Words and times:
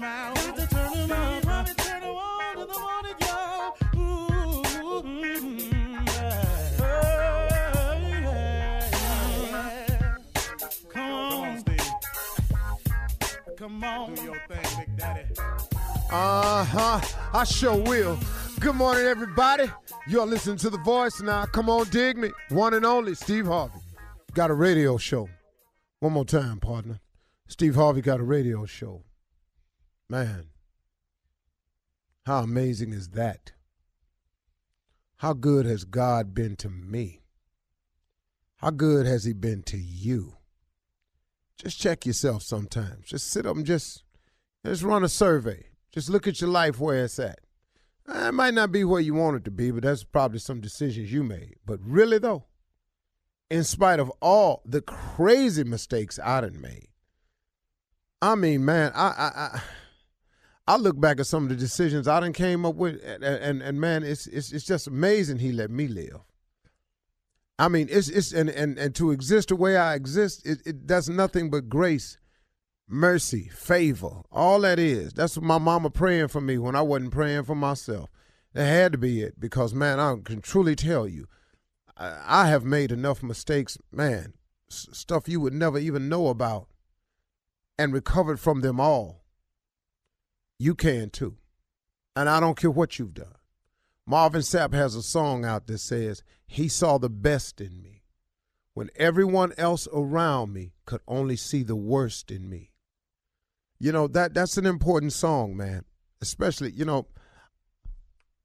Mm. 0.00 0.30
Uh 16.12 16.64
huh. 16.64 17.00
I 17.32 17.44
sure 17.44 17.76
will. 17.76 18.18
Good 18.58 18.74
morning, 18.74 19.04
everybody. 19.04 19.70
You're 20.08 20.26
listening 20.26 20.56
to 20.58 20.70
The 20.70 20.78
Voice 20.78 21.20
now. 21.20 21.44
Come 21.44 21.68
on, 21.68 21.88
dig 21.90 22.16
me. 22.16 22.30
One 22.48 22.74
and 22.74 22.86
only 22.86 23.14
Steve 23.14 23.46
Harvey. 23.46 23.78
Got 24.32 24.50
a 24.50 24.54
radio 24.54 24.96
show. 24.96 25.28
One 26.00 26.14
more 26.14 26.24
time, 26.24 26.58
partner. 26.58 27.00
Steve 27.48 27.74
Harvey 27.74 28.00
got 28.00 28.20
a 28.20 28.24
radio 28.24 28.64
show. 28.64 29.02
Man, 30.10 30.46
how 32.26 32.40
amazing 32.40 32.92
is 32.92 33.10
that? 33.10 33.52
How 35.18 35.34
good 35.34 35.66
has 35.66 35.84
God 35.84 36.34
been 36.34 36.56
to 36.56 36.68
me? 36.68 37.22
How 38.56 38.70
good 38.70 39.06
has 39.06 39.22
He 39.22 39.32
been 39.32 39.62
to 39.62 39.78
you? 39.78 40.38
Just 41.56 41.78
check 41.78 42.04
yourself 42.04 42.42
sometimes. 42.42 43.06
Just 43.06 43.30
sit 43.30 43.46
up 43.46 43.54
and 43.54 43.64
just, 43.64 44.02
just 44.66 44.82
run 44.82 45.04
a 45.04 45.08
survey. 45.08 45.66
Just 45.92 46.10
look 46.10 46.26
at 46.26 46.40
your 46.40 46.50
life 46.50 46.80
where 46.80 47.04
it's 47.04 47.20
at. 47.20 47.38
Uh, 48.08 48.26
It 48.28 48.34
might 48.34 48.54
not 48.54 48.72
be 48.72 48.82
where 48.82 49.00
you 49.00 49.14
want 49.14 49.36
it 49.36 49.44
to 49.44 49.52
be, 49.52 49.70
but 49.70 49.84
that's 49.84 50.02
probably 50.02 50.40
some 50.40 50.60
decisions 50.60 51.12
you 51.12 51.22
made. 51.22 51.54
But 51.64 51.78
really, 51.84 52.18
though, 52.18 52.46
in 53.48 53.62
spite 53.62 54.00
of 54.00 54.10
all 54.20 54.62
the 54.64 54.82
crazy 54.82 55.62
mistakes 55.62 56.18
I 56.18 56.40
done 56.40 56.60
made, 56.60 56.88
I 58.20 58.34
mean, 58.34 58.64
man, 58.64 58.90
I 58.96 59.06
I 59.06 59.30
I, 59.36 59.62
I 60.72 60.76
look 60.76 61.00
back 61.00 61.20
at 61.20 61.26
some 61.26 61.44
of 61.44 61.48
the 61.48 61.56
decisions 61.56 62.06
I 62.06 62.20
done 62.20 62.32
came 62.32 62.64
up 62.64 62.76
with, 62.76 63.02
and 63.04 63.24
and, 63.24 63.62
and 63.62 63.80
man, 63.80 64.02
it's, 64.02 64.26
it's 64.26 64.52
it's 64.52 64.64
just 64.64 64.86
amazing 64.86 65.38
He 65.38 65.52
let 65.52 65.70
me 65.70 65.88
live. 65.88 66.20
I 67.58 67.68
mean, 67.68 67.88
it's 67.90 68.08
it's 68.08 68.32
and 68.32 68.48
and, 68.50 68.78
and 68.78 68.94
to 68.94 69.10
exist 69.10 69.48
the 69.48 69.56
way 69.56 69.76
I 69.76 69.94
exist, 69.94 70.46
it, 70.46 70.60
it 70.64 70.86
that's 70.86 71.08
nothing 71.08 71.50
but 71.50 71.68
grace 71.68 72.18
mercy, 72.90 73.48
favor, 73.52 74.22
all 74.32 74.60
that 74.60 74.78
is. 74.78 75.12
That's 75.12 75.36
what 75.36 75.44
my 75.46 75.58
mama 75.58 75.90
praying 75.90 76.28
for 76.28 76.40
me 76.40 76.58
when 76.58 76.74
I 76.74 76.82
wasn't 76.82 77.12
praying 77.12 77.44
for 77.44 77.54
myself. 77.54 78.10
That 78.52 78.66
had 78.66 78.92
to 78.92 78.98
be 78.98 79.22
it 79.22 79.38
because, 79.38 79.72
man, 79.72 80.00
I 80.00 80.16
can 80.24 80.40
truly 80.40 80.74
tell 80.74 81.06
you, 81.06 81.26
I, 81.96 82.18
I 82.26 82.48
have 82.48 82.64
made 82.64 82.90
enough 82.90 83.22
mistakes, 83.22 83.78
man, 83.92 84.34
s- 84.70 84.88
stuff 84.92 85.28
you 85.28 85.40
would 85.40 85.52
never 85.54 85.78
even 85.78 86.08
know 86.08 86.26
about, 86.26 86.66
and 87.78 87.92
recovered 87.92 88.40
from 88.40 88.60
them 88.60 88.80
all. 88.80 89.19
You 90.60 90.74
can 90.74 91.08
too. 91.08 91.38
And 92.14 92.28
I 92.28 92.38
don't 92.38 92.58
care 92.58 92.70
what 92.70 92.98
you've 92.98 93.14
done. 93.14 93.34
Marvin 94.06 94.42
Sapp 94.42 94.74
has 94.74 94.94
a 94.94 95.02
song 95.02 95.42
out 95.42 95.66
that 95.68 95.78
says, 95.78 96.22
He 96.46 96.68
saw 96.68 96.98
the 96.98 97.08
best 97.08 97.62
in 97.62 97.80
me 97.80 98.02
when 98.74 98.90
everyone 98.94 99.54
else 99.56 99.88
around 99.90 100.52
me 100.52 100.74
could 100.84 101.00
only 101.08 101.36
see 101.36 101.62
the 101.62 101.76
worst 101.76 102.30
in 102.30 102.50
me. 102.50 102.72
You 103.78 103.90
know, 103.90 104.06
that 104.08 104.34
that's 104.34 104.58
an 104.58 104.66
important 104.66 105.14
song, 105.14 105.56
man. 105.56 105.86
Especially, 106.20 106.72
you 106.72 106.84
know, 106.84 107.06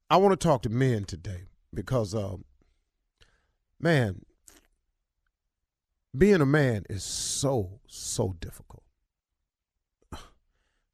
I 0.08 0.16
want 0.16 0.32
to 0.32 0.42
talk 0.42 0.62
to 0.62 0.70
men 0.70 1.04
today 1.04 1.42
because 1.74 2.14
uh, 2.14 2.36
man, 3.78 4.22
being 6.16 6.40
a 6.40 6.46
man 6.46 6.84
is 6.88 7.04
so, 7.04 7.80
so 7.86 8.34
difficult. 8.40 8.85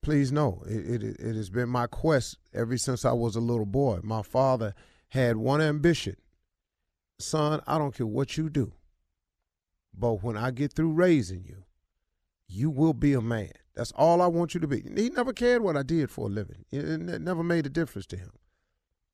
Please 0.02 0.32
know, 0.32 0.62
it, 0.66 1.02
it, 1.02 1.20
it 1.20 1.36
has 1.36 1.48
been 1.48 1.68
my 1.68 1.86
quest 1.86 2.36
ever 2.52 2.76
since 2.76 3.04
I 3.04 3.12
was 3.12 3.36
a 3.36 3.40
little 3.40 3.66
boy. 3.66 4.00
My 4.02 4.22
father 4.22 4.74
had 5.08 5.36
one 5.36 5.60
ambition 5.60 6.16
son, 7.22 7.62
I 7.66 7.78
don't 7.78 7.94
care 7.94 8.06
what 8.06 8.36
you 8.36 8.50
do, 8.50 8.72
but 9.96 10.22
when 10.22 10.36
I 10.36 10.50
get 10.50 10.72
through 10.72 10.92
raising 10.92 11.44
you, 11.44 11.64
you 12.48 12.68
will 12.68 12.92
be 12.92 13.14
a 13.14 13.20
man. 13.20 13.52
That's 13.74 13.92
all 13.92 14.20
I 14.20 14.26
want 14.26 14.52
you 14.52 14.60
to 14.60 14.68
be. 14.68 14.82
He 14.82 15.08
never 15.08 15.32
cared 15.32 15.62
what 15.62 15.76
I 15.76 15.82
did 15.82 16.10
for 16.10 16.26
a 16.26 16.30
living. 16.30 16.64
It, 16.70 16.84
it 16.84 17.22
never 17.22 17.42
made 17.42 17.64
a 17.64 17.70
difference 17.70 18.06
to 18.08 18.16
him. 18.16 18.32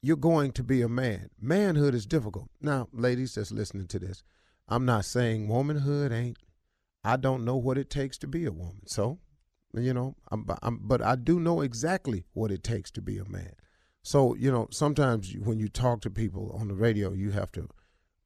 You're 0.03 0.17
going 0.17 0.53
to 0.53 0.65
be 0.65 0.83
a 0.83 0.89
man. 0.89 1.31
Manhood 1.41 1.95
is 1.95 2.07
difficult. 2.07 2.49
Now, 2.61 2.89
ladies 2.93 3.35
that's 3.35 3.53
listening 3.53 3.87
to 3.89 3.99
this, 3.99 4.25
I'm 4.69 4.85
not 4.85 5.05
saying 5.05 5.49
womanhood 5.49 6.13
ain't. 6.13 6.39
I 7.05 7.17
don't 7.17 7.45
know 7.45 7.57
what 7.57 7.79
it 7.79 7.91
takes 7.91 8.19
to 8.19 8.27
be 8.27 8.45
a 8.45 8.53
woman. 8.53 8.83
So, 8.87 9.19
you 9.75 9.93
know, 9.93 10.17
I'm, 10.31 10.47
I'm, 10.63 10.81
but 10.83 11.03
I 11.03 11.17
do 11.17 11.41
know 11.41 11.61
exactly 11.61 12.25
what 12.33 12.51
it 12.51 12.63
takes 12.63 12.91
to 12.93 13.03
be 13.03 13.19
a 13.19 13.29
man. 13.29 13.53
So, 14.03 14.35
you 14.35 14.51
know, 14.51 14.69
sometimes 14.71 15.35
when 15.37 15.59
you 15.59 15.69
talk 15.69 16.01
to 16.03 16.11
people 16.11 16.57
on 16.59 16.69
the 16.69 16.75
radio, 16.75 17.13
you 17.13 17.31
have 17.33 17.53
to 17.53 17.69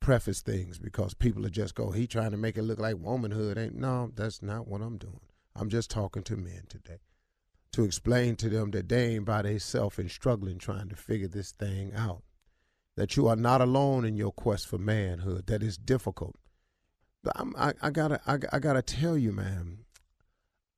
preface 0.00 0.40
things 0.42 0.78
because 0.78 1.14
people 1.14 1.46
are 1.46 1.50
just 1.50 1.74
go, 1.74 1.90
he 1.90 2.06
trying 2.06 2.32
to 2.32 2.36
make 2.36 2.56
it 2.56 2.62
look 2.62 2.78
like 2.78 2.96
womanhood 2.98 3.58
ain't. 3.58 3.74
No, 3.74 4.10
that's 4.14 4.42
not 4.42 4.68
what 4.68 4.82
I'm 4.82 4.98
doing. 4.98 5.20
I'm 5.56 5.68
just 5.68 5.90
talking 5.90 6.22
to 6.24 6.36
men 6.36 6.64
today 6.68 6.98
to 7.72 7.84
explain 7.84 8.36
to 8.36 8.48
them 8.48 8.70
that 8.72 8.88
they 8.88 9.14
ain't 9.14 9.24
by 9.24 9.42
themselves 9.42 9.98
and 9.98 10.10
struggling 10.10 10.58
trying 10.58 10.88
to 10.88 10.96
figure 10.96 11.28
this 11.28 11.52
thing 11.52 11.92
out. 11.94 12.22
That 12.96 13.16
you 13.16 13.26
are 13.28 13.36
not 13.36 13.62
alone 13.62 14.04
in 14.04 14.16
your 14.16 14.32
quest 14.32 14.68
for 14.68 14.76
manhood. 14.76 15.46
That 15.46 15.62
is 15.62 15.78
difficult. 15.78 16.36
But 17.24 17.32
I'm, 17.36 17.54
I, 17.56 17.72
I 17.80 17.90
gotta, 17.90 18.20
I, 18.26 18.38
I 18.52 18.58
gotta 18.58 18.82
tell 18.82 19.16
you, 19.16 19.32
man. 19.32 19.78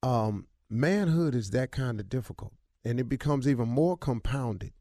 Um, 0.03 0.47
manhood 0.71 1.35
is 1.35 1.51
that 1.51 1.71
kind 1.71 2.01
of 2.01 2.09
difficult, 2.09 2.53
and 2.85 2.99
it 2.99 3.09
becomes 3.09 3.49
even 3.49 3.69
more 3.69 3.97
compounded 3.97 4.73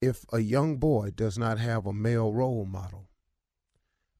if 0.00 0.24
a 0.32 0.40
young 0.40 0.76
boy 0.76 1.10
does 1.14 1.38
not 1.38 1.58
have 1.58 1.86
a 1.86 1.92
male 1.92 2.32
role 2.32 2.64
model. 2.64 3.08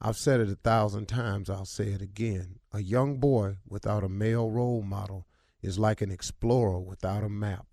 I've 0.01 0.17
said 0.17 0.41
it 0.41 0.51
a 0.51 0.56
thousand 0.56 1.06
times, 1.06 1.49
I'll 1.49 1.65
say 1.65 1.89
it 1.89 2.03
again. 2.03 2.59
A 2.73 2.81
young 2.81 3.19
boy 3.19 3.56
without 3.67 4.05
a 4.05 4.09
male 4.09 4.51
role 4.51 4.83
model 4.83 5.27
is 5.62 5.79
like 5.79 6.01
an 6.03 6.11
explorer 6.11 6.81
without 6.81 7.25
a 7.25 7.29
map. 7.29 7.67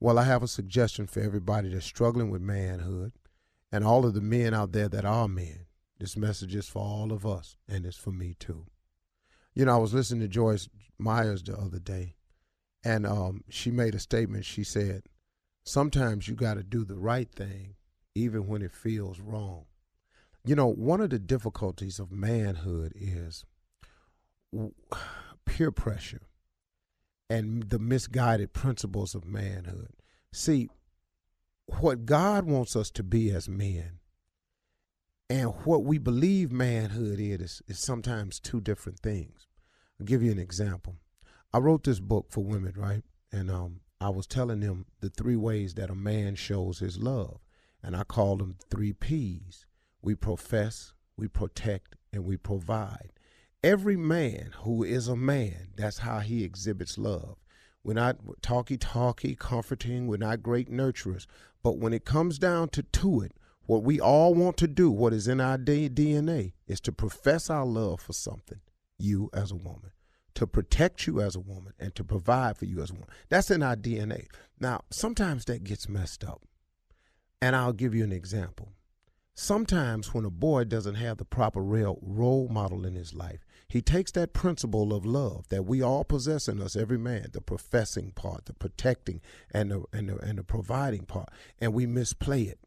Well, 0.00 0.18
I 0.18 0.24
have 0.24 0.42
a 0.42 0.48
suggestion 0.48 1.06
for 1.06 1.20
everybody 1.20 1.68
that's 1.70 1.84
struggling 1.84 2.30
with 2.30 2.40
manhood 2.40 3.12
and 3.72 3.84
all 3.84 4.06
of 4.06 4.14
the 4.14 4.20
men 4.20 4.54
out 4.54 4.72
there 4.72 4.88
that 4.88 5.04
are 5.04 5.28
men. 5.28 5.66
This 5.98 6.16
message 6.16 6.54
is 6.54 6.68
for 6.68 6.80
all 6.80 7.12
of 7.12 7.26
us, 7.26 7.56
and 7.68 7.84
it's 7.84 7.96
for 7.96 8.12
me 8.12 8.36
too. 8.38 8.66
You 9.54 9.64
know, 9.64 9.74
I 9.74 9.78
was 9.78 9.92
listening 9.92 10.20
to 10.20 10.28
Joyce 10.28 10.68
Myers 10.98 11.42
the 11.42 11.56
other 11.56 11.80
day, 11.80 12.14
and 12.84 13.06
um, 13.06 13.44
she 13.48 13.70
made 13.70 13.94
a 13.94 13.98
statement. 13.98 14.44
She 14.44 14.64
said, 14.64 15.02
Sometimes 15.64 16.28
you 16.28 16.34
got 16.34 16.54
to 16.54 16.62
do 16.62 16.84
the 16.84 16.96
right 16.96 17.30
thing, 17.30 17.74
even 18.14 18.46
when 18.46 18.62
it 18.62 18.72
feels 18.72 19.20
wrong. 19.20 19.66
You 20.44 20.54
know, 20.54 20.68
one 20.68 21.00
of 21.00 21.10
the 21.10 21.18
difficulties 21.18 21.98
of 21.98 22.10
manhood 22.10 22.92
is 22.96 23.44
peer 25.44 25.70
pressure 25.70 26.22
and 27.28 27.64
the 27.64 27.78
misguided 27.78 28.54
principles 28.54 29.14
of 29.14 29.26
manhood. 29.26 29.92
See, 30.32 30.70
what 31.66 32.06
God 32.06 32.46
wants 32.46 32.74
us 32.74 32.90
to 32.92 33.02
be 33.02 33.30
as 33.30 33.48
men 33.48 33.98
and 35.28 35.50
what 35.64 35.84
we 35.84 35.98
believe 35.98 36.50
manhood 36.50 37.18
is, 37.20 37.60
is 37.68 37.78
sometimes 37.78 38.40
two 38.40 38.60
different 38.60 39.00
things. 39.00 39.46
I'll 40.00 40.06
give 40.06 40.22
you 40.22 40.32
an 40.32 40.38
example. 40.38 40.96
I 41.52 41.58
wrote 41.58 41.84
this 41.84 42.00
book 42.00 42.26
for 42.30 42.44
women, 42.44 42.74
right? 42.76 43.02
And 43.32 43.50
um, 43.50 43.80
I 44.00 44.10
was 44.10 44.26
telling 44.26 44.60
them 44.60 44.86
the 45.00 45.08
three 45.08 45.36
ways 45.36 45.74
that 45.74 45.90
a 45.90 45.94
man 45.94 46.34
shows 46.34 46.78
his 46.78 46.98
love. 46.98 47.40
And 47.82 47.96
I 47.96 48.04
call 48.04 48.36
them 48.36 48.56
three 48.70 48.92
P's. 48.92 49.66
We 50.02 50.14
profess, 50.14 50.92
we 51.16 51.28
protect, 51.28 51.96
and 52.12 52.24
we 52.24 52.36
provide. 52.36 53.12
Every 53.62 53.96
man 53.96 54.52
who 54.58 54.84
is 54.84 55.08
a 55.08 55.16
man, 55.16 55.68
that's 55.76 55.98
how 55.98 56.20
he 56.20 56.44
exhibits 56.44 56.98
love. 56.98 57.38
We're 57.82 57.94
not 57.94 58.18
talky 58.42 58.76
talky, 58.76 59.34
comforting, 59.34 60.06
we're 60.06 60.18
not 60.18 60.42
great 60.42 60.70
nurturers. 60.70 61.26
But 61.62 61.78
when 61.78 61.92
it 61.92 62.04
comes 62.04 62.38
down 62.38 62.68
to, 62.70 62.82
to 62.82 63.22
it, 63.22 63.32
what 63.66 63.82
we 63.82 64.00
all 64.00 64.34
want 64.34 64.56
to 64.58 64.66
do, 64.68 64.90
what 64.90 65.12
is 65.12 65.26
in 65.28 65.40
our 65.40 65.58
DNA, 65.58 66.52
is 66.66 66.80
to 66.82 66.92
profess 66.92 67.50
our 67.50 67.66
love 67.66 68.00
for 68.00 68.12
something, 68.12 68.60
you 68.98 69.30
as 69.32 69.50
a 69.50 69.56
woman, 69.56 69.90
to 70.38 70.46
protect 70.46 71.04
you 71.04 71.20
as 71.20 71.34
a 71.34 71.40
woman, 71.40 71.72
and 71.80 71.96
to 71.96 72.04
provide 72.04 72.56
for 72.56 72.64
you 72.64 72.80
as 72.80 72.90
a 72.90 72.92
woman. 72.92 73.08
That's 73.28 73.50
in 73.50 73.60
our 73.60 73.74
DNA. 73.74 74.28
Now, 74.60 74.82
sometimes 74.88 75.44
that 75.46 75.64
gets 75.64 75.88
messed 75.88 76.22
up. 76.22 76.42
And 77.42 77.56
I'll 77.56 77.72
give 77.72 77.92
you 77.92 78.04
an 78.04 78.12
example. 78.12 78.68
Sometimes 79.34 80.14
when 80.14 80.24
a 80.24 80.30
boy 80.30 80.62
doesn't 80.62 80.94
have 80.94 81.18
the 81.18 81.24
proper 81.24 81.60
real 81.60 81.98
role 82.00 82.46
model 82.48 82.86
in 82.86 82.94
his 82.94 83.14
life, 83.14 83.44
he 83.68 83.82
takes 83.82 84.12
that 84.12 84.32
principle 84.32 84.94
of 84.94 85.04
love 85.04 85.48
that 85.48 85.64
we 85.64 85.82
all 85.82 86.04
possess 86.04 86.46
in 86.46 86.62
us, 86.62 86.76
every 86.76 86.98
man, 86.98 87.30
the 87.32 87.40
professing 87.40 88.12
part, 88.12 88.44
the 88.44 88.52
protecting, 88.52 89.20
and 89.52 89.72
the, 89.72 89.82
and 89.92 90.08
the, 90.08 90.18
and 90.18 90.38
the 90.38 90.44
providing 90.44 91.04
part, 91.04 91.30
and 91.60 91.74
we 91.74 91.84
misplay 91.84 92.42
it. 92.42 92.60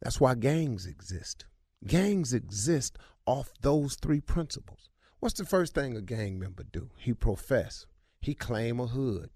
That's 0.00 0.20
why 0.20 0.36
gangs 0.36 0.86
exist. 0.86 1.44
Gangs 1.84 2.32
exist 2.32 2.98
off 3.26 3.50
those 3.62 3.96
three 3.96 4.20
principles. 4.20 4.90
What's 5.24 5.38
the 5.38 5.46
first 5.46 5.72
thing 5.72 5.96
a 5.96 6.02
gang 6.02 6.38
member 6.38 6.64
do? 6.64 6.90
He 6.98 7.14
profess. 7.14 7.86
He 8.20 8.34
claim 8.34 8.78
a 8.78 8.88
hood. 8.88 9.30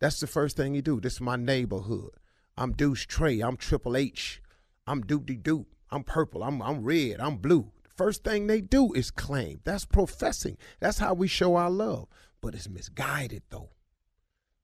That's 0.00 0.18
the 0.18 0.26
first 0.26 0.56
thing 0.56 0.74
he 0.74 0.80
do. 0.80 0.98
This 0.98 1.12
is 1.12 1.20
my 1.20 1.36
neighborhood. 1.36 2.10
I'm 2.56 2.72
Deuce 2.72 3.06
Trey. 3.06 3.38
I'm 3.38 3.56
Triple 3.56 3.96
H. 3.96 4.42
I'm 4.88 5.04
Doopty 5.04 5.40
Doop. 5.40 5.66
I'm 5.88 6.02
purple. 6.02 6.42
I'm 6.42 6.60
I'm 6.60 6.82
red. 6.82 7.20
I'm 7.20 7.36
blue. 7.36 7.70
First 7.96 8.24
thing 8.24 8.48
they 8.48 8.60
do 8.60 8.92
is 8.92 9.12
claim. 9.12 9.60
That's 9.62 9.84
professing. 9.84 10.56
That's 10.80 10.98
how 10.98 11.14
we 11.14 11.28
show 11.28 11.54
our 11.54 11.70
love. 11.70 12.08
But 12.40 12.56
it's 12.56 12.68
misguided 12.68 13.44
though. 13.50 13.70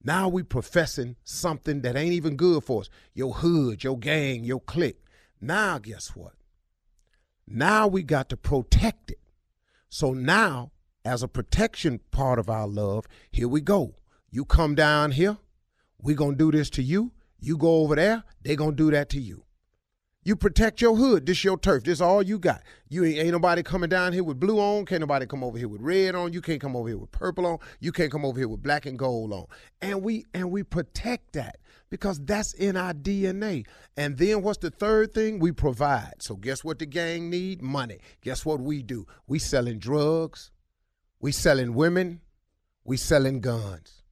Now 0.03 0.29
we 0.29 0.43
professing 0.43 1.15
something 1.23 1.83
that 1.83 1.95
ain't 1.95 2.15
even 2.15 2.35
good 2.35 2.65
for 2.65 2.81
us. 2.81 2.91
Your 3.15 3.35
hood, 3.35 3.85
your 3.85 4.01
gang, 4.01 4.43
your 4.43 4.59
clique. 4.63 5.05
Now 5.41 5.79
guess 5.79 6.17
what? 6.17 6.33
Now 7.47 7.87
we 7.87 8.03
got 8.03 8.29
to 8.31 8.37
protect 8.37 9.13
it. 9.13 9.21
So 9.89 10.13
now, 10.13 10.73
as 11.05 11.23
a 11.23 11.29
protection 11.29 12.01
part 12.11 12.39
of 12.39 12.51
our 12.51 12.67
love, 12.67 13.07
here 13.31 13.49
we 13.49 13.61
go. 13.61 13.95
You 14.31 14.45
come 14.45 14.75
down 14.75 15.13
here, 15.13 15.39
we 16.01 16.15
gonna 16.15 16.37
do 16.37 16.51
this 16.51 16.71
to 16.71 16.83
you. 16.83 17.13
You 17.39 17.57
go 17.57 17.77
over 17.77 17.95
there, 17.95 18.25
they 18.43 18.57
gonna 18.57 18.73
do 18.73 18.91
that 18.91 19.09
to 19.11 19.21
you. 19.21 19.47
You 20.27 20.35
protect 20.35 20.81
your 20.81 20.97
hood. 20.97 21.25
This 21.25 21.45
your 21.45 21.57
turf. 21.57 21.85
This 21.85 22.01
all 22.01 22.21
you 22.21 22.41
got. 22.41 22.63
You 22.89 23.05
ain't, 23.05 23.19
ain't, 23.19 23.31
nobody 23.31 23.63
coming 23.63 23.89
down 23.89 24.13
here 24.13 24.25
with 24.25 24.41
blue 24.41 24.59
on. 24.59 24.85
Can't 24.85 24.99
nobody 24.99 25.25
come 25.25 25.45
over 25.45 25.57
here 25.57 25.69
with 25.69 25.81
red 25.81 26.17
on. 26.17 26.33
You 26.33 26.43
can't 26.43 26.61
come 26.61 26.75
over 26.75 26.89
here 26.89 26.99
with 26.99 27.13
purple 27.13 27.47
on. 27.47 27.59
You 27.79 27.93
can't 27.93 28.11
come 28.11 28.25
over 28.25 28.37
here 28.37 28.49
with 28.49 28.61
black 28.61 28.87
and 28.87 28.99
gold 28.99 29.33
on. 29.33 29.47
And 29.81 30.03
we 30.03 30.25
and 30.35 30.51
we 30.51 30.65
protect 30.65 31.35
that 31.35 31.59
because 31.91 32.19
that's 32.21 32.53
in 32.53 32.77
our 32.77 32.93
DNA. 32.93 33.67
And 33.97 34.19
then 34.19 34.43
what's 34.43 34.59
the 34.59 34.71
third 34.71 35.15
thing? 35.15 35.39
We 35.39 35.53
provide. 35.53 36.15
So 36.21 36.37
guess 36.37 36.65
what 36.65 36.79
the 36.79 36.87
gang 36.87 37.31
need? 37.31 37.63
Money. 37.63 37.99
Guess 38.23 38.45
what 38.45 38.61
we 38.61 38.83
do? 38.83 39.07
We 39.27 39.39
selling 39.39 39.79
drugs. 39.79 40.51
We 41.21 41.33
selling 41.33 41.75
women. 41.75 42.21
We 42.85 42.97
selling 42.97 43.41
guns 43.41 44.03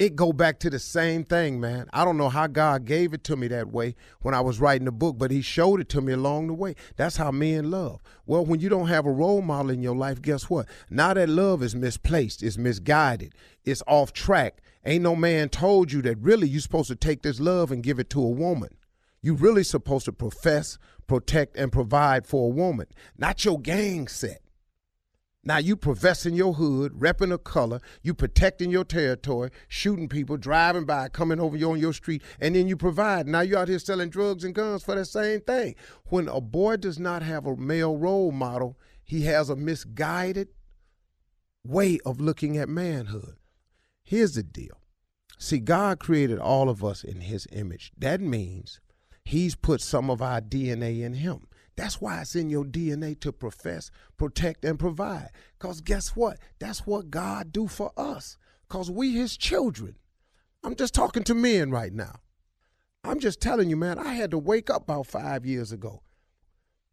it 0.00 0.16
go 0.16 0.32
back 0.32 0.58
to 0.60 0.70
the 0.70 0.78
same 0.78 1.24
thing, 1.24 1.60
man. 1.60 1.86
I 1.92 2.06
don't 2.06 2.16
know 2.16 2.30
how 2.30 2.46
God 2.46 2.86
gave 2.86 3.12
it 3.12 3.22
to 3.24 3.36
me 3.36 3.48
that 3.48 3.70
way 3.70 3.94
when 4.22 4.32
I 4.32 4.40
was 4.40 4.58
writing 4.58 4.86
the 4.86 4.92
book, 4.92 5.18
but 5.18 5.30
he 5.30 5.42
showed 5.42 5.78
it 5.78 5.90
to 5.90 6.00
me 6.00 6.14
along 6.14 6.46
the 6.46 6.54
way. 6.54 6.74
That's 6.96 7.18
how 7.18 7.30
men 7.30 7.70
love. 7.70 8.00
Well, 8.24 8.46
when 8.46 8.60
you 8.60 8.70
don't 8.70 8.88
have 8.88 9.04
a 9.04 9.12
role 9.12 9.42
model 9.42 9.70
in 9.70 9.82
your 9.82 9.94
life, 9.94 10.22
guess 10.22 10.48
what? 10.48 10.66
Now 10.88 11.12
that 11.12 11.28
love 11.28 11.62
is 11.62 11.76
misplaced, 11.76 12.42
it's 12.42 12.56
misguided, 12.56 13.34
it's 13.62 13.82
off 13.86 14.14
track. 14.14 14.62
Ain't 14.84 15.02
no 15.02 15.14
man 15.14 15.50
told 15.50 15.92
you 15.92 16.00
that 16.02 16.18
really 16.18 16.48
you're 16.48 16.60
supposed 16.60 16.88
to 16.88 16.96
take 16.96 17.22
this 17.22 17.38
love 17.38 17.70
and 17.70 17.82
give 17.82 17.98
it 17.98 18.10
to 18.10 18.22
a 18.22 18.30
woman. 18.30 18.76
You 19.20 19.34
really 19.34 19.64
supposed 19.64 20.06
to 20.06 20.12
profess, 20.12 20.78
protect, 21.06 21.56
and 21.56 21.70
provide 21.70 22.26
for 22.26 22.46
a 22.46 22.54
woman, 22.54 22.86
not 23.18 23.44
your 23.44 23.60
gang 23.60 24.08
set. 24.08 24.40
Now 25.42 25.56
you 25.56 25.76
professing 25.76 26.34
your 26.34 26.54
hood, 26.54 26.92
repping 26.92 27.32
a 27.32 27.38
color, 27.38 27.80
you 28.02 28.12
protecting 28.12 28.70
your 28.70 28.84
territory, 28.84 29.50
shooting 29.68 30.08
people, 30.08 30.36
driving 30.36 30.84
by, 30.84 31.08
coming 31.08 31.40
over 31.40 31.56
you 31.56 31.70
on 31.70 31.78
your 31.78 31.94
street, 31.94 32.22
and 32.40 32.54
then 32.54 32.68
you 32.68 32.76
provide. 32.76 33.26
Now 33.26 33.40
you 33.40 33.56
out 33.56 33.68
here 33.68 33.78
selling 33.78 34.10
drugs 34.10 34.44
and 34.44 34.54
guns 34.54 34.82
for 34.82 34.94
the 34.94 35.04
same 35.04 35.40
thing. 35.40 35.76
When 36.06 36.28
a 36.28 36.42
boy 36.42 36.76
does 36.76 36.98
not 36.98 37.22
have 37.22 37.46
a 37.46 37.56
male 37.56 37.96
role 37.96 38.32
model, 38.32 38.78
he 39.02 39.22
has 39.22 39.48
a 39.48 39.56
misguided 39.56 40.48
way 41.64 41.98
of 42.04 42.20
looking 42.20 42.58
at 42.58 42.68
manhood. 42.68 43.36
Here's 44.10 44.34
the 44.34 44.42
deal. 44.42 44.80
See, 45.38 45.60
God 45.60 46.00
created 46.00 46.40
all 46.40 46.68
of 46.68 46.82
us 46.84 47.04
in 47.04 47.20
his 47.20 47.46
image. 47.52 47.92
That 47.96 48.20
means 48.20 48.80
he's 49.24 49.54
put 49.54 49.80
some 49.80 50.10
of 50.10 50.20
our 50.20 50.40
DNA 50.40 51.02
in 51.02 51.14
him. 51.14 51.46
That's 51.76 52.00
why 52.00 52.20
it's 52.20 52.34
in 52.34 52.50
your 52.50 52.64
DNA 52.64 53.20
to 53.20 53.30
profess, 53.30 53.92
protect, 54.16 54.64
and 54.64 54.80
provide. 54.80 55.28
Because 55.56 55.80
guess 55.80 56.16
what? 56.16 56.38
That's 56.58 56.84
what 56.84 57.12
God 57.12 57.52
do 57.52 57.68
for 57.68 57.92
us. 57.96 58.36
Because 58.66 58.90
we 58.90 59.12
his 59.12 59.36
children. 59.36 59.94
I'm 60.64 60.74
just 60.74 60.92
talking 60.92 61.22
to 61.22 61.34
men 61.34 61.70
right 61.70 61.92
now. 61.92 62.16
I'm 63.04 63.20
just 63.20 63.40
telling 63.40 63.70
you, 63.70 63.76
man, 63.76 63.96
I 63.96 64.14
had 64.14 64.32
to 64.32 64.38
wake 64.38 64.70
up 64.70 64.82
about 64.82 65.06
five 65.06 65.46
years 65.46 65.70
ago. 65.70 66.02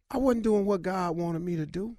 I 0.08 0.18
wasn't 0.18 0.44
doing 0.44 0.66
what 0.66 0.82
God 0.82 1.16
wanted 1.16 1.42
me 1.42 1.56
to 1.56 1.66
do. 1.66 1.96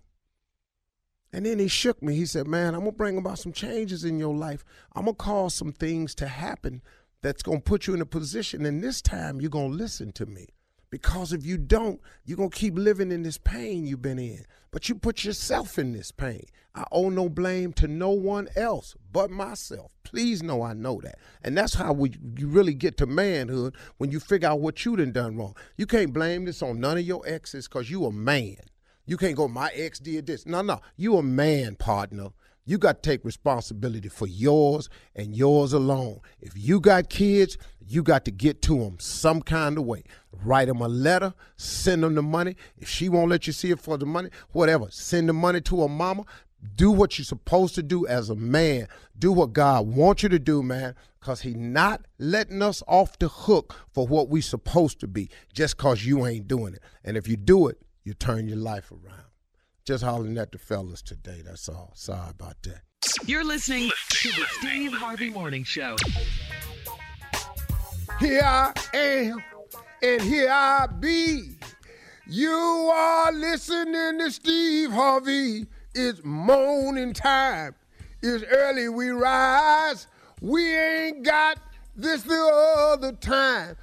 And 1.32 1.46
then 1.46 1.60
he 1.60 1.68
shook 1.68 2.02
me. 2.02 2.16
He 2.16 2.26
said, 2.26 2.48
Man, 2.48 2.74
I'm 2.74 2.82
going 2.82 2.92
to 2.92 2.98
bring 2.98 3.18
about 3.18 3.40
some 3.40 3.54
changes 3.54 4.04
in 4.04 4.18
your 4.18 4.36
life. 4.36 4.64
I'm 4.96 5.06
going 5.06 5.16
to 5.16 5.24
cause 5.24 5.54
some 5.54 5.72
things 5.72 6.16
to 6.16 6.28
happen 6.28 6.82
that's 7.22 7.44
going 7.44 7.60
to 7.60 7.64
put 7.64 7.88
you 7.88 7.94
in 7.94 8.02
a 8.02 8.06
position. 8.06 8.66
And 8.66 8.84
this 8.84 9.02
time 9.02 9.42
you're 9.42 9.50
going 9.50 9.72
to 9.72 9.78
listen 9.78 10.12
to 10.14 10.26
me. 10.26 10.48
Because 10.92 11.34
if 11.34 11.46
you 11.46 11.58
don't, 11.58 12.02
you're 12.26 12.38
going 12.38 12.50
to 12.50 12.58
keep 12.58 12.76
living 12.76 13.12
in 13.12 13.22
this 13.22 13.38
pain 13.38 13.86
you've 13.86 14.02
been 14.02 14.18
in. 14.18 14.44
But 14.72 14.90
you 14.90 14.96
put 14.96 15.24
yourself 15.24 15.78
in 15.78 15.94
this 15.94 16.12
pain. 16.12 16.46
I 16.74 16.86
owe 16.92 17.10
no 17.10 17.30
blame 17.30 17.74
to 17.74 17.88
no 17.88 18.10
one 18.10 18.48
else 18.56 18.96
but 19.12 19.30
myself. 19.30 19.92
Please 20.04 20.42
know 20.42 20.64
I 20.64 20.74
know 20.74 21.00
that. 21.04 21.20
And 21.44 21.58
that's 21.58 21.76
how 21.76 21.94
we, 21.94 22.14
you 22.38 22.48
really 22.48 22.74
get 22.74 22.98
to 22.98 23.06
manhood 23.06 23.76
when 23.98 24.12
you 24.12 24.20
figure 24.20 24.50
out 24.50 24.62
what 24.62 24.84
you 24.86 24.96
done 24.96 25.12
done 25.12 25.38
wrong. 25.38 25.56
You 25.78 25.86
can't 25.86 26.14
blame 26.14 26.46
this 26.46 26.64
on 26.64 26.80
none 26.80 26.98
of 26.98 27.04
your 27.04 27.22
exes 27.28 27.68
because 27.68 27.92
you 27.92 28.06
a 28.06 28.12
man. 28.12 28.58
You 29.10 29.18
can't 29.18 29.36
go, 29.36 29.48
my 29.48 29.72
ex 29.74 29.98
did 29.98 30.28
this. 30.28 30.46
No, 30.46 30.62
no. 30.62 30.82
You 30.96 31.18
a 31.18 31.24
man, 31.24 31.76
partner. 31.78 32.28
You 32.64 32.78
got 32.78 33.02
to 33.02 33.10
take 33.10 33.26
responsibility 33.26 34.08
for 34.08 34.28
yours 34.28 34.88
and 35.16 35.36
yours 35.36 35.74
alone. 35.74 36.20
If 36.40 36.54
you 36.56 36.80
got 36.80 37.10
kids, 37.10 37.58
you 37.88 38.04
got 38.04 38.24
to 38.26 38.32
get 38.32 38.62
to 38.62 38.78
them 38.78 38.98
some 39.00 39.42
kind 39.42 39.80
of 39.80 39.86
way. 39.86 40.04
Write 40.32 40.68
them 40.68 40.80
a 40.80 40.88
letter, 40.88 41.34
send 41.58 42.04
them 42.04 42.14
the 42.14 42.22
money. 42.22 42.56
If 42.78 42.88
she 42.88 43.10
won't 43.10 43.32
let 43.32 43.48
you 43.48 43.54
see 43.54 43.72
it 43.72 43.80
for 43.80 43.98
the 43.98 44.06
money, 44.06 44.30
whatever, 44.52 44.86
send 44.92 45.28
the 45.28 45.34
money 45.34 45.62
to 45.62 45.82
her 45.82 45.90
mama. 45.90 46.26
Do 46.76 46.92
what 46.92 47.18
you're 47.18 47.26
supposed 47.26 47.74
to 47.76 47.82
do 47.82 48.06
as 48.06 48.30
a 48.30 48.36
man. 48.36 48.90
Do 49.18 49.32
what 49.32 49.54
God 49.54 49.88
wants 49.88 50.22
you 50.22 50.30
to 50.30 50.38
do, 50.38 50.62
man, 50.62 50.94
because 51.20 51.42
He 51.42 51.56
not 51.56 52.06
letting 52.20 52.62
us 52.62 52.84
off 52.88 53.18
the 53.18 53.28
hook 53.28 53.76
for 53.92 54.06
what 54.06 54.30
we 54.30 54.42
supposed 54.42 55.00
to 55.00 55.08
be 55.08 55.32
just 55.52 55.78
because 55.78 56.06
you 56.06 56.28
ain't 56.28 56.48
doing 56.48 56.76
it. 56.76 56.84
And 57.04 57.18
if 57.18 57.28
you 57.28 57.38
do 57.38 57.70
it, 57.70 57.80
you 58.04 58.14
turn 58.14 58.48
your 58.48 58.58
life 58.58 58.92
around. 58.92 59.26
Just 59.86 60.04
hollering 60.04 60.38
at 60.38 60.52
the 60.52 60.58
fellas 60.58 61.02
today. 61.02 61.42
That's 61.46 61.68
all. 61.68 61.92
Sorry 61.96 62.30
about 62.30 62.58
that. 62.64 62.82
You're 63.26 63.44
listening 63.44 63.90
to 64.10 64.30
the 64.30 64.46
Steve 64.60 64.94
Harvey 64.94 65.30
Morning 65.30 65.64
Show. 65.64 65.96
here 68.20 68.42
I 68.44 68.74
am, 68.94 69.44
and 70.04 70.22
here 70.22 70.50
I 70.52 70.88
be. 71.00 71.56
You 72.28 72.52
are 72.52 73.32
listening 73.32 74.20
to 74.20 74.30
Steve 74.32 74.92
Harvey. 74.92 75.66
It's 75.96 76.24
morning 76.24 77.14
time. 77.14 77.74
It's 78.22 78.44
early 78.44 78.90
we 78.90 79.10
rise. 79.10 80.08
We 80.42 80.76
ain't 80.76 81.24
got 81.24 81.58
this 81.96 82.22
the 82.24 82.40
other 82.92 83.14
time. 83.14 83.76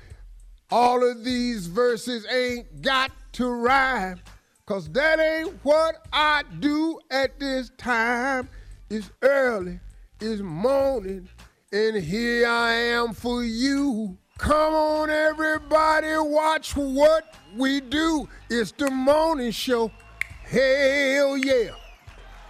All 0.70 1.08
of 1.08 1.24
these 1.24 1.66
verses 1.66 2.26
ain't 2.30 2.82
got 2.82 3.10
to 3.36 3.50
rhyme. 3.50 4.18
Cause 4.64 4.88
that 4.90 5.20
ain't 5.20 5.62
what 5.62 6.06
I 6.10 6.42
do 6.58 6.98
at 7.10 7.38
this 7.38 7.70
time. 7.76 8.48
It's 8.88 9.10
early, 9.20 9.78
it's 10.20 10.40
morning, 10.40 11.28
and 11.70 12.02
here 12.02 12.48
I 12.48 12.72
am 12.72 13.12
for 13.12 13.44
you. 13.44 14.16
Come 14.38 14.72
on, 14.72 15.10
everybody, 15.10 16.16
watch 16.16 16.76
what 16.76 17.34
we 17.54 17.80
do. 17.80 18.26
It's 18.48 18.72
the 18.72 18.90
morning 18.90 19.50
show. 19.50 19.92
Hell 20.44 21.36
yeah. 21.36 21.70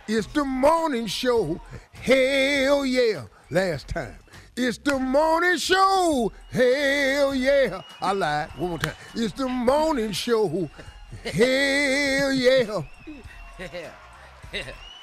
It's 0.07 0.29
the 0.29 0.45
morning 0.45 1.07
show. 1.07 1.61
Hell 1.93 2.87
yeah. 2.87 3.25
Last 3.51 3.89
time. 3.89 4.19
It's 4.59 4.79
the 4.79 4.99
morning 4.99 5.59
show. 5.59 6.33
Hell 6.51 7.35
yeah. 7.35 7.83
I 8.01 8.13
lied. 8.13 8.49
One 8.57 8.71
more 8.71 8.79
time. 8.79 8.95
It's 9.15 9.35
the 9.35 9.47
morning 9.49 10.13
show. 10.13 10.71
Hell 11.25 12.33
yeah. 12.33 12.83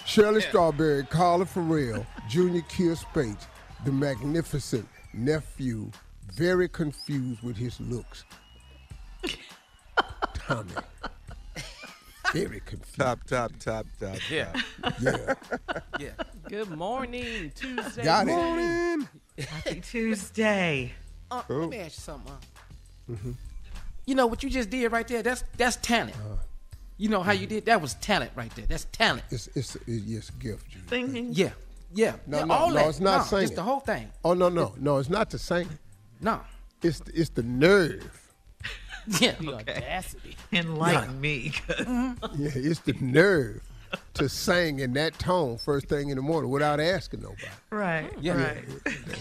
Shirley 0.05 0.41
Strawberry, 0.41 1.05
Carla 1.05 1.45
Ferrell, 1.45 2.03
Junior 2.27 2.61
Kier 2.61 2.97
Spates, 2.97 3.45
the 3.85 3.91
magnificent 3.91 4.87
nephew, 5.13 5.91
very 6.33 6.67
confused 6.67 7.43
with 7.43 7.55
his 7.55 7.79
looks. 7.79 8.25
Tommy. 10.33 10.71
Very 12.33 12.61
confused. 12.61 12.97
Top, 12.97 13.23
top, 13.25 13.51
top, 13.59 13.85
top. 13.99 14.17
Yeah. 14.29 14.51
Yeah. 14.99 15.33
Yeah. 15.99 16.09
Good 16.49 16.71
morning, 16.71 17.51
Tuesday. 17.55 18.03
Got 18.03 18.27
it. 18.27 18.31
morning. 18.31 19.07
Happy 19.37 19.81
Tuesday. 19.81 20.91
Uh, 21.29 21.43
Let 21.47 21.69
me 21.69 21.77
ask 21.77 21.97
you 21.97 22.01
something. 22.01 22.33
Uh. 23.09 23.15
You 24.05 24.15
know 24.15 24.25
what 24.25 24.41
you 24.43 24.49
just 24.49 24.69
did 24.69 24.91
right 24.91 25.07
there? 25.07 25.21
That's 25.21 25.43
that's 25.57 25.75
talent. 25.77 26.15
you 26.97 27.09
know 27.09 27.21
how 27.21 27.31
you 27.31 27.45
did? 27.45 27.65
That 27.65 27.81
was 27.81 27.93
talent 27.95 28.31
right 28.35 28.53
there. 28.55 28.65
That's 28.65 28.85
talent. 28.91 29.23
It's, 29.29 29.47
it's, 29.55 29.77
it's, 29.87 30.29
a 30.29 30.33
gift, 30.33 30.69
Junior. 30.69 30.87
Singing. 30.89 31.29
Yeah. 31.33 31.51
Yeah. 31.93 32.15
No, 32.25 32.39
yeah, 32.39 32.45
no, 32.45 32.53
all 32.53 32.69
no, 32.69 32.73
that. 32.75 32.89
it's 32.89 32.99
not 32.99 33.17
no, 33.17 33.23
singing. 33.23 33.45
It's 33.45 33.55
the 33.55 33.63
whole 33.63 33.79
thing. 33.79 34.09
Oh, 34.25 34.33
no, 34.33 34.49
no. 34.49 34.73
No, 34.79 34.97
it's 34.97 35.09
not 35.09 35.29
the 35.29 35.37
singing. 35.37 35.77
No. 36.19 36.41
It's 36.81 36.99
the, 36.99 37.11
it's 37.13 37.29
the 37.29 37.43
nerve. 37.43 38.22
Yeah. 39.19 39.35
The 39.39 39.53
audacity. 39.55 40.35
Enlighten 40.51 41.19
me. 41.19 41.49
'cause 41.51 41.85
Yeah, 42.37 42.49
it's 42.55 42.79
the 42.81 42.93
nerve 43.01 43.61
to 44.15 44.27
sing 44.27 44.79
in 44.79 44.93
that 44.93 45.17
tone 45.19 45.57
first 45.57 45.87
thing 45.87 46.09
in 46.09 46.15
the 46.15 46.21
morning 46.21 46.49
without 46.49 46.79
asking 46.79 47.21
nobody. 47.21 47.43
right. 47.69 48.09
Yeah. 48.21 48.33
Right. 48.41 48.65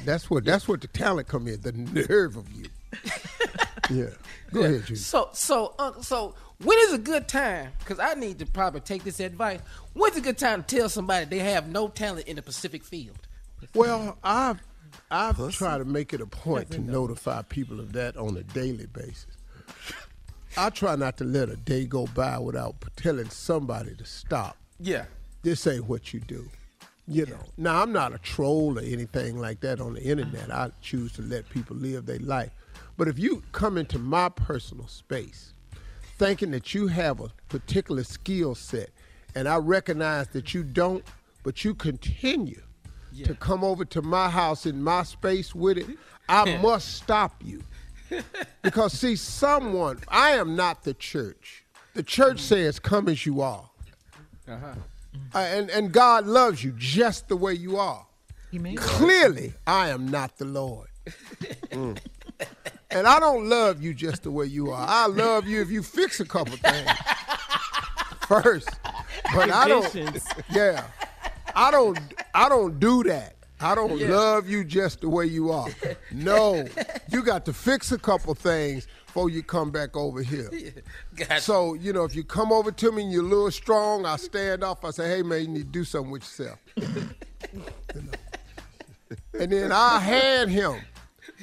That's 0.04 0.30
what 0.30 0.44
that's 0.44 0.66
what 0.68 0.80
the 0.80 0.88
talent 0.88 1.28
come 1.28 1.46
in, 1.48 1.60
the 1.60 1.72
nerve 1.72 2.36
of 2.36 2.50
you. 2.52 2.66
yeah. 3.90 4.06
Go 4.52 4.60
ahead, 4.62 4.84
Junior. 4.86 4.96
So 4.96 5.28
so 5.32 5.74
uh, 5.78 6.00
so 6.00 6.34
when 6.62 6.78
is 6.82 6.92
a 6.92 6.98
good 6.98 7.26
time? 7.28 7.72
Because 7.80 7.98
I 7.98 8.14
need 8.14 8.38
to 8.38 8.46
probably 8.46 8.80
take 8.80 9.04
this 9.04 9.18
advice. 9.20 9.60
When's 9.94 10.16
a 10.16 10.20
good 10.20 10.38
time 10.38 10.62
to 10.62 10.76
tell 10.76 10.88
somebody 10.88 11.26
they 11.26 11.38
have 11.40 11.68
no 11.68 11.88
talent 11.88 12.26
in 12.26 12.36
the 12.36 12.42
Pacific 12.42 12.84
field? 12.84 13.18
Well, 13.74 14.16
I've 14.24 14.60
I've 15.10 15.36
tried 15.54 15.78
to 15.78 15.84
make 15.84 16.12
it 16.12 16.20
a 16.20 16.26
point 16.26 16.70
to 16.72 16.78
notify 16.78 17.42
people 17.42 17.78
of 17.80 17.92
that 17.92 18.16
on 18.16 18.36
a 18.36 18.42
daily 18.42 18.86
basis. 18.86 19.26
I 20.56 20.70
try 20.70 20.96
not 20.96 21.16
to 21.18 21.24
let 21.24 21.48
a 21.48 21.56
day 21.56 21.86
go 21.86 22.06
by 22.14 22.38
without 22.38 22.74
telling 22.96 23.30
somebody 23.30 23.94
to 23.94 24.04
stop. 24.04 24.56
Yeah. 24.78 25.06
This 25.42 25.66
ain't 25.66 25.86
what 25.86 26.12
you 26.12 26.20
do. 26.20 26.48
You 27.08 27.26
know. 27.26 27.40
Now 27.56 27.82
I'm 27.82 27.92
not 27.92 28.14
a 28.14 28.18
troll 28.18 28.78
or 28.78 28.82
anything 28.82 29.38
like 29.38 29.60
that 29.60 29.80
on 29.80 29.94
the 29.94 30.02
internet. 30.02 30.50
I 30.52 30.70
choose 30.80 31.12
to 31.12 31.22
let 31.22 31.48
people 31.48 31.76
live 31.76 32.06
their 32.06 32.18
life. 32.18 32.50
But 32.96 33.08
if 33.08 33.18
you 33.18 33.42
come 33.52 33.78
into 33.78 33.98
my 33.98 34.28
personal 34.28 34.86
space 34.86 35.54
thinking 36.18 36.50
that 36.52 36.74
you 36.74 36.86
have 36.86 37.20
a 37.20 37.30
particular 37.48 38.04
skill 38.04 38.54
set 38.54 38.90
and 39.34 39.48
I 39.48 39.56
recognize 39.56 40.28
that 40.28 40.54
you 40.54 40.62
don't, 40.62 41.02
but 41.42 41.64
you 41.64 41.74
continue 41.74 42.62
to 43.24 43.34
come 43.34 43.64
over 43.64 43.84
to 43.86 44.02
my 44.02 44.28
house 44.30 44.66
in 44.66 44.82
my 44.82 45.02
space 45.02 45.54
with 45.54 45.78
it, 45.78 45.86
I 46.28 46.58
must 46.62 46.94
stop 46.94 47.34
you. 47.44 47.62
Because 48.62 48.92
see, 48.92 49.16
someone, 49.16 49.98
I 50.08 50.32
am 50.32 50.56
not 50.56 50.84
the 50.84 50.94
church. 50.94 51.64
The 51.94 52.02
church 52.02 52.40
says, 52.40 52.78
come 52.78 53.08
as 53.08 53.26
you 53.26 53.40
are. 53.40 53.68
Uh, 54.48 55.38
and, 55.38 55.70
and 55.70 55.92
God 55.92 56.26
loves 56.26 56.64
you 56.64 56.72
just 56.76 57.28
the 57.28 57.36
way 57.36 57.54
you 57.54 57.76
are. 57.76 58.06
You 58.50 58.60
mean? 58.60 58.76
Clearly, 58.76 59.54
I 59.66 59.88
am 59.88 60.08
not 60.08 60.38
the 60.38 60.44
Lord. 60.44 60.88
Mm. 61.72 61.98
And 62.90 63.06
I 63.06 63.18
don't 63.18 63.48
love 63.48 63.82
you 63.82 63.94
just 63.94 64.24
the 64.24 64.30
way 64.30 64.44
you 64.44 64.70
are. 64.70 64.86
I 64.86 65.06
love 65.06 65.46
you 65.46 65.62
if 65.62 65.70
you 65.70 65.82
fix 65.82 66.20
a 66.20 66.26
couple 66.26 66.54
things 66.58 66.90
first. 68.28 68.68
But 69.34 69.50
I 69.50 69.66
don't. 69.66 70.22
Yeah, 70.50 70.84
I 71.56 71.70
don't. 71.70 71.98
I 72.34 72.50
don't 72.50 72.78
do 72.78 73.02
that. 73.04 73.36
I 73.62 73.74
don't 73.74 73.98
love 74.08 74.48
you 74.48 74.64
just 74.64 75.00
the 75.02 75.08
way 75.08 75.26
you 75.26 75.50
are. 75.52 75.68
No, 76.10 76.66
you 77.10 77.22
got 77.22 77.44
to 77.46 77.52
fix 77.52 77.92
a 77.92 77.98
couple 77.98 78.34
things 78.34 78.86
before 79.06 79.30
you 79.30 79.42
come 79.42 79.70
back 79.70 79.96
over 79.96 80.22
here. 80.22 80.50
Gotcha. 81.14 81.40
So, 81.40 81.74
you 81.74 81.92
know, 81.92 82.04
if 82.04 82.14
you 82.14 82.24
come 82.24 82.50
over 82.52 82.72
to 82.72 82.92
me 82.92 83.02
and 83.02 83.12
you're 83.12 83.24
a 83.24 83.28
little 83.28 83.50
strong, 83.50 84.06
I 84.06 84.16
stand 84.16 84.64
off. 84.64 84.84
I 84.84 84.90
say, 84.90 85.08
hey, 85.08 85.22
man, 85.22 85.42
you 85.42 85.48
need 85.48 85.58
to 85.60 85.64
do 85.64 85.84
something 85.84 86.10
with 86.10 86.22
yourself. 86.22 86.58
And 89.38 89.50
then 89.52 89.72
I 89.72 89.98
hand 89.98 90.50
him, 90.50 90.80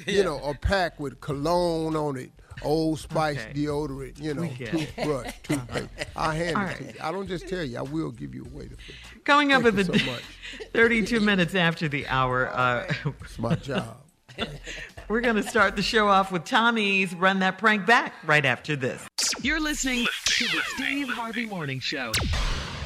you 0.06 0.24
know, 0.24 0.40
a 0.42 0.54
pack 0.54 0.98
with 0.98 1.20
cologne 1.20 1.94
on 1.94 2.16
it, 2.16 2.30
Old 2.62 2.98
Spice 2.98 3.38
Okay. 3.38 3.52
deodorant, 3.52 4.20
you 4.20 4.34
know, 4.34 4.48
toothbrush, 4.48 5.32
toothpaste. 5.42 5.88
I 6.16 6.34
hand 6.34 6.56
All 6.56 6.64
it 6.64 6.76
to 6.78 6.84
you. 6.84 6.92
I 7.02 7.12
don't 7.12 7.28
just 7.28 7.48
tell 7.48 7.62
you. 7.62 7.78
I 7.78 7.82
will 7.82 8.10
give 8.10 8.34
you 8.34 8.44
a 8.44 8.56
way 8.56 8.64
to 8.64 8.76
fix 8.76 8.98
it. 9.09 9.09
Coming 9.30 9.52
up 9.52 9.62
Thank 9.62 9.78
at 9.78 9.86
the 9.86 9.98
so 10.00 10.16
32 10.74 11.20
minutes 11.20 11.54
after 11.54 11.88
the 11.88 12.04
hour, 12.08 12.48
uh, 12.48 12.92
It's 13.20 13.38
my 13.38 13.54
job. 13.54 13.98
we're 15.08 15.20
going 15.20 15.36
to 15.36 15.42
start 15.44 15.76
the 15.76 15.82
show 15.82 16.08
off 16.08 16.32
with 16.32 16.44
Tommy's 16.44 17.14
Run 17.14 17.38
That 17.38 17.56
Prank 17.56 17.86
Back 17.86 18.12
right 18.26 18.44
after 18.44 18.74
this. 18.74 19.06
You're 19.40 19.60
listening 19.60 20.08
to 20.24 20.44
the 20.46 20.60
Steve 20.74 21.10
Harvey 21.10 21.46
Morning 21.46 21.78
Show. 21.78 22.10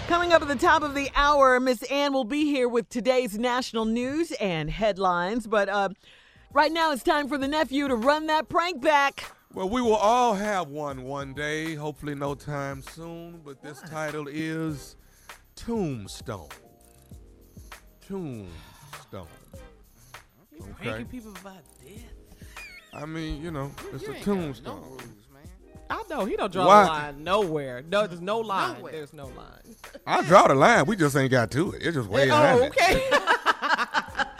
Coming 0.06 0.34
up 0.34 0.42
at 0.42 0.48
the 0.48 0.54
top 0.54 0.82
of 0.82 0.94
the 0.94 1.08
hour, 1.14 1.58
Miss 1.60 1.82
Ann 1.84 2.12
will 2.12 2.24
be 2.24 2.44
here 2.44 2.68
with 2.68 2.90
today's 2.90 3.38
national 3.38 3.86
news 3.86 4.30
and 4.32 4.68
headlines. 4.68 5.46
But 5.46 5.70
uh, 5.70 5.88
right 6.52 6.70
now, 6.70 6.92
it's 6.92 7.02
time 7.02 7.26
for 7.26 7.38
the 7.38 7.48
nephew 7.48 7.88
to 7.88 7.96
run 7.96 8.26
that 8.26 8.50
prank 8.50 8.82
back. 8.82 9.32
Well, 9.54 9.70
we 9.70 9.80
will 9.80 9.94
all 9.94 10.34
have 10.34 10.68
one 10.68 11.04
one 11.04 11.32
day, 11.32 11.74
hopefully 11.74 12.14
no 12.14 12.34
time 12.34 12.82
soon, 12.82 13.40
but 13.42 13.62
this 13.62 13.80
title 13.88 14.28
is 14.28 14.96
Tombstone. 15.56 16.48
Tombstone. 18.06 19.26
You 20.52 20.60
okay. 20.62 20.72
Pranking 20.90 21.06
people 21.06 21.30
about 21.40 21.62
death. 21.82 22.02
I 22.92 23.06
mean, 23.06 23.42
you 23.42 23.50
know, 23.50 23.70
it's 23.92 24.02
You 24.04 24.12
a 24.12 24.16
ain't 24.16 24.24
got 24.24 24.34
no 24.36 24.42
tombstone. 24.42 24.80
rules, 24.82 25.02
man. 25.32 25.42
I 25.90 26.02
know 26.08 26.24
he 26.24 26.36
don't 26.36 26.52
draw 26.52 26.66
Why? 26.66 26.82
a 26.84 26.86
line 26.86 27.24
nowhere. 27.24 27.82
No, 27.88 28.06
there's 28.06 28.20
no 28.20 28.38
line. 28.40 28.76
Nowhere. 28.76 28.92
There's 28.92 29.12
no 29.12 29.26
line. 29.26 29.74
I 30.06 30.22
draw 30.22 30.46
the 30.48 30.54
line. 30.54 30.86
We 30.86 30.96
just 30.96 31.16
ain't 31.16 31.30
got 31.30 31.50
to 31.52 31.72
it. 31.72 31.82
It's 31.82 31.96
just 31.96 32.08
way 32.08 32.24
oh, 32.24 32.28
down 32.28 32.58
oh, 32.58 32.64
okay. 32.66 33.02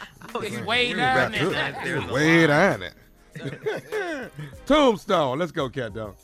It's 0.42 0.66
way 0.66 0.88
We 0.88 0.94
down 0.94 1.30
there. 1.30 1.48
it. 1.48 1.76
It's 1.86 2.10
way 2.12 2.46
down 2.48 2.82
it. 2.82 4.32
Tombstone. 4.66 5.38
Let's 5.38 5.52
go, 5.52 5.68
Cat 5.68 5.94
Dog. 5.94 6.16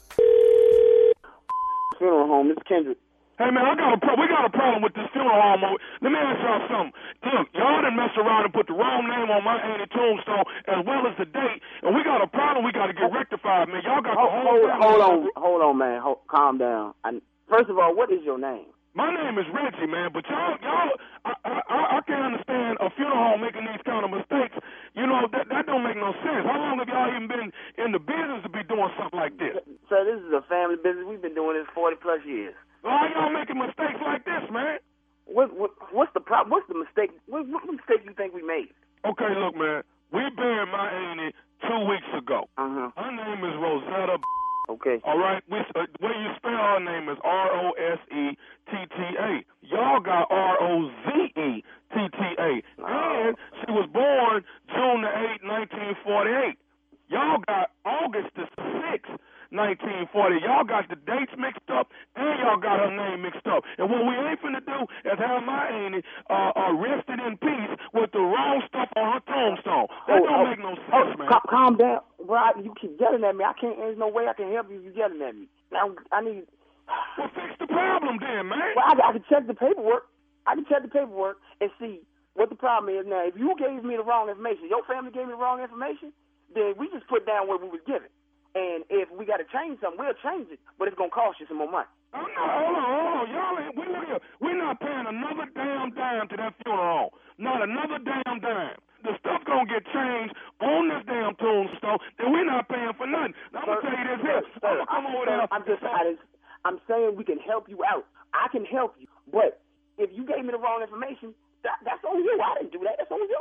funeral 1.97 2.26
home. 2.26 2.50
It's 2.50 2.61
Kendrick. 2.66 2.99
Hey 3.40 3.49
man, 3.49 3.64
I 3.64 3.73
got 3.73 3.97
a 3.97 3.99
pro- 3.99 4.20
we 4.20 4.28
got 4.28 4.44
a 4.44 4.52
problem 4.52 4.85
with 4.85 4.92
this 4.92 5.09
funeral 5.16 5.40
home. 5.40 5.64
Let 6.04 6.12
me 6.12 6.18
ask 6.20 6.44
y'all 6.44 6.61
something. 6.68 6.92
Look, 7.25 7.49
y'all 7.56 7.80
done 7.80 7.97
messed 7.97 8.20
around 8.20 8.44
and 8.44 8.52
put 8.52 8.68
the 8.68 8.76
wrong 8.76 9.09
name 9.09 9.32
on 9.32 9.40
my 9.40 9.56
auntie 9.56 9.88
tombstone 9.97 10.44
as 10.68 10.85
well 10.85 11.09
as 11.09 11.16
the 11.16 11.25
date, 11.25 11.64
and 11.80 11.97
we 11.97 12.04
got 12.04 12.20
a 12.20 12.28
problem. 12.28 12.68
We 12.68 12.73
got 12.76 12.92
to 12.92 12.94
get 12.94 13.09
rectified, 13.09 13.73
man. 13.73 13.80
Y'all 13.80 14.04
got 14.04 14.20
the 14.20 14.28
Hold, 14.28 14.44
whole 14.44 14.61
hold, 14.61 14.76
hold 14.76 15.00
on, 15.00 15.16
hold 15.40 15.61
on, 15.64 15.75
man. 15.80 16.04
Hold, 16.04 16.20
calm 16.28 16.61
down. 16.61 16.92
I, 17.00 17.16
first 17.49 17.73
of 17.73 17.80
all, 17.80 17.97
what 17.97 18.12
is 18.12 18.20
your 18.28 18.37
name? 18.37 18.76
My 18.92 19.09
name 19.09 19.40
is 19.40 19.49
Reggie, 19.56 19.88
man, 19.88 20.12
but 20.12 20.28
y'all, 20.28 20.61
y'all, 20.61 20.92
I, 21.25 21.32
I, 21.40 21.52
I- 21.64 21.88
I 21.97 22.00
can't 22.04 22.37
understand 22.37 22.76
a 22.85 22.92
funeral 22.92 23.25
home 23.25 23.40
making 23.40 23.64
these 23.64 23.80
kind 23.88 24.04
of 24.04 24.12
mistakes. 24.12 24.52
You 24.92 25.09
know 25.09 25.25
that 25.32 25.49
that 25.49 25.64
don't 25.64 25.80
make 25.87 25.97
no 25.97 26.12
sense. 26.20 26.44
How 26.44 26.61
long 26.61 26.76
have 26.76 26.92
y'all 26.92 27.09
even 27.09 27.25
been 27.25 27.49
in 27.80 27.92
the 27.97 28.02
business 28.04 28.44
to 28.44 28.50
be 28.52 28.61
doing 28.68 28.92
something 29.00 29.16
like 29.16 29.38
this? 29.40 29.56
So 29.88 29.97
this 30.04 30.20
is 30.20 30.32
a 30.37 30.44
family 30.44 30.76
business. 30.76 31.09
We've 31.09 31.23
been 31.23 31.38
doing 31.38 31.56
this 31.56 31.70
forty 31.73 31.97
plus 31.97 32.20
years. 32.28 32.52
Why 32.82 33.08
y'all 33.14 33.32
making 33.32 33.58
mistakes 33.58 34.00
like 34.04 34.25
this, 34.25 34.50
man? 34.50 34.78
What, 35.26 35.54
what 35.56 35.70
what's 35.92 36.12
the 36.14 36.20
problem? 36.20 36.50
What's 36.50 36.66
the 36.68 36.75
mistake? 36.78 37.10
What, 37.26 37.46
what 37.49 37.62
mistake 37.64 38.02
you 38.04 38.14
think 38.14 38.34
we 38.34 38.42
made? 38.42 38.68
Okay, 39.06 39.30
look, 39.38 39.54
man. 39.54 39.82
We 40.12 40.26
buried 40.34 40.68
my 40.72 40.90
auntie 40.90 41.34
two 41.62 41.80
weeks 41.87 42.10
ago. 42.16 42.49
Uh-huh. 42.58 42.90
Her 42.96 43.12
name 43.14 43.44
is 43.44 43.54
Rosetta. 43.62 44.18
Okay. 44.68 45.00
All 45.04 45.18
right. 45.18 45.42
We, 45.50 45.58
uh, 45.58 45.87
the 45.99 46.06
way 46.06 46.12
you 46.18 46.30
spell 46.37 46.52
her 46.52 46.80
name 46.80 47.08
is 47.08 47.18
R 47.22 47.49
O 47.54 47.70
S 47.78 47.99
E 48.10 48.37
T 48.70 48.72
T 48.90 48.99
A. 49.18 49.42
Y'all 49.62 50.00
got 50.00 50.26
R 50.30 50.56
O 50.60 50.90
Z 51.06 51.40
E 51.40 51.62
T 51.94 51.94
T 51.94 52.18
A. 52.38 52.62
And 52.87 53.37
she 53.62 53.70
was 53.72 53.88
born 53.92 54.44
June 54.68 55.02
the 55.02 55.10
8th, 55.10 55.42
1948. 56.06 56.58
Y'all 57.08 57.38
got 57.46 57.70
August 57.84 58.30
the 58.37 58.46
6th, 58.62 59.18
1940. 59.50 60.42
Y'all 60.47 60.64
got 60.64 60.88
the 60.88 60.97
dates 60.97 61.35
mixed 61.38 61.66
up, 61.71 61.90
and 62.16 62.38
y'all 62.40 62.59
got 62.59 62.78
her 62.78 62.90
name 62.95 63.23
mixed 63.23 63.47
up. 63.47 63.64
And 63.78 63.90
what 63.90 64.07
we 64.07 64.14
ain't 64.14 64.38
finna 64.42 64.62
do 64.62 64.87
is 65.07 65.19
have 65.19 65.42
my 65.42 65.66
auntie 65.69 66.07
uh, 66.30 66.54
uh, 66.54 66.73
rested 66.78 67.19
in 67.19 67.37
peace 67.38 67.75
with 67.95 68.11
the 68.12 68.23
wrong 68.23 68.62
stuff 68.69 68.88
on 68.97 69.19
her 69.19 69.23
tombstone. 69.26 69.87
That 70.07 70.23
don't 70.23 70.47
make 70.50 70.59
no 70.62 70.75
sense, 70.90 71.19
man. 71.19 71.28
Cal- 71.28 71.49
calm 71.50 71.76
down. 71.76 72.00
Bro, 72.23 72.62
you 72.62 72.75
keep 72.80 72.99
yelling 73.00 73.25
at 73.25 73.35
me. 73.35 73.45
I 73.45 73.54
can't. 73.59 73.76
There's 73.78 73.99
no 73.99 74.09
way 74.09 74.26
I 74.30 74.35
can 74.35 74.52
help 74.52 74.71
you 74.71 74.78
if 74.78 74.85
you 74.85 74.92
yelling 74.95 75.23
at 75.23 75.35
me. 75.35 75.47
Now 75.73 75.95
I 76.12 76.21
need. 76.23 76.47
Well, 77.19 77.30
fix 77.35 77.54
the 77.59 77.66
problem 77.66 78.19
then, 78.19 78.49
man. 78.50 78.75
Well, 78.75 78.87
I, 78.87 79.11
I 79.11 79.12
can 79.12 79.25
check 79.30 79.47
the 79.47 79.54
paperwork. 79.54 80.07
I 80.47 80.54
can 80.54 80.64
check 80.66 80.83
the 80.83 80.88
paperwork 80.90 81.38
and 81.61 81.71
see 81.78 82.00
what 82.35 82.50
the 82.50 82.57
problem 82.57 82.95
is. 82.95 83.07
Now, 83.07 83.26
if 83.26 83.35
you 83.37 83.54
gave 83.59 83.85
me 83.85 83.97
the 83.97 84.02
wrong 84.02 84.28
information, 84.28 84.66
your 84.69 84.83
family 84.87 85.11
gave 85.12 85.26
me 85.26 85.33
the 85.35 85.42
wrong 85.42 85.61
information, 85.61 86.12
then 86.54 86.75
we 86.78 86.88
just 86.90 87.07
put 87.07 87.26
down 87.26 87.47
what 87.47 87.62
we 87.62 87.69
was 87.69 87.80
given. 87.87 88.11
And 88.54 88.83
if 88.90 89.07
we 89.14 89.23
got 89.26 89.38
to 89.38 89.47
change 89.47 89.78
something, 89.78 89.99
we'll 90.00 90.19
change 90.26 90.50
it, 90.50 90.59
but 90.75 90.88
it's 90.90 90.99
gonna 90.99 91.14
cost 91.14 91.38
you 91.38 91.47
some 91.47 91.62
more 91.62 91.71
money. 91.71 91.87
Oh, 92.11 92.19
no, 92.19 92.42
hold 92.42 92.75
on, 92.75 92.88
hold 92.90 93.14
on. 93.23 93.26
Y'all 93.30 93.54
ain't, 93.62 93.75
we 93.78 93.87
look 93.87 94.07
here. 94.11 94.19
We're 94.42 94.59
not 94.59 94.83
paying 94.83 95.07
another 95.07 95.47
damn 95.54 95.95
dime 95.95 96.26
to 96.35 96.37
that 96.37 96.59
funeral. 96.66 97.14
Not 97.38 97.62
another 97.62 98.02
damn 98.02 98.42
dime. 98.42 98.75
The 99.07 99.14
stuff 99.23 99.47
gonna 99.47 99.71
get 99.71 99.87
changed 99.95 100.35
on 100.61 100.90
this 100.90 101.07
damn 101.07 101.38
tombstone, 101.38 102.02
then 102.19 102.35
we're 102.35 102.45
not 102.45 102.66
paying 102.69 102.90
for 102.99 103.07
nothing. 103.07 103.38
Now, 103.54 103.62
I'm 103.62 103.66
gonna 103.71 103.87
tell 103.87 103.97
you 103.97 104.07
this 104.11 104.21
here. 104.26 104.42
I'm 104.66 104.83
gonna 104.83 104.90
come 104.90 105.07
over 105.14 105.26
there. 105.30 105.47
I'm 105.54 105.64
just, 105.64 105.83
I 105.87 106.02
just, 106.11 106.23
I'm 106.66 106.78
saying 106.90 107.14
we 107.14 107.23
can 107.23 107.38
help 107.38 107.71
you 107.71 107.80
out. 107.87 108.04
I 108.35 108.50
can 108.50 108.66
help 108.66 108.99
you, 108.99 109.07
but 109.30 109.62
if 109.97 110.11
you 110.12 110.26
gave 110.26 110.42
me 110.42 110.50
the 110.50 110.59
wrong 110.61 110.83
information, 110.83 111.33
that, 111.62 111.78
that's 111.87 112.02
on 112.02 112.19
you. 112.21 112.35
I 112.42 112.59
didn't 112.61 112.75
do 112.75 112.83
that. 112.85 112.99
That's 112.99 113.14
on 113.14 113.23
you. 113.25 113.40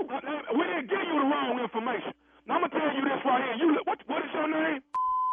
We 0.54 0.64
didn't 0.70 0.88
give 0.94 1.02
you 1.02 1.18
the 1.18 1.28
wrong 1.28 1.58
information. 1.58 2.14
Now, 2.48 2.62
I'm 2.62 2.70
gonna 2.70 2.78
tell 2.78 2.94
you 2.94 3.04
this 3.04 3.22
right 3.26 3.44
here. 3.44 3.58
You, 3.60 3.68
what, 3.84 4.00
what 4.08 4.22
is 4.24 4.32
your 4.38 4.48
name? 4.48 4.80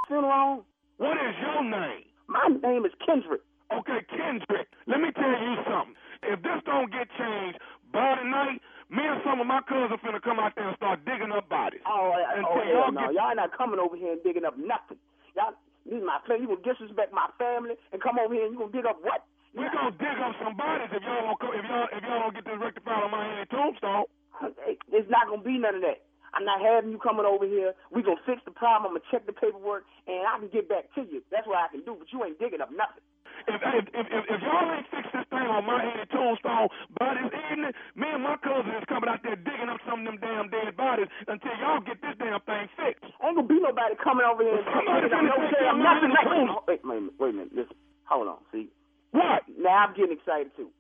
What 0.08 1.16
is 1.18 1.34
your 1.42 1.62
name? 1.64 2.06
My 2.28 2.46
name 2.62 2.86
is 2.86 2.92
Kendrick. 3.04 3.42
Okay, 3.74 4.00
Kendrick. 4.10 4.68
Let 4.86 5.00
me 5.02 5.10
tell 5.12 5.34
you 5.42 5.54
something. 5.66 5.94
If 6.22 6.42
this 6.42 6.62
don't 6.64 6.90
get 6.94 7.10
changed 7.18 7.58
by 7.92 8.14
tonight, 8.22 8.62
me 8.90 9.02
and 9.02 9.20
some 9.26 9.40
of 9.42 9.46
my 9.46 9.60
cousins 9.66 9.98
finna 10.02 10.22
come 10.22 10.38
out 10.38 10.54
there 10.54 10.68
and 10.70 10.76
start 10.78 11.02
digging 11.04 11.32
up 11.34 11.48
bodies. 11.50 11.82
Oh, 11.86 12.14
oh, 12.14 12.22
oh 12.46 12.54
hell 12.62 12.66
y'all 12.70 12.92
no. 12.92 13.00
get- 13.10 13.14
Y'all 13.18 13.34
not 13.34 13.50
coming 13.56 13.78
over 13.82 13.96
here 13.96 14.12
and 14.14 14.22
digging 14.22 14.44
up 14.46 14.54
nothing. 14.56 14.98
Y'all, 15.34 15.52
this 15.84 15.98
is 15.98 16.06
my 16.06 16.18
family. 16.26 16.46
You 16.46 16.54
gonna 16.54 16.62
disrespect 16.66 17.10
my 17.12 17.26
family 17.38 17.74
and 17.92 17.98
come 18.00 18.18
over 18.22 18.32
here 18.34 18.46
and 18.46 18.54
you 18.54 18.58
gonna 18.62 18.72
dig 18.72 18.86
up 18.86 19.02
what? 19.02 19.26
We 19.54 19.66
gonna 19.74 19.90
dig 19.98 20.16
up 20.22 20.34
some 20.42 20.54
bodies 20.56 20.90
if 20.94 21.02
y'all 21.02 21.26
don't 21.34 21.40
co- 21.42 21.52
if 21.54 21.64
y'all 21.66 21.88
if 21.90 22.02
y'all 22.06 22.20
don't 22.30 22.34
get 22.34 22.44
this 22.46 22.58
rectified 22.62 23.02
on 23.02 23.10
my 23.10 23.26
Annie 23.26 23.46
tombstone. 23.50 24.06
It's 24.94 25.10
not 25.10 25.26
gonna 25.26 25.42
be 25.42 25.58
none 25.58 25.76
of 25.76 25.82
that. 25.82 26.06
I'm 26.34 26.44
not 26.44 26.60
having 26.60 26.90
you 26.90 26.98
coming 26.98 27.26
over 27.26 27.46
here. 27.46 27.74
We 27.92 28.02
gonna 28.02 28.22
fix 28.26 28.42
the 28.44 28.52
problem. 28.54 28.92
I'm 28.92 28.98
gonna 28.98 29.10
check 29.10 29.26
the 29.26 29.34
paperwork, 29.36 29.84
and 30.06 30.26
I 30.26 30.38
can 30.38 30.48
get 30.48 30.68
back 30.68 30.90
to 30.96 31.02
you. 31.02 31.22
That's 31.30 31.46
what 31.46 31.58
I 31.58 31.68
can 31.70 31.84
do. 31.84 31.96
But 31.98 32.10
you 32.12 32.24
ain't 32.24 32.38
digging 32.38 32.60
up 32.60 32.70
nothing. 32.72 33.04
If 33.46 33.60
if 33.60 33.84
if, 33.92 34.06
if, 34.10 34.24
if 34.32 34.40
y'all 34.42 34.72
ain't 34.72 34.88
fix 34.90 35.06
this 35.12 35.26
thing 35.28 35.46
on 35.46 35.62
my 35.68 35.78
Annie 35.78 36.08
tombstone 36.10 36.68
by 36.98 37.14
this 37.14 37.30
evening, 37.52 37.72
me 37.94 38.08
and 38.10 38.24
my 38.24 38.36
cousin 38.40 38.72
is 38.74 38.86
coming 38.88 39.12
out 39.12 39.20
there 39.22 39.36
digging 39.36 39.68
up 39.68 39.78
some 39.84 40.02
of 40.02 40.06
them 40.08 40.18
damn 40.18 40.48
dead 40.50 40.74
bodies 40.76 41.06
until 41.28 41.54
y'all 41.60 41.84
get 41.84 42.00
this 42.00 42.16
damn 42.18 42.40
thing 42.48 42.66
fixed. 42.80 43.04
Ain't 43.22 43.36
gonna 43.36 43.46
be 43.46 43.60
nobody 43.60 43.94
coming 44.00 44.24
over 44.26 44.42
here 44.42 44.56
and 44.58 44.66
digging 44.66 45.14
up 45.14 45.22
no 45.22 45.36
take 45.46 45.60
damn 45.60 45.78
your 45.78 45.84
nothing. 45.84 46.12
Wait, 46.16 46.48
oh, 46.50 46.64
wait, 46.66 46.80
wait 46.80 46.80
a 46.82 46.86
minute. 46.88 47.14
Wait 47.20 47.30
a 47.30 47.36
minute. 47.44 47.54
Listen. 47.54 47.76
Hold 48.08 48.28
on. 48.28 48.40
See. 48.50 48.72
What? 49.12 49.44
Now 49.60 49.86
I'm 49.88 49.94
getting 49.94 50.16
excited 50.16 50.50
too. 50.56 50.72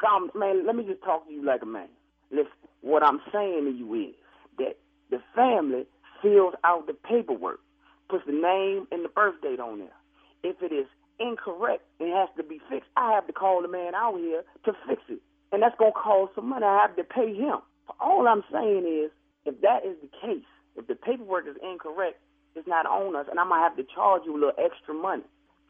Calm, 0.00 0.30
man. 0.34 0.66
Let 0.66 0.76
me 0.76 0.86
just 0.86 1.02
talk 1.02 1.26
to 1.26 1.32
you 1.32 1.44
like 1.44 1.62
a 1.62 1.68
man. 1.68 1.90
Listen. 2.30 2.54
What 2.80 3.02
I'm 3.02 3.20
saying 3.32 3.66
to 3.66 3.72
you 3.74 3.88
is 3.94 4.14
that 4.58 4.78
the 5.10 5.20
family 5.34 5.86
fills 6.22 6.54
out 6.64 6.86
the 6.86 6.94
paperwork, 6.94 7.60
puts 8.08 8.24
the 8.26 8.32
name 8.32 8.86
and 8.90 9.04
the 9.04 9.08
birth 9.08 9.40
date 9.42 9.60
on 9.60 9.78
there. 9.78 9.96
If 10.42 10.62
it 10.62 10.72
is 10.72 10.86
incorrect 11.18 11.82
and 12.00 12.12
has 12.12 12.28
to 12.36 12.42
be 12.42 12.60
fixed, 12.70 12.88
I 12.96 13.12
have 13.12 13.26
to 13.26 13.32
call 13.32 13.62
the 13.62 13.68
man 13.68 13.94
out 13.94 14.18
here 14.18 14.42
to 14.64 14.72
fix 14.88 15.02
it. 15.08 15.20
And 15.52 15.62
that's 15.62 15.76
going 15.78 15.92
to 15.92 15.98
cost 15.98 16.34
some 16.34 16.48
money. 16.48 16.66
I 16.66 16.80
have 16.82 16.96
to 16.96 17.04
pay 17.04 17.34
him. 17.34 17.58
All 18.00 18.26
I'm 18.26 18.42
saying 18.52 18.84
is, 18.84 19.10
if 19.44 19.60
that 19.62 19.86
is 19.86 19.96
the 20.02 20.10
case, 20.20 20.44
if 20.76 20.86
the 20.86 20.94
paperwork 20.94 21.46
is 21.48 21.56
incorrect, 21.62 22.18
it's 22.54 22.66
not 22.66 22.86
on 22.86 23.14
us, 23.14 23.26
and 23.30 23.38
I'm 23.38 23.48
going 23.48 23.60
to 23.60 23.64
have 23.68 23.76
to 23.76 23.84
charge 23.94 24.22
you 24.24 24.32
a 24.32 24.40
little 24.40 24.58
extra 24.58 24.94
money 24.94 25.22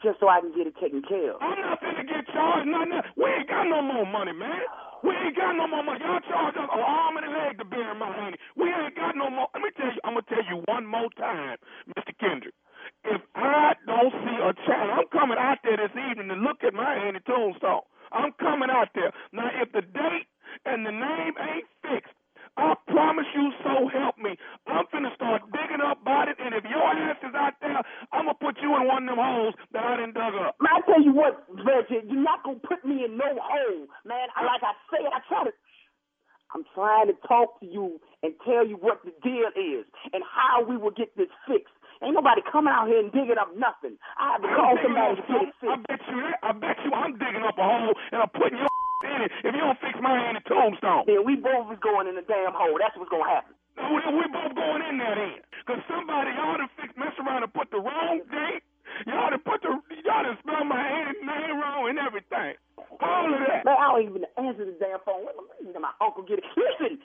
just 0.03 0.21
so 0.21 0.29
I 0.29 0.41
can 0.41 0.55
get 0.57 0.67
it 0.67 0.75
taken 0.81 1.03
care 1.03 1.35
of. 1.35 1.43
I'm 1.43 1.61
not 1.61 1.81
finna 1.83 2.07
get 2.07 2.27
charged 2.33 2.69
nothing. 2.69 3.01
We 3.17 3.25
ain't 3.27 3.49
got 3.49 3.65
no 3.65 3.83
more 3.83 4.07
money, 4.07 4.33
man. 4.33 4.61
We 5.07 5.15
ain't 5.15 5.37
got 5.39 5.55
no 5.55 5.71
more 5.71 5.85
money. 5.87 6.03
Y'all 6.03 6.19
charge 6.27 6.59
us 6.59 6.67
an 6.67 6.83
arm 6.83 7.17
and 7.17 7.27
a 7.27 7.31
leg 7.31 7.59
to 7.63 7.65
bury 7.65 7.95
my 7.95 8.11
auntie. 8.27 8.43
We 8.59 8.67
ain't 8.67 8.97
got 8.99 9.15
no 9.15 9.31
more. 9.31 9.47
Let 9.55 9.63
me 9.63 9.71
tell 9.79 9.87
you. 9.95 10.03
I'm 10.03 10.19
gonna 10.19 10.27
tell 10.27 10.43
you 10.51 10.67
one 10.67 10.87
more 10.87 11.11
time, 11.15 11.59
Mr. 11.95 12.11
Kendrick. 12.19 12.55
If 13.07 13.23
I 13.37 13.75
don't 13.87 14.11
see 14.11 14.39
a 14.43 14.51
child, 14.67 14.91
I'm 14.91 15.09
coming 15.15 15.39
out 15.39 15.59
there 15.63 15.79
this 15.79 15.95
evening 15.95 16.29
to 16.29 16.35
look 16.35 16.67
at 16.67 16.75
my 16.75 17.07
auntie 17.07 17.23
tombstone. 17.23 17.87
I'm 18.11 18.33
coming 18.43 18.71
out 18.71 18.91
there. 18.95 19.13
Now, 19.33 19.51
if 19.63 19.71
the 19.73 19.83
date 19.83 20.27
and 20.67 20.87
the 20.87 20.91
name 20.91 21.35
ain't 21.39 21.71
fixed, 21.87 22.16
I 22.57 22.75
promise 22.89 23.27
you, 23.35 23.53
so 23.65 23.89
help 23.89 24.19
me. 24.19 24.37
I'm 24.67 24.87
finna 24.93 25.15
start 25.15 25.43
digging 25.53 25.81
up 25.85 26.05
bodies, 26.05 26.37
and 26.41 26.55
if 26.55 26.65
your 26.65 26.83
ass 26.85 27.17
is 27.23 27.35
out 27.35 27.55
there, 27.61 27.81
I'm 28.13 28.27
gonna 28.27 28.35
put 28.41 28.57
you 28.63 28.75
in 28.77 28.89
one 28.89 29.05
of 29.05 29.17
them 29.17 29.21
holes 29.21 29.55
that 29.73 29.85
I 29.85 29.97
done 29.97 30.13
dug 30.13 30.35
up. 30.37 30.57
Man, 30.61 30.73
I 30.73 30.81
tell 30.89 31.03
you 31.03 31.13
what, 31.13 31.45
Reggie, 31.53 32.01
you're 32.09 32.23
not 32.23 32.45
gonna 32.45 32.61
put 32.65 32.85
me 32.85 33.05
in 33.05 33.17
no 33.17 33.29
hole, 33.37 33.87
man. 34.05 34.29
I, 34.37 34.45
like 34.45 34.63
I 34.65 34.73
said, 34.91 35.07
I 35.13 35.21
try 35.29 35.45
to. 35.45 35.53
I'm 36.55 36.65
trying 36.75 37.09
to 37.09 37.15
talk 37.29 37.61
to 37.61 37.67
you 37.67 38.01
and 38.23 38.33
tell 38.47 38.67
you 38.67 38.77
what 38.77 39.03
the 39.05 39.13
deal 39.23 39.51
is 39.59 39.85
and 40.13 40.23
how 40.25 40.63
we 40.65 40.77
will 40.77 40.93
get 40.93 41.17
this 41.17 41.29
fixed. 41.49 41.75
Ain't 42.03 42.15
nobody 42.15 42.41
coming 42.53 42.73
out 42.73 42.89
here 42.89 43.01
and 43.01 43.13
digging 43.13 43.37
up 43.41 43.51
nothing. 43.57 43.99
I 44.19 44.33
have 44.39 44.43
to 44.43 44.49
call 44.55 44.79
somebody 44.83 45.17
to 45.17 45.23
get 45.27 45.43
it 45.49 45.55
some- 45.61 45.71
I 45.71 45.77
bet 45.89 46.01
you. 46.09 46.23
I 46.43 46.53
bet 46.53 46.79
you 46.85 46.93
I'm 46.95 47.19
digging 47.19 47.43
up 47.43 47.59
a 47.59 47.65
hole 47.65 47.95
and 48.13 48.23
I'm 48.23 48.29
putting 48.31 48.59
your 48.59 48.69
in 49.05 49.19
it 49.27 49.31
if 49.45 49.53
you 49.53 49.61
don't 49.61 49.79
fix 49.81 49.99
my 50.01 50.15
auntie 50.17 50.45
tombstone. 50.49 51.05
Then 51.07 51.25
we 51.25 51.37
both 51.37 51.69
is 51.73 51.81
going 51.85 52.09
in 52.09 52.17
the 52.17 52.25
damn 52.25 52.55
hole. 52.57 52.77
That's 52.81 52.97
what's 52.97 53.11
gonna 53.13 53.29
happen. 53.29 53.53
No, 53.77 53.93
we, 53.93 54.01
we 54.17 54.25
both 54.33 54.57
going 54.57 54.81
in 54.89 54.97
there 54.97 55.17
then. 55.17 55.41
Cause 55.69 55.83
somebody 55.91 56.33
y'all 56.33 56.57
done 56.57 56.73
fix 56.81 56.95
mess 56.97 57.13
around 57.21 57.45
and 57.45 57.53
put 57.53 57.69
the 57.71 57.81
wrong 57.83 58.25
date. 58.33 58.65
Y'all 59.05 59.29
done 59.29 59.45
put 59.45 59.61
the 59.61 59.77
y'all 60.07 60.25
done 60.25 60.39
spelled 60.41 60.69
my 60.71 60.81
auntie's 60.81 61.21
name 61.21 61.61
wrong 61.61 61.91
and 61.93 61.99
everything. 62.01 62.57
All 63.03 63.29
of 63.29 63.41
that. 63.45 63.65
Man, 63.69 63.77
I 63.77 63.93
don't 63.93 64.05
even 64.09 64.25
answer 64.41 64.65
the 64.65 64.77
damn 64.81 65.03
phone. 65.05 65.29
Let 65.29 65.37
me 65.37 65.73
let 65.77 65.83
my 65.85 65.93
uncle 66.01 66.25
get 66.25 66.41
it. 66.41 66.47
Listen, 66.57 66.97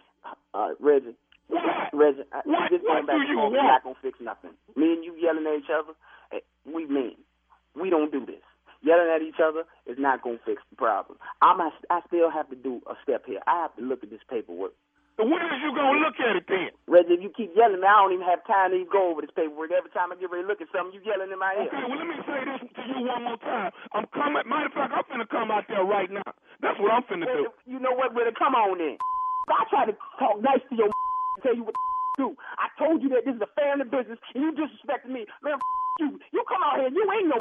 uh, 0.55 0.71
Reggie. 0.79 1.15
What? 1.51 1.91
Reggie, 1.91 2.23
I, 2.31 2.39
What- 2.47 2.71
just 2.71 2.87
what 2.87 3.03
going 3.03 3.05
back 3.11 3.15
do 3.15 3.21
and 3.21 3.29
you 3.29 3.35
forth, 3.35 3.51
we're 3.51 3.67
not 3.67 3.83
gonna 3.83 3.99
fix 4.01 4.15
nothing. 4.23 4.55
Me 4.79 4.93
and 4.95 5.03
you 5.03 5.11
yelling 5.19 5.43
at 5.43 5.59
each 5.59 5.71
other, 5.73 5.91
eh, 6.31 6.39
we 6.63 6.85
mean. 6.87 7.17
We 7.75 7.89
don't 7.89 8.11
do 8.11 8.23
this. 8.25 8.39
Yelling 8.81 9.13
at 9.13 9.21
each 9.21 9.37
other 9.37 9.63
is 9.85 9.97
not 10.01 10.21
gonna 10.25 10.41
fix 10.45 10.61
the 10.69 10.75
problem. 10.75 11.17
I'm 11.41 11.61
a, 11.61 11.69
I 11.89 12.01
still 12.09 12.29
have 12.33 12.49
to 12.49 12.57
do 12.57 12.81
a 12.89 12.97
step 13.05 13.25
here. 13.25 13.39
I 13.45 13.69
have 13.69 13.75
to 13.77 13.83
look 13.85 14.01
at 14.03 14.09
this 14.09 14.25
paperwork. 14.29 14.73
So 15.21 15.27
when 15.29 15.37
is 15.53 15.61
you 15.61 15.69
gonna 15.77 16.01
look 16.01 16.17
at 16.17 16.33
it 16.33 16.49
then? 16.49 16.73
Reggie, 16.89 17.13
if 17.13 17.21
you 17.21 17.29
keep 17.29 17.53
yelling, 17.53 17.85
I 17.85 17.93
don't 18.01 18.17
even 18.17 18.25
have 18.25 18.41
time 18.49 18.73
to 18.73 18.81
even 18.81 18.89
go 18.89 19.13
over 19.13 19.21
this 19.21 19.33
paperwork. 19.37 19.69
Every 19.69 19.93
time 19.93 20.09
I 20.09 20.17
get 20.17 20.33
ready 20.33 20.45
to 20.45 20.49
look 20.49 20.65
at 20.65 20.71
something, 20.73 20.97
you 20.97 21.05
yelling 21.05 21.29
in 21.29 21.37
my 21.37 21.53
ear. 21.61 21.69
Okay, 21.69 21.85
well 21.85 21.99
let 21.99 22.09
me 22.09 22.17
say 22.25 22.39
this 22.41 22.61
to 22.73 22.81
you 22.89 22.99
one 23.05 23.21
more 23.21 23.37
time. 23.45 23.69
I'm 23.93 24.09
coming. 24.17 24.41
Matter 24.49 24.71
of 24.71 24.73
fact, 24.73 24.97
I'm 24.97 25.05
finna 25.05 25.29
come 25.29 25.53
out 25.53 25.69
there 25.69 25.85
right 25.85 26.09
now. 26.09 26.25
That's 26.65 26.79
what 26.81 26.89
I'm 26.89 27.05
finna 27.05 27.29
do. 27.29 27.53
You 27.69 27.77
know 27.77 27.93
what? 27.93 28.17
Well, 28.17 28.25
come 28.33 28.57
on 28.57 28.81
then. 28.81 28.97
I 29.45 29.61
try 29.69 29.85
to 29.85 29.95
talk 30.17 30.41
nice 30.41 30.65
to 30.69 30.73
your 30.73 30.89
and 31.37 31.43
tell 31.45 31.53
you 31.53 31.69
what 31.69 31.77
to 32.17 32.17
do. 32.17 32.27
I 32.57 32.73
told 32.81 33.05
you 33.05 33.13
that 33.13 33.29
this 33.29 33.37
is 33.37 33.43
a 33.45 33.51
family 33.53 33.85
business, 33.85 34.17
and 34.33 34.41
you 34.41 34.57
disrespected 34.57 35.13
me. 35.13 35.29
Man, 35.45 35.61
you. 36.01 36.17
You 36.33 36.41
come 36.49 36.65
out 36.65 36.81
here, 36.81 36.89
you 36.89 37.05
ain't 37.13 37.29
no 37.29 37.37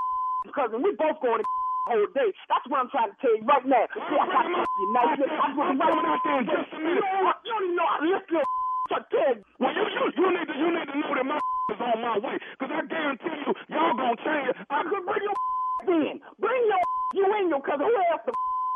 cousin. 0.49 0.81
We 0.81 0.97
both 0.97 1.21
going 1.21 1.45
to 1.45 1.47
whole 1.91 2.07
day. 2.15 2.31
That's 2.49 2.65
what 2.69 2.81
I'm 2.81 2.91
trying 2.91 3.11
to 3.13 3.17
tell 3.21 3.35
you 3.37 3.45
right 3.45 3.67
now. 3.67 3.85
See, 3.93 4.17
I 4.17 4.25
got 4.31 4.47
you. 4.47 4.65
I'm 4.81 5.61
I'm 5.61 5.79
coming 5.79 6.07
out 6.07 6.21
there 6.25 6.39
in 6.41 6.47
just 6.47 6.73
a 6.73 6.79
minute. 6.81 7.03
You 7.03 7.21
know 7.21 7.33
don't 7.45 7.65
even 7.65 7.77
know 7.77 7.89
how 7.89 7.99
to 8.01 8.07
listen 8.07 8.33
to 8.37 8.95
a 8.95 9.01
kid. 9.13 9.37
Well, 9.59 9.73
you 9.75 9.85
you 9.85 10.05
you 10.17 10.27
need 10.33 10.47
to 10.49 10.55
you 10.57 10.69
need 10.71 10.89
to 10.89 10.97
know 10.97 11.13
that 11.19 11.27
my 11.27 11.39
is 11.73 11.81
on 11.81 11.99
my 12.01 12.17
way. 12.21 12.37
Cause 12.61 12.71
I 12.73 12.81
guarantee 12.87 13.37
you, 13.43 13.53
y'all 13.69 13.95
gonna 13.97 14.17
change. 14.23 14.55
I 14.71 14.79
could 14.87 15.05
bring 15.05 15.25
your 15.25 15.37
in. 15.89 16.17
Bring 16.39 16.63
your 16.69 16.83
you 17.15 17.25
ain't 17.27 17.51
your 17.51 17.63
cousin. 17.63 17.87
Who 17.91 17.97
else 18.13 18.23
the 18.27 18.33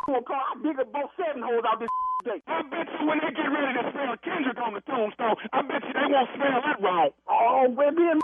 gonna 0.07 0.22
call? 0.27 0.42
I 0.42 0.53
dig 0.61 0.77
both 0.92 1.11
seven 1.16 1.42
holes 1.42 1.64
out 1.64 1.79
this 1.81 1.92
day. 2.24 2.40
I 2.48 2.62
bet 2.66 2.88
you 2.98 3.07
when 3.07 3.18
they 3.22 3.33
get 3.33 3.48
ready 3.48 3.72
to 3.79 3.85
spell 3.94 4.16
Kendrick 4.24 4.59
on 4.59 4.74
the 4.74 4.83
tombstone, 4.88 5.37
I 5.53 5.62
bet 5.62 5.83
you 5.87 5.92
they 5.92 6.09
won't 6.09 6.29
spell 6.35 6.61
that 6.61 6.79
wrong. 6.81 7.11
Oh, 7.29 7.68
well 7.70 7.92
then, 7.94 8.18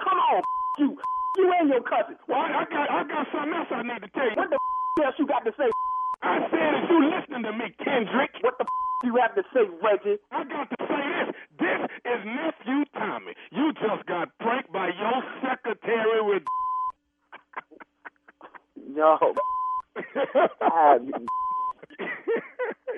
come 0.00 0.18
on, 0.18 0.42
you. 0.78 0.98
You 1.36 1.52
and 1.60 1.68
your 1.68 1.82
cousin. 1.82 2.16
Well, 2.28 2.38
I, 2.40 2.62
I 2.62 2.64
got 2.70 2.90
I 2.90 3.04
got 3.04 3.26
something 3.32 3.54
else 3.54 3.68
I 3.70 3.82
need 3.82 4.02
to 4.02 4.08
tell 4.08 4.24
you. 4.30 4.36
What 4.36 4.50
the 4.50 4.58
else 5.04 5.14
you 5.18 5.26
got 5.26 5.44
to 5.44 5.52
say? 5.58 5.68
I 6.22 6.36
I 6.36 6.50
said, 6.50 6.84
is 6.84 6.90
you 6.90 6.98
listening 7.10 7.42
to 7.44 7.52
me, 7.52 7.66
Kendrick? 7.84 8.30
What 8.42 8.58
the 8.58 8.64
f- 8.64 9.04
you 9.04 9.16
have 9.20 9.34
to 9.36 9.42
say, 9.52 9.60
Reggie? 9.84 10.18
I 10.32 10.44
got 10.44 10.70
to 10.70 10.76
say 10.88 11.04
this. 11.12 11.34
This 11.60 11.80
is 12.04 12.20
nephew 12.24 12.84
Tommy. 12.94 13.34
You 13.52 13.72
just 13.74 14.06
got 14.06 14.28
pranked 14.40 14.72
by 14.72 14.88
your 14.88 15.22
secretary 15.42 16.22
with. 16.22 16.42
Yo. 18.96 19.18
Ah, 20.62 20.96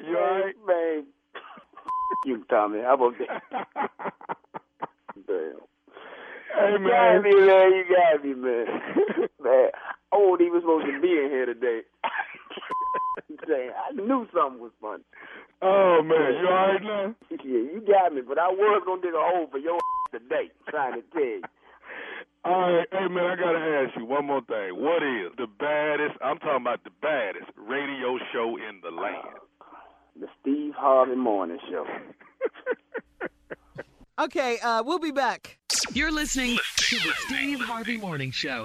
you 0.07 0.17
alright? 0.17 0.55
Man. 0.67 1.07
you, 2.27 2.45
Tommy. 2.51 2.81
How 2.81 2.95
about 2.95 3.15
that? 3.19 3.43
Damn. 5.27 5.68
Hey 6.55 6.73
You 6.73 6.89
got 6.89 7.23
me, 7.23 7.35
man. 7.47 7.73
You 7.73 7.85
got 7.91 8.25
me, 8.25 8.35
man. 8.35 8.67
man, 9.43 9.71
I 10.13 10.17
wasn't 10.17 10.49
even 10.49 10.61
supposed 10.61 10.87
to 10.87 11.01
be 11.01 11.09
in 11.13 11.29
here 11.31 11.47
today. 11.47 11.81
Damn, 13.47 13.73
I 13.77 13.93
knew 13.95 14.27
something 14.35 14.61
was 14.61 14.73
funny. 14.81 15.05
Oh 15.63 16.03
man, 16.05 16.35
you 16.41 16.47
alright 16.49 16.83
now? 16.83 17.15
Yeah, 17.31 17.65
you 17.73 17.83
got 17.87 18.13
me, 18.15 18.21
but 18.23 18.39
I 18.39 18.49
was 18.49 18.83
gonna 18.87 19.01
dig 19.03 19.15
a 19.15 19.19
hole 19.21 19.49
for 19.51 19.59
your 19.59 19.79
today, 20.13 20.51
trying 20.69 20.95
to 20.95 21.03
tell 21.13 21.23
you. 21.23 21.43
All 22.45 22.73
right, 22.73 22.87
hey 22.93 23.09
man, 23.09 23.25
I 23.25 23.37
gotta 23.37 23.59
ask 23.59 23.97
you 23.99 24.05
one 24.07 24.27
more 24.27 24.43
thing. 24.43 24.77
What 24.77 25.03
is 25.03 25.33
the 25.39 25.47
baddest? 25.59 26.17
I'm 26.23 26.39
talking 26.39 26.63
about 26.63 26.85
the 26.85 26.91
baddest 27.03 27.51
radio 27.57 28.19
show 28.33 28.57
in 28.57 28.81
the 28.83 28.91
land. 28.91 29.17
Uh, 29.61 29.67
the 30.21 30.27
Steve 30.41 30.75
Harvey 30.77 31.17
Morning 31.17 31.59
Show. 31.71 31.85
Okay, 34.19 34.59
uh, 34.59 34.83
we'll 34.83 34.99
be 34.99 35.13
back. 35.13 35.59
You're 35.93 36.11
listening 36.11 36.59
to 36.79 36.97
the 36.97 37.13
Steve 37.19 37.61
Harvey 37.61 37.97
Morning 37.97 38.33
Show. 38.33 38.65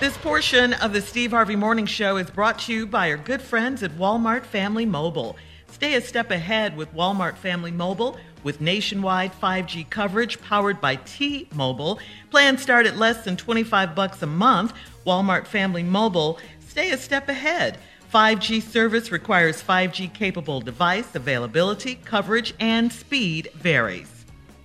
This 0.00 0.16
portion 0.16 0.72
of 0.74 0.92
the 0.92 1.00
Steve 1.00 1.30
Harvey 1.30 1.54
Morning 1.54 1.86
Show 1.86 2.16
is 2.16 2.28
brought 2.28 2.58
to 2.60 2.72
you 2.72 2.84
by 2.84 3.08
our 3.10 3.16
good 3.16 3.40
friends 3.40 3.84
at 3.84 3.92
Walmart 3.92 4.42
Family 4.42 4.84
Mobile. 4.84 5.36
Stay 5.70 5.94
a 5.94 6.00
step 6.00 6.32
ahead 6.32 6.76
with 6.76 6.92
Walmart 6.92 7.36
Family 7.36 7.70
Mobile 7.70 8.18
with 8.42 8.60
nationwide 8.60 9.32
5G 9.40 9.88
coverage 9.90 10.40
powered 10.40 10.80
by 10.80 10.96
T-Mobile. 10.96 12.00
Plans 12.30 12.60
start 12.60 12.86
at 12.86 12.96
less 12.96 13.24
than 13.24 13.36
25 13.36 13.94
bucks 13.94 14.22
a 14.22 14.26
month. 14.26 14.72
Walmart 15.06 15.46
Family 15.46 15.84
Mobile, 15.84 16.40
stay 16.66 16.90
a 16.90 16.98
step 16.98 17.28
ahead. 17.28 17.78
5G 18.12 18.60
service 18.60 19.12
requires 19.12 19.62
5G 19.62 20.12
capable 20.12 20.60
device 20.60 21.14
availability, 21.14 21.94
coverage, 21.94 22.54
and 22.58 22.92
speed 22.92 23.50
varies. 23.54 24.13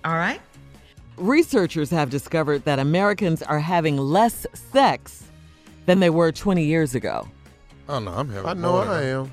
All 0.04 0.14
right? 0.14 0.40
Researchers 1.16 1.90
have 1.90 2.08
discovered 2.10 2.64
that 2.64 2.78
Americans 2.78 3.42
are 3.42 3.58
having 3.60 3.96
less 3.98 4.46
sex 4.54 5.24
than 5.86 6.00
they 6.00 6.10
were 6.10 6.32
20 6.32 6.64
years 6.64 6.94
ago. 6.94 7.28
Oh 7.88 7.98
no, 7.98 8.12
I'm 8.12 8.28
having. 8.30 8.48
I 8.48 8.54
know 8.54 8.72
more 8.72 8.84
I 8.88 9.02
am. 9.04 9.30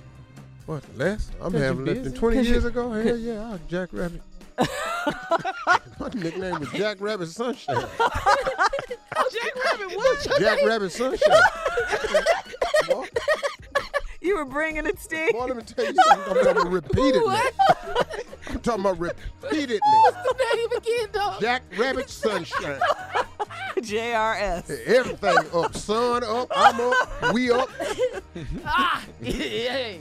What 0.65 0.84
less? 0.97 1.32
I'm 1.41 1.51
'Cause 1.53 1.62
having 1.62 1.86
less 1.86 1.99
than 2.03 2.13
20 2.13 2.36
years 2.41 2.63
you- 2.63 2.69
ago. 2.69 2.91
Hell 2.91 3.17
yeah, 3.17 3.47
I 3.47 3.51
was 3.51 3.60
Jack 3.69 3.89
Rabbit. 3.93 4.21
My 5.99 6.10
nickname 6.13 6.60
was 6.60 6.71
Jack 6.71 6.97
Rabbit 6.99 7.27
Sunshine. 7.30 7.75
Jack 7.99 9.56
Rabbit, 9.65 9.95
what? 9.95 10.27
Jack 10.39 10.60
Rabbit 10.65 10.91
Sunshine. 10.91 11.41
Boy, 12.89 13.06
You 14.19 14.36
were 14.38 14.45
bringing 14.45 14.86
it, 14.88 14.99
Steve. 14.99 15.32
boy, 15.32 15.45
let 15.45 15.56
me 15.58 15.63
tell 15.63 15.86
you 15.86 15.93
something. 16.08 16.38
I'm 16.38 16.43
talking 16.43 16.62
about 16.62 16.71
repeatedly. 16.71 17.36
I'm 18.58 18.63
talking 18.63 18.82
about 18.82 19.00
repeatedly. 19.43 19.80
What's 19.84 20.17
the 20.24 20.56
name 20.56 20.72
again, 20.78 21.10
dog? 21.13 21.39
Jack 21.39 21.62
Rabbit 21.78 22.10
Sunshine. 22.10 22.80
JRS. 23.78 24.86
Everything 24.88 25.38
up. 25.54 25.76
Sun 25.76 26.24
up. 26.24 26.52
I'm 26.56 26.82
up. 26.82 27.34
We 27.34 27.52
up. 27.52 27.70
Ah, 28.65 29.04
hey. 29.22 30.00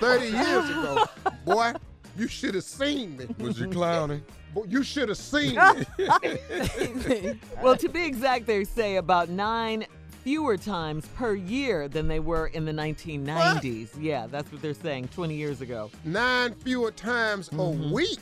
30 0.00 0.26
years 0.26 0.70
ago. 0.70 1.04
Boy, 1.44 1.72
you 2.16 2.26
should 2.28 2.54
have 2.54 2.64
seen 2.64 3.16
me. 3.16 3.26
Was 3.38 3.58
you 3.60 3.68
clowning? 3.68 4.22
Boy, 4.54 4.64
you 4.68 4.82
should 4.82 5.08
have 5.08 5.18
seen 5.18 5.56
me. 5.98 7.38
Well, 7.62 7.76
to 7.76 7.88
be 7.88 8.04
exact, 8.04 8.46
they 8.46 8.64
say 8.64 8.96
about 8.96 9.28
nine 9.28 9.86
fewer 10.28 10.58
times 10.58 11.06
per 11.16 11.32
year 11.34 11.88
than 11.88 12.06
they 12.06 12.20
were 12.20 12.48
in 12.48 12.66
the 12.66 12.72
1990s. 12.72 13.88
Yeah, 13.98 14.26
that's 14.26 14.52
what 14.52 14.60
they're 14.60 14.74
saying 14.74 15.08
20 15.08 15.34
years 15.34 15.62
ago. 15.62 15.90
Nine 16.04 16.52
fewer 16.52 16.90
times 16.90 17.48
a 17.56 17.64
week. 17.70 18.18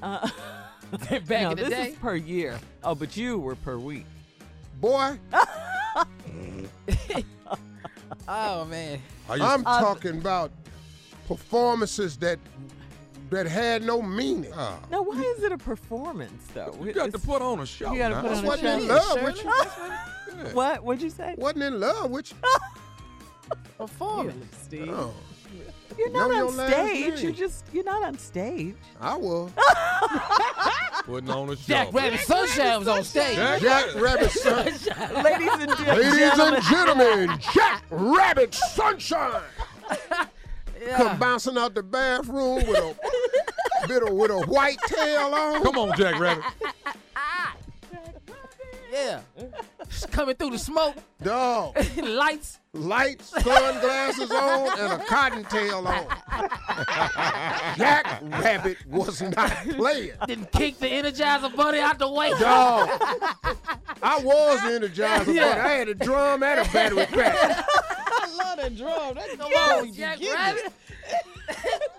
Uh, 0.00 0.28
Back 1.10 1.28
no, 1.28 1.50
in 1.50 1.56
the 1.56 1.64
this 1.64 1.70
day. 1.70 1.88
is 1.88 1.96
per 1.96 2.14
year. 2.14 2.60
Oh, 2.84 2.94
but 2.94 3.16
you 3.16 3.40
were 3.40 3.56
per 3.56 3.76
week. 3.76 4.06
Boy, 4.80 5.18
Oh 8.28 8.64
man. 8.66 9.00
I 9.28 9.32
used 9.34 9.44
I'm 9.44 9.66
Uh, 9.66 9.80
talking 9.80 10.16
about 10.18 10.52
performances 11.26 12.16
that 12.18 12.38
that 13.30 13.46
had 13.46 13.82
no 13.84 14.00
meaning. 14.02 14.50
Ah, 14.54 14.78
Now, 14.90 15.02
why 15.02 15.20
is 15.20 15.42
it 15.42 15.52
a 15.52 15.58
performance, 15.58 16.46
though? 16.54 16.74
you 16.82 16.92
got 16.92 17.12
to 17.12 17.18
put 17.18 17.42
on 17.42 17.60
a 17.60 17.66
show. 17.66 17.92
You 17.92 17.98
gotta 17.98 18.20
put 18.20 18.32
on 18.32 18.44
a 18.44 18.46
Wasn't 18.46 18.66
in 18.82 18.88
show. 18.88 18.94
love 18.94 19.22
with 19.22 19.44
you. 19.44 19.52
What? 20.52 20.84
What'd 20.84 21.02
you 21.02 21.10
say? 21.10 21.34
Wasn't 21.36 21.62
in 21.64 21.80
love 21.80 22.10
with 22.12 22.30
you. 22.30 22.36
Performance. 23.78 24.56
Steve. 24.62 24.88
Oh, 24.88 25.12
You're 25.98 26.10
not 26.10 26.30
your 26.32 26.46
on 26.46 26.52
stage. 26.52 27.20
You're 27.22 27.32
just, 27.32 27.64
you're 27.72 27.82
not 27.82 28.04
on 28.04 28.18
stage. 28.18 28.76
I 29.00 29.16
was. 29.16 29.50
Putting 31.04 31.30
on 31.30 31.48
a 31.50 31.56
show. 31.56 31.62
Jack 31.66 31.92
Rabbit 31.92 32.20
Sunshine 32.20 32.78
was 32.78 32.86
on 32.88 33.02
stage. 33.02 33.34
Jack 33.36 33.60
Jack 33.62 33.94
Rabbit 33.96 34.30
Sunshine. 34.30 35.24
Ladies 35.24 35.48
and 35.54 35.76
gen- 35.76 35.96
Ladies 35.98 36.38
and 36.38 36.62
gentlemen, 36.64 37.38
Jack 37.52 37.82
Rabbit 37.90 38.54
Sunshine. 38.54 39.42
Come 40.96 41.18
bouncing 41.18 41.58
out 41.58 41.74
the 41.74 41.82
bathroom 41.82 42.66
with 42.66 42.78
a 42.78 42.96
bit 43.88 44.02
of 44.02 44.12
with 44.12 44.30
a 44.30 44.40
white 44.46 44.78
tail 44.86 45.34
on. 45.34 45.62
Come 45.62 45.78
on, 45.78 45.96
Jack 45.96 46.18
Rabbit. 46.20 46.44
Yeah. 48.90 49.20
Just 49.88 50.10
coming 50.10 50.34
through 50.34 50.50
the 50.50 50.58
smoke, 50.58 50.96
Dog. 51.22 51.76
lights. 52.02 52.58
Lights, 52.78 53.30
sunglasses 53.42 54.30
on, 54.30 54.78
and 54.78 54.92
a 55.02 55.04
cottontail 55.04 55.86
on. 55.86 56.06
Jack 57.76 58.22
Rabbit 58.22 58.78
was 58.86 59.20
not 59.20 59.50
playing. 59.70 60.12
Didn't 60.26 60.52
kick 60.52 60.78
the 60.78 60.86
Energizer 60.86 61.54
Bunny 61.54 61.80
out 61.80 61.98
the 61.98 62.08
way. 62.10 62.30
Dog. 62.38 62.88
I 64.00 64.20
was 64.22 64.62
the 64.62 64.68
energizer, 64.68 65.26
Bunny. 65.26 65.40
I 65.40 65.68
had 65.68 65.88
a 65.88 65.94
drum 65.94 66.42
and 66.42 66.60
a 66.60 66.72
battery 66.72 67.06
pack. 67.06 67.34
I 67.68 68.36
love 68.36 68.58
that 68.58 68.76
drum. 68.76 69.14
That 69.14 69.28
Come 69.38 69.50
drum, 69.50 69.78
on, 69.78 69.86
you 69.88 69.92
Jack 69.94 70.18
get 70.20 70.28
it. 70.28 70.34
Rabbit. 70.34 70.72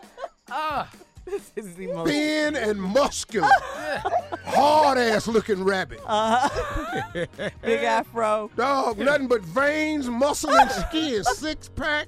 Ah, 0.52 0.90
This 1.30 1.52
is 1.56 1.76
the 1.76 1.88
most. 1.88 2.10
Thin 2.10 2.56
and 2.56 2.82
muscular. 2.82 3.48
Hard 4.46 4.98
ass 4.98 5.28
looking 5.28 5.64
rabbit. 5.64 6.02
Uh-huh. 6.06 7.26
Big 7.62 7.84
afro. 7.84 8.50
Dog, 8.56 8.98
nothing 8.98 9.28
but 9.28 9.42
veins, 9.42 10.08
muscle, 10.10 10.52
and 10.52 10.72
skin. 10.72 11.24
Six 11.24 11.70
pack. 11.70 12.08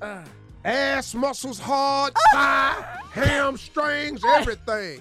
Uh. 0.00 0.22
Ass 0.64 1.14
muscles 1.14 1.58
hard, 1.58 2.12
uh. 2.14 2.18
thigh, 2.32 2.98
hamstrings, 3.12 4.22
everything. 4.36 5.00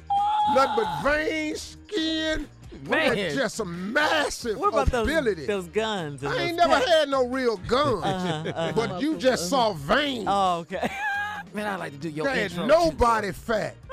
Nothing 0.55 0.83
but 0.83 1.01
veins, 1.03 1.77
skin. 1.87 2.47
Man. 2.87 3.35
Just 3.35 3.59
a 3.59 3.65
massive 3.65 4.57
What 4.57 4.69
about 4.69 4.89
those, 4.89 5.07
ability. 5.07 5.45
those 5.45 5.67
guns? 5.67 6.23
and 6.23 6.31
I 6.31 6.43
ain't 6.43 6.57
never 6.57 6.77
had 6.77 7.09
no 7.09 7.27
real 7.27 7.57
guns, 7.57 8.05
uh-huh, 8.05 8.43
uh-huh. 8.55 8.71
but 8.73 9.01
you 9.01 9.17
just 9.17 9.49
saw 9.49 9.73
veins. 9.73 10.25
Oh, 10.27 10.59
okay. 10.59 10.89
man, 11.53 11.67
I 11.67 11.75
like 11.75 11.91
to 11.93 11.97
do 11.97 12.09
your 12.09 12.25
There 12.25 12.35
ain't 12.35 12.51
intro. 12.51 12.65
nobody 12.65 13.31
fat. 13.31 13.75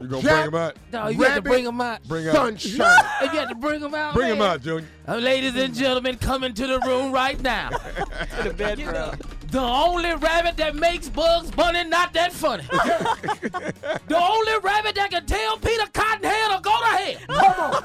You 0.00 0.08
gonna 0.08 0.22
Jack- 0.24 0.32
bring 0.32 0.48
him 0.48 0.54
out? 0.56 0.76
No, 0.92 1.08
you 1.10 1.22
have 1.22 1.34
to 1.36 1.42
bring 1.42 1.62
them 1.64 1.80
out. 1.80 2.02
Bring 2.08 2.26
out. 2.26 2.34
Sunshine. 2.34 3.04
If 3.22 3.32
you 3.32 3.38
had 3.38 3.48
to 3.50 3.54
bring 3.54 3.80
them 3.80 3.94
out, 3.94 4.14
Bring 4.14 4.32
him 4.34 4.42
out, 4.42 4.60
Junior. 4.60 4.88
Uh, 5.06 5.14
ladies 5.18 5.54
and 5.54 5.72
gentlemen, 5.72 6.16
coming 6.16 6.52
to 6.54 6.66
the 6.66 6.80
room 6.80 7.12
right 7.12 7.40
now. 7.40 7.68
To 8.42 8.48
the 8.48 8.52
bedroom. 8.52 9.14
The 9.52 9.60
only 9.60 10.12
rabbit 10.16 10.56
that 10.56 10.74
makes 10.74 11.08
Bugs 11.08 11.52
Bunny 11.52 11.84
not 11.84 12.12
that 12.14 12.32
funny. 12.32 12.64
the 12.64 14.18
only 14.20 14.58
rabbit 14.64 14.96
that 14.96 15.10
can 15.12 15.24
tell 15.24 15.56
Peter 15.58 15.86
Cottonhead 15.92 16.50
to 16.56 16.60
go 16.60 16.76
to 16.80 16.86
hell. 16.86 17.18
Come 17.28 17.74
on. 17.74 17.84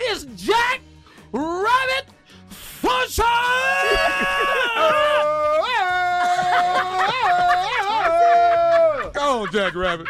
It's 0.00 0.24
Jack 0.34 0.80
Rabbit 1.32 2.06
Sunshine. 2.80 3.26
On, 9.42 9.52
Jack 9.52 9.74
Rabbit. 9.74 10.08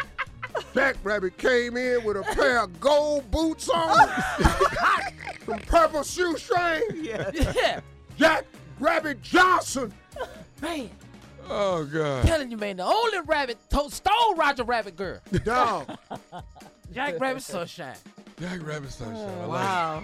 Jack 0.73 0.95
Rabbit 1.03 1.37
came 1.37 1.77
in 1.77 2.03
with 2.03 2.17
a 2.17 2.23
pair 2.35 2.59
of 2.63 2.79
gold 2.79 3.29
boots 3.31 3.69
on, 3.69 4.09
some 5.45 5.59
purple 5.59 6.03
shoestrings. 6.03 6.83
yeah. 6.95 7.79
Jack 8.17 8.45
Rabbit 8.79 9.21
Johnson. 9.21 9.91
Man, 10.61 10.89
Oh 11.49 11.83
God. 11.85 12.25
telling 12.25 12.51
you, 12.51 12.57
man, 12.57 12.77
the 12.77 12.85
only 12.85 13.19
rabbit 13.25 13.57
to- 13.71 13.89
stole 13.89 14.35
Roger 14.35 14.63
Rabbit 14.63 14.95
girl. 14.95 15.19
Dog. 15.43 15.97
Jack 16.93 17.19
Rabbit 17.19 17.41
Sunshine. 17.43 17.95
Jack 18.43 18.67
Rabbit 18.67 18.91
Sunshine. 18.91 19.15
I 19.15 19.45
like 19.45 19.45
oh, 19.45 19.49
Wow. 19.49 20.03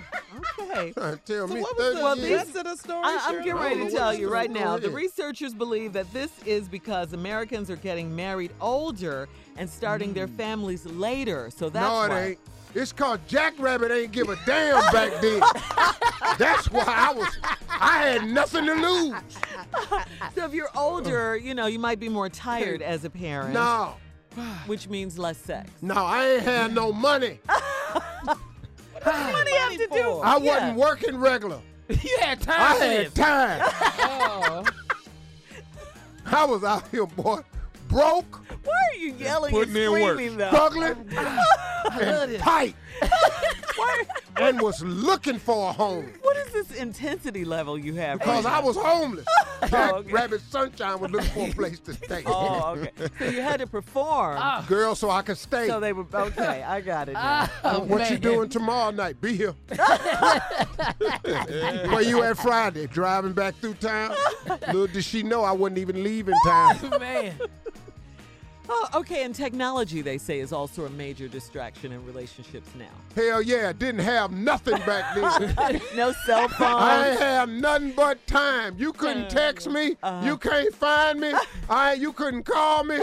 Okay. 0.59 0.93
Tell 1.25 1.47
So 1.49 1.53
me 1.53 1.59
what 1.59 1.77
was 1.77 1.95
the 1.95 2.01
Well, 2.01 2.17
years. 2.17 2.29
these- 2.29 2.37
rest 2.37 2.55
of 2.55 2.63
the 2.63 2.75
story? 2.77 3.01
I, 3.03 3.19
I'm 3.23 3.33
Shirley? 3.33 3.43
getting 3.43 3.61
ready 3.61 3.81
oh, 3.81 3.89
to 3.89 3.91
tell 3.91 4.13
you 4.13 4.29
right 4.31 4.49
story 4.49 4.63
now. 4.65 4.77
The 4.77 4.89
researchers 4.89 5.53
believe 5.53 5.91
that 5.91 6.11
this 6.13 6.31
is 6.45 6.69
because 6.69 7.11
Americans 7.11 7.69
are 7.69 7.75
getting 7.75 8.15
married 8.15 8.51
older 8.61 9.27
and 9.57 9.69
starting 9.69 10.13
their 10.13 10.29
mm. 10.29 10.37
families 10.37 10.85
later. 10.85 11.49
So 11.53 11.69
that's 11.69 11.85
no, 11.85 12.03
it 12.03 12.09
why. 12.09 12.21
ain't. 12.27 12.39
It's 12.75 12.93
called 12.93 13.19
Jack 13.27 13.55
Rabbit 13.59 13.91
ain't 13.91 14.13
give 14.13 14.29
a 14.29 14.37
damn 14.45 14.79
back 14.93 15.19
then. 15.21 15.41
That's 16.37 16.71
why 16.71 16.83
I 16.85 17.11
was. 17.11 17.27
I 17.67 18.03
had 18.03 18.29
nothing 18.29 18.65
to 18.67 18.73
lose. 18.73 19.15
So 20.35 20.45
if 20.45 20.53
you're 20.53 20.69
older, 20.75 21.35
you 21.35 21.55
know, 21.55 21.65
you 21.65 21.79
might 21.79 21.99
be 21.99 22.09
more 22.09 22.29
tired 22.29 22.81
as 22.81 23.03
a 23.05 23.09
parent. 23.09 23.53
No, 23.53 23.95
Which 24.67 24.87
means 24.87 25.17
less 25.17 25.37
sex. 25.37 25.69
no, 25.81 25.95
I 25.95 26.27
ain't 26.27 26.43
had 26.43 26.73
no 26.75 26.93
money. 26.93 27.39
What 27.93 29.45
do 29.45 29.51
you 29.51 29.57
have 29.59 29.71
to 29.71 29.87
do? 29.91 30.19
I 30.19 30.37
Yeah. 30.37 30.53
wasn't 30.53 30.77
working 30.77 31.17
regular. 31.17 31.59
You 31.89 32.17
had 32.19 32.39
time 32.41 32.55
I 32.61 32.75
had 32.75 33.05
this. 33.07 33.13
time. 33.13 33.61
Oh. 33.99 34.63
I 36.25 36.45
was 36.45 36.63
out 36.63 36.87
here, 36.89 37.07
boy, 37.07 37.39
broke, 37.87 38.41
Why 38.63 38.73
are 38.93 38.97
you 38.97 39.13
yelling 39.13 39.51
Putting 39.51 39.75
and 39.75 39.77
in 39.77 39.91
work. 39.91 40.13
screaming 40.13 40.37
though? 40.37 40.47
struggling, 40.49 41.09
love 41.15 41.39
and 41.99 42.31
this. 42.33 42.41
tight, 42.41 42.75
Why- 42.75 42.75
and 44.41 44.61
was 44.61 44.81
looking 44.83 45.37
for 45.37 45.69
a 45.69 45.73
home. 45.73 46.11
what 46.21 46.37
is 46.37 46.53
this 46.53 46.71
intensity 46.77 47.45
level 47.45 47.77
you 47.77 47.93
have? 47.95 48.19
Because 48.19 48.45
right 48.45 48.53
I 48.53 48.59
was 48.59 48.75
homeless. 48.77 49.25
Jack 49.69 49.93
okay. 49.93 50.11
Rabbit 50.11 50.41
Sunshine 50.41 50.99
was 50.99 51.11
looking 51.11 51.29
for 51.29 51.47
a 51.47 51.51
place 51.51 51.79
to 51.81 51.93
stay. 51.93 52.23
Oh, 52.31 52.75
okay. 52.77 52.91
So 53.17 53.25
you 53.25 53.41
had 53.41 53.59
to 53.59 53.67
perform. 53.67 54.37
Ah. 54.41 54.65
Girl, 54.67 54.95
so 54.95 55.09
I 55.09 55.21
could 55.21 55.37
stay. 55.37 55.67
So 55.67 55.79
they 55.79 55.91
were 55.93 56.05
okay. 56.13 56.63
I 56.63 56.81
got 56.81 57.09
it. 57.09 57.13
Now. 57.13 57.49
Oh, 57.63 57.79
what 57.81 58.09
you 58.09 58.17
doing 58.17 58.49
tomorrow 58.49 58.91
night? 58.91 59.19
Be 59.19 59.35
here. 59.35 59.53
Where 61.23 62.01
you 62.01 62.23
at 62.23 62.37
Friday? 62.37 62.87
Driving 62.87 63.33
back 63.33 63.55
through 63.55 63.75
town? 63.75 64.15
Little 64.67 64.87
did 64.87 65.03
she 65.03 65.23
know 65.23 65.43
I 65.43 65.51
wasn't 65.51 65.79
even 65.79 66.03
leaving 66.03 66.35
town. 66.45 66.77
Man. 66.99 67.33
Oh, 68.71 68.87
okay. 68.93 69.23
And 69.23 69.33
technology, 69.33 70.01
they 70.01 70.17
say, 70.17 70.39
is 70.39 70.53
also 70.53 70.85
a 70.85 70.89
major 70.91 71.27
distraction 71.27 71.91
in 71.91 72.05
relationships 72.05 72.69
now. 72.77 72.85
Hell 73.15 73.41
yeah, 73.41 73.73
didn't 73.73 74.01
have 74.01 74.31
nothing 74.31 74.77
back 74.85 75.15
then. 75.15 75.81
no 75.95 76.11
cell 76.25 76.47
phone. 76.49 76.67
I 76.81 77.09
ain't 77.09 77.19
have 77.19 77.49
nothing 77.49 77.93
but 77.95 78.25
time. 78.27 78.75
You 78.77 78.93
couldn't 78.93 79.29
text 79.29 79.67
me. 79.69 79.97
Uh-huh. 80.03 80.25
You 80.25 80.37
can't 80.37 80.73
find 80.75 81.19
me. 81.19 81.33
I 81.69 81.93
you 81.93 82.13
couldn't 82.13 82.43
call 82.43 82.83
me. 82.83 82.99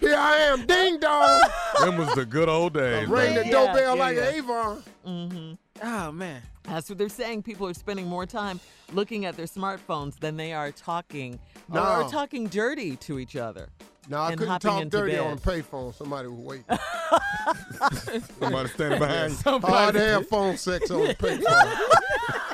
Here 0.00 0.16
I 0.16 0.36
am, 0.36 0.64
ding 0.64 0.98
dong. 0.98 1.42
Them 1.80 1.98
was 1.98 2.14
the 2.14 2.24
good 2.24 2.48
old 2.48 2.72
days. 2.72 3.06
Ring 3.06 3.34
the 3.34 3.44
Yeah, 3.44 3.50
doorbell 3.50 3.96
yeah, 3.96 4.02
like 4.02 4.16
yeah. 4.16 4.30
Avon. 4.30 4.82
Mm-hmm. 5.06 5.52
Oh 5.82 6.12
man. 6.12 6.40
That's 6.62 6.88
what 6.88 6.96
they're 6.96 7.08
saying. 7.10 7.42
People 7.42 7.66
are 7.68 7.74
spending 7.74 8.06
more 8.06 8.24
time 8.24 8.60
looking 8.94 9.26
at 9.26 9.36
their 9.36 9.46
smartphones 9.46 10.18
than 10.18 10.36
they 10.38 10.52
are 10.54 10.72
talking 10.72 11.38
No. 11.68 12.00
or 12.02 12.08
talking 12.08 12.46
dirty 12.46 12.96
to 12.96 13.18
each 13.18 13.36
other. 13.36 13.68
No, 14.10 14.18
I 14.18 14.30
And 14.32 14.38
couldn't 14.40 14.58
talk 14.58 14.82
into 14.82 14.96
dirty 14.98 15.12
bed. 15.12 15.20
on 15.20 15.32
a 15.34 15.36
payphone. 15.36 15.94
Somebody 15.94 16.26
was 16.26 16.38
waiting. 16.40 16.64
Somebody 18.40 18.68
standing 18.70 18.98
behind 18.98 19.32
you. 19.32 19.58
Hard 19.60 19.94
to 19.94 20.00
have 20.00 20.28
phone 20.28 20.56
sex 20.56 20.90
on 20.90 21.04
the 21.06 21.14
payphone. 21.18 21.44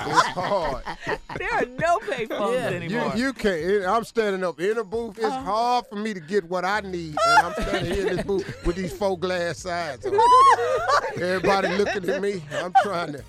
it's 0.09 0.27
hard. 0.29 0.83
There 1.39 1.49
are 1.55 1.65
no 1.65 1.97
payphones 2.01 2.53
Yeah. 2.53 2.67
Anymore. 2.77 3.13
you 3.17 3.33
can't. 3.33 3.55
it- 3.57 3.87
I'm 3.87 4.05
standing 4.05 4.45
up 4.45 4.61
in 4.61 4.77
a 4.77 4.85
booth. 4.85 5.17
It's 5.17 5.25
uh-huh. 5.27 5.41
hard 5.45 5.87
for 5.87 5.97
me 5.97 6.13
to 6.13 6.21
get 6.21 6.45
what 6.45 6.67
I 6.67 6.81
need, 6.81 7.17
and 7.27 7.47
I'm 7.47 7.53
standing 7.55 7.91
here 7.95 8.07
in 8.09 8.17
this 8.17 8.27
booth 8.27 8.67
with 8.67 8.77
these 8.77 8.93
four 8.93 9.19
glass 9.19 9.57
sides. 9.61 10.05
on. 10.05 10.13
Everybody 11.17 11.69
looking 11.69 12.07
at 12.11 12.21
me. 12.21 12.45
I'm 12.53 12.75
trying 12.83 13.13
to 13.15 13.25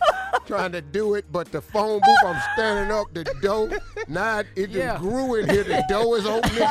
trying 0.46 0.74
to 0.74 0.82
do 0.82 1.16
it, 1.16 1.32
but 1.32 1.50
the 1.54 1.62
phone 1.62 2.02
booth. 2.02 2.18
I'm 2.26 2.42
standing 2.56 2.94
up. 2.94 3.08
The 3.14 3.24
door. 3.42 3.70
Now 4.10 4.40
it, 4.40 4.48
it 4.58 4.70
Yeah. 4.72 4.92
just 4.96 5.02
grew 5.02 5.36
in 5.36 5.50
here. 5.50 5.64
The 5.64 5.86
door 5.88 6.18
is 6.18 6.26
opening. 6.26 6.68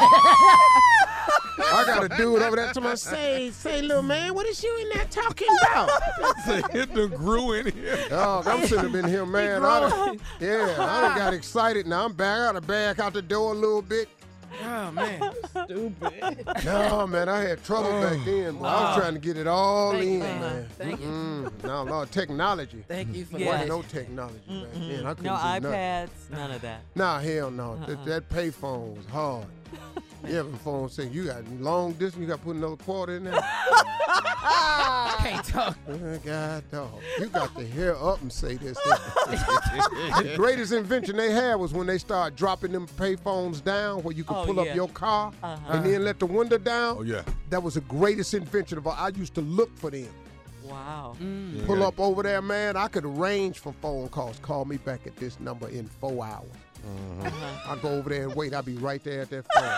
I 1.58 1.84
got 1.86 2.04
a 2.04 2.08
dude 2.16 2.42
over 2.42 2.56
there 2.56 2.72
to 2.72 2.80
my 2.80 2.94
say, 2.94 3.50
say, 3.50 3.82
little 3.82 4.02
man, 4.02 4.34
what 4.34 4.46
is 4.46 4.62
you 4.62 4.76
in 4.78 4.88
there 4.90 5.06
talking 5.06 5.48
about? 5.62 5.90
Say, 6.46 6.62
It 6.72 6.94
done 6.94 7.08
grew 7.10 7.52
in 7.54 7.72
here. 7.72 7.98
Dog, 8.08 8.46
I'm 8.46 8.66
sitting 8.66 8.86
up 8.86 8.94
in 8.94 9.08
here, 9.08 9.26
man. 9.26 9.64
I 9.64 9.80
done, 9.80 10.20
yeah, 10.40 10.76
I 10.78 11.00
done 11.02 11.18
got 11.18 11.34
excited. 11.34 11.86
Now 11.86 12.04
I'm 12.04 12.12
back. 12.12 12.36
I 12.36 12.46
gotta 12.52 12.60
back 12.60 12.98
out 12.98 13.12
the 13.14 13.22
door 13.22 13.52
a 13.52 13.56
little 13.56 13.82
bit. 13.82 14.08
Oh 14.64 14.90
man. 14.92 15.32
Stupid. 15.64 16.46
No, 16.64 17.06
man, 17.06 17.28
I 17.28 17.42
had 17.42 17.62
trouble 17.64 17.90
oh, 17.92 18.00
back 18.02 18.24
then. 18.24 18.56
But 18.56 18.66
I 18.66 18.82
was 18.82 18.96
trying 19.02 19.14
to 19.14 19.20
get 19.20 19.36
it 19.36 19.46
all 19.46 19.92
Thank 19.92 20.04
in, 20.04 20.12
you, 20.12 20.18
man. 20.20 20.68
Thank 20.78 21.00
you. 21.00 21.52
No, 21.64 21.84
no, 21.84 22.04
technology. 22.06 22.84
Thank 22.88 23.14
you 23.14 23.24
for 23.26 23.38
Yeah. 23.38 23.58
That. 23.58 23.68
no 23.68 23.82
technology 23.82 24.40
back 24.48 24.72
then. 24.72 25.06
I 25.06 25.14
couldn't 25.14 25.24
no 25.24 25.36
do 25.36 25.60
nothing. 25.60 25.62
iPads, 25.62 26.30
none 26.30 26.50
of 26.52 26.60
that. 26.62 26.80
Nah, 26.94 27.18
hell 27.18 27.50
no. 27.50 27.72
Uh-uh. 27.72 27.86
That, 27.86 28.04
that 28.06 28.28
pay 28.30 28.50
phone 28.50 28.96
was 28.96 29.06
hard. 29.06 29.46
You 30.26 30.34
have 30.36 30.52
a 30.52 30.56
phone 30.58 30.88
saying 30.88 31.12
you 31.12 31.24
got 31.26 31.46
long 31.60 31.92
distance, 31.92 32.16
you 32.20 32.26
got 32.26 32.38
to 32.38 32.44
put 32.44 32.56
another 32.56 32.76
quarter 32.76 33.16
in 33.16 33.24
there. 33.24 33.38
I 34.08 35.16
Can't 35.20 35.44
talk. 35.46 35.76
God, 36.24 36.64
dog. 36.70 36.90
You 37.18 37.26
got 37.26 37.54
to 37.56 37.64
hear 37.66 37.96
up 38.00 38.20
and 38.22 38.32
say 38.32 38.54
this. 38.56 38.76
the 38.78 40.32
greatest 40.36 40.72
invention 40.72 41.16
they 41.16 41.30
had 41.32 41.56
was 41.56 41.72
when 41.72 41.86
they 41.86 41.98
started 41.98 42.36
dropping 42.36 42.72
them 42.72 42.86
pay 42.96 43.16
phones 43.16 43.60
down 43.60 44.02
where 44.02 44.14
you 44.14 44.24
could 44.24 44.36
Oh, 44.36 44.44
pull 44.46 44.56
yeah. 44.56 44.70
up 44.70 44.76
your 44.76 44.88
car 44.88 45.32
Uh-huh. 45.42 45.72
and 45.72 45.84
then 45.86 46.04
let 46.04 46.18
the 46.18 46.26
window 46.26 46.58
down. 46.58 46.96
Oh, 46.98 47.02
yeah. 47.02 47.22
That 47.50 47.62
was 47.62 47.74
the 47.74 47.80
greatest 47.82 48.34
invention 48.34 48.78
of 48.78 48.86
all. 48.86 48.94
I 48.98 49.08
used 49.08 49.34
to 49.34 49.40
look 49.42 49.76
for 49.76 49.90
them. 49.90 50.08
Wow. 50.64 51.16
Pull 51.66 51.82
up 51.84 51.98
over 52.00 52.22
there, 52.24 52.42
man. 52.42 52.76
I 52.76 52.88
could 52.88 53.04
arrange 53.04 53.60
for 53.60 53.72
phone 53.80 54.08
calls. 54.08 54.38
Call 54.40 54.64
me 54.64 54.78
back 54.78 55.06
at 55.06 55.14
this 55.16 55.38
number 55.38 55.68
in 55.68 55.86
four 55.86 56.24
hours. 56.24 56.48
Uh-huh. 56.84 57.72
I 57.72 57.76
go 57.76 57.88
over 57.90 58.10
there 58.10 58.24
and 58.24 58.34
wait. 58.34 58.54
I'll 58.54 58.62
be 58.62 58.76
right 58.76 59.02
there 59.02 59.22
at 59.22 59.30
that 59.30 59.44
phone. 59.54 59.72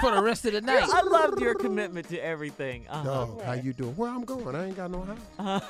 For 0.00 0.10
the 0.14 0.22
rest 0.22 0.44
of 0.44 0.52
the 0.52 0.60
night. 0.60 0.88
I 0.92 1.02
loved 1.02 1.40
your 1.40 1.54
commitment 1.54 2.08
to 2.10 2.18
everything. 2.18 2.86
Uh-huh. 2.88 3.04
Dog, 3.04 3.42
how 3.42 3.52
you 3.54 3.72
doing? 3.72 3.96
Where 3.96 4.10
I'm 4.10 4.24
going? 4.24 4.54
I 4.54 4.66
ain't 4.66 4.76
got 4.76 4.90
no 4.90 5.06
house. 5.38 5.62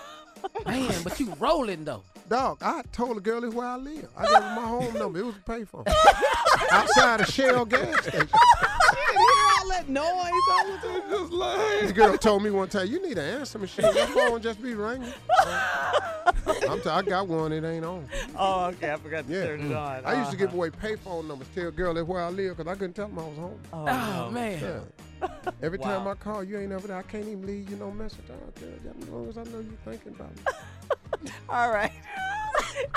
Man, 0.66 1.02
but 1.04 1.18
you 1.20 1.32
rolling 1.38 1.84
though. 1.84 2.02
Dog, 2.28 2.58
I 2.60 2.82
told 2.92 3.16
the 3.16 3.20
girl 3.20 3.44
it's 3.44 3.54
where 3.54 3.66
I 3.66 3.76
live. 3.76 4.08
I 4.16 4.24
gave 4.26 4.34
her 4.34 4.54
my 4.56 4.66
home 4.66 4.94
number. 4.98 5.20
It 5.20 5.26
was 5.26 5.36
a 5.36 5.50
payphone. 5.50 5.86
Outside 6.72 7.20
a 7.20 7.26
Shell 7.26 7.64
gas 7.66 8.02
station. 8.02 8.28
You 8.88 9.02
didn't 9.02 9.18
hear 9.18 9.44
all 9.58 9.68
that 9.68 9.88
noise 9.88 10.48
all 10.50 10.66
the. 10.78 11.16
Just 11.18 11.32
like, 11.32 11.80
This 11.80 11.92
girl 11.92 12.16
told 12.16 12.42
me 12.42 12.50
one 12.50 12.68
time, 12.68 12.86
you 12.86 13.02
need 13.02 13.18
an 13.18 13.40
answer 13.40 13.58
machine. 13.58 13.84
Your 13.94 14.06
phone 14.06 14.40
just 14.40 14.62
be 14.62 14.74
ringing. 14.74 15.12
I'm 16.68 16.80
t- 16.80 16.88
I 16.88 17.02
got 17.02 17.26
one, 17.28 17.52
it 17.52 17.64
ain't 17.64 17.84
on. 17.84 18.06
Oh, 18.38 18.66
okay. 18.66 18.92
I 18.92 18.96
forgot 18.96 19.26
to 19.26 19.32
Yeah. 19.32 19.46
turn 19.46 19.60
it 19.70 19.74
on. 19.76 20.04
I 20.04 20.18
used 20.18 20.30
to 20.30 20.36
give 20.36 20.48
Uh-huh. 20.48 20.56
away 20.56 20.70
payphone 20.70 21.26
numbers. 21.26 21.48
Tell 21.54 21.68
a 21.68 21.72
girl 21.72 21.94
that's 21.94 22.06
where 22.06 22.22
I 22.22 22.30
live 22.30 22.56
because 22.56 22.70
I 22.70 22.74
couldn't 22.74 22.94
tell 22.94 23.08
them 23.08 23.18
I 23.18 23.22
was 23.28 23.36
home. 23.38 23.60
Oh, 23.72 23.86
Oh 24.26 24.30
man. 24.30 24.60
Yeah. 24.60 24.78
Every 25.62 25.78
Wow. 25.78 25.98
time 25.98 26.08
I 26.08 26.14
call, 26.14 26.44
you 26.44 26.58
ain't 26.58 26.72
over 26.72 26.88
there. 26.88 26.96
I 26.98 27.02
can't 27.02 27.24
even 27.26 27.46
leave 27.46 27.70
you 27.70 27.76
no 27.76 27.90
message. 27.90 28.20
I 28.28 28.58
tell 28.58 28.68
you, 28.68 28.94
as 29.02 29.08
long 29.08 29.28
as 29.28 29.38
I 29.38 29.42
know 29.44 29.60
you're 29.60 29.72
thinking 29.92 30.14
about 30.14 30.34
me. 30.36 31.30
All 31.48 31.70
right. 31.70 31.92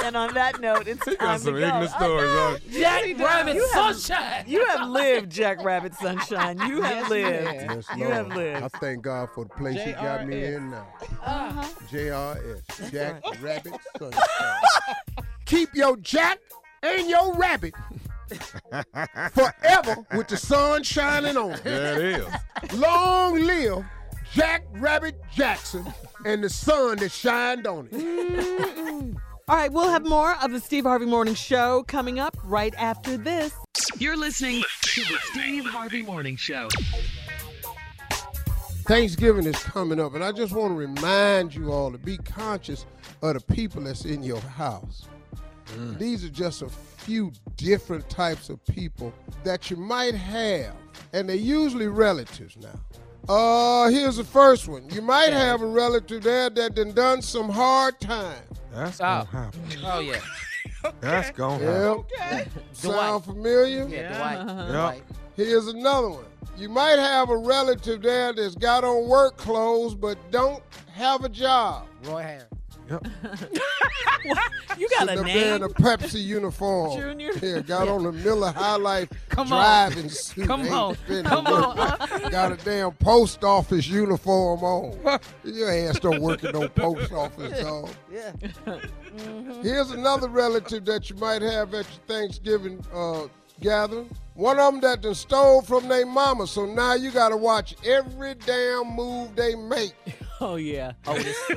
and 0.04 0.16
on 0.18 0.34
that 0.34 0.60
note, 0.60 0.88
it's 0.88 1.04
he 1.06 1.16
time 1.16 1.28
got 1.28 1.34
to 1.38 1.40
some 1.44 1.54
go. 1.54 1.60
ignorant 1.60 1.92
stories. 1.92 2.30
huh? 2.32 2.58
Jack 2.72 3.18
Rabbit 3.20 3.56
You 3.56 3.70
have- 3.74 3.96
Sunshine. 3.96 4.44
You 4.48 4.66
have 4.66 4.90
lived, 4.90 5.32
Jack 5.32 5.64
Rabbit 5.64 5.94
Sunshine. 5.96 6.58
You 6.68 6.82
have 6.82 6.98
Yes, 6.98 7.10
lived. 7.10 7.46
Yes, 7.72 7.86
You 7.98 8.06
have 8.10 8.28
lived. 8.28 8.64
I 8.64 8.68
thank 8.80 9.02
God 9.04 9.30
for 9.34 9.46
the 9.46 9.50
place 9.52 9.82
He 9.82 9.92
got 9.94 10.28
me 10.28 10.44
in 10.44 10.72
now. 10.72 10.88
Uh-huh. 11.24 11.64
JRS, 11.90 12.92
Jack 12.92 13.24
Rabbit 13.42 13.74
Sunshine. 13.98 14.96
Keep 15.46 15.70
your 15.74 15.98
Jack 15.98 16.40
and 16.84 17.10
your 17.10 17.34
rabbit 17.36 17.74
forever 19.34 20.06
with 20.16 20.28
the 20.28 20.38
sun 20.38 20.84
shining 20.84 21.38
on. 21.38 21.52
it. 21.52 21.64
There 21.64 22.00
it 22.00 22.22
is. 22.22 22.74
Long 22.74 23.40
live 23.40 23.86
Jack 24.34 24.64
Rabbit 24.74 25.16
Jackson 25.34 25.86
and 26.26 26.44
the 26.44 26.50
sun 26.50 26.98
that 26.98 27.12
shined 27.12 27.66
on 27.66 27.90
it. 27.92 29.16
All 29.48 29.56
right, 29.56 29.72
we'll 29.72 29.90
have 29.90 30.06
more 30.06 30.36
of 30.44 30.52
the 30.52 30.60
Steve 30.60 30.84
Harvey 30.84 31.08
Morning 31.08 31.34
Show 31.34 31.84
coming 31.88 32.20
up 32.20 32.38
right 32.44 32.74
after 32.78 33.18
this. 33.18 33.52
You're 33.98 34.18
listening 34.18 34.64
to 34.82 35.02
the 35.02 35.18
Steve 35.32 35.66
Harvey 35.66 36.04
Morning 36.04 36.36
Show. 36.36 36.70
Thanksgiving 38.86 39.46
is 39.48 39.58
coming 39.64 40.00
up, 40.00 40.14
and 40.14 40.24
I 40.24 40.32
just 40.32 40.54
want 40.54 40.72
to 40.74 40.76
remind 40.76 41.56
you 41.56 41.72
all 41.72 41.92
to 41.92 41.98
be 41.98 42.18
conscious 42.18 42.86
of 43.24 43.34
the 43.34 43.54
people 43.54 43.82
that's 43.82 44.06
in 44.06 44.22
your 44.22 44.40
house. 44.40 45.08
These 45.98 46.24
are 46.26 46.30
just 46.30 46.62
a 46.62 46.70
few 46.70 47.32
different 47.56 48.10
types 48.10 48.50
of 48.50 48.64
people 48.66 49.14
that 49.44 49.70
you 49.70 49.78
might 49.78 50.16
have, 50.16 50.74
and 51.14 51.28
they're 51.30 51.36
usually 51.36 51.88
relatives 51.88 52.58
now. 52.58 52.80
Uh, 53.28 53.90
here's 53.90 54.18
the 54.18 54.24
first 54.24 54.68
one. 54.68 54.88
You 54.90 55.02
might 55.02 55.32
have 55.34 55.62
a 55.62 55.66
relative 55.68 56.24
there 56.24 56.50
that 56.50 56.76
done 56.76 56.94
done 56.94 57.22
some 57.22 57.50
hard 57.50 58.00
time. 58.00 58.42
That's 58.74 59.00
Oh. 59.00 59.04
gonna 59.04 59.26
happen. 59.26 59.62
Oh 59.84 60.00
yeah. 60.00 60.20
That's 61.02 61.32
gonna 61.32 61.64
happen. 61.66 62.06
Yep. 62.20 62.48
Sound 62.72 63.26
familiar? 63.26 63.88
Yeah, 63.88 64.18
Dwight. 64.72 64.98
Yep. 64.98 65.18
Here's 65.36 65.68
another 65.68 66.10
one. 66.10 66.26
You 66.58 66.70
might 66.70 66.98
have 67.00 67.30
a 67.30 67.38
relative 67.38 68.02
there 68.02 68.34
that's 68.34 68.56
got 68.56 68.84
on 68.84 69.08
work 69.08 69.38
clothes 69.38 69.96
but 69.96 70.18
don't 70.32 70.62
have 70.92 71.24
a 71.24 71.30
job. 71.30 71.86
Roy 72.06 72.22
Harris. 72.22 72.44
Yep. 72.90 73.08
You 74.78 74.88
got 74.90 75.10
a 75.10 75.18
Sitting 75.18 75.20
up 75.20 75.26
there 75.26 75.56
in 75.56 75.64
a 75.64 75.70
Pepsi 75.70 76.24
uniform. 76.24 77.00
Junior? 77.00 77.32
Yeah, 77.42 77.60
got 77.62 77.88
on 77.90 78.04
the 78.04 78.12
Miller 78.12 78.52
High 78.52 78.76
Life 78.78 79.10
Come 79.30 79.52
on. 79.52 79.60
driving 79.92 80.10
suit. 80.10 80.48
Come 80.48 80.62
Ain't 80.62 80.72
on. 80.74 80.96
finna 80.96 81.26
Come 81.26 81.46
work. 81.46 82.22
on. 82.26 82.32
Got 82.32 82.52
a 82.54 82.58
damn 82.58 82.92
post 82.94 83.44
office 83.44 83.88
uniform 83.88 84.64
on. 84.64 85.20
Your 85.44 85.72
ass 85.72 86.00
don't 86.00 86.22
work 86.22 86.44
at 86.44 86.54
no 86.54 86.68
post 86.70 87.12
office, 87.12 87.60
dog. 87.62 87.90
Yeah. 88.12 88.32
Here's 89.64 89.92
another 89.92 90.30
relative 90.30 90.86
that 90.86 91.10
you 91.10 91.16
might 91.18 91.42
have 91.42 91.74
at 91.74 91.86
your 91.90 92.02
Thanksgiving 92.08 92.86
uh, 92.94 93.24
gathering. 93.62 94.10
One 94.36 94.60
of 94.60 94.72
them 94.74 94.82
that 94.82 95.02
done 95.02 95.16
stole 95.16 95.62
from 95.62 95.88
their 95.90 96.06
mama, 96.06 96.48
so 96.48 96.66
now 96.66 96.94
you 96.94 97.12
got 97.12 97.30
to 97.30 97.38
watch 97.38 97.76
every 97.86 98.36
damn 98.36 98.88
move 98.96 99.36
they 99.36 99.56
make. 99.56 99.94
Oh, 100.42 100.56
yeah. 100.56 100.94
Otis. 101.06 101.38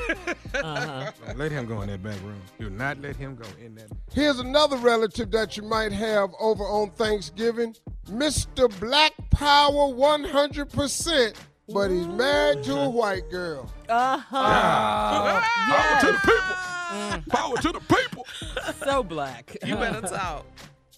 Uh-huh. 0.55 1.11
Don't 1.27 1.39
let 1.39 1.51
him 1.51 1.67
go 1.67 1.81
in 1.83 1.89
that 1.89 2.03
back 2.03 2.21
room. 2.23 2.41
Do 2.59 2.69
not 2.69 3.01
let 3.01 3.17
him 3.17 3.37
go 3.37 3.47
in 3.65 3.75
that. 3.77 3.87
Here's 4.13 4.39
another 4.39 4.77
relative 4.77 5.31
that 5.31 5.57
you 5.57 5.63
might 5.63 5.93
have 5.93 6.31
over 6.39 6.63
on 6.65 6.91
Thanksgiving. 6.91 7.75
Mr. 8.11 8.69
Black 8.81 9.13
Power 9.31 9.73
100%, 9.95 11.35
but 11.73 11.91
he's 11.91 12.07
married 12.07 12.63
to 12.65 12.77
a 12.77 12.91
white 12.91 13.31
girl. 13.31 13.73
Uh-huh. 13.89 15.41
Power 15.71 16.01
to 16.01 16.13
the 16.13 16.19
people. 16.19 17.23
Power 17.31 17.57
to 17.59 17.73
the 17.73 17.81
people. 17.81 18.27
So 18.85 19.03
black. 19.03 19.57
You 19.65 19.77
better 19.77 20.01
talk. 20.07 20.45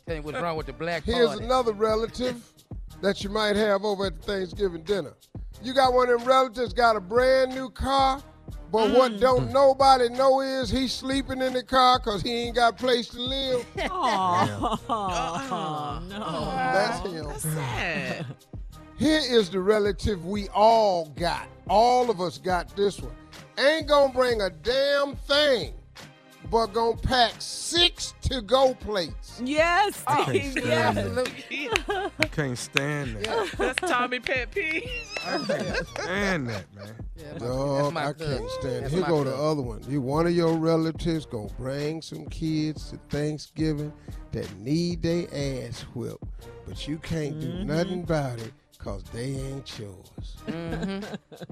Tell 0.06 0.16
you 0.16 0.22
what's 0.22 0.40
wrong 0.40 0.56
with 0.56 0.66
the 0.66 0.72
black 0.72 1.04
Here's 1.04 1.28
party. 1.28 1.44
another 1.44 1.72
relative 1.72 2.42
that 3.02 3.22
you 3.22 3.30
might 3.30 3.56
have 3.56 3.84
over 3.84 4.06
at 4.06 4.16
the 4.16 4.22
Thanksgiving 4.22 4.82
dinner. 4.82 5.12
You 5.64 5.72
got 5.72 5.94
one 5.94 6.11
of 6.11 6.18
them 6.18 6.29
relatives 6.29 6.74
got 6.74 6.94
a 6.94 7.00
brand 7.00 7.55
new 7.55 7.70
car, 7.70 8.22
but 8.70 8.90
what 8.90 9.12
mm. 9.12 9.20
don't 9.20 9.50
nobody 9.50 10.11
know 10.11 10.42
is 10.42 10.68
he's 10.68 10.92
sleeping 10.92 11.40
in 11.40 11.55
the 11.55 11.62
car 11.62 11.98
because 11.98 12.20
he 12.20 12.33
ain't 12.42 12.57
got 12.57 12.74
a 12.74 12.77
place 12.77 13.09
to 13.09 13.20
live. 13.20 13.66
Oh, 13.90 14.79
oh, 14.90 16.03
no. 16.07 16.18
That's 16.18 17.07
him. 17.07 17.27
That's 17.29 17.42
sad. 17.42 18.27
Here 18.98 19.22
is 19.27 19.48
the 19.48 19.59
relative 19.59 20.27
we 20.27 20.48
all 20.48 21.07
got. 21.16 21.48
All 21.66 22.11
of 22.11 22.20
us 22.20 22.37
got 22.37 22.77
this 22.77 23.00
one. 23.00 23.14
Ain't 23.59 23.88
gonna 23.88 24.12
bring 24.12 24.42
a 24.42 24.50
damn 24.50 25.16
thing, 25.16 25.72
but 26.50 26.68
gonna 26.68 26.96
pack 26.96 27.33
six 27.38 28.14
to-go 28.22 28.74
plates. 28.74 29.40
Yes, 29.44 29.96
Steve. 30.24 30.52
stand 30.52 30.66
Yes. 30.66 32.11
I 32.18 32.26
can't 32.26 32.59
stand 32.59 33.16
that. 33.16 33.50
That's 33.59 33.80
Tommy 33.80 34.20
pet 34.20 34.50
peeve. 34.50 34.85
I 35.26 35.38
can't 35.38 35.87
stand 35.88 36.48
that, 36.50 36.64
man. 36.74 37.38
Dog, 37.38 37.92
my 37.94 38.09
I 38.09 38.12
can't 38.12 38.50
stand 38.50 38.74
it. 38.76 38.80
That's 38.83 38.92
Here 38.92 39.02
my 39.02 39.09
go 39.09 39.24
the 39.24 39.35
other 39.35 39.62
one. 39.62 39.83
You 39.88 40.00
one 40.00 40.26
of 40.26 40.35
your 40.35 40.54
relatives 40.57 41.26
gonna 41.26 41.48
bring 41.59 42.02
some 42.02 42.26
kids 42.26 42.90
to 42.90 42.98
Thanksgiving 43.09 43.92
that 44.33 44.54
need 44.59 45.02
they 45.02 45.26
ass 45.28 45.83
whipped, 45.94 46.24
but 46.66 46.87
you 46.87 46.98
can't 46.98 47.40
do 47.40 47.48
Mm-hmm. 47.48 47.66
nothing 47.68 48.02
about 48.02 48.38
it 48.40 48.52
cause 48.84 49.02
they 49.14 49.24
ain't 49.36 49.78
yours. 49.78 50.36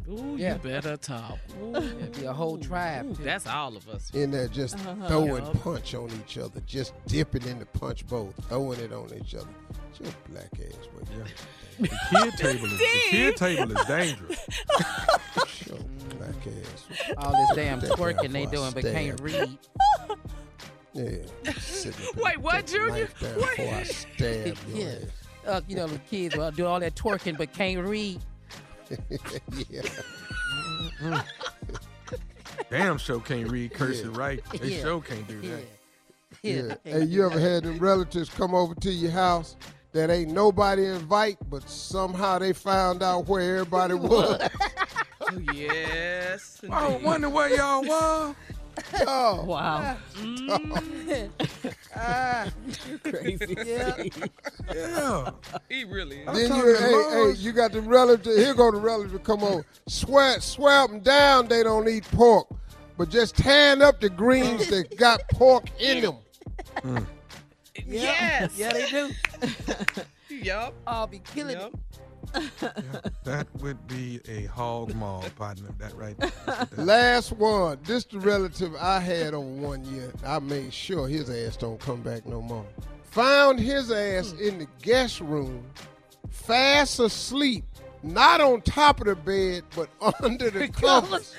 Ooh, 0.08 0.36
Yeah. 0.36 0.52
you 0.54 0.58
better 0.60 0.96
talk. 0.98 1.38
It'd 1.74 2.12
be 2.20 2.26
a 2.26 2.32
whole 2.32 2.58
tribe. 2.58 3.16
too. 3.16 3.22
That's 3.24 3.46
all 3.46 3.74
of 3.76 3.88
us. 3.88 4.10
In 4.12 4.30
there 4.30 4.48
just 4.48 4.74
Uh-huh. 4.74 5.08
throwing 5.08 5.46
punch 5.60 5.94
on 5.94 6.10
each 6.24 6.36
other, 6.36 6.60
just 6.66 6.92
dipping 7.06 7.44
in 7.44 7.58
the 7.58 7.66
punch 7.66 8.06
bowl, 8.06 8.34
throwing 8.48 8.80
it 8.80 8.92
on 8.92 9.10
each 9.18 9.34
other. 9.34 9.48
Just 9.98 10.14
black 10.28 10.50
ass, 10.60 10.88
but 10.94 11.06
The 11.78 11.88
kid 11.88 12.32
table 12.36 12.66
is 12.66 12.78
the 12.78 13.00
kid 13.10 13.36
table 13.36 13.72
is 13.78 13.86
dangerous. 13.86 14.38
Show 15.46 15.78
black 16.18 16.46
ass. 16.46 17.14
All 17.16 17.32
this 17.32 17.56
damn 17.56 17.80
twerking 17.80 18.32
they 18.32 18.44
doing, 18.46 18.72
but 18.72 18.82
can't 18.84 19.18
read. 19.22 19.58
Yeah. 20.94 21.06
sitting 21.58 22.06
up 22.06 22.14
there 22.14 22.24
Wait, 22.24 22.38
what, 22.38 22.66
Junior? 22.66 22.88
knife 22.90 23.18
down 23.20 23.34
Before 23.36 23.74
I 23.74 23.82
stab 23.84 24.46
your 24.68 24.76
Yeah. 24.76 24.86
ass. 24.86 25.21
Uh, 25.46 25.60
you 25.68 25.76
know, 25.76 25.86
the 25.86 25.98
kids 26.00 26.36
will 26.36 26.50
do 26.50 26.66
all 26.66 26.78
that 26.80 26.94
twerking, 26.94 27.36
but 27.36 27.52
can't 27.52 27.84
read. 27.86 28.20
yeah. 29.68 29.82
Damn 32.70 32.98
show 32.98 33.18
can't 33.20 33.50
read 33.50 33.72
cursive 33.74 34.16
right. 34.16 34.42
They 34.60 34.76
Yeah. 34.76 34.82
show 34.82 35.00
can't 35.00 35.26
do 35.26 35.40
Yeah. 35.40 35.56
that. 35.56 35.64
Yeah. 36.42 36.74
Hey, 36.98 37.04
you 37.04 37.24
ever 37.26 37.38
had 37.38 37.64
them 37.64 37.78
relatives 37.78 38.28
come 38.28 38.54
over 38.54 38.74
to 38.76 38.90
your 38.90 39.10
house 39.10 39.56
that 39.92 40.10
ain't 40.10 40.30
nobody 40.30 40.86
invite, 40.86 41.38
but 41.50 41.68
somehow 41.68 42.38
they 42.38 42.52
found 42.52 43.02
out 43.02 43.28
where 43.28 43.56
everybody 43.58 43.94
was? 43.98 44.40
yes. 45.52 46.60
I 46.70 46.88
was 46.88 47.02
wondering 47.02 47.32
where 47.32 47.54
y'all 47.54 47.82
was. 47.82 48.34
Oh, 49.06 49.44
Wow. 49.44 49.80
Ah. 49.82 49.98
Mm. 50.14 51.30
Ah. 51.94 52.48
Crazy. 53.04 53.54
Yeah. 53.64 54.02
Yeah. 54.74 55.30
He 55.68 55.84
really 55.84 56.20
is. 56.20 56.26
then 56.26 56.56
you, 56.56 56.76
hey, 56.76 56.90
hey, 57.10 57.32
you 57.36 57.52
got 57.52 57.72
the 57.72 57.82
relative. 57.82 58.36
Here 58.36 58.54
go 58.54 58.70
the 58.70 58.78
relative 58.80 59.22
come 59.22 59.42
on. 59.44 59.64
Swear, 59.88 60.40
swear 60.40 60.86
them 60.86 61.00
down. 61.00 61.48
They 61.48 61.62
don't 61.62 61.86
eat 61.88 62.04
pork, 62.12 62.48
but 62.96 63.10
just 63.10 63.36
tan 63.36 63.82
up 63.82 64.00
the 64.00 64.08
greens 64.08 64.68
that 64.68 64.96
got 64.96 65.20
pork 65.28 65.68
in 65.78 66.02
them. 66.02 66.16
Mm. 66.78 67.06
Yes. 67.86 68.56
Yeah, 68.56 68.72
they 68.72 68.88
do. 68.88 69.10
Yup. 70.34 70.74
I'll 70.86 71.06
be 71.06 71.18
killing 71.20 71.58
Yup. 71.58 71.74
it. 71.74 71.80
That 73.24 73.46
would 73.60 73.86
be 73.86 74.20
a 74.28 74.44
hog 74.46 74.94
maul, 74.94 75.24
partner. 75.36 75.68
That 75.78 75.96
right. 75.96 76.16
there. 76.18 76.32
That- 76.46 76.78
Last 76.78 77.32
one. 77.32 77.78
This 77.84 78.04
the 78.04 78.18
relative 78.18 78.74
I 78.76 79.00
had 79.00 79.34
on 79.34 79.60
one 79.60 79.84
year. 79.84 80.12
I 80.24 80.38
made 80.38 80.72
sure 80.72 81.08
his 81.08 81.30
ass 81.30 81.56
don't 81.56 81.78
come 81.80 82.02
back 82.02 82.26
no 82.26 82.40
more. 82.42 82.66
Found 83.12 83.60
his 83.60 83.90
ass 83.90 84.32
hmm. 84.32 84.42
in 84.42 84.58
the 84.58 84.66
guest 84.82 85.20
room, 85.20 85.64
fast 86.30 86.98
asleep, 86.98 87.64
not 88.02 88.40
on 88.40 88.62
top 88.62 89.00
of 89.00 89.06
the 89.06 89.16
bed, 89.16 89.64
but 89.76 89.88
under 90.22 90.50
the 90.50 90.68
covers. 90.72 91.34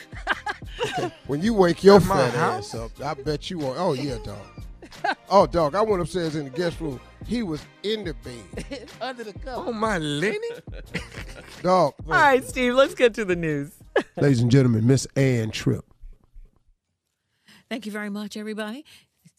Okay, 0.98 1.14
When 1.28 1.42
you 1.42 1.54
wake 1.54 1.84
your 1.84 1.98
At 1.98 2.04
fat 2.04 2.34
house? 2.34 2.74
ass 2.74 2.80
up, 2.82 2.92
I 3.02 3.14
bet 3.16 3.50
you 3.50 3.60
won't. 3.60 3.78
Oh 3.80 3.94
yeah, 3.94 4.18
dog. 4.24 4.38
Oh, 5.30 5.48
dog. 5.48 5.74
I 5.74 5.82
went 5.82 6.02
upstairs 6.02 6.36
in 6.36 6.44
the 6.44 6.50
guest 6.52 6.80
room. 6.80 7.00
He 7.26 7.42
was 7.42 7.66
in 7.82 8.04
the 8.04 8.14
bed, 8.14 8.90
Under 9.02 9.24
the 9.24 9.34
cover. 9.34 9.70
Oh 9.70 9.74
my 9.74 9.98
Lenny. 9.98 10.38
dog. 11.64 11.94
All 12.06 12.12
right, 12.14 12.44
Steve, 12.44 12.76
let's 12.76 12.94
get 12.94 13.14
to 13.16 13.26
the 13.26 13.36
news. 13.36 13.72
Ladies 14.18 14.42
and 14.42 14.52
gentlemen, 14.52 14.86
Miss 14.86 15.08
Ann 15.16 15.50
Tripp. 15.52 15.86
Thank 17.70 17.86
you 17.86 17.92
very 17.92 18.10
much, 18.10 18.38
everybody. 18.38 18.86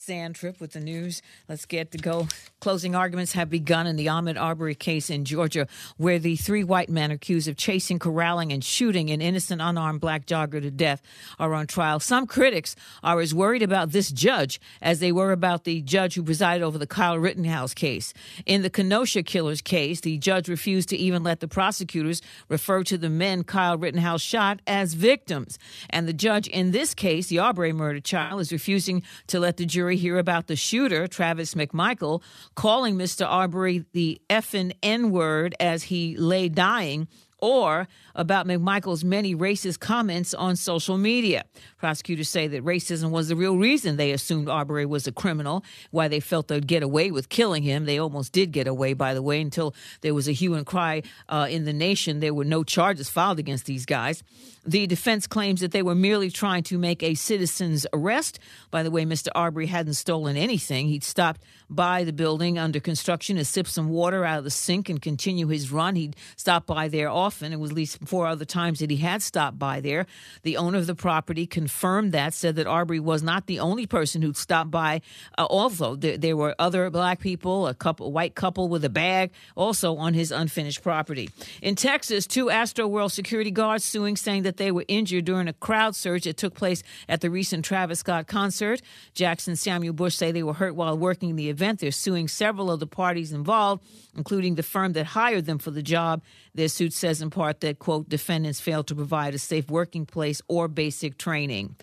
Sand 0.04 0.34
Trip 0.34 0.60
with 0.60 0.72
the 0.72 0.80
news. 0.80 1.22
Let's 1.48 1.64
get 1.64 1.90
to 1.92 1.98
go. 1.98 2.28
Closing 2.60 2.94
arguments 2.94 3.32
have 3.32 3.48
begun 3.48 3.86
in 3.86 3.96
the 3.96 4.06
Ahmaud 4.06 4.38
Arbery 4.38 4.74
case 4.74 5.08
in 5.08 5.24
Georgia, 5.24 5.66
where 5.96 6.18
the 6.18 6.36
three 6.36 6.62
white 6.62 6.90
men 6.90 7.10
accused 7.10 7.48
of 7.48 7.56
chasing, 7.56 7.98
corralling, 7.98 8.52
and 8.52 8.62
shooting 8.62 9.08
an 9.08 9.22
innocent 9.22 9.62
unarmed 9.62 10.02
black 10.02 10.26
jogger 10.26 10.60
to 10.60 10.70
death 10.70 11.00
are 11.38 11.54
on 11.54 11.66
trial. 11.66 12.00
Some 12.00 12.26
critics 12.26 12.76
are 13.02 13.18
as 13.20 13.34
worried 13.34 13.62
about 13.62 13.92
this 13.92 14.10
judge 14.10 14.60
as 14.82 15.00
they 15.00 15.10
were 15.10 15.32
about 15.32 15.64
the 15.64 15.80
judge 15.80 16.16
who 16.16 16.22
presided 16.22 16.62
over 16.62 16.76
the 16.76 16.86
Kyle 16.86 17.18
Rittenhouse 17.18 17.72
case. 17.72 18.12
In 18.44 18.60
the 18.60 18.70
Kenosha 18.70 19.22
killers 19.22 19.62
case, 19.62 20.02
the 20.02 20.18
judge 20.18 20.50
refused 20.50 20.90
to 20.90 20.96
even 20.98 21.22
let 21.22 21.40
the 21.40 21.48
prosecutors 21.48 22.20
refer 22.50 22.82
to 22.84 22.98
the 22.98 23.08
men 23.08 23.42
Kyle 23.42 23.78
Rittenhouse 23.78 24.20
shot 24.20 24.60
as 24.66 24.92
victims. 24.92 25.58
And 25.88 26.06
the 26.06 26.12
judge 26.12 26.46
in 26.46 26.72
this 26.72 26.92
case, 26.92 27.28
the 27.28 27.38
Arbery 27.38 27.72
murder 27.72 28.00
trial, 28.00 28.38
is 28.38 28.52
refusing 28.52 29.02
to 29.28 29.40
let 29.40 29.56
the 29.56 29.64
jury 29.64 29.93
hear 29.96 30.18
about 30.18 30.46
the 30.46 30.56
shooter, 30.56 31.06
Travis 31.06 31.54
McMichael, 31.54 32.22
calling 32.54 32.96
Mr. 32.96 33.26
Arbery 33.26 33.84
the 33.92 34.20
effing 34.28 34.72
N 34.82 35.10
word 35.10 35.54
as 35.60 35.84
he 35.84 36.16
lay 36.16 36.48
dying 36.48 37.08
or 37.44 37.86
about 38.14 38.46
McMichael's 38.46 39.04
many 39.04 39.34
racist 39.34 39.78
comments 39.78 40.32
on 40.32 40.56
social 40.56 40.96
media. 40.96 41.44
Prosecutors 41.76 42.30
say 42.30 42.46
that 42.46 42.64
racism 42.64 43.10
was 43.10 43.28
the 43.28 43.36
real 43.36 43.58
reason 43.58 43.98
they 43.98 44.12
assumed 44.12 44.48
Arbery 44.48 44.86
was 44.86 45.06
a 45.06 45.12
criminal, 45.12 45.62
why 45.90 46.08
they 46.08 46.20
felt 46.20 46.48
they'd 46.48 46.66
get 46.66 46.82
away 46.82 47.10
with 47.10 47.28
killing 47.28 47.62
him. 47.62 47.84
They 47.84 47.98
almost 47.98 48.32
did 48.32 48.50
get 48.50 48.66
away, 48.66 48.94
by 48.94 49.12
the 49.12 49.20
way, 49.20 49.42
until 49.42 49.74
there 50.00 50.14
was 50.14 50.26
a 50.26 50.32
hue 50.32 50.54
and 50.54 50.64
cry 50.64 51.02
uh, 51.28 51.46
in 51.50 51.66
the 51.66 51.74
nation. 51.74 52.20
There 52.20 52.32
were 52.32 52.46
no 52.46 52.64
charges 52.64 53.10
filed 53.10 53.38
against 53.38 53.66
these 53.66 53.84
guys. 53.84 54.22
The 54.66 54.86
defense 54.86 55.26
claims 55.26 55.60
that 55.60 55.72
they 55.72 55.82
were 55.82 55.94
merely 55.94 56.30
trying 56.30 56.62
to 56.64 56.78
make 56.78 57.02
a 57.02 57.14
citizen's 57.14 57.86
arrest. 57.92 58.38
By 58.70 58.82
the 58.82 58.90
way, 58.90 59.04
Mr. 59.04 59.28
Arbery 59.34 59.66
hadn't 59.66 59.94
stolen 59.94 60.36
anything. 60.36 60.88
He'd 60.88 61.04
stopped 61.04 61.42
by 61.68 62.04
the 62.04 62.12
building 62.12 62.58
under 62.58 62.80
construction 62.80 63.36
to 63.36 63.44
sip 63.44 63.66
some 63.66 63.88
water 63.88 64.24
out 64.24 64.38
of 64.38 64.44
the 64.44 64.50
sink 64.50 64.88
and 64.88 65.02
continue 65.02 65.48
his 65.48 65.70
run. 65.70 65.96
He'd 65.96 66.16
stopped 66.36 66.66
by 66.66 66.88
there 66.88 67.10
often. 67.10 67.52
It 67.52 67.60
was 67.60 67.72
at 67.72 67.76
least 67.76 67.98
four 68.06 68.26
other 68.26 68.44
times 68.44 68.78
that 68.78 68.90
he 68.90 68.96
had 68.96 69.22
stopped 69.22 69.58
by 69.58 69.80
there. 69.80 70.06
The 70.42 70.56
owner 70.56 70.78
of 70.78 70.86
the 70.86 70.94
property 70.94 71.46
confirmed 71.46 72.12
that, 72.12 72.32
said 72.32 72.56
that 72.56 72.66
Arbery 72.66 73.00
was 73.00 73.22
not 73.22 73.46
the 73.46 73.60
only 73.60 73.86
person 73.86 74.22
who'd 74.22 74.36
stopped 74.36 74.70
by. 74.70 75.02
Uh, 75.36 75.44
also, 75.44 75.96
there, 75.96 76.16
there 76.16 76.36
were 76.36 76.54
other 76.58 76.88
black 76.90 77.20
people, 77.20 77.66
a 77.66 77.74
couple, 77.74 78.06
a 78.06 78.10
white 78.10 78.34
couple 78.34 78.68
with 78.68 78.84
a 78.84 78.90
bag, 78.90 79.30
also 79.56 79.96
on 79.96 80.14
his 80.14 80.32
unfinished 80.32 80.82
property. 80.82 81.28
In 81.60 81.74
Texas, 81.74 82.26
two 82.26 82.46
Astroworld 82.46 83.10
security 83.10 83.50
guards 83.50 83.84
suing, 83.84 84.16
saying 84.16 84.44
that 84.44 84.53
they 84.56 84.70
were 84.70 84.84
injured 84.88 85.24
during 85.24 85.48
a 85.48 85.52
crowd 85.52 85.96
surge 85.96 86.24
that 86.24 86.36
took 86.36 86.54
place 86.54 86.82
at 87.08 87.20
the 87.20 87.30
recent 87.30 87.64
Travis 87.64 88.00
Scott 88.00 88.26
concert. 88.26 88.80
Jackson 89.14 89.56
Samuel 89.56 89.94
Bush 89.94 90.14
say 90.14 90.32
they 90.32 90.42
were 90.42 90.54
hurt 90.54 90.74
while 90.74 90.96
working 90.96 91.36
the 91.36 91.48
event. 91.48 91.80
They're 91.80 91.90
suing 91.90 92.28
several 92.28 92.70
of 92.70 92.80
the 92.80 92.86
parties 92.86 93.32
involved, 93.32 93.84
including 94.16 94.54
the 94.54 94.62
firm 94.62 94.92
that 94.94 95.06
hired 95.06 95.46
them 95.46 95.58
for 95.58 95.70
the 95.70 95.82
job. 95.82 96.22
Their 96.54 96.68
suit 96.68 96.92
says 96.92 97.20
in 97.20 97.30
part 97.30 97.60
that, 97.60 97.78
quote, 97.78 98.08
defendants 98.08 98.60
failed 98.60 98.86
to 98.88 98.94
provide 98.94 99.34
a 99.34 99.38
safe 99.38 99.70
working 99.70 100.06
place 100.06 100.40
or 100.48 100.68
basic 100.68 101.18
training. 101.18 101.76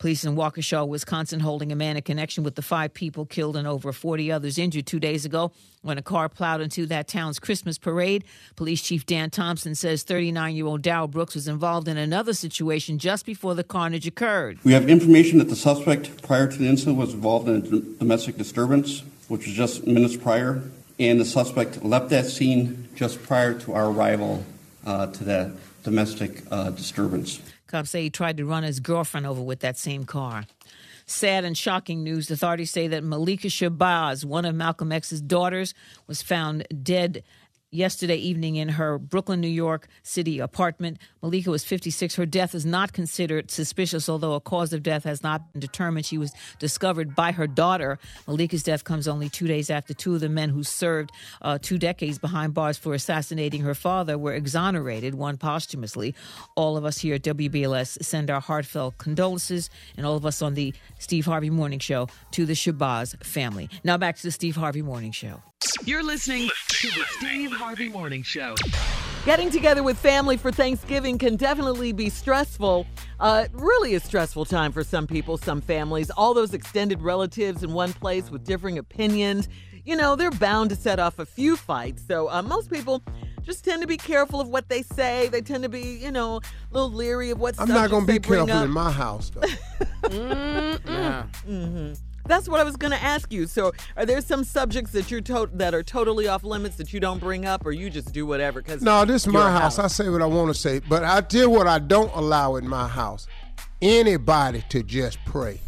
Police 0.00 0.24
in 0.24 0.34
Waukesha, 0.34 0.88
Wisconsin, 0.88 1.40
holding 1.40 1.70
a 1.70 1.76
man 1.76 1.98
in 1.98 2.02
connection 2.02 2.42
with 2.42 2.54
the 2.54 2.62
five 2.62 2.94
people 2.94 3.26
killed 3.26 3.54
and 3.54 3.68
over 3.68 3.92
40 3.92 4.32
others 4.32 4.56
injured 4.56 4.86
two 4.86 4.98
days 4.98 5.26
ago 5.26 5.52
when 5.82 5.98
a 5.98 6.02
car 6.02 6.30
plowed 6.30 6.62
into 6.62 6.86
that 6.86 7.06
town's 7.06 7.38
Christmas 7.38 7.76
parade. 7.76 8.24
Police 8.56 8.80
Chief 8.80 9.04
Dan 9.04 9.28
Thompson 9.28 9.74
says 9.74 10.02
39 10.02 10.56
year 10.56 10.64
old 10.64 10.80
Dow 10.80 11.06
Brooks 11.06 11.34
was 11.34 11.46
involved 11.46 11.86
in 11.86 11.98
another 11.98 12.32
situation 12.32 12.98
just 12.98 13.26
before 13.26 13.54
the 13.54 13.62
carnage 13.62 14.06
occurred. 14.06 14.58
We 14.64 14.72
have 14.72 14.88
information 14.88 15.38
that 15.38 15.50
the 15.50 15.56
suspect 15.56 16.22
prior 16.22 16.50
to 16.50 16.56
the 16.56 16.66
incident 16.66 16.96
was 16.96 17.12
involved 17.12 17.46
in 17.50 17.56
a 17.56 17.80
domestic 17.98 18.38
disturbance, 18.38 19.02
which 19.28 19.44
was 19.44 19.54
just 19.54 19.86
minutes 19.86 20.16
prior, 20.16 20.62
and 20.98 21.20
the 21.20 21.26
suspect 21.26 21.84
left 21.84 22.08
that 22.08 22.24
scene 22.24 22.88
just 22.94 23.22
prior 23.22 23.52
to 23.52 23.74
our 23.74 23.90
arrival 23.90 24.46
uh, 24.86 25.08
to 25.08 25.24
that 25.24 25.50
domestic 25.82 26.42
uh, 26.50 26.70
disturbance. 26.70 27.40
Cops 27.70 27.90
say 27.90 28.02
he 28.02 28.10
tried 28.10 28.36
to 28.38 28.44
run 28.44 28.64
his 28.64 28.80
girlfriend 28.80 29.26
over 29.26 29.40
with 29.40 29.60
that 29.60 29.78
same 29.78 30.04
car. 30.04 30.44
Sad 31.06 31.44
and 31.44 31.56
shocking 31.56 32.02
news. 32.02 32.30
Authorities 32.30 32.70
say 32.70 32.88
that 32.88 33.02
Malikah 33.04 33.46
Shabazz, 33.46 34.24
one 34.24 34.44
of 34.44 34.54
Malcolm 34.54 34.92
X's 34.92 35.20
daughters, 35.20 35.74
was 36.06 36.22
found 36.22 36.66
dead 36.82 37.22
yesterday 37.70 38.16
evening 38.16 38.56
in 38.56 38.70
her 38.70 38.98
Brooklyn, 38.98 39.40
New 39.40 39.48
York 39.48 39.88
City 40.02 40.38
apartment. 40.38 40.98
Malikah 41.22 41.48
was 41.48 41.64
56. 41.64 42.16
Her 42.16 42.26
death 42.26 42.54
is 42.54 42.66
not 42.66 42.92
considered 42.92 43.50
suspicious, 43.50 44.08
although 44.08 44.34
a 44.34 44.40
cause 44.40 44.72
of 44.72 44.82
death 44.82 45.04
has 45.04 45.22
not 45.22 45.52
been 45.52 45.60
determined. 45.60 46.06
She 46.06 46.18
was 46.18 46.32
discovered 46.58 47.14
by 47.14 47.32
her 47.32 47.46
daughter. 47.46 47.98
Malikah's 48.26 48.62
death 48.62 48.84
comes 48.84 49.06
only 49.06 49.28
two 49.28 49.46
days 49.46 49.70
after 49.70 49.94
two 49.94 50.14
of 50.14 50.20
the 50.20 50.28
men 50.28 50.50
who 50.50 50.62
served 50.62 51.10
uh, 51.42 51.58
two 51.60 51.78
decades 51.78 52.18
behind 52.18 52.54
bars 52.54 52.76
for 52.76 52.94
assassinating 52.94 53.62
her 53.62 53.74
father 53.74 54.18
were 54.18 54.34
exonerated, 54.34 55.14
one 55.14 55.36
posthumously. 55.36 56.14
All 56.56 56.76
of 56.76 56.84
us 56.84 56.98
here 56.98 57.14
at 57.14 57.22
WBLS 57.22 58.02
send 58.02 58.30
our 58.30 58.40
heartfelt 58.40 58.98
condolences, 58.98 59.70
and 59.96 60.04
all 60.04 60.16
of 60.16 60.26
us 60.26 60.42
on 60.42 60.54
the 60.54 60.74
Steve 60.98 61.26
Harvey 61.26 61.50
Morning 61.50 61.78
Show 61.78 62.08
to 62.32 62.46
the 62.46 62.54
Shabazz 62.54 63.22
family. 63.24 63.68
Now 63.84 63.96
back 63.96 64.16
to 64.16 64.22
the 64.22 64.32
Steve 64.32 64.56
Harvey 64.56 64.82
Morning 64.82 65.12
Show. 65.12 65.42
You're 65.84 66.02
listening 66.02 66.48
to 66.68 66.88
the 66.88 67.04
Steve 67.10 67.52
Harvey 67.52 67.90
Morning 67.90 68.22
Show. 68.22 68.54
Getting 69.26 69.50
together 69.50 69.82
with 69.82 69.98
family 69.98 70.38
for 70.38 70.50
Thanksgiving 70.50 71.18
can 71.18 71.36
definitely 71.36 71.92
be 71.92 72.08
stressful. 72.08 72.86
Uh, 73.18 73.46
really 73.52 73.94
a 73.94 74.00
stressful 74.00 74.46
time 74.46 74.72
for 74.72 74.82
some 74.82 75.06
people, 75.06 75.36
some 75.36 75.60
families. 75.60 76.10
All 76.10 76.32
those 76.32 76.54
extended 76.54 77.02
relatives 77.02 77.62
in 77.62 77.74
one 77.74 77.92
place 77.92 78.30
with 78.30 78.44
differing 78.44 78.78
opinions. 78.78 79.50
You 79.84 79.96
know, 79.96 80.16
they're 80.16 80.30
bound 80.30 80.70
to 80.70 80.76
set 80.76 80.98
off 80.98 81.18
a 81.18 81.26
few 81.26 81.56
fights. 81.56 82.02
So 82.08 82.30
uh, 82.30 82.40
most 82.40 82.70
people 82.70 83.02
just 83.42 83.62
tend 83.62 83.82
to 83.82 83.88
be 83.88 83.98
careful 83.98 84.40
of 84.40 84.48
what 84.48 84.70
they 84.70 84.80
say. 84.80 85.28
They 85.28 85.42
tend 85.42 85.62
to 85.64 85.68
be, 85.68 85.82
you 85.82 86.10
know, 86.10 86.36
a 86.36 86.40
little 86.72 86.90
leery 86.90 87.30
of 87.30 87.38
what 87.38 87.60
I'm 87.60 87.68
not 87.68 87.90
going 87.90 88.06
to 88.06 88.12
be 88.14 88.18
careful 88.18 88.62
in 88.62 88.70
my 88.70 88.90
house, 88.90 89.30
though. 89.30 89.42
hmm 91.46 91.92
That's 92.30 92.48
what 92.48 92.60
I 92.60 92.64
was 92.64 92.76
going 92.76 92.92
to 92.92 93.02
ask 93.02 93.32
you. 93.32 93.46
So, 93.46 93.72
are 93.96 94.06
there 94.06 94.20
some 94.20 94.44
subjects 94.44 94.92
that 94.92 95.10
you're 95.10 95.20
to- 95.22 95.50
that 95.54 95.74
are 95.74 95.82
totally 95.82 96.28
off 96.28 96.44
limits 96.44 96.76
that 96.76 96.92
you 96.92 97.00
don't 97.00 97.18
bring 97.18 97.44
up, 97.44 97.66
or 97.66 97.72
you 97.72 97.90
just 97.90 98.12
do 98.12 98.24
whatever? 98.24 98.62
Because 98.62 98.82
No, 98.82 99.04
this 99.04 99.26
is 99.26 99.32
my 99.32 99.50
house. 99.50 99.78
I 99.78 99.88
say 99.88 100.08
what 100.08 100.22
I 100.22 100.26
want 100.26 100.48
to 100.48 100.54
say. 100.54 100.80
But 100.80 101.04
I 101.04 101.20
tell 101.22 101.50
what 101.50 101.66
I 101.66 101.78
don't 101.78 102.14
allow 102.14 102.56
in 102.56 102.68
my 102.68 102.86
house. 102.86 103.26
Anybody 103.82 104.62
to 104.68 104.82
just 104.82 105.18
pray. 105.24 105.60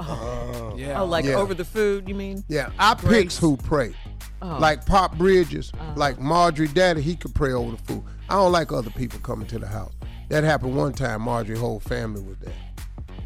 Oh, 0.00 0.74
yeah. 0.76 1.00
oh 1.00 1.06
like 1.06 1.24
Yeah. 1.24 1.34
over 1.34 1.54
the 1.54 1.64
food, 1.64 2.08
you 2.08 2.14
mean? 2.14 2.44
Yeah, 2.48 2.70
I 2.78 2.94
picks 2.94 3.36
who 3.36 3.56
pray. 3.56 3.94
Oh. 4.40 4.58
Like 4.60 4.86
Pop 4.86 5.18
Bridges, 5.18 5.72
uh-huh. 5.74 5.94
like 5.96 6.20
Marjorie 6.20 6.68
Daddy, 6.68 7.02
he 7.02 7.16
could 7.16 7.34
pray 7.34 7.52
over 7.52 7.72
the 7.72 7.82
food. 7.82 8.04
I 8.28 8.34
don't 8.34 8.52
like 8.52 8.70
other 8.70 8.90
people 8.90 9.18
coming 9.20 9.48
to 9.48 9.58
the 9.58 9.66
house. 9.66 9.92
That 10.28 10.44
happened 10.44 10.76
one 10.76 10.92
time. 10.92 11.22
Marjorie 11.22 11.58
whole 11.58 11.80
family 11.80 12.22
was 12.22 12.36
there. 12.38 12.54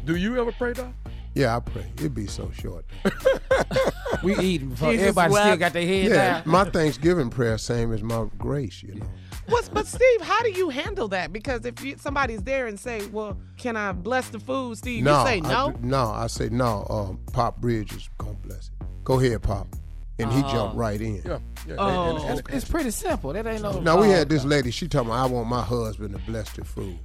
Do 0.05 0.15
you 0.15 0.39
ever 0.39 0.51
pray, 0.51 0.73
Doc? 0.73 0.87
Yeah, 1.35 1.57
I 1.57 1.59
pray. 1.61 1.85
It'd 1.97 2.13
be 2.13 2.27
so 2.27 2.51
short. 2.51 2.85
We 4.23 4.37
eating 4.37 4.69
before 4.69 4.91
Jesus 4.91 5.07
everybody 5.09 5.33
still 5.33 5.57
got 5.57 5.73
their 5.73 5.85
head 5.85 6.05
yeah, 6.05 6.15
down. 6.15 6.43
my 6.45 6.63
Thanksgiving 6.63 7.29
prayer 7.29 7.57
same 7.57 7.91
as 7.91 8.01
my 8.01 8.27
grace. 8.37 8.81
You 8.81 8.95
know. 8.95 9.05
What's, 9.47 9.67
but 9.67 9.85
Steve, 9.85 10.21
how 10.21 10.41
do 10.43 10.51
you 10.51 10.69
handle 10.69 11.09
that? 11.09 11.33
Because 11.33 11.65
if 11.65 11.83
you, 11.83 11.97
somebody's 11.97 12.41
there 12.43 12.67
and 12.67 12.79
say, 12.79 13.05
"Well, 13.07 13.37
can 13.57 13.75
I 13.75 13.91
bless 13.91 14.29
the 14.29 14.39
food?" 14.39 14.77
Steve, 14.77 15.03
no, 15.03 15.19
you 15.21 15.27
say 15.27 15.39
no. 15.41 15.71
do- 15.71 15.79
no, 15.85 16.05
I 16.05 16.27
say 16.27 16.47
no. 16.49 16.87
Um, 16.89 17.19
Pop 17.33 17.57
Bridges 17.59 18.09
gonna 18.17 18.33
bless 18.35 18.67
it. 18.79 18.87
Go 19.03 19.19
ahead, 19.19 19.41
Pop, 19.41 19.67
and 20.19 20.31
he 20.31 20.41
Oh. 20.45 20.49
jumped 20.49 20.77
right 20.77 21.01
in. 21.01 21.21
Yeah, 21.25 21.39
yeah. 21.67 21.75
Oh, 21.77 22.15
and- 22.15 22.25
and- 22.29 22.39
it's, 22.39 22.49
it's 22.49 22.71
pretty 22.71 22.91
simple. 22.91 23.33
That 23.33 23.45
ain't 23.45 23.61
no. 23.63 23.81
Now 23.81 23.99
we 23.99 24.07
had 24.09 24.29
this 24.29 24.45
lady. 24.45 24.71
She 24.71 24.87
told 24.87 25.07
me 25.07 25.13
I 25.13 25.25
want 25.25 25.49
my 25.49 25.63
husband 25.63 26.13
to 26.13 26.19
bless 26.31 26.49
the 26.53 26.63
food. 26.63 26.97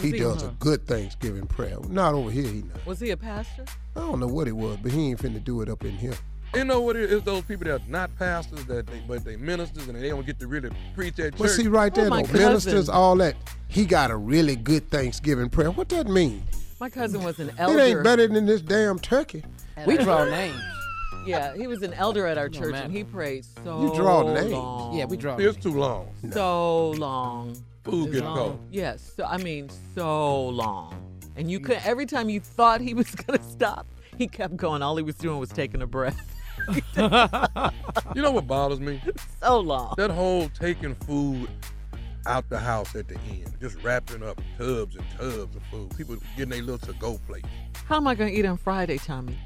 He 0.00 0.10
he- 0.12 0.18
does 0.18 0.42
a 0.42 0.54
good 0.58 0.86
Thanksgiving 0.86 1.46
prayer. 1.46 1.78
Not 1.88 2.14
over 2.14 2.30
here, 2.30 2.42
he 2.44 2.62
not. 2.62 2.84
Was 2.86 3.00
he 3.00 3.10
a 3.10 3.16
pastor? 3.16 3.64
I 3.96 4.00
don't 4.00 4.20
know 4.20 4.26
what 4.26 4.48
it 4.48 4.56
was, 4.56 4.78
but 4.82 4.92
he 4.92 5.10
ain't 5.10 5.20
finna 5.20 5.42
do 5.42 5.60
it 5.62 5.68
up 5.68 5.84
in 5.84 5.92
here. 5.92 6.14
You 6.54 6.64
know 6.64 6.80
what 6.80 6.94
it 6.94 7.10
is? 7.10 7.22
Those 7.22 7.42
people 7.42 7.64
that 7.66 7.80
are 7.80 7.88
not 7.88 8.16
pastors, 8.16 8.64
that 8.66 8.86
they, 8.86 9.02
but 9.08 9.24
they 9.24 9.36
ministers, 9.36 9.88
and 9.88 10.00
they 10.00 10.08
don't 10.08 10.24
get 10.24 10.38
to 10.38 10.46
really 10.46 10.70
preach 10.94 11.18
at 11.18 11.32
But 11.36 11.46
church. 11.48 11.56
see, 11.56 11.68
right 11.68 11.90
oh, 11.92 11.96
there, 11.96 12.06
Oh, 12.06 12.10
my 12.10 12.22
though, 12.22 12.32
ministers, 12.38 12.88
all 12.88 13.16
that. 13.16 13.34
He 13.66 13.84
got 13.84 14.12
a 14.12 14.16
really 14.16 14.54
good 14.54 14.88
Thanksgiving 14.90 15.48
prayer. 15.50 15.72
What 15.72 15.88
that 15.88 16.06
mean? 16.06 16.44
My 16.80 16.90
cousin 16.90 17.24
was 17.24 17.40
an 17.40 17.50
elder. 17.58 17.78
It 17.78 17.82
ain't 17.82 18.04
better 18.04 18.28
than 18.28 18.46
this 18.46 18.60
damn 18.60 18.98
turkey. 19.00 19.44
We 19.86 19.96
draw 19.96 20.24
names. 20.26 20.60
Yeah, 21.26 21.56
he 21.56 21.66
was 21.66 21.82
an 21.82 21.94
elder 21.94 22.26
at 22.26 22.36
our 22.38 22.48
church, 22.48 22.72
matter. 22.72 22.84
and 22.84 22.92
he 22.94 23.02
prayed 23.02 23.44
so 23.64 23.82
You 23.82 23.94
draw 23.94 24.32
names. 24.34 24.52
long. 24.52 24.96
Yeah, 24.96 25.06
we 25.06 25.16
draw. 25.16 25.36
It's 25.36 25.56
too 25.56 25.72
long. 25.72 26.08
so 26.32 26.90
long. 26.90 27.56
Food 27.84 28.12
get 28.12 28.22
cold. 28.22 28.58
Yes, 28.70 29.12
so, 29.16 29.24
I 29.24 29.36
mean 29.36 29.68
so 29.94 30.48
long. 30.48 30.94
And 31.36 31.50
you 31.50 31.60
could 31.60 31.78
every 31.84 32.06
time 32.06 32.28
you 32.28 32.40
thought 32.40 32.80
he 32.80 32.94
was 32.94 33.14
gonna 33.14 33.42
stop, 33.42 33.86
he 34.16 34.26
kept 34.26 34.56
going. 34.56 34.82
All 34.82 34.96
he 34.96 35.02
was 35.02 35.16
doing 35.16 35.38
was 35.38 35.50
taking 35.50 35.82
a 35.82 35.86
breath. 35.86 36.30
You 36.96 38.22
know 38.22 38.30
what 38.30 38.46
bothers 38.46 38.80
me? 38.80 39.02
So 39.42 39.60
long. 39.60 39.94
That 39.98 40.10
whole 40.10 40.48
taking 40.48 40.94
food 40.94 41.50
out 42.26 42.48
the 42.48 42.58
house 42.58 42.94
at 42.96 43.08
the 43.08 43.18
end, 43.28 43.52
just 43.60 43.82
wrapping 43.82 44.22
up 44.22 44.40
tubs 44.56 44.96
and 44.96 45.04
tubs 45.18 45.54
of 45.56 45.62
food. 45.70 45.94
People 45.96 46.16
getting 46.36 46.50
their 46.50 46.62
little 46.62 46.78
to-go 46.78 47.18
plate. 47.26 47.44
How 47.86 47.96
am 47.96 48.06
I 48.06 48.14
gonna 48.14 48.30
eat 48.30 48.46
on 48.46 48.56
Friday, 48.56 48.96
Tommy? 48.96 49.36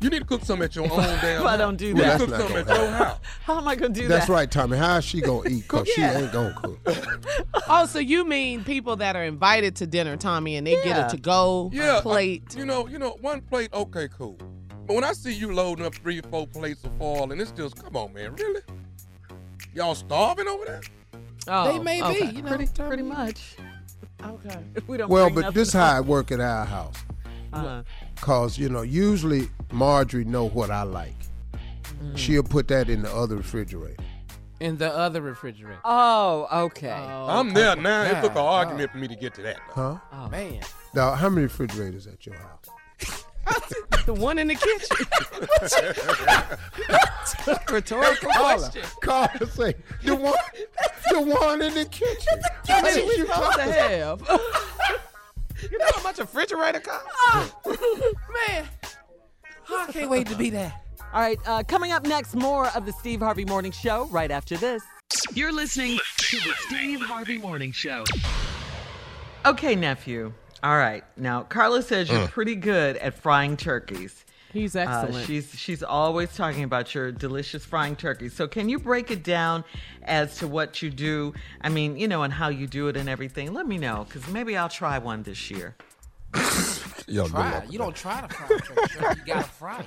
You 0.00 0.10
need 0.10 0.18
to 0.18 0.24
cook 0.26 0.44
some 0.44 0.60
at 0.60 0.76
your 0.76 0.84
own 0.84 0.98
damn. 0.98 1.40
If 1.40 1.46
I 1.46 1.56
don't 1.56 1.76
do 1.76 1.86
You 1.88 1.94
that. 1.94 2.20
need 2.20 2.28
cook 2.28 2.38
some 2.40 2.56
at 2.56 2.66
gonna 2.66 2.80
your 2.82 2.90
house. 2.92 3.18
How 3.44 3.56
am 3.58 3.66
I 3.66 3.74
gonna 3.76 3.94
do 3.94 4.02
that? 4.02 4.08
That's 4.08 4.28
right, 4.28 4.50
Tommy. 4.50 4.76
How 4.76 4.98
is 4.98 5.04
she 5.04 5.20
gonna 5.22 5.48
eat? 5.48 5.66
Cause 5.68 5.88
she 5.88 6.02
ain't 6.02 6.32
gonna 6.32 6.54
cook. 6.54 6.78
Oh, 7.68 7.86
so 7.86 7.98
you 7.98 8.24
mean 8.24 8.62
people 8.62 8.96
that 8.96 9.16
are 9.16 9.24
invited 9.24 9.74
to 9.76 9.86
dinner, 9.86 10.16
Tommy, 10.16 10.56
and 10.56 10.66
they 10.66 10.74
get 10.76 10.86
Yeah. 10.86 11.06
a 11.06 11.10
to-go 11.10 11.70
Yeah, 11.72 12.00
plate? 12.02 12.44
I- 12.54 12.58
you 12.58 12.66
know, 12.66 12.86
you 12.86 12.98
know, 12.98 13.16
one 13.22 13.40
plate, 13.40 13.70
okay, 13.72 14.08
cool. 14.08 14.38
But 14.86 14.94
when 14.94 15.02
I 15.04 15.12
see 15.14 15.32
you 15.32 15.52
loading 15.52 15.84
up 15.84 15.94
three 15.96 16.20
or 16.20 16.22
four 16.24 16.46
plates 16.46 16.84
of 16.84 16.92
foil, 16.98 17.32
and 17.32 17.40
it's 17.40 17.50
just, 17.50 17.82
come 17.82 17.96
on, 17.96 18.12
man, 18.12 18.34
really? 18.36 18.60
Y'all 19.74 19.94
starving 19.96 20.46
over 20.46 20.64
there? 20.64 20.80
Oh, 21.48 21.72
They 21.72 21.78
may 21.80 22.00
be, 22.02 22.26
you 22.36 22.42
know, 22.42 22.48
pretty, 22.48 22.66
pretty 22.72 23.02
much. 23.02 23.56
okay. 24.24 24.58
We 24.86 24.96
don't 24.98 25.08
Well, 25.10 25.28
but 25.30 25.40
nothing 25.40 25.54
this 25.54 25.72
how 25.72 25.98
it 25.98 26.04
work 26.04 26.30
at 26.30 26.40
our 26.40 26.64
house. 26.66 26.96
Uh-huh. 27.52 27.82
Cause 28.20 28.58
you 28.58 28.68
know, 28.68 28.82
usually 28.82 29.48
Marjorie 29.72 30.24
know 30.24 30.48
what 30.48 30.70
I 30.70 30.82
like. 30.82 31.14
Mm. 32.02 32.16
She'll 32.16 32.42
put 32.42 32.68
that 32.68 32.88
in 32.88 33.02
the 33.02 33.14
other 33.14 33.36
refrigerator. 33.36 34.02
In 34.58 34.78
the 34.78 34.90
other 34.90 35.20
refrigerator. 35.20 35.80
Oh, 35.84 36.48
okay. 36.66 36.90
I'm 36.90 37.52
there 37.52 37.76
now. 37.76 38.04
It 38.04 38.22
took 38.22 38.30
an 38.30 38.34
God, 38.34 38.66
argument 38.66 38.90
for 38.90 38.98
me 38.98 39.08
to 39.08 39.16
get 39.16 39.34
to 39.34 39.42
that. 39.42 39.58
Huh? 39.68 39.98
Oh. 40.12 40.28
Man. 40.30 40.62
Now, 40.94 41.12
how 41.12 41.28
many 41.28 41.42
refrigerators 41.42 42.06
at 42.06 42.24
your 42.24 42.36
house? 42.36 42.64
the 44.06 44.14
one 44.14 44.38
in 44.38 44.48
the 44.48 44.54
kitchen. 44.54 44.96
Rhetorical 47.72 48.30
Carla, 48.30 48.58
question. 48.58 48.82
Carla 49.02 49.46
say 49.46 49.74
the 50.02 50.14
one, 50.14 50.34
the 51.10 51.20
one 51.20 51.60
in 51.62 51.74
the 51.74 51.84
kitchen. 51.84 52.40
How 52.66 52.82
many 52.82 53.04
we 53.04 53.16
supposed 53.18 53.58
to 53.58 53.62
have? 53.62 54.22
You 55.70 55.78
know 55.78 55.86
how 55.94 56.02
much 56.02 56.18
a 56.18 56.22
refrigerator 56.22 56.80
costs? 56.80 57.52
Man. 57.66 58.68
I 59.68 59.86
can't 59.92 60.10
wait 60.10 60.26
to 60.28 60.36
be 60.36 60.50
there. 60.50 60.72
All 61.12 61.20
right, 61.20 61.38
uh, 61.46 61.62
coming 61.62 61.92
up 61.92 62.06
next, 62.06 62.34
more 62.34 62.68
of 62.76 62.84
the 62.86 62.92
Steve 62.92 63.20
Harvey 63.20 63.44
Morning 63.44 63.72
Show 63.72 64.06
right 64.06 64.30
after 64.30 64.56
this. 64.56 64.82
You're 65.34 65.52
listening 65.52 65.98
to 66.18 66.36
the 66.38 66.52
Steve 66.66 67.00
Harvey 67.00 67.38
Morning 67.38 67.72
Show. 67.72 68.04
Okay, 69.44 69.74
nephew. 69.76 70.32
All 70.62 70.76
right. 70.76 71.04
Now, 71.16 71.42
Carla 71.44 71.82
says 71.82 72.08
you're 72.10 72.26
Mm. 72.26 72.30
pretty 72.30 72.56
good 72.56 72.96
at 72.96 73.14
frying 73.14 73.56
turkeys. 73.56 74.24
He's 74.56 74.74
Uh, 74.74 74.80
excellent. 74.80 75.26
she's 75.26 75.52
she's 75.58 75.82
always 75.82 76.34
talking 76.34 76.64
about 76.64 76.94
your 76.94 77.12
delicious 77.12 77.64
frying 77.64 77.94
turkey. 77.96 78.28
So 78.28 78.48
can 78.48 78.68
you 78.68 78.78
break 78.78 79.10
it 79.10 79.22
down 79.22 79.64
as 80.04 80.36
to 80.38 80.48
what 80.48 80.80
you 80.82 80.90
do? 80.90 81.34
I 81.60 81.68
mean, 81.68 81.96
you 81.98 82.08
know, 82.08 82.22
and 82.22 82.32
how 82.32 82.48
you 82.48 82.66
do 82.66 82.88
it 82.88 82.96
and 82.96 83.08
everything. 83.08 83.52
Let 83.52 83.66
me 83.66 83.76
know 83.78 84.06
because 84.08 84.26
maybe 84.28 84.56
I'll 84.56 84.68
try 84.68 84.98
one 84.98 85.22
this 85.24 85.50
year. 85.50 85.76
Yo, 87.08 87.28
Try 87.28 87.64
You 87.70 87.78
don't 87.78 87.94
try 87.94 88.20
to 88.22 88.28
fry 88.28 88.48
turkey. 88.48 88.92
Sure, 88.92 89.10
you 89.12 89.24
gotta 89.26 89.42
fry 89.60 89.84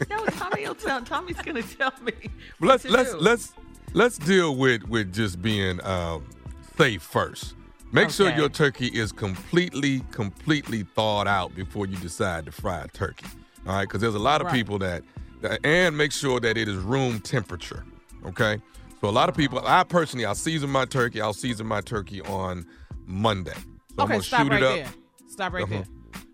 it. 0.00 0.10
No, 0.10 0.24
Tommy 0.26 0.66
will 0.66 0.74
tell. 0.74 1.00
Tommy's 1.02 1.40
gonna 1.40 1.62
tell 1.62 1.92
me. 2.02 2.12
But 2.60 2.66
let's 2.68 2.82
to 2.84 2.90
let's 2.90 3.12
do. 3.12 3.18
let's 3.18 3.52
let's 3.94 4.18
deal 4.18 4.54
with 4.56 4.82
with 4.84 5.14
just 5.14 5.40
being 5.40 5.82
um, 5.84 6.26
safe 6.76 7.02
first. 7.02 7.54
Make 7.90 8.10
sure 8.10 8.30
your 8.30 8.50
turkey 8.50 8.88
is 8.88 9.12
completely 9.12 10.00
completely 10.10 10.82
thawed 10.82 11.26
out 11.26 11.54
before 11.54 11.86
you 11.86 11.96
decide 11.96 12.44
to 12.46 12.52
fry 12.52 12.80
a 12.80 12.88
turkey. 12.88 13.26
All 13.68 13.74
right, 13.74 13.82
because 13.86 14.00
there's 14.00 14.14
a 14.14 14.18
lot 14.18 14.40
of 14.40 14.46
Right. 14.46 14.54
people 14.54 14.78
that, 14.78 15.02
and 15.62 15.96
make 15.96 16.10
sure 16.12 16.40
that 16.40 16.56
it 16.56 16.68
is 16.68 16.76
room 16.76 17.20
temperature. 17.20 17.84
Okay, 18.26 18.58
so 19.00 19.08
a 19.08 19.10
lot 19.10 19.28
of 19.28 19.36
people. 19.36 19.60
I 19.64 19.84
personally, 19.84 20.24
I'll 20.24 20.34
season 20.34 20.70
my 20.70 20.84
turkey. 20.86 21.20
I'll 21.20 21.32
season 21.34 21.66
my 21.66 21.80
turkey 21.82 22.20
on 22.22 22.66
Monday. 23.06 23.52
So 23.54 24.04
I'm 24.04 24.10
okay, 24.12 24.20
stop 24.20 24.42
shoot 24.42 24.50
right 24.52 24.62
it 24.62 24.66
up. 24.66 24.74
there. 24.74 24.88
Stop 25.28 25.52
right 25.52 25.62
Uh-huh. 25.64 25.74
there. 25.74 25.84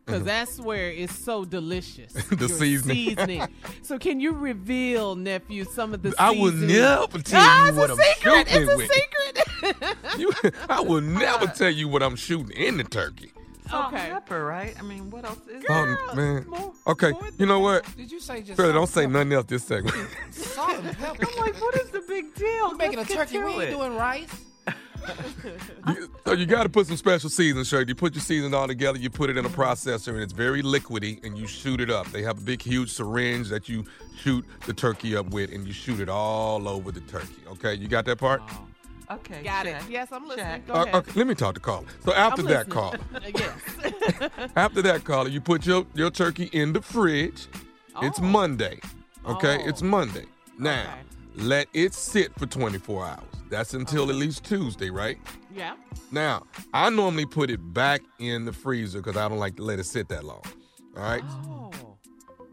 Because 0.07 0.22
that's 0.24 0.61
where 0.61 0.91
it's 0.91 1.14
so 1.18 1.45
delicious. 1.47 2.12
The 2.30 2.47
seasoning. 2.49 2.97
seasoning. 3.09 3.49
so 3.82 3.99
can 3.99 4.20
you 4.20 4.32
reveal, 4.32 5.14
nephew, 5.16 5.64
some 5.64 5.95
of 5.95 6.03
the 6.03 6.14
I 6.18 6.30
will 6.30 6.53
never 6.53 7.18
tell 7.20 7.41
ah, 7.43 7.68
you 7.70 7.74
what 7.76 7.91
I'm 7.91 7.97
secret. 7.97 8.49
shooting 8.49 8.62
It's 8.62 8.72
a 8.72 8.76
with. 8.76 8.93
secret. 8.93 9.97
You, 10.18 10.32
I 10.68 10.80
will 10.82 11.01
never 11.01 11.47
tell 11.47 11.70
you 11.70 11.89
what 11.89 12.03
I'm 12.03 12.16
shooting 12.16 12.51
in 12.57 12.76
the 12.76 12.85
turkey. 12.85 13.32
Salt 13.75 13.93
Okay. 13.95 14.09
pepper, 14.11 14.45
right? 14.45 14.75
I 14.79 14.83
mean, 14.83 15.11
what 15.11 15.25
else 15.25 15.39
is 15.49 15.62
there? 15.64 15.99
Oh 16.11 16.14
man. 16.14 16.47
Okay, 16.87 17.12
you 17.39 17.47
know 17.47 17.61
what? 17.61 17.85
Did 17.97 18.11
you 18.11 18.20
say 18.20 18.41
just? 18.43 18.57
Shirley, 18.57 18.72
salt 18.72 18.75
don't 18.75 18.87
say 18.89 19.01
pepper? 19.03 19.12
nothing 19.12 19.33
else 19.33 19.45
this 19.47 19.64
segment. 19.64 20.09
Salt 20.31 20.72
and 20.79 20.97
pepper. 20.97 21.27
I'm 21.31 21.39
like, 21.39 21.61
what 21.61 21.75
is 21.77 21.91
the 21.91 22.01
big 22.07 22.35
deal? 22.35 22.70
We're 22.70 22.77
making 22.77 22.95
a 22.95 22.99
Let's 22.99 23.09
get 23.12 23.18
turkey. 23.31 23.39
We 23.39 23.51
ain't 23.64 23.70
doing 23.70 23.97
rice. 23.97 24.29
You- 25.87 26.11
so 26.25 26.33
you 26.33 26.47
got 26.47 26.62
to 26.62 26.70
put 26.70 26.87
some 26.87 26.97
special 26.97 27.29
seasoning, 27.29 27.64
Shirley. 27.64 27.85
You 27.89 27.95
put 27.95 28.14
your 28.14 28.22
seasoning 28.22 28.55
all 28.55 28.66
together, 28.66 28.99
you 28.99 29.11
put 29.11 29.29
it 29.29 29.37
in 29.37 29.45
a 29.45 29.51
processor, 29.51 30.09
and 30.14 30.20
it's 30.22 30.33
very 30.33 30.62
liquidy, 30.62 31.22
and 31.22 31.37
you 31.37 31.47
shoot 31.47 31.83
it 31.83 31.91
up. 31.91 32.07
They 32.11 32.22
have 32.22 32.39
a 32.39 32.41
big, 32.41 32.62
huge 32.62 32.89
syringe 32.91 33.51
that 33.51 33.68
you 33.68 33.85
shoot 34.16 34.47
the 34.66 34.72
turkey 34.72 35.14
up 35.14 35.29
with, 35.29 35.53
and 35.53 35.66
you 35.66 35.75
shoot 35.75 36.01
it 36.01 36.09
all 36.09 36.66
over 36.66 36.91
the 36.91 37.01
turkey. 37.03 37.43
Okay, 37.53 37.75
you 37.75 37.87
got 37.87 38.07
that 38.07 38.16
part? 38.16 38.41
Okay, 39.11 39.42
Got 39.42 39.66
it. 39.66 39.82
Yes, 39.88 40.09
I'm 40.12 40.26
listening. 40.26 40.46
Check. 40.46 40.66
Go 40.66 40.74
Uh, 40.74 40.86
okay, 40.98 41.12
let 41.14 41.26
me 41.26 41.34
talk 41.34 41.55
to 41.55 41.61
Carla. 41.61 41.84
So 42.05 42.12
after 42.14 42.40
I'm 42.42 42.46
that, 42.48 42.68
listening. 42.68 43.00
Carla, 43.11 43.30
yes. 44.30 44.50
after 44.57 44.82
that, 44.82 45.05
Carla, 45.05 45.28
you 45.30 45.40
put 45.40 45.66
your, 45.66 45.86
your 45.94 46.11
turkey 46.11 46.48
in 46.52 46.72
the 46.72 46.80
fridge. 46.80 47.46
It's 48.02 48.18
Oh. 48.18 48.22
Monday. 48.22 48.80
Okay, 49.26 49.59
Oh. 49.62 49.68
it's 49.68 49.82
Monday. 49.82 50.24
Now, 50.59 50.82
Okay. 50.82 51.44
let 51.44 51.68
it 51.74 51.92
sit 51.94 52.32
for 52.38 52.46
24 52.46 53.05
hours. 53.07 53.20
That's 53.50 53.74
until 53.74 54.09
at 54.11 54.16
least 54.16 54.44
Tuesday, 54.44 54.90
right? 54.90 55.18
Yeah. 55.55 55.74
Now, 56.11 56.44
I 56.72 56.90
normally 56.90 57.26
put 57.26 57.50
it 57.50 57.59
back 57.74 58.00
in 58.18 58.44
the 58.46 58.52
freezer 58.52 59.00
because 59.00 59.16
I 59.16 59.28
don't 59.28 59.38
like 59.38 59.57
to 59.57 59.62
let 59.62 59.78
it 59.78 59.84
sit 59.84 60.09
that 60.09 60.24
long. 60.24 60.42
All 60.96 61.02
right. 61.02 61.22
Oh. 61.46 61.70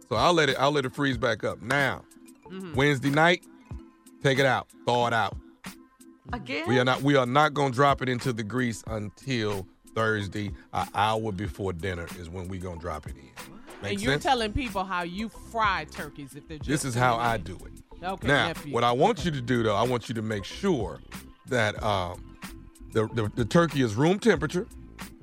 So 0.09 0.15
I'll 0.17 0.33
let 0.33 0.49
it 0.49 0.57
I'll 0.59 0.71
let 0.71 0.85
it 0.85 0.93
freeze 0.93 1.17
back 1.17 1.43
up. 1.43 1.61
Now, 1.61 2.03
Mhm. 2.51 2.75
Wednesday 2.75 3.09
night, 3.09 3.43
take 4.21 4.37
it 4.39 4.45
out, 4.45 4.67
thaw 4.85 5.07
it 5.07 5.13
out. 5.13 5.37
Again? 6.33 6.67
We 6.67 6.79
are 6.79 6.85
not 6.85 7.01
we 7.01 7.15
are 7.15 7.25
not 7.25 7.53
gonna 7.53 7.73
drop 7.73 8.01
it 8.01 8.09
into 8.09 8.33
the 8.33 8.43
grease 8.43 8.83
until 8.87 9.67
Thursday, 9.93 10.51
an 10.73 10.87
hour 10.95 11.31
before 11.31 11.73
dinner 11.73 12.07
is 12.19 12.29
when 12.29 12.47
we 12.47 12.57
gonna 12.57 12.79
drop 12.79 13.07
it 13.07 13.15
in. 13.15 13.29
Make 13.81 13.93
and 13.93 14.01
you're 14.01 14.13
sense? 14.13 14.23
telling 14.23 14.53
people 14.53 14.83
how 14.83 15.03
you 15.03 15.29
fry 15.29 15.85
turkeys 15.91 16.35
if 16.35 16.47
they're 16.47 16.57
just 16.57 16.69
this 16.69 16.85
is 16.85 16.95
how 16.95 17.17
I 17.17 17.37
do 17.37 17.55
it. 17.65 18.03
Okay, 18.03 18.27
now, 18.27 18.47
nephew. 18.47 18.73
what 18.73 18.83
I 18.83 18.91
want 18.91 19.25
you 19.25 19.31
to 19.31 19.41
do 19.41 19.63
though, 19.63 19.75
I 19.75 19.83
want 19.83 20.09
you 20.09 20.15
to 20.15 20.21
make 20.21 20.43
sure 20.43 20.99
that 21.47 21.81
um, 21.83 22.37
the, 22.93 23.07
the 23.13 23.31
the 23.35 23.45
turkey 23.45 23.81
is 23.81 23.95
room 23.95 24.19
temperature. 24.19 24.67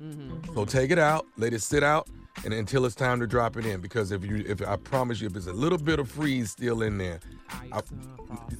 Mm-hmm. 0.01 0.53
So 0.53 0.65
take 0.65 0.91
it 0.91 0.99
out, 0.99 1.25
let 1.37 1.53
it 1.53 1.61
sit 1.61 1.83
out, 1.83 2.07
and 2.45 2.53
until 2.53 2.85
it's 2.85 2.95
time 2.95 3.19
to 3.19 3.27
drop 3.27 3.57
it 3.57 3.65
in. 3.65 3.81
Because 3.81 4.11
if 4.11 4.23
you, 4.23 4.43
if 4.47 4.61
I 4.67 4.75
promise 4.77 5.19
you, 5.21 5.27
if 5.27 5.33
there's 5.33 5.47
a 5.47 5.53
little 5.53 5.77
bit 5.77 5.99
of 5.99 6.09
freeze 6.09 6.51
still 6.51 6.81
in 6.81 6.97
there, 6.97 7.19
I, 7.71 7.81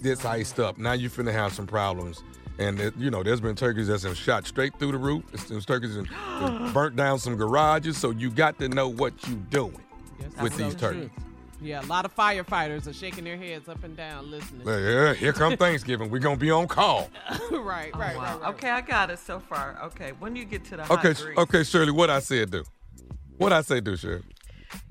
it's 0.03 0.26
iced 0.26 0.59
up. 0.59 0.78
Now 0.78 0.93
you're 0.93 1.09
finna 1.09 1.32
have 1.32 1.53
some 1.53 1.67
problems. 1.67 2.24
And 2.57 2.78
it, 2.82 2.93
you 2.97 3.09
know, 3.09 3.24
there's 3.24 3.39
been 3.39 3.55
turkeys 3.55 3.88
that's 3.88 4.03
been 4.03 4.13
shot 4.13 4.45
straight 4.45 4.78
through 4.80 4.91
the 4.91 4.97
roof. 4.97 5.24
It's, 5.32 5.45
there's 5.45 5.65
turkeys 5.65 5.95
that 5.95 6.07
that 6.09 6.72
burnt 6.74 6.95
down 6.97 7.17
some 7.20 7.38
garages. 7.38 7.97
So 7.97 8.09
you 8.11 8.30
got 8.30 8.59
to 8.59 8.67
know 8.67 8.89
what 8.89 9.13
you're 9.28 9.38
doing 9.49 9.80
Yes, 10.20 10.30
with 10.41 10.57
these 10.57 10.74
so 10.74 10.78
turkeys. 10.80 11.09
true. 11.15 11.24
Yeah, 11.61 11.82
a 11.82 11.88
lot 11.88 12.05
of 12.05 12.15
firefighters 12.15 12.88
are 12.88 12.93
shaking 12.93 13.26
their 13.26 13.36
heads 13.36 13.67
up 13.67 13.84
and 13.84 13.95
down 13.95 14.32
listening. 14.32 14.65
Yeah, 14.65 15.13
here 15.13 15.34
come 15.34 15.57
Thanksgiving. 15.57 16.09
We're 16.09 16.20
gonna 16.20 16.38
be 16.38 16.51
on 16.51 16.67
call. 16.67 17.09
Oh, 17.51 17.61
right, 17.61 17.93
right, 17.97 18.15
right, 18.15 18.39
right. 18.41 18.49
Okay, 18.53 18.70
I 18.70 18.82
got 18.82 19.09
it 19.09 19.20
so 19.20 19.39
far. 19.39 19.78
Okay, 19.86 20.11
when 20.20 20.36
you 20.36 20.45
get 20.45 20.63
to 20.65 20.78
the 20.78 20.93
Okay, 20.93 21.13
grease, 21.13 21.38
okay, 21.38 21.63
Shirley. 21.63 21.91
What 21.91 22.09
I 22.09 22.20
said 22.20 22.51
do? 22.51 22.63
What 23.40 23.54
I 23.54 23.62
say 23.62 23.80
do, 23.80 23.96
Shirley? 23.98 24.24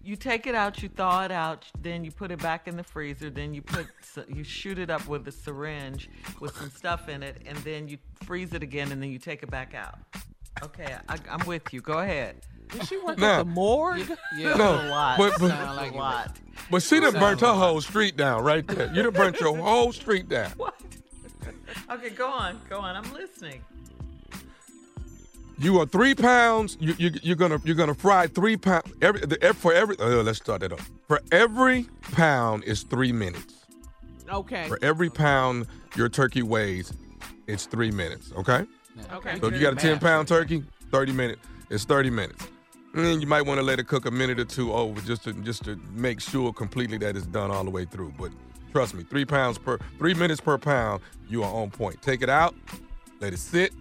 you 0.03 0.16
take 0.16 0.46
it 0.46 0.55
out, 0.57 0.82
you 0.82 0.88
thaw 0.88 1.24
it 1.24 1.30
out, 1.30 1.66
then 1.82 2.03
you 2.03 2.11
put 2.11 2.30
it 2.32 2.40
back 2.40 2.66
in 2.66 2.76
the 2.76 2.82
freezer, 2.82 3.30
then 3.30 3.53
you 3.55 3.62
put 3.62 3.86
you 4.26 4.42
shoot 4.42 4.78
it 4.78 4.90
up 4.90 5.07
with 5.07 5.28
a 5.28 5.32
syringe 5.32 6.09
with 6.40 6.57
some 6.57 6.70
stuff 6.70 7.09
in 7.09 7.22
it, 7.22 7.42
and 7.46 7.57
then 7.59 7.86
you 7.88 7.99
freeze 8.24 8.53
it 8.55 8.62
again, 8.62 8.90
and 8.90 9.01
then 9.03 9.11
you 9.11 9.18
take 9.18 9.42
it 9.42 9.51
back 9.51 9.74
out. 9.74 9.99
Okay, 10.64 10.96
I, 11.09 11.16
I'm 11.30 11.46
with 11.46 11.72
you. 11.72 11.80
Go 11.82 11.99
ahead. 11.99 12.36
Does 12.68 12.88
she 12.88 12.96
work 12.99 13.18
Now- 13.18 13.40
at 13.40 13.44
the 13.46 13.51
morgue? 13.51 14.09
Yeah, 14.36 14.55
No, 14.55 14.74
a 14.74 14.88
lot. 14.88 15.18
but- 15.18 15.34
but- 15.38 15.49
Sound 15.51 15.76
like 15.76 15.92
a 15.92 15.96
lot. 15.96 16.36
But 16.70 16.82
she 16.82 16.99
done 17.01 17.12
burnt 17.12 17.40
her 17.42 17.53
whole 17.53 17.80
street 17.80 18.16
down 18.16 18.42
right 18.42 18.66
there. 18.66 18.92
You 18.94 19.03
done 19.05 19.12
burnt 19.12 19.38
your 19.40 19.57
whole 19.62 19.92
street 19.92 20.28
down. 20.28 20.51
What? 20.57 20.74
Okay, 21.90 22.11
go 22.11 22.28
on, 22.28 22.61
go 22.68 22.78
on. 22.80 22.96
I'm 22.96 23.12
listening. 23.12 23.62
You 25.61 25.80
are 25.80 25.86
three 25.86 26.14
pounds. 26.14 26.76
You, 26.80 26.94
you 26.98 27.11
you're 27.22 27.36
gonna 27.36 27.61
you're 27.64 27.74
gonna 27.74 27.94
fry 27.94 28.28
three 28.28 28.56
pounds 28.56 28.92
every 29.02 29.20
the, 29.20 29.54
for 29.54 29.72
every. 29.72 29.98
Uh, 29.98 30.22
let's 30.22 30.38
start 30.38 30.61
that 30.61 30.72
up. 30.72 30.80
For 31.09 31.20
every 31.32 31.86
pound 32.12 32.62
is 32.64 32.84
three 32.84 33.12
minutes. 33.12 33.66
Okay. 34.30 34.68
For 34.68 34.78
every 34.82 35.11
pound 35.11 35.66
your 35.96 36.09
turkey 36.09 36.42
weighs, 36.42 36.92
it's 37.48 37.66
three 37.66 37.90
minutes. 37.90 38.32
Okay. 38.36 38.64
Okay. 39.12 39.38
So 39.40 39.48
if 39.48 39.54
you 39.54 39.61
got 39.61 39.72
a 39.72 39.76
ten 39.76 39.98
pound 39.98 40.28
turkey, 40.28 40.62
thirty 40.92 41.12
minutes. 41.12 41.40
It's 41.70 41.84
thirty 41.84 42.11
minutes. 42.11 42.46
And 42.94 43.20
you 43.20 43.26
might 43.26 43.42
want 43.42 43.59
to 43.59 43.62
let 43.62 43.78
it 43.78 43.86
cook 43.86 44.06
a 44.06 44.11
minute 44.11 44.40
or 44.40 44.44
two 44.44 44.72
over 44.72 45.00
just 45.00 45.24
to 45.24 45.32
just 45.32 45.64
to 45.64 45.76
make 45.92 46.20
sure 46.20 46.52
completely 46.52 46.98
that 46.98 47.16
it's 47.16 47.26
done 47.26 47.50
all 47.50 47.64
the 47.64 47.70
way 47.70 47.84
through. 47.84 48.14
But 48.18 48.30
trust 48.72 48.94
me, 48.94 49.04
three 49.04 49.24
pounds 49.24 49.59
per 49.59 49.78
three 49.98 50.14
minutes 50.14 50.40
per 50.40 50.56
pound, 50.56 51.02
you 51.28 51.42
are 51.42 51.52
on 51.52 51.70
point. 51.70 52.00
Take 52.00 52.22
it 52.22 52.30
out, 52.30 52.54
let 53.20 53.32
it 53.32 53.38
sit, 53.38 53.72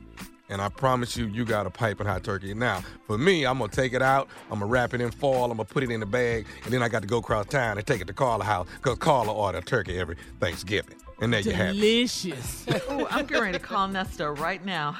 and 0.49 0.61
I 0.61 0.69
promise 0.69 1.17
you, 1.17 1.27
you 1.27 1.45
got 1.45 1.65
a 1.65 1.69
piping 1.69 2.07
hot 2.07 2.23
turkey. 2.23 2.53
Now, 2.53 2.83
for 3.05 3.17
me, 3.17 3.45
I'm 3.45 3.59
gonna 3.59 3.71
take 3.71 3.93
it 3.93 4.01
out, 4.01 4.27
I'm 4.51 4.59
gonna 4.59 4.71
wrap 4.71 4.93
it 4.93 5.01
in 5.01 5.11
foil, 5.11 5.45
I'm 5.45 5.57
gonna 5.57 5.65
put 5.65 5.83
it 5.83 5.91
in 5.91 5.99
the 5.99 6.05
bag, 6.05 6.45
and 6.63 6.73
then 6.73 6.81
I 6.81 6.89
got 6.89 7.01
to 7.01 7.07
go 7.07 7.17
across 7.17 7.47
town 7.47 7.77
and 7.77 7.85
take 7.85 8.01
it 8.01 8.07
to 8.07 8.13
Carla 8.13 8.43
house 8.43 8.67
because 8.75 8.97
Carla 8.97 9.33
order 9.33 9.61
turkey 9.61 9.99
every 9.99 10.17
Thanksgiving, 10.39 10.95
and 11.21 11.33
there 11.33 11.41
you 11.41 11.51
have 11.51 11.69
it. 11.69 11.73
Delicious. 11.73 12.65
Oh, 12.89 13.05
I'm 13.11 13.25
getting 13.25 13.43
ready 13.43 13.57
to 13.57 13.63
call 13.63 13.87
Nesta 13.87 14.31
right 14.31 14.63
now. 14.63 14.97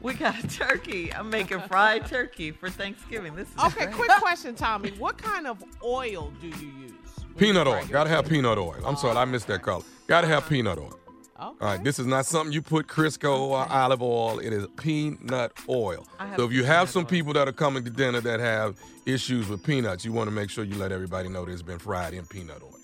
We 0.00 0.14
got 0.14 0.42
a 0.42 0.48
turkey. 0.48 1.12
I'm 1.12 1.28
making 1.28 1.60
fried 1.62 2.06
turkey 2.06 2.52
for 2.52 2.70
Thanksgiving. 2.70 3.34
This 3.34 3.48
is 3.48 3.54
Okay, 3.64 3.84
great. 3.86 3.94
quick 3.94 4.10
question, 4.18 4.54
Tommy. 4.54 4.90
What 4.92 5.18
kind 5.18 5.46
of 5.46 5.62
oil 5.84 6.32
do 6.40 6.48
you 6.48 6.72
use? 6.80 6.92
Peanut 7.36 7.66
oil. 7.66 7.84
Gotta 7.88 8.10
have 8.10 8.28
peanut 8.28 8.58
oil. 8.58 8.76
I'm 8.84 8.96
sorry, 8.96 9.16
I 9.16 9.24
missed 9.24 9.46
that 9.48 9.62
color. 9.62 9.84
Gotta 10.06 10.26
have 10.26 10.38
uh-huh. 10.38 10.48
peanut 10.48 10.78
oil. 10.78 10.98
All 11.38 11.54
right, 11.60 11.82
this 11.82 12.00
is 12.00 12.06
not 12.06 12.26
something 12.26 12.52
you 12.52 12.60
put 12.62 12.88
Crisco 12.88 13.38
or 13.38 13.66
olive 13.70 14.02
oil. 14.02 14.40
It 14.40 14.52
is 14.52 14.66
peanut 14.76 15.52
oil. 15.68 16.04
So 16.36 16.44
if 16.44 16.52
you 16.52 16.64
have 16.64 16.90
some 16.90 17.06
people 17.06 17.32
that 17.34 17.46
are 17.46 17.52
coming 17.52 17.84
to 17.84 17.90
dinner 17.90 18.20
that 18.20 18.40
have 18.40 18.76
issues 19.06 19.48
with 19.48 19.62
peanuts, 19.62 20.04
you 20.04 20.12
want 20.12 20.26
to 20.28 20.34
make 20.34 20.50
sure 20.50 20.64
you 20.64 20.74
let 20.74 20.90
everybody 20.90 21.28
know 21.28 21.44
that 21.44 21.52
it's 21.52 21.62
been 21.62 21.78
fried 21.78 22.12
in 22.12 22.26
peanut 22.26 22.60
oil. 22.62 22.74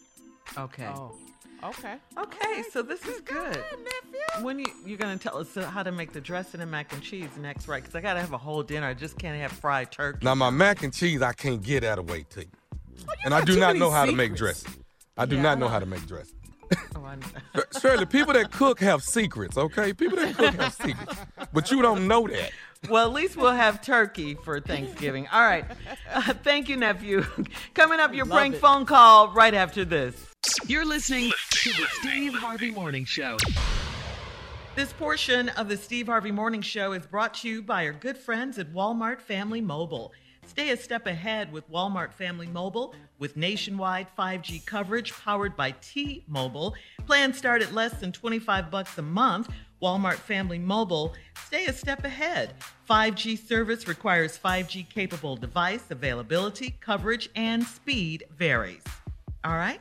Okay. 0.57 0.87
Oh, 0.87 1.17
okay. 1.65 1.97
Okay, 2.17 2.63
so 2.73 2.81
this 2.83 3.05
is 3.07 3.21
good. 3.23 3.63
When 4.41 4.61
you 4.61 4.67
you're 4.87 4.99
gonna 4.99 5.17
tell 5.19 5.37
us 5.39 5.55
how 5.57 5.83
to 5.83 5.91
make 5.91 6.13
the 6.13 6.21
dressing 6.21 6.61
and 6.61 6.71
mac 6.71 6.93
and 6.93 7.03
cheese 7.03 7.31
next, 7.41 7.67
right? 7.67 7.83
Because 7.83 7.97
I 7.97 8.01
gotta 8.01 8.21
have 8.21 8.33
a 8.33 8.39
whole 8.39 8.63
dinner. 8.63 8.87
I 8.87 8.95
just 8.95 9.19
can't 9.19 9.37
have 9.41 9.51
fried 9.53 9.91
turkey. 9.91 10.25
Now 10.25 10.37
my 10.37 10.51
mac 10.51 10.85
and 10.85 10.93
cheese, 10.93 11.23
I 11.23 11.33
can't 11.33 11.61
get 11.61 11.83
out 11.83 11.99
of 11.99 12.09
way 12.09 12.25
to 12.31 12.41
you, 12.43 12.51
and 13.25 13.35
I 13.35 13.45
do 13.45 13.59
not 13.59 13.69
many 13.69 13.81
know 13.81 13.91
how 13.91 14.05
to 14.05 14.13
make 14.13 14.37
dressing. 14.37 14.75
I 15.17 15.27
do 15.27 15.37
Yeah, 15.37 15.43
not 15.43 15.59
know 15.59 15.67
know. 15.67 15.73
how 15.73 15.81
to 15.81 15.87
make 15.87 16.07
dressing. 16.07 16.37
Oh, 16.97 17.63
Shirley, 17.81 18.07
people 18.07 18.33
that 18.35 18.51
cook 18.51 18.81
have 18.81 19.03
secrets, 19.03 19.57
okay? 19.57 19.93
People 19.93 20.17
that 20.19 20.37
cook 20.37 20.55
have 20.55 20.73
secrets, 20.75 21.17
but 21.53 21.71
you 21.71 21.83
don't 21.83 22.09
know 22.09 22.27
that. 22.27 22.51
Well, 22.89 23.07
at 23.07 23.13
least 23.15 23.37
we'll 23.37 23.53
have 23.53 23.81
turkey 23.81 24.35
for 24.35 24.61
Thanksgiving. 24.61 25.27
All 25.33 25.43
right. 25.43 25.65
Uh, 26.13 26.35
thank 26.43 26.69
you, 26.69 26.77
nephew. 26.77 27.25
Coming 27.75 28.01
up, 28.01 28.13
your 28.15 28.27
Love 28.27 28.39
prank 28.39 28.55
it. 28.57 28.61
phone 28.61 28.85
call 28.85 29.29
right 29.31 29.55
after 29.55 29.85
this. 29.85 30.15
You're 30.67 30.85
listening 30.85 31.31
to 31.51 31.71
the 31.71 31.87
Steve 32.01 32.35
Harvey 32.35 32.71
Morning 32.71 33.05
Show. 33.05 33.39
This 34.77 34.93
portion 34.93 35.51
of 35.51 35.69
the 35.69 35.77
Steve 35.77 36.09
Harvey 36.09 36.33
Morning 36.33 36.61
Show 36.61 36.93
is 36.93 37.07
brought 37.07 37.35
to 37.35 37.49
you 37.49 37.63
by 37.63 37.87
our 37.87 37.93
good 37.93 38.19
friends 38.19 38.59
at 38.59 38.73
Walmart 38.75 39.21
Family 39.21 39.61
Mobile. 39.61 40.13
Stay 40.47 40.71
a 40.71 40.77
step 40.77 41.07
ahead 41.07 41.53
with 41.53 41.71
Walmart 41.71 42.13
Family 42.13 42.47
Mobile 42.47 42.95
with 43.19 43.37
nationwide 43.37 44.07
5G 44.17 44.65
coverage 44.65 45.13
powered 45.13 45.57
by 45.57 45.73
T-Mobile. 45.81 46.75
Plans 47.07 47.37
start 47.37 47.63
at 47.63 47.73
less 47.75 47.99
than 48.01 48.13
25 48.13 48.71
bucks 48.71 48.97
a 48.99 49.03
month. 49.03 49.49
Walmart 49.83 50.15
Family 50.15 50.59
Mobile, 50.59 51.15
stay 51.47 51.67
a 51.67 51.73
step 51.73 52.05
ahead. 52.05 52.55
5G 52.89 53.39
service 53.39 53.89
requires 53.89 54.39
5G 54.39 54.89
capable 54.89 55.37
device 55.37 55.85
availability, 55.91 56.77
coverage, 56.81 57.29
and 57.35 57.65
speed 57.65 58.25
varies. 58.37 58.83
All 59.45 59.55
right? 59.55 59.81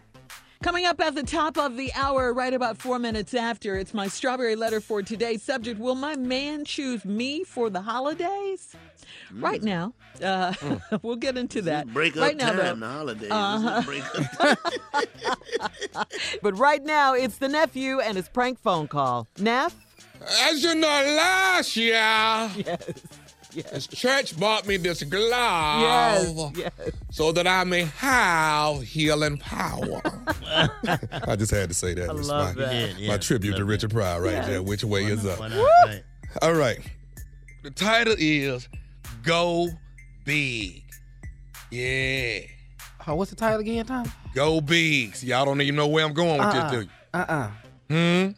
Coming 0.63 0.85
up 0.85 1.01
at 1.01 1.13
the 1.13 1.23
top 1.23 1.57
of 1.57 1.75
the 1.75 1.91
hour, 1.93 2.33
right 2.33 2.53
about 2.53 2.77
four 2.77 2.97
minutes 2.97 3.33
after, 3.33 3.75
it's 3.75 3.93
my 3.93 4.07
strawberry 4.07 4.55
letter 4.55 4.79
for 4.79 5.03
today. 5.03 5.35
Subject 5.35 5.77
Will 5.77 5.93
my 5.93 6.15
man 6.15 6.63
choose 6.63 7.03
me 7.03 7.43
for 7.43 7.69
the 7.69 7.81
holidays? 7.81 8.73
Right 9.33 9.61
now, 9.61 9.93
uh, 10.23 10.53
we'll 11.01 11.17
get 11.17 11.37
into 11.37 11.63
that. 11.63 11.93
Break 11.93 12.15
up 12.15 12.21
right 12.21 12.37
now, 12.37 12.53
time, 12.53 12.79
though- 12.79 12.87
the 12.87 12.93
holidays. 12.93 13.29
Uh-huh. 13.29 13.81
Break 13.81 14.55
up 15.97 16.07
but 16.41 16.57
right 16.57 16.81
now, 16.81 17.13
it's 17.13 17.39
the 17.39 17.49
nephew 17.49 17.99
and 17.99 18.15
his 18.15 18.29
prank 18.29 18.57
phone 18.57 18.87
call. 18.87 19.27
Neff? 19.39 19.75
As 20.43 20.63
you 20.63 20.75
know, 20.75 20.87
last 20.87 21.75
year, 21.75 21.91
yes, 22.55 22.93
this 23.53 23.87
church 23.87 24.37
bought 24.39 24.65
me 24.67 24.77
this 24.77 25.03
glove 25.03 25.81
Yes, 25.81 26.51
yes. 26.55 26.71
so 27.11 27.31
that 27.31 27.47
I 27.47 27.63
may 27.63 27.83
have 27.97 28.81
healing 28.81 29.37
power. 29.37 30.01
I 31.27 31.35
just 31.37 31.51
had 31.51 31.69
to 31.69 31.75
say 31.75 31.93
that. 31.93 32.09
I 32.09 32.13
It's 32.15 32.27
love 32.27 32.55
my, 32.55 32.61
that. 32.65 32.73
Yeah, 32.73 32.93
yeah, 32.97 33.07
my 33.09 33.17
tribute 33.17 33.55
to 33.57 33.65
Richard 33.65 33.91
Pryor 33.91 34.21
right 34.21 34.31
Yes. 34.33 34.47
there. 34.47 34.63
Which 34.63 34.83
way 34.83 35.05
is 35.05 35.25
up? 35.25 35.39
Right. 35.39 36.03
All 36.41 36.53
right. 36.53 36.79
The 37.63 37.71
title 37.71 38.15
is 38.17 38.67
Go 39.23 39.69
Big. 40.25 40.83
Yeah. 41.71 42.39
Oh, 43.07 43.15
what's 43.15 43.29
the 43.31 43.35
title 43.37 43.59
again, 43.59 43.85
Tom? 43.85 44.11
Go 44.33 44.61
Big. 44.61 45.15
See, 45.15 45.27
y'all 45.27 45.45
don't 45.45 45.61
even 45.61 45.75
know 45.75 45.87
where 45.87 46.05
I'm 46.05 46.13
going 46.13 46.39
with 46.39 46.47
Uh-uh. 46.47 46.61
this, 46.63 46.71
do 46.71 46.81
you? 46.81 46.89
Uh-uh. 47.13 47.51
Hmm? 47.89 48.31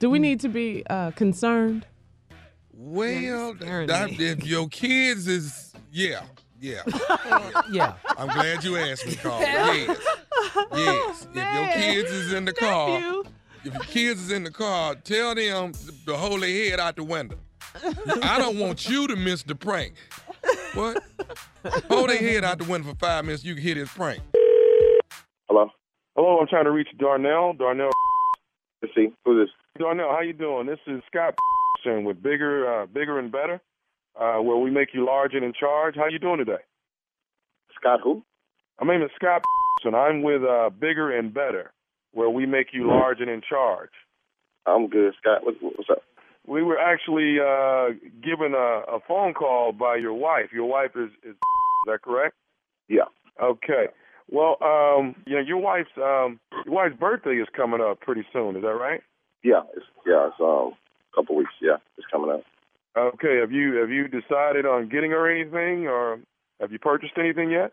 Do 0.00 0.10
we 0.10 0.18
need 0.18 0.40
to 0.40 0.48
be 0.48 0.82
uh, 0.88 1.10
concerned? 1.12 1.86
Well, 2.82 3.52
that, 3.60 4.18
if 4.18 4.46
your 4.46 4.66
kids 4.68 5.28
is, 5.28 5.74
yeah, 5.92 6.22
yeah. 6.58 6.80
Yeah. 7.70 7.92
I'm 8.16 8.28
glad 8.28 8.64
you 8.64 8.78
asked 8.78 9.06
me, 9.06 9.16
Carl. 9.16 9.38
Yes. 9.40 9.98
Yes. 10.72 11.26
If 11.34 11.54
your 11.54 11.66
kids 11.74 12.10
is 12.10 12.32
in 12.32 12.46
the 12.46 12.52
car, 12.54 12.88
Nephew. 12.88 13.24
if 13.64 13.74
your 13.74 13.82
kids 13.82 14.22
is 14.22 14.32
in 14.32 14.44
the 14.44 14.50
car, 14.50 14.94
tell 14.94 15.34
them 15.34 15.72
to 16.06 16.16
hold 16.16 16.40
their 16.40 16.48
head 16.70 16.80
out 16.80 16.96
the 16.96 17.04
window. 17.04 17.36
I 18.22 18.38
don't 18.38 18.58
want 18.58 18.88
you 18.88 19.06
to 19.08 19.16
miss 19.16 19.42
the 19.42 19.54
prank. 19.54 19.94
What? 20.72 21.02
Hold 21.88 22.08
their 22.08 22.16
head 22.16 22.44
out 22.44 22.58
the 22.58 22.64
window 22.64 22.88
for 22.90 22.96
five 22.96 23.26
minutes. 23.26 23.44
You 23.44 23.54
can 23.54 23.62
hit 23.62 23.76
his 23.76 23.90
prank. 23.90 24.22
Hello. 25.48 25.68
Hello, 26.16 26.38
I'm 26.40 26.46
trying 26.48 26.64
to 26.64 26.70
reach 26.72 26.88
Darnell. 26.98 27.52
Darnell. 27.52 27.90
Let's 28.80 28.94
see. 28.94 29.08
Who's 29.26 29.46
this? 29.46 29.54
Darnell, 29.78 30.08
how 30.10 30.22
you 30.22 30.32
doing? 30.32 30.66
This 30.66 30.80
is 30.86 31.02
Scott 31.08 31.34
with 31.84 32.22
bigger, 32.22 32.82
uh, 32.82 32.86
bigger 32.86 33.18
and 33.18 33.32
better, 33.32 33.60
uh, 34.18 34.38
where 34.38 34.56
we 34.56 34.70
make 34.70 34.88
you 34.92 35.04
large 35.04 35.34
and 35.34 35.44
in 35.44 35.52
charge. 35.52 35.96
How 35.96 36.06
you 36.06 36.18
doing 36.18 36.38
today? 36.38 36.62
Scott 37.78 38.00
who? 38.02 38.22
My 38.80 38.94
name 38.94 39.02
is 39.02 39.10
Scott 39.16 39.42
and 39.84 39.96
I'm 39.96 40.22
with 40.22 40.42
uh, 40.42 40.70
Bigger 40.70 41.16
and 41.16 41.32
Better, 41.32 41.72
where 42.12 42.30
we 42.30 42.46
make 42.46 42.68
you 42.72 42.88
large 42.88 43.20
and 43.20 43.30
in 43.30 43.40
charge. 43.46 43.90
I'm 44.66 44.88
good, 44.88 45.14
Scott. 45.20 45.44
What's, 45.44 45.58
what's 45.60 45.90
up? 45.90 46.02
We 46.46 46.62
were 46.62 46.78
actually 46.78 47.38
uh, 47.38 47.94
given 48.22 48.54
a, 48.54 48.96
a 48.96 49.00
phone 49.06 49.34
call 49.34 49.72
by 49.72 49.96
your 49.96 50.14
wife. 50.14 50.50
Your 50.52 50.66
wife 50.66 50.90
is, 50.96 51.10
is, 51.22 51.30
is 51.32 51.36
that 51.86 52.02
correct? 52.02 52.34
Yeah. 52.88 53.04
Okay. 53.42 53.86
Well, 54.30 54.56
um, 54.62 55.16
you 55.26 55.34
know, 55.34 55.42
your 55.42 55.58
wife's 55.58 55.90
um, 55.96 56.38
your 56.64 56.74
wife's 56.74 56.96
birthday 56.96 57.36
is 57.36 57.48
coming 57.56 57.80
up 57.80 58.00
pretty 58.00 58.24
soon. 58.32 58.54
Is 58.56 58.62
that 58.62 58.68
right? 58.68 59.00
Yeah, 59.42 59.62
it's 59.74 59.86
yeah, 60.06 60.28
it's 60.28 60.40
um 60.40 60.74
couple 61.14 61.36
weeks. 61.36 61.52
Yeah, 61.60 61.76
it's 61.96 62.06
coming 62.10 62.30
up. 62.30 62.42
Okay. 62.96 63.38
Have 63.40 63.52
you 63.52 63.76
have 63.76 63.90
you 63.90 64.08
decided 64.08 64.66
on 64.66 64.88
getting 64.88 65.10
her 65.12 65.30
anything, 65.30 65.86
or 65.86 66.18
have 66.60 66.72
you 66.72 66.78
purchased 66.78 67.14
anything 67.18 67.50
yet? 67.50 67.72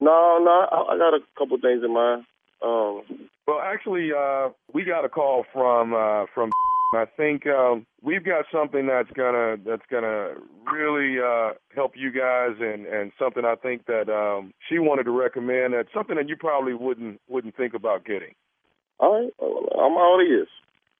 No, 0.00 0.38
no, 0.42 0.66
I, 0.70 0.94
I 0.94 0.98
got 0.98 1.14
a 1.14 1.20
couple 1.38 1.56
things 1.58 1.82
in 1.84 1.92
mind. 1.94 2.24
Um, 2.62 3.28
Well, 3.46 3.60
actually, 3.62 4.10
uh, 4.16 4.48
we 4.72 4.84
got 4.84 5.04
a 5.04 5.08
call 5.08 5.44
from 5.52 5.94
uh, 5.94 6.26
from. 6.34 6.50
I 6.94 7.04
think 7.16 7.46
um, 7.46 7.84
we've 8.02 8.24
got 8.24 8.44
something 8.52 8.86
that's 8.86 9.10
gonna 9.10 9.56
that's 9.64 9.82
gonna 9.90 10.34
really 10.72 11.18
uh, 11.20 11.54
help 11.74 11.92
you 11.96 12.10
guys, 12.10 12.56
and 12.60 12.86
and 12.86 13.12
something 13.18 13.44
I 13.44 13.56
think 13.56 13.86
that 13.86 14.08
um, 14.08 14.52
she 14.68 14.78
wanted 14.78 15.04
to 15.04 15.10
recommend. 15.10 15.74
That's 15.74 15.92
something 15.92 16.16
that 16.16 16.28
you 16.28 16.36
probably 16.36 16.74
wouldn't 16.74 17.20
wouldn't 17.28 17.56
think 17.56 17.74
about 17.74 18.04
getting. 18.04 18.34
all 18.98 19.20
right, 19.20 19.32
I'm 19.40 19.96
all 19.96 20.20
ears. 20.20 20.48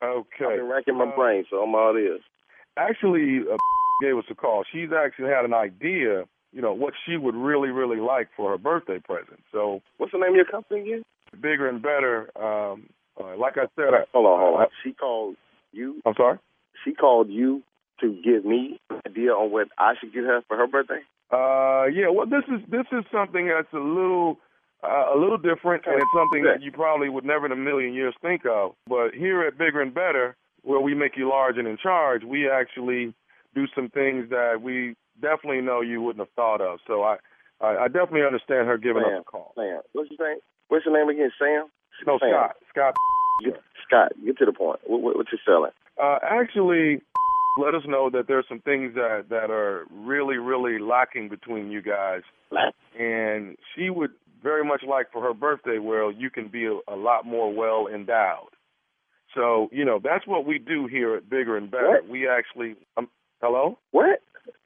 Okay. 0.03 0.45
I've 0.45 0.57
been 0.59 0.69
racking 0.69 0.97
my 0.97 1.05
Uh, 1.07 1.17
brain, 1.17 1.45
so 1.51 1.63
I'm 1.63 1.75
all 1.75 1.97
ears. 1.97 2.21
Actually, 2.77 3.41
uh, 3.51 3.57
gave 4.03 4.17
us 4.17 4.25
a 4.31 4.35
call. 4.35 4.65
She's 4.71 4.91
actually 4.93 5.29
had 5.31 5.45
an 5.45 5.55
idea. 5.55 6.25
You 6.53 6.63
know 6.63 6.73
what 6.73 6.95
she 7.05 7.17
would 7.17 7.35
really 7.35 7.69
really 7.71 7.99
like 8.01 8.29
for 8.37 8.51
her 8.51 8.59
birthday 8.59 8.99
present. 8.99 9.41
So 9.53 9.83
What's 9.99 10.13
the 10.13 10.19
name 10.19 10.31
of 10.31 10.37
your 10.37 10.45
company 10.47 10.81
again? 10.83 11.03
bigger 11.41 11.69
and 11.69 11.83
better. 11.83 12.31
Um, 12.41 12.89
uh, 13.21 13.37
like 13.37 13.59
I 13.59 13.67
said, 13.77 13.93
I, 13.93 14.05
Hold 14.13 14.27
on, 14.27 14.41
hold 14.41 14.61
on. 14.61 14.67
She 14.83 14.93
called 14.93 15.37
you. 15.73 16.01
I'm 16.07 16.15
sorry. 16.17 16.39
She 16.85 16.93
called 16.95 17.29
you 17.29 17.63
to 18.01 18.09
give 18.25 18.45
me 18.45 18.81
an 18.91 19.01
idea 19.07 19.33
on 19.33 19.51
what 19.51 19.69
I 19.79 19.95
should 20.01 20.13
get 20.15 20.25
her 20.25 20.41
for 20.49 20.57
her 20.57 20.67
birthday. 20.67 21.01
Uh, 21.31 21.87
yeah. 21.93 22.09
Well, 22.11 22.27
this 22.27 22.45
is 22.49 22.61
this 22.71 22.87
is 22.93 23.05
something 23.13 23.49
that's 23.49 23.73
a 23.75 23.79
little 23.79 24.39
uh, 24.87 25.15
a 25.15 25.19
little 25.19 25.39
different, 25.39 25.85
and 25.87 25.97
it's 25.97 26.13
something 26.15 26.45
that 26.45 26.63
you 26.63 26.71
probably 26.73 27.09
would 27.09 27.25
never 27.25 27.47
in 27.47 27.53
a 27.53 27.57
million 27.57 27.93
years 27.93 28.15
think 28.23 28.43
of. 28.47 28.73
But 28.87 29.15
here 29.15 29.43
at 29.43 29.59
Bigger 29.59 29.83
and 29.83 29.93
Better, 29.93 30.37
where 30.63 30.81
we 30.81 30.95
make 30.95 31.17
you 31.17 31.29
large 31.29 31.57
and 31.59 31.69
in 31.69 31.77
charge, 31.77 32.23
we 32.25 32.49
actually 32.49 33.15
do 33.55 33.67
some 33.75 33.89
things 33.89 34.31
that 34.31 34.61
we 34.63 34.97
definitely 35.21 35.61
know 35.61 35.81
you 35.81 36.01
wouldn't 36.03 36.27
have 36.27 36.35
thought 36.35 36.61
of. 36.61 36.79
So 36.87 37.03
I 37.03 37.17
I, 37.61 37.85
I 37.85 37.89
definitely 37.89 38.25
understand 38.25 38.69
her 38.69 38.79
giving 38.79 39.03
Sam, 39.05 39.21
us 39.21 39.25
a 39.27 39.31
call. 39.31 39.53
Sam, 39.57 39.81
what's 39.93 40.11
your 40.11 40.29
name? 40.29 40.39
What's 40.69 40.85
your 40.85 40.99
name 40.99 41.09
again? 41.09 41.31
Sam. 41.39 41.69
No, 42.07 42.19
Sam. 42.19 42.31
Scott. 42.31 42.57
Scott. 42.71 42.95
Get, 43.45 43.63
Scott, 43.87 44.13
get 44.25 44.39
to 44.39 44.47
the 44.47 44.53
point. 44.53 44.81
What, 44.85 45.03
what, 45.03 45.17
what 45.17 45.27
you 45.33 45.39
selling? 45.45 45.73
Uh, 46.03 46.19
actually, 46.23 47.01
let 47.59 47.75
us 47.75 47.83
know 47.87 48.11
that 48.11 48.29
there's 48.29 48.45
some 48.49 48.61
things 48.61 48.95
that 48.95 49.27
that 49.31 49.51
are 49.51 49.87
really, 49.91 50.37
really 50.37 50.79
lacking 50.79 51.29
between 51.29 51.71
you 51.71 51.81
guys. 51.81 52.23
Lack. 52.51 52.75
And 52.99 53.57
she 53.75 53.91
would 53.91 54.11
very 54.47 54.65
much 54.65 54.83
like 54.89 55.11
for 55.13 55.21
her 55.23 55.35
birthday, 55.35 55.79
where 55.79 56.09
you 56.13 56.31
can 56.31 56.47
be 56.47 56.65
a, 56.67 56.77
a 56.87 56.97
lot 56.97 57.27
more 57.27 57.53
well 57.53 57.89
endowed. 57.93 58.53
So, 59.35 59.69
you 59.73 59.85
know, 59.85 59.99
that's 60.03 60.27
what 60.27 60.47
we 60.47 60.59
do 60.59 60.87
here 60.87 61.17
at 61.17 61.29
Bigger 61.29 61.57
and 61.57 61.69
Better. 61.71 61.91
What? 62.01 62.09
We 62.09 62.29
actually, 62.29 62.77
um, 62.97 63.09
hello? 63.43 63.77
What? 63.91 64.21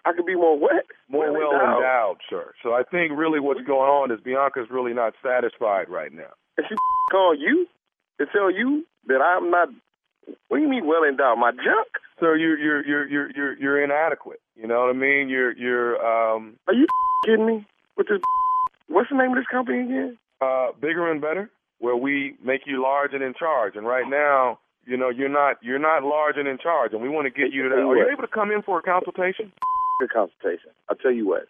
I 0.05 0.13
could 0.13 0.27
be 0.27 0.35
more 0.35 0.59
what? 0.59 0.85
More 1.09 1.33
Well 1.33 1.41
well 1.41 1.53
endowed. 1.53 1.77
endowed, 1.79 2.17
sir. 2.29 2.53
So 2.63 2.69
I 2.75 2.83
think 2.93 3.13
really 3.17 3.41
what's 3.41 3.63
going 3.67 3.91
on 3.91 4.11
is 4.13 4.21
Bianca's 4.21 4.69
really 4.71 4.93
not 4.93 5.15
satisfied 5.23 5.89
right 5.89 6.13
now. 6.13 6.33
And 6.59 6.67
she 6.69 6.75
call 7.11 7.35
you 7.35 7.67
to 8.21 8.27
tell 8.33 8.51
you 8.51 8.85
that 9.09 9.21
I'm 9.23 9.51
not. 9.51 9.69
What 10.49 10.59
do 10.59 10.63
you 10.63 10.69
mean 10.69 10.87
well 10.87 11.05
endowed? 11.05 11.39
My 11.39 11.53
junk? 11.53 11.89
So 12.21 12.35
you're 12.35 12.59
you're 12.59 12.87
you're 12.87 13.09
you're 13.09 13.31
you're 13.37 13.55
you're 13.59 13.85
inadequate. 13.85 14.41
You 14.57 14.67
know 14.69 14.81
what 14.81 14.91
I 14.91 14.99
mean? 15.09 15.29
You're 15.31 15.53
you're 15.57 15.97
um 15.97 16.57
Are 16.69 16.75
you 16.75 16.87
kidding 17.25 17.47
me? 17.47 17.67
With 17.97 18.09
this? 18.09 18.21
What's 18.91 19.09
the 19.09 19.17
name 19.17 19.31
of 19.31 19.39
this 19.39 19.47
company 19.51 19.81
again? 19.87 20.19
uh 20.41 20.73
bigger 20.81 21.11
and 21.11 21.21
better, 21.21 21.51
where 21.79 21.97
we 21.97 22.35
make 22.45 22.63
you 22.67 22.83
large 22.83 23.13
and 23.13 23.23
in 23.23 23.35
charge. 23.39 23.77
And 23.77 23.87
right 23.87 24.09
now, 24.09 24.59
you 24.87 24.97
know, 24.97 25.11
you're 25.11 25.29
not 25.29 25.57
you're 25.63 25.79
not 25.79 26.03
large 26.03 26.37
and 26.37 26.49
in 26.49 26.59
charge, 26.59 26.93
and 26.93 27.03
we 27.03 27.09
want 27.09 27.27
to 27.27 27.31
get 27.31 27.53
you 27.53 27.65
to 27.65 27.69
that. 27.69 27.77
Are 27.77 27.97
you 27.97 28.09
able 28.11 28.23
to 28.23 28.33
come 28.33 28.51
in 28.51 28.63
for 28.63 28.79
a 28.79 28.83
consultation? 28.83 29.53
A 30.03 30.09
consultation. 30.09 30.73
I'll 30.89 30.97
tell 30.97 31.13
you 31.13 31.29
what. 31.29 31.47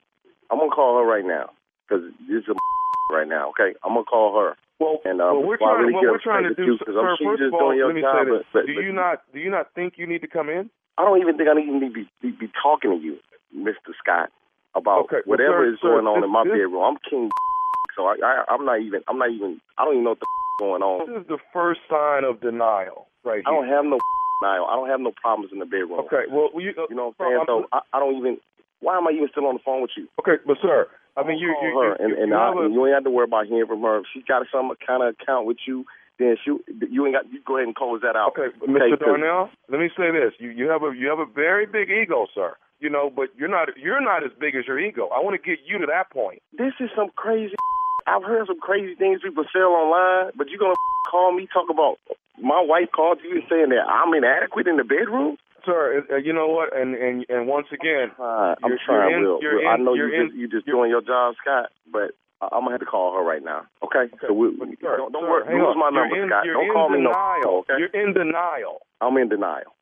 I'm 0.51 0.59
gonna 0.59 0.71
call 0.71 0.99
her 0.99 1.07
right 1.07 1.25
now 1.25 1.51
because 1.87 2.03
this 2.29 2.43
is 2.43 2.49
a 2.51 2.55
right 3.15 3.29
now. 3.29 3.51
Okay, 3.51 3.79
I'm 3.85 3.95
gonna 3.95 4.05
call 4.05 4.35
her. 4.41 4.57
Well, 4.81 4.99
and 5.05 5.21
um, 5.21 5.39
well, 5.39 5.55
we're 5.55 5.59
trying. 5.59 5.87
really 5.87 5.93
what 5.95 6.03
we're 6.03 6.19
trying 6.25 6.49
to 6.49 6.55
do, 6.55 6.79
sir. 6.83 6.91
I'm, 6.99 7.17
First 7.23 7.43
of 7.43 7.55
all, 7.55 7.71
let 7.71 7.95
me 7.95 8.01
job, 8.01 8.17
say 8.17 8.25
this: 8.27 8.45
but, 8.53 8.61
but, 8.61 8.67
Do 8.67 8.75
but 8.75 8.83
you 8.83 8.93
not 8.93 9.23
do 9.33 9.39
you 9.39 9.51
not 9.51 9.73
think 9.75 9.95
you 9.97 10.07
need 10.07 10.23
to 10.23 10.29
come 10.29 10.49
in? 10.49 10.69
I 10.99 11.05
don't 11.05 11.21
even 11.21 11.37
think 11.37 11.49
I 11.49 11.55
need 11.55 11.71
to 11.71 11.93
be, 11.95 12.11
be, 12.21 12.31
be 12.35 12.51
talking 12.61 12.91
to 12.91 12.99
you, 12.99 13.17
Mr. 13.57 13.95
Scott, 14.03 14.31
about 14.75 15.05
Okay, 15.11 15.23
whatever 15.25 15.67
sir, 15.67 15.73
is 15.75 15.79
sir, 15.81 15.89
going 15.89 16.07
on 16.07 16.21
this- 16.21 16.29
in 16.29 16.33
my 16.33 16.45
this- 16.45 16.53
bedroom. 16.53 16.83
I'm 16.83 16.97
king, 17.09 17.31
so 17.97 18.07
I, 18.07 18.17
I 18.23 18.45
I'm 18.49 18.65
not 18.65 18.81
even 18.81 19.03
I'm 19.09 19.19
not 19.19 19.31
even 19.31 19.61
I 19.79 19.85
don't 19.85 19.95
even 19.95 20.05
know 20.05 20.15
what 20.17 20.21
the 20.21 20.27
going 20.61 20.83
on. 20.83 21.07
This 21.09 21.23
is 21.23 21.27
the 21.29 21.39
first 21.53 21.81
sign 21.89 22.25
of 22.25 22.41
denial, 22.41 23.07
right 23.25 23.43
I 23.47 23.51
here. 23.51 23.61
don't 23.61 23.69
have 23.69 23.85
no 23.85 23.99
Niall. 24.43 24.67
I 24.73 24.77
don't 24.77 24.89
have 24.89 25.01
no 25.01 25.13
problems 25.21 25.53
in 25.53 25.59
the 25.61 25.67
bedroom. 25.69 26.01
Okay, 26.09 26.25
well, 26.33 26.49
you, 26.57 26.73
uh, 26.79 26.89
You 26.89 26.97
know 26.97 27.13
what 27.13 27.21
I'm 27.21 27.29
saying? 27.29 27.37
I'm- 27.37 27.47
So 27.47 27.55
I, 27.73 27.81
I 27.93 28.01
don't 28.01 28.17
even. 28.17 28.39
Why 28.81 28.97
am 28.97 29.07
I 29.07 29.11
even 29.13 29.29
still 29.29 29.45
on 29.45 29.61
the 29.61 29.63
phone 29.63 29.83
with 29.83 29.91
you? 29.99 30.09
Okay, 30.19 30.41
but 30.47 30.57
sir, 30.63 30.89
I 31.15 31.23
mean, 31.29 31.37
you 31.37 31.49
you 31.61 31.77
her, 31.77 31.93
you, 31.93 31.97
and, 32.01 32.09
you, 32.17 32.23
and, 32.25 32.29
you 32.33 32.37
I, 32.37 32.47
have 32.49 32.57
and 32.57 32.73
you 32.73 32.87
ain't 32.87 32.95
have 32.95 33.05
to 33.05 33.11
worry 33.13 33.29
about 33.29 33.45
hearing 33.45 33.67
from 33.69 33.83
her. 33.83 33.99
If 34.01 34.07
she's 34.15 34.25
got 34.25 34.47
some 34.51 34.73
kind 34.81 35.03
of 35.05 35.13
account 35.21 35.45
with 35.45 35.59
you, 35.69 35.85
then 36.19 36.37
shoot, 36.43 36.65
you 36.89 37.05
ain't 37.05 37.13
got. 37.15 37.29
You 37.31 37.41
go 37.45 37.57
ahead 37.61 37.67
and 37.69 37.77
close 37.77 38.01
that 38.01 38.17
out. 38.17 38.33
Okay, 38.33 38.49
Mr. 38.65 38.97
Darnell, 38.99 39.51
let 39.69 39.81
me 39.81 39.91
say 39.93 40.09
this: 40.11 40.33
you 40.41 40.49
you 40.49 40.69
have 40.73 40.83
a 40.83 40.97
you 40.97 41.09
have 41.13 41.19
a 41.21 41.27
very 41.29 41.67
big 41.67 41.91
ego, 41.91 42.25
sir. 42.35 42.57
You 42.81 42.89
know, 42.91 43.11
but 43.15 43.29
you're 43.37 43.49
not 43.49 43.69
you're 43.77 44.01
not 44.01 44.25
as 44.25 44.31
big 44.41 44.55
as 44.57 44.67
your 44.67 44.79
ego. 44.81 45.09
I 45.15 45.21
want 45.21 45.41
to 45.41 45.43
get 45.47 45.61
you 45.67 45.79
to 45.79 45.87
that 45.87 46.11
point. 46.11 46.41
This 46.57 46.73
is 46.81 46.89
some 46.97 47.11
crazy. 47.17 47.55
I've 48.07 48.23
heard 48.25 48.47
some 48.47 48.59
crazy 48.59 48.95
things 48.95 49.21
people 49.23 49.45
sell 49.53 49.73
online, 49.77 50.33
but 50.37 50.49
you're 50.49 50.59
gonna 50.59 50.75
call 51.11 51.33
me 51.33 51.47
talk 51.53 51.69
about 51.71 51.97
my 52.41 52.61
wife 52.65 52.89
called 52.97 53.19
you 53.23 53.33
and 53.37 53.45
saying 53.51 53.69
that 53.71 53.85
I'm 53.87 54.15
inadequate 54.15 54.67
in 54.67 54.79
the 54.79 54.85
bedroom? 54.85 55.37
Sir, 55.67 56.03
uh, 56.11 56.17
you 56.17 56.33
know 56.33 56.49
what? 56.49 56.75
And 56.75 56.95
and 56.95 57.27
and 57.29 57.47
once 57.47 57.67
again, 57.71 58.11
Uh, 58.19 58.57
I'm 58.65 58.73
you're- 58.73 58.81
trying, 58.87 59.11
you're 59.11 59.19
in- 59.19 59.25
Will. 59.25 59.39
you're 59.43 59.57
Will. 59.61 59.69
I 59.69 59.77
know 59.77 59.93
you're 59.93 60.09
you 60.09 60.21
in- 60.23 60.27
just 60.29 60.39
you 60.39 60.49
just 60.49 60.65
doing 60.67 60.89
your 60.89 61.03
job, 61.03 61.35
Scott, 61.45 61.69
but 61.93 62.13
I'm 62.41 62.65
gonna 62.65 62.71
have 62.73 62.81
to 62.81 62.87
call 62.87 63.13
her 63.13 63.23
right 63.23 63.45
now. 63.45 63.67
Okay? 63.85 64.09
So 64.27 64.33
we, 64.33 64.57
Sir, 64.81 64.97
don't, 64.97 65.13
don't 65.13 65.29
sir, 65.29 65.53
Lose 65.53 65.77
on. 65.77 65.79
my 65.79 65.91
You're 65.93 66.01
number, 66.09 66.23
in- 66.23 66.29
Scott. 66.31 66.45
Don't 66.49 66.65
in 66.65 66.73
call 66.73 66.89
me 66.89 66.97
denial. 67.05 67.41
no. 67.45 67.59
Okay? 67.69 67.75
You're 67.77 67.93
in 67.93 68.15
denial. 68.15 68.81
I'm 69.03 69.17
in 69.19 69.29
denial. 69.29 69.77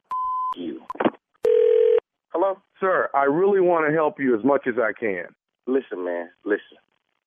You. 0.57 0.83
Hello? 2.31 2.59
Sir, 2.81 3.09
I 3.15 3.25
really 3.25 3.61
want 3.61 3.89
to 3.89 3.95
help 3.95 4.21
you 4.21 4.39
as 4.39 4.45
much 4.45 4.67
as 4.67 4.75
I 4.79 4.93
can. 4.93 5.27
Listen, 5.67 6.05
man. 6.05 6.29
Listen. 6.45 6.79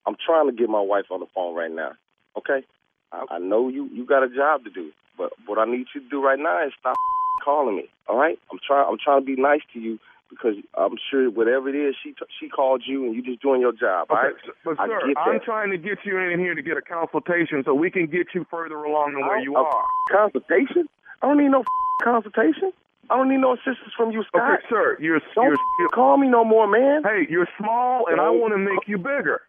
I'm 0.05 0.15
trying 0.23 0.47
to 0.47 0.55
get 0.55 0.69
my 0.69 0.81
wife 0.81 1.05
on 1.11 1.19
the 1.19 1.27
phone 1.33 1.55
right 1.55 1.71
now. 1.71 1.91
Okay? 2.37 2.65
I, 3.11 3.25
I 3.31 3.39
know 3.39 3.67
you 3.67 3.89
you 3.91 4.05
got 4.05 4.23
a 4.23 4.29
job 4.29 4.63
to 4.63 4.69
do, 4.69 4.91
but 5.17 5.33
what 5.45 5.59
I 5.59 5.65
need 5.65 5.85
you 5.93 6.01
to 6.01 6.09
do 6.09 6.23
right 6.23 6.39
now 6.39 6.65
is 6.65 6.73
stop 6.79 6.95
calling 7.43 7.75
me. 7.75 7.89
All 8.07 8.17
right? 8.17 8.39
I'm 8.51 8.59
trying. 8.65 8.87
I'm 8.89 8.97
trying 9.03 9.21
to 9.21 9.25
be 9.25 9.39
nice 9.39 9.61
to 9.73 9.79
you 9.79 9.99
because 10.29 10.55
I'm 10.75 10.95
sure 11.11 11.29
whatever 11.29 11.69
it 11.69 11.75
is, 11.75 11.93
she 12.01 12.15
she 12.39 12.47
called 12.47 12.83
you 12.87 13.05
and 13.05 13.13
you 13.13 13.21
just 13.21 13.41
doing 13.41 13.61
your 13.61 13.73
job. 13.73 14.07
all 14.09 14.17
right? 14.17 14.33
But 14.63 14.79
I 14.79 14.87
sir, 14.87 14.99
I'm 15.17 15.39
trying 15.43 15.71
to 15.71 15.77
get 15.77 15.99
you 16.05 16.17
in 16.17 16.39
here 16.39 16.55
to 16.55 16.61
get 16.61 16.77
a 16.77 16.81
consultation 16.81 17.61
so 17.65 17.73
we 17.73 17.91
can 17.91 18.07
get 18.07 18.27
you 18.33 18.45
further 18.49 18.77
along 18.77 19.13
than 19.13 19.27
where 19.27 19.39
you 19.39 19.55
A 19.57 19.63
are. 19.63 19.83
Consultation? 20.09 20.87
I 21.21 21.27
don't 21.27 21.37
need 21.37 21.49
no 21.49 21.63
consultation. 22.03 22.71
I 23.11 23.19
don't 23.19 23.27
need 23.27 23.43
no 23.43 23.59
assistance 23.59 23.91
from 23.97 24.11
you, 24.11 24.23
Scott. 24.23 24.55
Okay, 24.55 24.63
sir, 24.71 24.95
you're 25.03 25.19
Don't 25.35 25.51
you're, 25.51 25.59
you're 25.79 25.89
call 25.91 26.15
me 26.15 26.31
no 26.31 26.45
more, 26.47 26.65
man. 26.65 27.03
Hey, 27.03 27.27
you're 27.29 27.47
small, 27.59 28.07
and 28.07 28.21
I 28.21 28.31
want 28.31 28.55
to 28.55 28.57
make 28.57 28.87
you 28.87 28.97
bigger. 28.97 29.41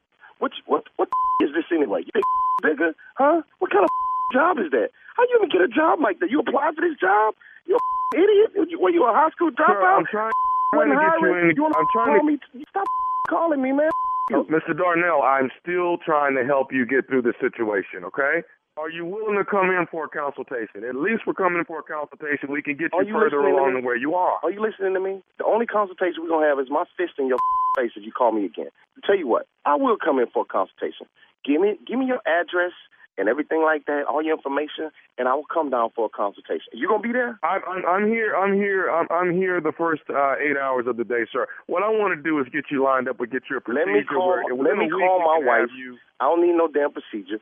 What 0.42 0.50
what 0.66 0.90
what 0.96 1.08
is 1.40 1.54
this 1.54 1.70
anyway? 1.70 2.02
You 2.02 2.10
think 2.10 2.26
bigger, 2.62 2.90
huh? 3.14 3.42
What 3.60 3.70
kind 3.70 3.84
of 3.84 3.90
job 4.34 4.58
is 4.58 4.74
that? 4.74 4.90
How 5.14 5.22
you 5.30 5.38
even 5.38 5.48
get 5.48 5.62
a 5.62 5.70
job 5.70 6.02
like 6.02 6.18
that? 6.18 6.30
You 6.30 6.40
apply 6.40 6.74
for 6.74 6.82
this 6.82 6.98
job? 6.98 7.34
You 7.66 7.78
idiot? 8.18 8.50
Were 8.80 8.90
you, 8.90 9.06
a 9.06 9.14
high 9.14 9.30
school 9.30 9.50
Sir, 9.54 9.62
dropout? 9.62 9.98
I'm 10.02 10.06
trying, 10.10 10.32
trying 10.74 10.90
to 10.90 10.96
get 10.98 11.20
you 11.22 11.34
in. 11.38 11.54
You 11.54 11.66
I'm 11.66 11.86
trying 11.92 12.18
to. 12.18 12.26
me? 12.26 12.64
Stop 12.70 12.86
calling 13.30 13.62
me, 13.62 13.70
man. 13.70 13.90
Mr. 14.30 14.76
Darnell, 14.76 15.22
I'm 15.22 15.50
still 15.60 15.98
trying 15.98 16.34
to 16.36 16.44
help 16.44 16.72
you 16.72 16.86
get 16.86 17.06
through 17.06 17.22
this 17.22 17.34
situation. 17.40 18.02
Okay? 18.06 18.42
Are 18.78 18.88
you 18.88 19.04
willing 19.04 19.36
to 19.36 19.44
come 19.44 19.68
in 19.68 19.84
for 19.90 20.06
a 20.06 20.08
consultation? 20.08 20.80
At 20.88 20.96
least 20.96 21.28
we're 21.28 21.36
coming 21.36 21.58
in 21.60 21.64
for 21.68 21.80
a 21.80 21.82
consultation. 21.84 22.48
We 22.48 22.62
can 22.62 22.76
get 22.80 22.88
you, 22.96 23.04
you 23.04 23.12
further 23.12 23.44
along 23.44 23.74
than 23.74 23.84
where 23.84 23.96
you 23.96 24.14
are. 24.14 24.40
Are 24.42 24.50
you 24.50 24.64
listening 24.64 24.94
to 24.94 25.00
me? 25.00 25.20
The 25.36 25.44
only 25.44 25.66
consultation 25.66 26.24
we're 26.24 26.32
gonna 26.32 26.48
have 26.48 26.58
is 26.58 26.72
my 26.72 26.84
fist 26.96 27.20
in 27.20 27.28
your 27.28 27.36
face 27.76 27.92
if 27.96 28.02
you 28.04 28.12
call 28.12 28.32
me 28.32 28.46
again. 28.46 28.72
tell 29.04 29.16
you 29.16 29.28
what, 29.28 29.46
I 29.66 29.76
will 29.76 29.98
come 30.02 30.18
in 30.18 30.26
for 30.32 30.42
a 30.42 30.48
consultation. 30.48 31.04
Give 31.44 31.60
me 31.60 31.76
give 31.86 31.98
me 31.98 32.06
your 32.06 32.24
address 32.24 32.72
and 33.18 33.28
everything 33.28 33.60
like 33.60 33.84
that, 33.84 34.08
all 34.08 34.24
your 34.24 34.34
information, 34.34 34.88
and 35.18 35.28
I 35.28 35.34
will 35.34 35.44
come 35.44 35.68
down 35.68 35.90
for 35.94 36.06
a 36.06 36.08
consultation. 36.08 36.72
You 36.72 36.88
gonna 36.88 37.04
be 37.04 37.12
there? 37.12 37.38
I'm, 37.44 37.60
I'm, 37.68 37.84
I'm 37.84 38.06
here. 38.08 38.32
I'm 38.34 38.54
here. 38.56 38.88
I'm, 38.88 39.06
I'm 39.12 39.36
here 39.36 39.60
the 39.60 39.76
first 39.76 40.00
uh, 40.08 40.40
eight 40.40 40.56
hours 40.56 40.86
of 40.88 40.96
the 40.96 41.04
day, 41.04 41.28
sir. 41.30 41.46
What 41.66 41.82
I 41.82 41.92
want 41.92 42.16
to 42.16 42.22
do 42.22 42.40
is 42.40 42.48
get 42.48 42.72
you 42.72 42.82
lined 42.82 43.08
up 43.08 43.20
and 43.20 43.30
get 43.30 43.42
your 43.50 43.60
a 43.60 43.68
Let 43.68 43.84
me 43.84 44.00
call. 44.08 44.28
where, 44.28 44.48
Let 44.48 44.80
me 44.80 44.88
call 44.88 45.20
my 45.20 45.44
wife. 45.44 45.68
You, 45.76 45.98
I 46.20 46.24
don't 46.24 46.40
need 46.40 46.56
no 46.56 46.68
damn 46.72 46.88
procedure. 46.90 47.36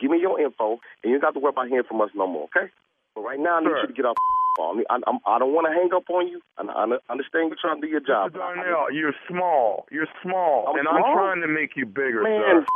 Give 0.00 0.10
me 0.10 0.20
your 0.20 0.40
info, 0.40 0.80
and 1.02 1.12
you 1.12 1.18
don't 1.18 1.28
have 1.28 1.34
to 1.34 1.40
worry 1.40 1.50
about 1.50 1.68
hearing 1.68 1.84
from 1.86 2.00
us 2.00 2.10
no 2.14 2.26
more. 2.26 2.48
Okay? 2.54 2.70
But 3.14 3.22
right 3.22 3.38
now, 3.38 3.58
I 3.58 3.60
need 3.60 3.68
Sir. 3.68 3.80
you 3.82 3.86
to 3.88 3.92
get 3.92 4.04
off. 4.06 4.16
phone. 4.56 4.82
I, 4.90 4.98
I'm, 5.06 5.18
I 5.26 5.38
don't 5.38 5.52
want 5.54 5.66
to 5.66 5.72
hang 5.72 5.90
up 5.94 6.08
on 6.10 6.28
you. 6.28 6.40
I, 6.58 6.62
I 6.66 6.82
understand 7.10 7.50
you're 7.50 7.60
trying 7.60 7.80
to 7.80 7.86
do 7.86 7.90
your 7.90 8.00
job. 8.00 8.32
Mr. 8.32 8.38
Darnell, 8.38 8.92
you're 8.92 9.14
small. 9.28 9.86
You're 9.90 10.10
small, 10.22 10.68
I'm 10.68 10.78
and 10.78 10.88
I'm 10.88 11.02
trying 11.14 11.42
to 11.42 11.48
make 11.48 11.76
you 11.76 11.86
bigger, 11.86 12.22
Man, 12.22 12.40
sir. 12.40 12.66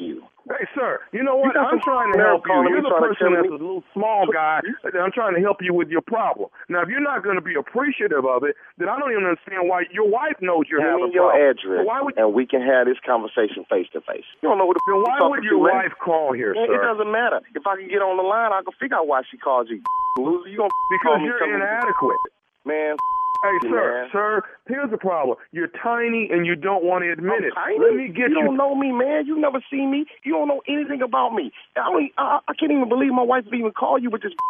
You. 0.00 0.24
Hey, 0.48 0.66
sir, 0.74 0.98
you 1.12 1.22
know 1.22 1.36
what? 1.36 1.54
You 1.54 1.60
I'm 1.60 1.78
trying 1.84 2.10
to 2.12 2.18
help 2.18 2.42
you. 2.48 2.56
You're 2.72 2.82
the 2.82 2.96
person 2.98 3.36
that's 3.36 3.46
me- 3.46 3.54
a 3.54 3.60
little 3.60 3.84
small 3.94 4.26
guy. 4.32 4.58
I'm 4.98 5.12
trying 5.12 5.36
to 5.36 5.42
help 5.44 5.60
you 5.62 5.70
with 5.76 5.88
your 5.92 6.00
problem. 6.00 6.48
Now, 6.68 6.82
if 6.82 6.88
you're 6.88 7.04
not 7.04 7.22
going 7.22 7.36
to 7.36 7.44
be 7.44 7.54
appreciative 7.54 8.24
of 8.26 8.42
it, 8.42 8.56
then 8.80 8.88
I 8.88 8.98
don't 8.98 9.12
even 9.12 9.28
understand 9.30 9.68
why 9.68 9.84
your 9.92 10.08
wife 10.08 10.40
knows 10.40 10.64
you're 10.66 10.80
Give 10.80 10.90
having 10.90 11.12
me 11.12 11.14
your 11.14 11.30
problem. 11.30 11.54
address, 11.54 11.78
So 11.84 11.86
why 11.86 12.00
would 12.02 12.16
and 12.18 12.32
we 12.34 12.48
can 12.48 12.64
have 12.64 12.88
this 12.90 12.98
conversation 13.06 13.62
face 13.70 13.86
to 13.94 14.00
face. 14.00 14.26
You 14.42 14.48
don't 14.50 14.58
know 14.58 14.66
what 14.66 14.74
the 14.80 14.82
then 14.90 15.04
why 15.06 15.18
you 15.22 15.28
would 15.30 15.44
your 15.44 15.60
to, 15.60 15.70
man. 15.70 15.76
wife 15.86 15.94
call 16.02 16.32
here, 16.32 16.56
Man, 16.56 16.66
sir? 16.66 16.74
It 16.74 16.82
doesn't 16.82 17.12
matter. 17.12 17.38
If 17.54 17.62
I 17.68 17.76
can 17.76 17.86
get 17.86 18.02
on 18.02 18.16
the 18.16 18.26
line, 18.26 18.50
I 18.50 18.64
can 18.64 18.72
figure 18.80 18.96
out 18.98 19.06
why 19.06 19.22
she 19.30 19.36
called 19.38 19.68
you. 19.70 19.78
Loser, 20.18 20.48
you 20.50 20.58
gonna 20.58 20.72
because 20.98 21.20
you're 21.22 21.38
inadequate. 21.46 22.18
Man, 22.66 22.96
Hey, 23.42 23.56
you, 23.62 23.70
sir, 23.70 24.08
sir, 24.12 24.42
here's 24.68 24.90
the 24.90 24.98
problem. 24.98 25.36
You're 25.52 25.72
tiny 25.82 26.28
and 26.30 26.44
you 26.44 26.56
don't 26.56 26.84
want 26.84 27.04
to 27.04 27.12
admit 27.12 27.40
I'm 27.40 27.44
it. 27.44 27.52
tiny? 27.54 27.78
Let 27.80 27.94
me 27.96 28.08
get 28.08 28.28
you. 28.28 28.38
you. 28.38 28.44
don't 28.44 28.56
know 28.56 28.74
me, 28.74 28.92
man. 28.92 29.26
You 29.26 29.40
never 29.40 29.64
seen 29.70 29.90
me. 29.90 30.04
You 30.24 30.32
don't 30.32 30.48
know 30.48 30.60
anything 30.68 31.00
about 31.00 31.32
me. 31.32 31.50
I, 31.76 31.88
don't, 31.88 32.10
I 32.18 32.52
can't 32.58 32.70
even 32.70 32.88
believe 32.88 33.12
my 33.12 33.22
wife 33.22 33.44
would 33.46 33.54
even 33.54 33.72
call 33.72 33.98
you 33.98 34.10
with 34.10 34.22
this. 34.22 34.32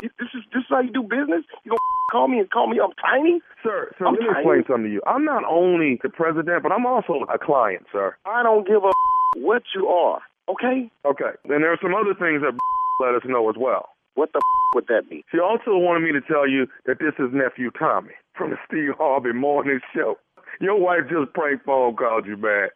This 0.00 0.30
is 0.32 0.46
this 0.54 0.60
is 0.60 0.66
how 0.70 0.78
you 0.78 0.92
do 0.92 1.02
business. 1.02 1.42
You 1.64 1.72
gonna 1.74 1.78
call 2.12 2.28
me 2.28 2.38
and 2.38 2.48
call 2.48 2.68
me 2.68 2.78
I'm 2.78 2.92
tiny? 3.02 3.40
Sir, 3.64 3.90
sir, 3.98 4.06
I'm 4.06 4.14
let 4.14 4.20
me 4.22 4.26
tiny. 4.30 4.38
explain 4.38 4.62
something 4.68 4.84
to 4.84 4.90
you. 4.92 5.02
I'm 5.08 5.24
not 5.24 5.42
only 5.42 5.98
the 6.04 6.08
president, 6.08 6.62
but 6.62 6.70
I'm 6.70 6.86
also 6.86 7.26
a 7.26 7.36
client, 7.36 7.82
sir. 7.90 8.14
I 8.24 8.44
don't 8.44 8.64
give 8.64 8.84
a 8.84 8.92
what 9.42 9.64
you 9.74 9.88
are. 9.88 10.20
Okay? 10.48 10.88
Okay. 11.04 11.34
And 11.50 11.64
there 11.64 11.72
are 11.72 11.78
some 11.82 11.96
other 11.96 12.14
things 12.14 12.42
that 12.46 12.54
let 13.02 13.14
us 13.16 13.22
know 13.26 13.50
as 13.50 13.56
well. 13.58 13.90
What 14.18 14.32
the 14.32 14.42
f- 14.42 14.74
would 14.74 14.88
that 14.88 15.08
be? 15.08 15.24
She 15.30 15.38
also 15.38 15.78
wanted 15.78 16.02
me 16.02 16.10
to 16.10 16.20
tell 16.20 16.48
you 16.48 16.66
that 16.86 16.98
this 16.98 17.14
is 17.20 17.30
nephew 17.30 17.70
Tommy 17.78 18.10
from 18.34 18.50
the 18.50 18.56
Steve 18.66 18.98
Harvey 18.98 19.32
Morning 19.32 19.78
Show. 19.94 20.18
Your 20.60 20.74
wife 20.74 21.06
just 21.08 21.32
prank 21.34 21.62
phone 21.64 21.94
called 21.94 22.26
you, 22.26 22.36
man. 22.36 22.66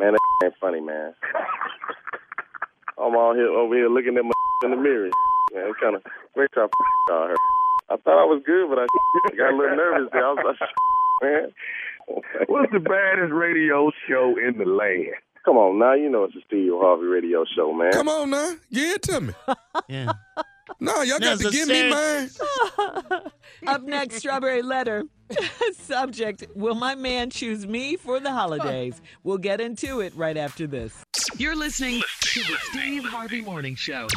Man, 0.00 0.14
that 0.14 0.44
ain't 0.44 0.54
funny, 0.58 0.80
man. 0.80 1.12
I'm 2.96 3.14
all 3.14 3.34
here 3.34 3.50
over 3.50 3.74
here 3.74 3.90
looking 3.90 4.16
at 4.16 4.24
my 4.24 4.32
in 4.64 4.70
the 4.70 4.78
mirror. 4.78 5.10
Man, 5.52 5.68
what 5.68 5.80
kind 5.82 5.96
of 5.96 6.02
great 6.32 6.48
time 6.54 6.68
call 7.08 7.28
her. 7.28 7.36
I 7.90 7.96
thought 7.96 8.22
I 8.22 8.24
was 8.24 8.42
good, 8.46 8.70
but 8.70 8.78
I 8.78 8.86
got 9.36 9.52
a 9.52 9.56
little 9.56 9.76
nervous 9.76 10.08
there. 10.10 10.26
I 10.26 10.32
was 10.32 10.56
like, 10.58 10.70
man. 11.22 11.52
What's 12.48 12.72
the 12.72 12.80
baddest 12.80 13.34
radio 13.34 13.90
show 14.08 14.36
in 14.40 14.56
the 14.56 14.64
land? 14.64 15.20
Come 15.46 15.56
on 15.58 15.78
now, 15.78 15.94
you 15.94 16.10
know 16.10 16.24
it's 16.24 16.34
a 16.34 16.40
Steve 16.46 16.72
Harvey 16.74 17.06
radio 17.06 17.44
show, 17.56 17.72
man. 17.72 17.92
Come 17.92 18.08
on 18.08 18.30
now, 18.30 18.54
give 18.72 18.94
it 18.96 19.02
to 19.02 19.20
me. 19.20 19.32
Yeah. 19.88 20.10
No, 20.80 21.02
y'all 21.02 21.18
got 21.20 21.38
There's 21.38 21.40
to 21.42 21.48
a 21.48 21.50
give 21.52 21.68
me 21.68 21.90
sad- 21.90 22.30
mine. 23.12 23.20
Up 23.68 23.82
next, 23.82 24.16
Strawberry 24.16 24.62
Letter. 24.62 25.04
Subject 25.74 26.44
Will 26.56 26.74
my 26.74 26.94
man 26.96 27.30
choose 27.30 27.66
me 27.66 27.96
for 27.96 28.18
the 28.18 28.32
holidays? 28.32 29.00
We'll 29.22 29.38
get 29.38 29.60
into 29.60 30.00
it 30.00 30.12
right 30.16 30.36
after 30.36 30.66
this. 30.66 31.04
You're 31.36 31.54
listening 31.56 32.02
to 32.20 32.40
the 32.40 32.56
Steve 32.70 33.04
Harvey 33.04 33.42
Morning 33.42 33.74
Show. 33.76 34.08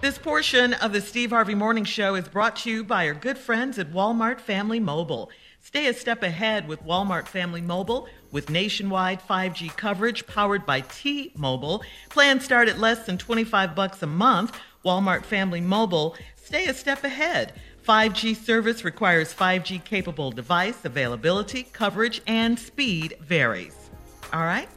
This 0.00 0.18
portion 0.18 0.74
of 0.74 0.92
the 0.92 1.00
Steve 1.00 1.30
Harvey 1.30 1.54
Morning 1.54 1.84
Show 1.84 2.14
is 2.16 2.26
brought 2.28 2.56
to 2.56 2.70
you 2.70 2.82
by 2.82 3.06
our 3.06 3.14
good 3.14 3.38
friends 3.38 3.78
at 3.78 3.92
Walmart 3.92 4.40
Family 4.40 4.80
Mobile. 4.80 5.30
Stay 5.60 5.86
a 5.86 5.94
step 5.94 6.22
ahead 6.22 6.66
with 6.68 6.82
Walmart 6.84 7.26
Family 7.28 7.62
Mobile 7.62 8.08
with 8.34 8.50
nationwide 8.50 9.22
5G 9.26 9.74
coverage 9.76 10.26
powered 10.26 10.66
by 10.66 10.80
T-Mobile. 10.80 11.82
Plans 12.10 12.44
start 12.44 12.68
at 12.68 12.80
less 12.80 13.06
than 13.06 13.16
25 13.16 13.74
bucks 13.74 14.02
a 14.02 14.06
month. 14.06 14.58
Walmart 14.84 15.22
Family 15.22 15.60
Mobile, 15.60 16.16
stay 16.34 16.66
a 16.66 16.74
step 16.74 17.04
ahead. 17.04 17.54
5G 17.86 18.36
service 18.36 18.84
requires 18.84 19.32
5G 19.32 19.84
capable 19.84 20.32
device 20.32 20.84
availability, 20.84 21.62
coverage, 21.72 22.20
and 22.26 22.58
speed 22.58 23.16
varies. 23.20 23.90
All 24.32 24.42
right? 24.42 24.68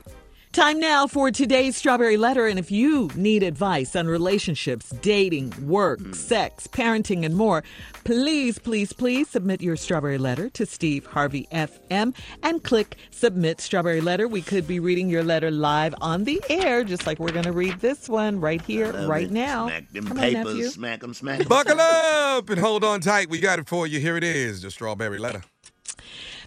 Time 0.57 0.79
now 0.79 1.05
for 1.05 1.29
today's 1.29 1.77
Strawberry 1.77 2.17
Letter. 2.17 2.47
And 2.47 2.57
if 2.57 2.71
you 2.71 3.11
need 3.13 3.43
advice 3.43 3.95
on 3.95 4.07
relationships, 4.07 4.89
dating, 5.03 5.53
work, 5.67 5.99
hmm. 5.99 6.13
sex, 6.13 6.65
parenting, 6.65 7.23
and 7.23 7.35
more, 7.35 7.63
please, 8.05 8.57
please, 8.57 8.91
please 8.91 9.29
submit 9.29 9.61
your 9.61 9.75
Strawberry 9.75 10.17
Letter 10.17 10.49
to 10.49 10.65
Steve 10.65 11.05
Harvey 11.05 11.47
FM 11.51 12.15
and 12.41 12.63
click 12.63 12.97
Submit 13.11 13.61
Strawberry 13.61 14.01
Letter. 14.01 14.27
We 14.27 14.41
could 14.41 14.67
be 14.67 14.79
reading 14.79 15.11
your 15.11 15.23
letter 15.23 15.51
live 15.51 15.93
on 16.01 16.23
the 16.23 16.41
air, 16.49 16.83
just 16.83 17.05
like 17.05 17.19
we're 17.19 17.31
going 17.31 17.45
to 17.45 17.51
read 17.51 17.79
this 17.79 18.09
one 18.09 18.39
right 18.41 18.63
here, 18.63 18.91
right 19.05 19.27
it. 19.27 19.31
now. 19.31 19.67
Smack 19.67 19.91
them 19.91 20.07
Come 20.07 20.17
papers, 20.17 20.45
nephew. 20.45 20.69
smack 20.69 21.01
them, 21.01 21.13
smack 21.13 21.37
them. 21.37 21.47
Buckle 21.47 21.79
up 21.79 22.49
and 22.49 22.59
hold 22.59 22.83
on 22.83 22.99
tight. 23.01 23.29
We 23.29 23.39
got 23.39 23.59
it 23.59 23.67
for 23.67 23.85
you. 23.85 23.99
Here 23.99 24.17
it 24.17 24.23
is, 24.23 24.63
the 24.63 24.71
strawberry 24.71 25.19
letter. 25.19 25.43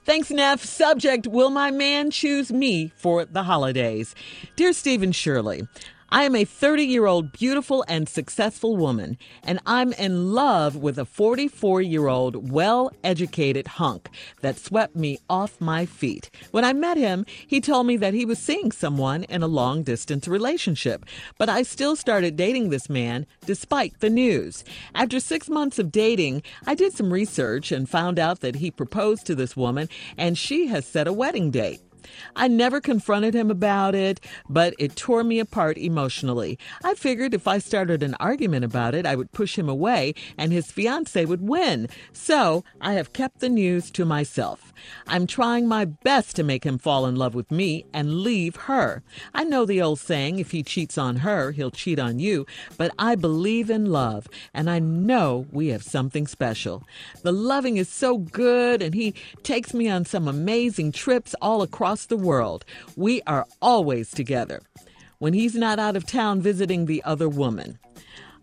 Thanks, 0.05 0.31
Neff. 0.31 0.65
Subject 0.65 1.27
Will 1.27 1.51
my 1.51 1.71
man 1.71 2.11
choose 2.11 2.51
me 2.51 2.93
for 2.97 3.25
the 3.27 3.43
holidays? 3.43 4.15
Dear 4.57 4.73
Stephen 4.73 5.13
Shirley, 5.13 5.69
I 6.13 6.25
am 6.25 6.35
a 6.35 6.45
30 6.45 6.83
year 6.83 7.07
old 7.07 7.31
beautiful 7.31 7.85
and 7.87 8.09
successful 8.09 8.77
woman, 8.77 9.17
and 9.45 9.61
I'm 9.65 9.93
in 9.93 10.35
love 10.35 10.75
with 10.75 10.99
a 10.99 11.05
44 11.05 11.83
year 11.83 12.09
old 12.09 12.51
well 12.51 12.91
educated 13.05 13.69
hunk 13.69 14.09
that 14.41 14.59
swept 14.59 14.97
me 14.97 15.19
off 15.31 15.61
my 15.61 15.87
feet. 15.87 16.29
When 16.51 16.65
I 16.65 16.73
met 16.73 16.97
him, 16.97 17.27
he 17.47 17.61
told 17.61 17.87
me 17.87 17.97
that 17.99 18.13
he 18.13 18.25
was 18.25 18.41
seeing 18.41 18.73
someone 18.73 19.23
in 19.25 19.45
a 19.45 19.47
long 19.47 19.85
distance 19.85 20.27
relationship, 20.27 21.05
but 21.39 21.49
I 21.49 21.63
still 21.63 21.95
started 21.95 22.35
dating 22.35 22.71
this 22.71 22.91
man 22.91 23.25
despite 23.47 24.01
the 24.01 24.11
news. 24.11 24.65
After 24.97 25.21
six 25.21 25.49
months 25.49 25.79
of 25.79 25.93
dating, 25.93 26.43
I 26.67 26.75
did 26.75 26.93
some 26.93 27.13
research 27.13 27.71
and 27.71 27.89
found 27.89 28.19
out 28.19 28.41
that 28.41 28.57
he 28.57 28.73
proposed 28.73 29.27
to 29.27 29.37
this 29.37 29.57
woman 29.57 29.89
and 30.19 30.37
she 30.37 30.67
has 30.67 30.85
set 30.87 31.07
a 31.07 31.13
wedding 31.13 31.53
date. 31.53 31.81
I 32.37 32.49
never 32.49 32.81
confronted 32.81 33.35
him 33.35 33.51
about 33.51 33.95
it, 33.95 34.21
but 34.49 34.75
it 34.79 34.97
tore 34.97 35.25
me 35.25 35.39
apart 35.39 35.79
emotionally. 35.79 36.59
I 36.85 36.95
figured 36.95 37.35
if 37.35 37.49
I 37.49 37.59
started 37.59 38.03
an 38.03 38.15
argument 38.21 38.65
about 38.65 38.95
it, 38.95 39.07
I 39.07 39.17
would 39.17 39.33
push 39.33 39.59
him 39.59 39.69
away 39.69 40.15
and 40.39 40.53
his 40.53 40.71
fiance 40.71 41.25
would 41.25 41.43
win. 41.43 41.89
So 42.13 42.65
I 42.81 42.95
have 42.95 43.13
kept 43.13 43.41
the 43.41 43.49
news 43.49 43.91
to 43.93 44.05
myself. 44.05 44.73
I'm 45.07 45.27
trying 45.27 45.67
my 45.67 45.85
best 45.85 46.37
to 46.37 46.43
make 46.43 46.65
him 46.65 46.79
fall 46.79 47.07
in 47.07 47.17
love 47.17 47.35
with 47.35 47.51
me 47.51 47.85
and 47.93 48.21
leave 48.21 48.57
her. 48.57 49.03
I 49.35 49.45
know 49.45 49.67
the 49.67 49.83
old 49.83 49.99
saying, 49.99 50.39
if 50.39 50.53
he 50.53 50.63
cheats 50.63 50.97
on 50.97 51.17
her, 51.17 51.53
he'll 51.53 51.71
cheat 51.71 51.99
on 51.99 52.19
you, 52.19 52.47
but 52.77 52.93
I 52.99 53.15
believe 53.15 53.71
in 53.71 53.87
love 53.87 54.27
and 54.55 54.71
I 54.71 54.79
know 54.79 55.47
we 55.51 55.69
have 55.69 55.83
something 55.83 56.27
special. 56.27 56.85
The 57.23 57.33
loving 57.33 57.77
is 57.77 57.89
so 57.89 58.19
good 58.19 58.81
and 58.81 58.95
he 58.95 59.15
takes 59.43 59.75
me 59.75 59.89
on 59.89 60.05
some 60.05 60.29
amazing 60.29 60.93
trips 60.93 61.35
all 61.43 61.63
across 61.63 61.90
the 61.97 62.17
world. 62.17 62.65
We 62.97 63.23
are 63.27 63.47
always 63.61 64.11
together. 64.11 64.61
When 65.19 65.33
he's 65.33 65.55
not 65.55 65.79
out 65.79 65.97
of 65.97 66.07
town 66.07 66.41
visiting 66.41 66.87
the 66.87 67.03
other 67.05 67.29
woman. 67.29 67.79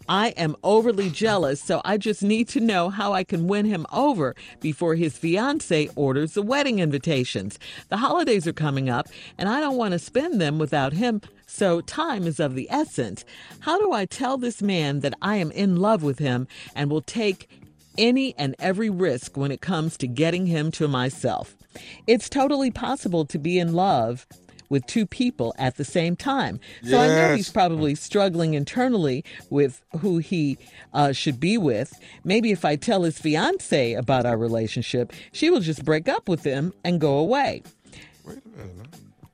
I 0.10 0.30
am 0.30 0.56
overly 0.64 1.10
jealous, 1.10 1.62
so 1.62 1.82
I 1.84 1.98
just 1.98 2.24
need 2.24 2.48
to 2.50 2.62
know 2.62 2.90
how 2.90 3.12
I 3.12 3.26
can 3.26 3.48
win 3.48 3.66
him 3.66 3.86
over 3.92 4.36
before 4.62 4.96
his 4.96 5.18
fiance 5.18 5.90
orders 5.96 6.34
the 6.34 6.42
wedding 6.42 6.80
invitations. 6.80 7.60
The 7.90 7.98
holidays 7.98 8.48
are 8.48 8.54
coming 8.54 8.90
up, 8.90 9.08
and 9.38 9.50
I 9.50 9.60
don't 9.60 9.76
want 9.76 9.92
to 9.94 10.00
spend 10.00 10.40
them 10.40 10.60
without 10.60 10.94
him, 10.94 11.22
so 11.46 11.82
time 11.82 12.26
is 12.26 12.40
of 12.40 12.56
the 12.56 12.70
essence. 12.72 13.26
How 13.60 13.78
do 13.80 13.92
I 13.92 14.06
tell 14.06 14.38
this 14.38 14.62
man 14.62 15.02
that 15.02 15.14
I 15.22 15.38
am 15.38 15.52
in 15.52 15.76
love 15.76 16.04
with 16.04 16.20
him 16.20 16.48
and 16.74 16.90
will 16.90 17.02
take 17.02 17.50
any 17.98 18.34
and 18.38 18.56
every 18.60 18.90
risk 18.90 19.36
when 19.36 19.52
it 19.52 19.60
comes 19.60 19.98
to 19.98 20.08
getting 20.08 20.46
him 20.46 20.72
to 20.72 20.88
myself? 20.88 21.58
It's 22.06 22.30
totally 22.30 22.72
possible 22.72 23.26
to 23.26 23.38
be 23.38 23.60
in 23.60 23.74
love 23.74 24.28
with 24.70 24.86
two 24.86 25.06
people 25.06 25.54
at 25.58 25.78
the 25.78 25.86
same 25.86 26.16
time. 26.16 26.60
So 26.84 27.00
I 27.00 27.08
know 27.08 27.36
he's 27.36 27.50
probably 27.50 27.96
struggling 27.96 28.54
internally 28.54 29.24
with 29.50 29.82
who 30.00 30.18
he 30.18 30.58
uh, 30.94 31.14
should 31.14 31.40
be 31.40 31.58
with. 31.58 31.98
Maybe 32.24 32.52
if 32.52 32.66
I 32.66 32.76
tell 32.76 33.04
his 33.04 33.18
fiance 33.18 33.94
about 33.94 34.26
our 34.26 34.38
relationship, 34.38 35.14
she 35.32 35.50
will 35.50 35.62
just 35.62 35.86
break 35.86 36.10
up 36.10 36.28
with 36.28 36.44
him 36.44 36.74
and 36.84 37.00
go 37.00 37.18
away. 37.18 37.64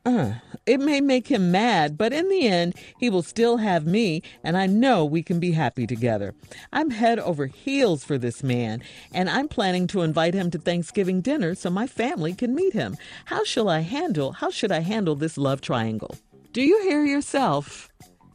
Uh, 0.05 0.33
it 0.65 0.81
may 0.81 0.99
make 0.99 1.27
him 1.27 1.49
mad, 1.49 1.97
but 1.97 2.11
in 2.11 2.27
the 2.27 2.45
end, 2.45 2.75
he 2.97 3.09
will 3.09 3.23
still 3.23 3.57
have 3.57 3.85
me, 3.85 4.21
and 4.43 4.57
I 4.57 4.65
know 4.65 5.05
we 5.05 5.23
can 5.23 5.39
be 5.39 5.53
happy 5.53 5.87
together. 5.87 6.33
I'm 6.73 6.89
head 6.89 7.19
over 7.19 7.47
heels 7.47 8.03
for 8.03 8.17
this 8.17 8.43
man, 8.43 8.83
and 9.13 9.29
I'm 9.29 9.47
planning 9.47 9.87
to 9.87 10.01
invite 10.01 10.33
him 10.33 10.51
to 10.51 10.57
Thanksgiving 10.57 11.21
dinner 11.21 11.55
so 11.55 11.69
my 11.69 11.87
family 11.87 12.33
can 12.33 12.53
meet 12.53 12.73
him. 12.73 12.97
How 13.25 13.45
shall 13.45 13.69
I 13.69 13.79
handle? 13.79 14.33
How 14.33 14.49
should 14.49 14.73
I 14.73 14.79
handle 14.79 15.15
this 15.15 15.37
love 15.37 15.61
triangle? 15.61 16.15
Do 16.51 16.61
you 16.61 16.81
hear 16.83 17.05
yourself? 17.05 17.89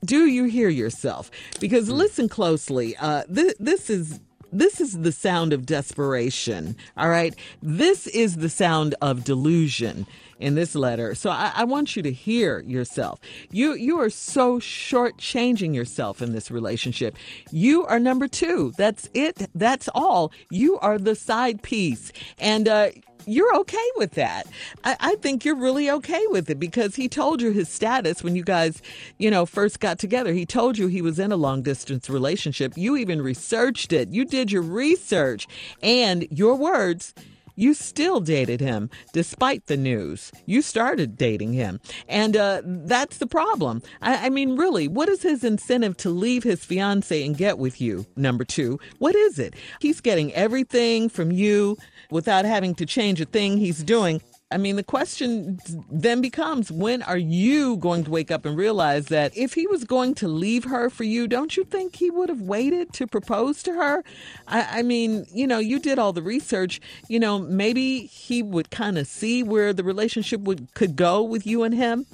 Do 0.04 0.26
you 0.26 0.44
hear 0.44 0.70
yourself? 0.70 1.30
Because 1.60 1.90
listen 1.90 2.30
closely. 2.30 2.96
Uh, 2.96 3.24
th- 3.24 3.56
this 3.60 3.90
is 3.90 4.20
this 4.50 4.80
is 4.80 4.98
the 5.00 5.12
sound 5.12 5.52
of 5.52 5.66
desperation. 5.66 6.74
All 6.96 7.10
right. 7.10 7.34
This 7.62 8.06
is 8.06 8.36
the 8.36 8.48
sound 8.48 8.94
of 9.02 9.22
delusion 9.22 10.06
in 10.39 10.55
this 10.55 10.74
letter. 10.74 11.14
So 11.14 11.30
I, 11.30 11.53
I 11.55 11.64
want 11.64 11.97
you 11.97 12.03
to 12.03 12.12
hear 12.12 12.61
yourself. 12.61 13.20
You 13.51 13.74
you 13.74 13.99
are 14.01 14.11
so 14.11 14.59
shortchanging 14.59 15.74
yourself 15.74 16.22
in 16.22 16.32
this 16.32 16.51
relationship. 16.51 17.16
You 17.51 17.84
are 17.86 17.99
number 17.99 18.28
two. 18.28 18.72
That's 18.76 19.09
it. 19.14 19.51
That's 19.55 19.89
all. 19.95 20.32
You 20.51 20.78
are 20.78 20.99
the 20.99 21.14
side 21.14 21.62
piece. 21.62 22.12
And 22.39 22.68
uh 22.68 22.91
you're 23.26 23.55
okay 23.57 23.76
with 23.97 24.12
that. 24.12 24.47
I, 24.84 24.97
I 25.01 25.14
think 25.16 25.45
you're 25.45 25.55
really 25.55 25.91
okay 25.91 26.24
with 26.28 26.49
it 26.49 26.59
because 26.59 26.97
he 26.97 27.09
told 27.09 27.43
you 27.43 27.51
his 27.51 27.68
status 27.68 28.22
when 28.22 28.34
you 28.34 28.43
guys, 28.43 28.80
you 29.18 29.30
know, 29.30 29.45
first 29.45 29.80
got 29.80 29.99
together. 29.99 30.32
He 30.32 30.47
told 30.47 30.78
you 30.78 30.86
he 30.86 31.03
was 31.03 31.18
in 31.18 31.30
a 31.30 31.36
long 31.36 31.61
distance 31.61 32.09
relationship. 32.09 32.72
You 32.76 32.97
even 32.97 33.20
researched 33.20 33.93
it. 33.93 34.09
You 34.09 34.24
did 34.24 34.51
your 34.51 34.62
research. 34.62 35.47
And 35.82 36.26
your 36.30 36.55
words, 36.55 37.12
you 37.59 37.74
still 37.74 38.20
dated 38.20 38.61
him 38.61 38.88
despite 39.12 39.66
the 39.66 39.76
news. 39.76 40.30
You 40.46 40.62
started 40.62 41.16
dating 41.16 41.52
him. 41.54 41.80
And 42.09 42.36
uh, 42.36 42.62
that's 42.64 43.18
the 43.18 43.26
problem. 43.26 43.82
I, 44.00 44.26
I 44.26 44.28
mean, 44.30 44.56
really, 44.56 44.86
what 44.86 45.09
is 45.09 45.22
his 45.22 45.42
incentive 45.42 45.96
to 45.98 46.11
leave 46.11 46.44
his 46.44 46.64
fiance 46.64 47.24
and 47.24 47.36
get 47.36 47.59
with 47.59 47.80
you? 47.80 48.06
Number 48.16 48.44
two, 48.44 48.78
what 48.98 49.16
is 49.16 49.38
it? 49.38 49.54
He's 49.80 50.00
getting 50.00 50.32
everything 50.34 51.09
from 51.09 51.32
you 51.32 51.76
without 52.11 52.44
having 52.44 52.74
to 52.76 52.86
change 52.86 53.20
a 53.20 53.24
thing 53.24 53.59
he's 53.59 53.82
doing. 53.82 54.22
I 54.51 54.57
mean, 54.57 54.76
the 54.76 54.82
question 54.82 55.59
then 55.90 56.22
becomes 56.22 56.72
when 56.72 57.03
are 57.03 57.18
you 57.18 57.76
going 57.76 58.05
to 58.05 58.11
wake 58.11 58.30
up 58.30 58.46
and 58.46 58.57
realize 58.57 59.09
that 59.09 59.36
if 59.36 59.53
he 59.53 59.66
was 59.66 59.84
going 59.84 60.14
to 60.16 60.28
leave 60.28 60.64
her 60.64 60.88
for 60.88 61.05
you, 61.05 61.28
don't 61.28 61.55
you 61.55 61.64
think 61.64 61.96
he 61.96 62.11
would 62.11 62.30
have 62.30 62.40
waited 62.40 62.94
to 62.94 63.07
propose 63.07 63.62
to 63.64 63.74
her? 63.74 64.03
I, 64.46 64.78
I 64.78 64.82
mean, 64.82 65.26
you 65.34 65.46
know, 65.46 65.59
you 65.59 65.78
did 65.78 65.99
all 65.99 66.14
the 66.14 66.22
research. 66.22 66.80
You 67.09 67.20
know, 67.20 67.38
maybe 67.38 68.07
he 68.07 68.42
would 68.42 68.70
kind 68.70 68.96
of 68.96 69.07
see 69.07 69.42
where 69.42 69.74
the 69.74 69.84
relationship 69.84 70.40
would 70.40 70.72
could 70.72 70.96
go 70.96 71.22
with 71.22 71.46
you 71.46 71.62
and 71.62 71.74
him. 71.74 72.07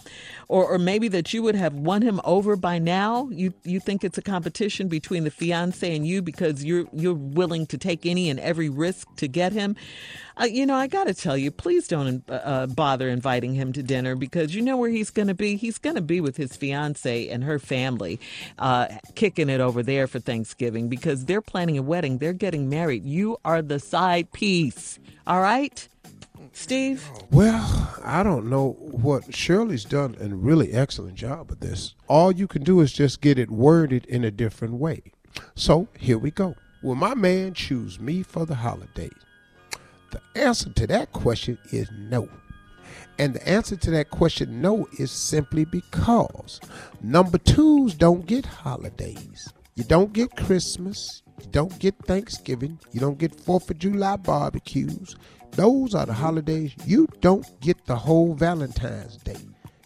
Or, 0.48 0.66
or 0.66 0.78
maybe 0.78 1.08
that 1.08 1.32
you 1.32 1.42
would 1.42 1.54
have 1.54 1.72
won 1.72 2.02
him 2.02 2.20
over 2.22 2.54
by 2.56 2.78
now. 2.78 3.28
You 3.30 3.54
you 3.62 3.80
think 3.80 4.04
it's 4.04 4.18
a 4.18 4.22
competition 4.22 4.88
between 4.88 5.24
the 5.24 5.30
fiance 5.30 5.94
and 5.94 6.06
you 6.06 6.20
because 6.20 6.64
you're 6.64 6.86
you're 6.92 7.14
willing 7.14 7.66
to 7.66 7.78
take 7.78 8.04
any 8.04 8.28
and 8.28 8.40
every 8.40 8.68
risk 8.68 9.06
to 9.16 9.28
get 9.28 9.52
him. 9.52 9.76
Uh, 10.40 10.44
you 10.44 10.66
know, 10.66 10.74
I 10.74 10.86
got 10.86 11.04
to 11.04 11.14
tell 11.14 11.36
you, 11.36 11.50
please 11.50 11.86
don't 11.86 12.24
uh, 12.28 12.66
bother 12.66 13.08
inviting 13.08 13.54
him 13.54 13.72
to 13.72 13.82
dinner 13.82 14.16
because 14.16 14.54
you 14.54 14.62
know 14.62 14.76
where 14.76 14.90
he's 14.90 15.10
going 15.10 15.28
to 15.28 15.34
be. 15.34 15.56
He's 15.56 15.78
going 15.78 15.96
to 15.96 16.02
be 16.02 16.20
with 16.20 16.36
his 16.36 16.56
fiance 16.56 17.28
and 17.28 17.44
her 17.44 17.58
family, 17.58 18.18
uh, 18.58 18.88
kicking 19.14 19.48
it 19.48 19.60
over 19.60 19.82
there 19.82 20.06
for 20.06 20.18
Thanksgiving 20.18 20.88
because 20.88 21.26
they're 21.26 21.42
planning 21.42 21.78
a 21.78 21.82
wedding. 21.82 22.18
They're 22.18 22.32
getting 22.32 22.68
married. 22.68 23.04
You 23.04 23.38
are 23.44 23.62
the 23.62 23.78
side 23.78 24.32
piece. 24.32 24.98
All 25.26 25.40
right, 25.40 25.86
Steve. 26.52 27.08
Well, 27.30 27.94
I 28.04 28.22
don't 28.22 28.50
know 28.50 28.72
what 28.78 29.34
Shirley's 29.34 29.84
done 29.84 30.16
a 30.20 30.28
really 30.28 30.72
excellent 30.72 31.14
job 31.14 31.50
of 31.50 31.60
this. 31.60 31.94
All 32.08 32.32
you 32.32 32.48
can 32.48 32.64
do 32.64 32.80
is 32.80 32.92
just 32.92 33.20
get 33.20 33.38
it 33.38 33.50
worded 33.50 34.04
in 34.06 34.24
a 34.24 34.30
different 34.30 34.74
way. 34.74 35.02
So 35.54 35.88
here 35.98 36.18
we 36.18 36.30
go. 36.30 36.54
Will 36.82 36.94
my 36.94 37.14
man 37.14 37.54
choose 37.54 37.98
me 37.98 38.22
for 38.22 38.44
the 38.44 38.56
holidays? 38.56 39.23
The 40.14 40.40
answer 40.40 40.70
to 40.70 40.86
that 40.86 41.10
question 41.12 41.58
is 41.72 41.90
no. 41.90 42.28
And 43.18 43.34
the 43.34 43.48
answer 43.48 43.74
to 43.74 43.90
that 43.90 44.10
question, 44.10 44.62
no, 44.62 44.86
is 44.96 45.10
simply 45.10 45.64
because 45.64 46.60
number 47.02 47.36
twos 47.38 47.94
don't 47.94 48.24
get 48.24 48.46
holidays. 48.46 49.52
You 49.74 49.82
don't 49.82 50.12
get 50.12 50.36
Christmas. 50.36 51.24
You 51.40 51.46
don't 51.50 51.76
get 51.80 51.96
Thanksgiving. 52.06 52.78
You 52.92 53.00
don't 53.00 53.18
get 53.18 53.34
Fourth 53.40 53.68
of 53.70 53.78
July 53.78 54.14
barbecues. 54.14 55.16
Those 55.50 55.96
are 55.96 56.06
the 56.06 56.12
holidays. 56.12 56.72
You 56.84 57.08
don't 57.20 57.44
get 57.60 57.84
the 57.86 57.96
whole 57.96 58.34
Valentine's 58.34 59.16
Day. 59.16 59.36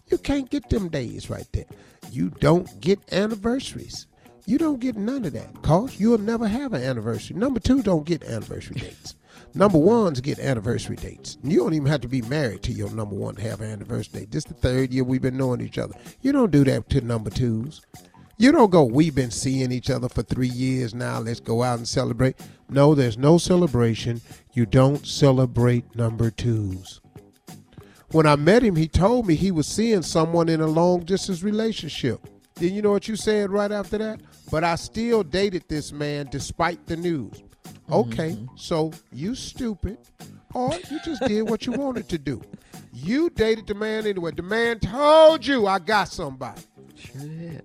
You 0.08 0.18
can't 0.18 0.50
get 0.50 0.68
them 0.68 0.90
days 0.90 1.30
right 1.30 1.48
there. 1.52 1.64
You 2.12 2.28
don't 2.28 2.80
get 2.82 3.00
anniversaries. 3.14 4.06
You 4.44 4.58
don't 4.58 4.80
get 4.80 4.96
none 4.96 5.24
of 5.24 5.32
that 5.32 5.54
because 5.54 5.98
you'll 5.98 6.18
never 6.18 6.46
have 6.46 6.74
an 6.74 6.82
anniversary. 6.82 7.36
Number 7.36 7.60
two 7.60 7.82
don't 7.82 8.04
get 8.04 8.24
anniversary 8.24 8.80
dates. 8.80 9.14
Number 9.58 9.78
ones 9.78 10.20
get 10.20 10.38
anniversary 10.38 10.94
dates. 10.94 11.36
You 11.42 11.58
don't 11.58 11.74
even 11.74 11.88
have 11.88 12.02
to 12.02 12.08
be 12.08 12.22
married 12.22 12.62
to 12.62 12.72
your 12.72 12.92
number 12.92 13.16
one 13.16 13.34
to 13.34 13.42
have 13.42 13.60
an 13.60 13.72
anniversary 13.72 14.20
date. 14.20 14.30
This 14.30 14.44
is 14.44 14.52
the 14.52 14.54
third 14.54 14.92
year 14.92 15.02
we've 15.02 15.20
been 15.20 15.36
knowing 15.36 15.60
each 15.60 15.78
other. 15.78 15.96
You 16.20 16.30
don't 16.30 16.52
do 16.52 16.62
that 16.62 16.88
to 16.90 17.00
number 17.00 17.28
twos. 17.28 17.82
You 18.36 18.52
don't 18.52 18.70
go, 18.70 18.84
we've 18.84 19.16
been 19.16 19.32
seeing 19.32 19.72
each 19.72 19.90
other 19.90 20.08
for 20.08 20.22
three 20.22 20.46
years 20.46 20.94
now. 20.94 21.18
Let's 21.18 21.40
go 21.40 21.64
out 21.64 21.78
and 21.78 21.88
celebrate. 21.88 22.36
No, 22.70 22.94
there's 22.94 23.18
no 23.18 23.36
celebration. 23.36 24.20
You 24.52 24.64
don't 24.64 25.04
celebrate 25.04 25.96
number 25.96 26.30
twos. 26.30 27.00
When 28.12 28.26
I 28.26 28.36
met 28.36 28.62
him, 28.62 28.76
he 28.76 28.86
told 28.86 29.26
me 29.26 29.34
he 29.34 29.50
was 29.50 29.66
seeing 29.66 30.02
someone 30.02 30.48
in 30.48 30.60
a 30.60 30.68
long 30.68 31.00
distance 31.00 31.42
relationship. 31.42 32.24
Then 32.54 32.74
you 32.74 32.80
know 32.80 32.92
what 32.92 33.08
you 33.08 33.16
said 33.16 33.50
right 33.50 33.72
after 33.72 33.98
that? 33.98 34.20
But 34.52 34.62
I 34.62 34.76
still 34.76 35.24
dated 35.24 35.64
this 35.66 35.90
man 35.90 36.28
despite 36.30 36.86
the 36.86 36.96
news. 36.96 37.42
Okay, 37.90 38.32
mm-hmm. 38.32 38.56
so 38.56 38.92
you 39.12 39.34
stupid, 39.34 39.98
or 40.54 40.74
you 40.90 41.00
just 41.04 41.22
did 41.26 41.42
what 41.48 41.66
you 41.66 41.72
wanted 41.72 42.08
to 42.10 42.18
do. 42.18 42.42
You 42.92 43.30
dated 43.30 43.66
the 43.66 43.74
man 43.74 44.06
anyway. 44.06 44.32
The 44.32 44.42
man 44.42 44.78
told 44.80 45.46
you 45.46 45.66
I 45.66 45.78
got 45.78 46.08
somebody. 46.08 46.62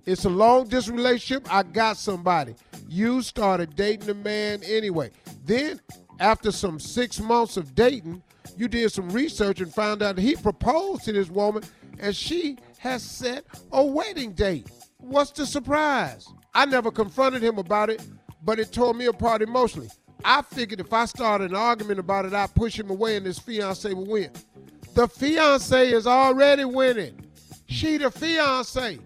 It's 0.06 0.24
a 0.24 0.30
long 0.30 0.68
distance 0.68 0.96
relationship. 0.96 1.52
I 1.52 1.62
got 1.62 1.96
somebody. 1.96 2.54
You 2.88 3.20
started 3.22 3.74
dating 3.74 4.06
the 4.06 4.14
man 4.14 4.62
anyway. 4.64 5.10
Then, 5.44 5.80
after 6.20 6.52
some 6.52 6.78
six 6.78 7.20
months 7.20 7.56
of 7.56 7.74
dating, 7.74 8.22
you 8.56 8.68
did 8.68 8.92
some 8.92 9.10
research 9.10 9.60
and 9.60 9.72
found 9.72 10.02
out 10.02 10.18
he 10.18 10.36
proposed 10.36 11.04
to 11.04 11.12
this 11.12 11.28
woman 11.28 11.64
and 11.98 12.14
she 12.14 12.56
has 12.78 13.02
set 13.02 13.44
a 13.72 13.84
wedding 13.84 14.32
date. 14.32 14.70
What's 14.98 15.32
the 15.32 15.46
surprise? 15.46 16.28
I 16.54 16.64
never 16.66 16.90
confronted 16.90 17.42
him 17.42 17.58
about 17.58 17.90
it, 17.90 18.06
but 18.44 18.58
it 18.58 18.72
tore 18.72 18.94
me 18.94 19.06
apart 19.06 19.42
emotionally. 19.42 19.90
I 20.24 20.42
figured 20.42 20.80
if 20.80 20.92
I 20.92 21.04
started 21.04 21.50
an 21.50 21.56
argument 21.56 22.00
about 22.00 22.24
it, 22.24 22.32
I'd 22.32 22.54
push 22.54 22.78
him 22.78 22.90
away 22.90 23.16
and 23.16 23.26
his 23.26 23.38
fiance 23.38 23.92
would 23.92 24.08
win. 24.08 24.30
The 24.94 25.06
fiance 25.06 25.92
is 25.92 26.06
already 26.06 26.64
winning. 26.64 27.26
She 27.66 27.98
the 27.98 28.10
fiance. 28.10 28.98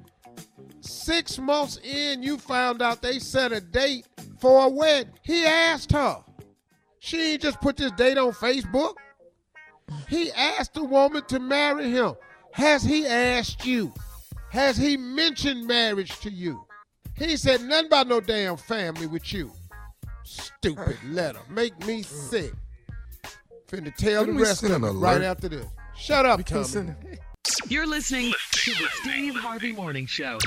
Six 0.80 1.38
months 1.38 1.78
in, 1.78 2.22
you 2.22 2.38
found 2.38 2.82
out 2.82 3.02
they 3.02 3.18
set 3.18 3.52
a 3.52 3.60
date 3.60 4.06
for 4.38 4.66
a 4.66 4.68
wedding. 4.68 5.12
He 5.22 5.44
asked 5.44 5.92
her. 5.92 6.22
She 7.00 7.32
ain't 7.32 7.42
just 7.42 7.60
put 7.60 7.76
this 7.76 7.92
date 7.92 8.18
on 8.18 8.32
Facebook. 8.32 8.94
He 10.08 10.30
asked 10.32 10.74
the 10.74 10.84
woman 10.84 11.24
to 11.28 11.40
marry 11.40 11.90
him. 11.90 12.14
Has 12.52 12.82
he 12.82 13.06
asked 13.06 13.66
you? 13.66 13.92
Has 14.50 14.76
he 14.76 14.96
mentioned 14.96 15.66
marriage 15.66 16.18
to 16.20 16.30
you? 16.30 16.64
He 17.16 17.36
said 17.36 17.62
nothing 17.62 17.86
about 17.86 18.08
no 18.08 18.20
damn 18.20 18.56
family 18.56 19.06
with 19.06 19.32
you. 19.32 19.50
Stupid 20.28 20.96
letter. 21.10 21.40
Make 21.48 21.86
me 21.86 22.02
sick. 22.02 22.52
Finna 23.68 23.94
tell 23.96 24.24
Didn't 24.24 24.36
the 24.38 24.42
rest 24.42 24.62
of 24.62 24.70
an 24.70 24.84
it 24.84 24.90
right 24.92 25.22
after 25.22 25.48
this. 25.48 25.66
Shut 25.96 26.26
up, 26.26 26.44
Tommy. 26.44 26.94
You're 27.68 27.86
listening 27.86 28.32
to 28.52 28.70
the 28.72 28.88
Steve 29.00 29.34
Harvey 29.34 29.72
Morning 29.72 30.06
Show. 30.06 30.38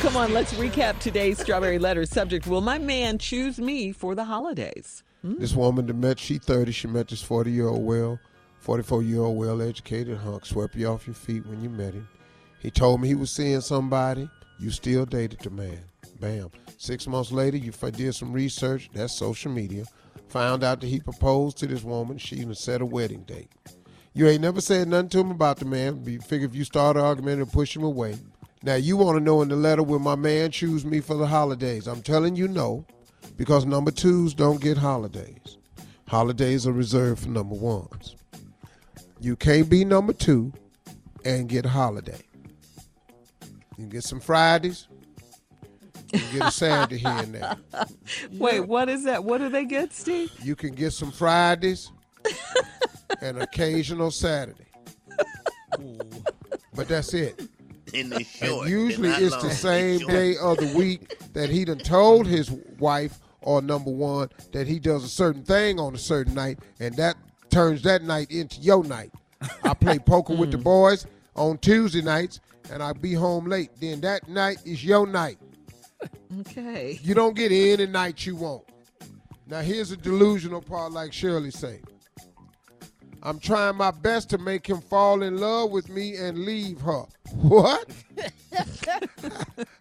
Come 0.00 0.16
on, 0.16 0.32
let's 0.32 0.54
recap 0.54 0.98
today's 1.00 1.38
Strawberry 1.38 1.78
Letter 1.78 2.06
subject. 2.06 2.46
Will 2.46 2.60
my 2.60 2.78
man 2.78 3.18
choose 3.18 3.58
me 3.58 3.92
for 3.92 4.14
the 4.14 4.24
holidays? 4.24 5.02
Hmm? 5.22 5.38
This 5.38 5.54
woman 5.54 5.86
that 5.86 5.94
met, 5.94 6.18
she 6.18 6.38
30, 6.38 6.72
she 6.72 6.88
met 6.88 7.08
this 7.08 7.22
40 7.22 7.50
year 7.50 7.68
old 7.68 7.84
well, 7.84 8.18
44 8.60 9.02
year 9.02 9.20
old 9.20 9.36
well 9.38 9.60
educated 9.60 10.18
hunk, 10.18 10.46
swept 10.46 10.74
you 10.74 10.86
off 10.86 11.06
your 11.06 11.14
feet 11.14 11.46
when 11.46 11.62
you 11.62 11.68
met 11.68 11.94
him. 11.94 12.08
He 12.58 12.70
told 12.70 13.00
me 13.00 13.08
he 13.08 13.14
was 13.14 13.30
seeing 13.30 13.60
somebody, 13.60 14.28
you 14.58 14.70
still 14.70 15.04
dated 15.04 15.40
the 15.40 15.50
man. 15.50 15.80
Bam. 16.20 16.50
Six 16.76 17.06
months 17.06 17.32
later, 17.32 17.56
you 17.56 17.72
did 17.72 18.14
some 18.14 18.32
research, 18.32 18.90
that's 18.92 19.12
social 19.12 19.50
media, 19.50 19.84
found 20.28 20.62
out 20.62 20.80
that 20.80 20.86
he 20.86 21.00
proposed 21.00 21.56
to 21.58 21.66
this 21.66 21.82
woman, 21.82 22.18
she 22.18 22.36
even 22.36 22.54
set 22.54 22.82
a 22.82 22.86
wedding 22.86 23.22
date. 23.22 23.50
You 24.12 24.28
ain't 24.28 24.42
never 24.42 24.60
said 24.60 24.88
nothing 24.88 25.10
to 25.10 25.20
him 25.20 25.30
about 25.30 25.58
the 25.58 25.64
man. 25.66 26.02
You 26.06 26.20
figure 26.20 26.46
if 26.46 26.54
you 26.54 26.64
start 26.64 26.96
an 26.96 27.02
argument 27.02 27.42
and 27.42 27.52
push 27.52 27.76
him 27.76 27.82
away. 27.82 28.16
Now 28.62 28.74
you 28.74 28.96
want 28.96 29.18
to 29.18 29.24
know 29.24 29.42
in 29.42 29.48
the 29.48 29.56
letter 29.56 29.82
will 29.82 29.98
my 29.98 30.14
man 30.14 30.50
choose 30.50 30.84
me 30.84 31.00
for 31.00 31.14
the 31.14 31.26
holidays? 31.26 31.86
I'm 31.86 32.02
telling 32.02 32.34
you 32.34 32.48
no, 32.48 32.84
because 33.36 33.66
number 33.66 33.90
twos 33.90 34.34
don't 34.34 34.60
get 34.60 34.78
holidays. 34.78 35.58
Holidays 36.08 36.66
are 36.66 36.72
reserved 36.72 37.22
for 37.22 37.28
number 37.28 37.54
ones. 37.54 38.16
You 39.20 39.36
can't 39.36 39.68
be 39.68 39.84
number 39.84 40.12
two 40.12 40.52
and 41.24 41.48
get 41.48 41.66
a 41.66 41.68
holiday. 41.70 42.22
You 43.42 43.76
can 43.76 43.88
get 43.88 44.04
some 44.04 44.20
Fridays. 44.20 44.88
You 46.16 46.22
can 46.22 46.38
get 46.38 46.48
a 46.48 46.50
Saturday 46.50 46.98
here 46.98 47.08
and 47.10 47.34
there. 47.34 47.56
Wait, 48.32 48.60
what 48.60 48.88
is 48.88 49.04
that? 49.04 49.22
What 49.22 49.38
do 49.38 49.48
they 49.48 49.64
get, 49.64 49.92
Steve? 49.92 50.32
You 50.42 50.56
can 50.56 50.74
get 50.74 50.92
some 50.92 51.12
Fridays 51.12 51.90
and 53.20 53.42
occasional 53.42 54.10
Saturday. 54.10 54.64
But 56.74 56.88
that's 56.88 57.14
it. 57.14 57.48
In 57.92 58.10
the 58.10 58.16
And 58.16 58.26
short. 58.26 58.68
usually 58.68 59.10
it's 59.10 59.32
long. 59.32 59.42
the 59.42 59.54
same 59.54 60.00
Short. 60.00 60.12
day 60.12 60.36
of 60.36 60.58
the 60.58 60.76
week 60.76 61.18
that 61.32 61.48
he 61.48 61.64
done 61.64 61.78
told 61.78 62.26
his 62.26 62.50
wife 62.78 63.18
or 63.40 63.62
number 63.62 63.90
one 63.90 64.28
that 64.52 64.66
he 64.66 64.78
does 64.78 65.04
a 65.04 65.08
certain 65.08 65.44
thing 65.44 65.78
on 65.78 65.94
a 65.94 65.98
certain 65.98 66.34
night, 66.34 66.58
and 66.80 66.94
that 66.96 67.16
turns 67.48 67.82
that 67.82 68.02
night 68.02 68.30
into 68.30 68.60
your 68.60 68.84
night. 68.84 69.12
I 69.62 69.74
play 69.74 69.98
poker 69.98 70.34
with 70.34 70.50
the 70.50 70.56
hmm. 70.56 70.64
boys 70.64 71.06
on 71.36 71.58
Tuesday 71.58 72.02
nights, 72.02 72.40
and 72.70 72.82
I 72.82 72.92
be 72.92 73.12
home 73.12 73.46
late. 73.46 73.70
Then 73.80 74.00
that 74.00 74.28
night 74.28 74.58
is 74.64 74.84
your 74.84 75.06
night. 75.06 75.38
Okay. 76.40 76.98
You 77.02 77.14
don't 77.14 77.34
get 77.34 77.52
any 77.52 77.86
night 77.86 78.26
you 78.26 78.36
want. 78.36 78.64
Now 79.46 79.60
here's 79.60 79.92
a 79.92 79.96
delusional 79.96 80.60
part, 80.60 80.92
like 80.92 81.12
Shirley 81.12 81.50
said. 81.50 81.82
I'm 83.22 83.38
trying 83.38 83.76
my 83.76 83.90
best 83.90 84.30
to 84.30 84.38
make 84.38 84.66
him 84.66 84.80
fall 84.80 85.22
in 85.22 85.38
love 85.38 85.70
with 85.70 85.88
me 85.88 86.16
and 86.16 86.38
leave 86.44 86.80
her. 86.80 87.04
What? 87.32 87.90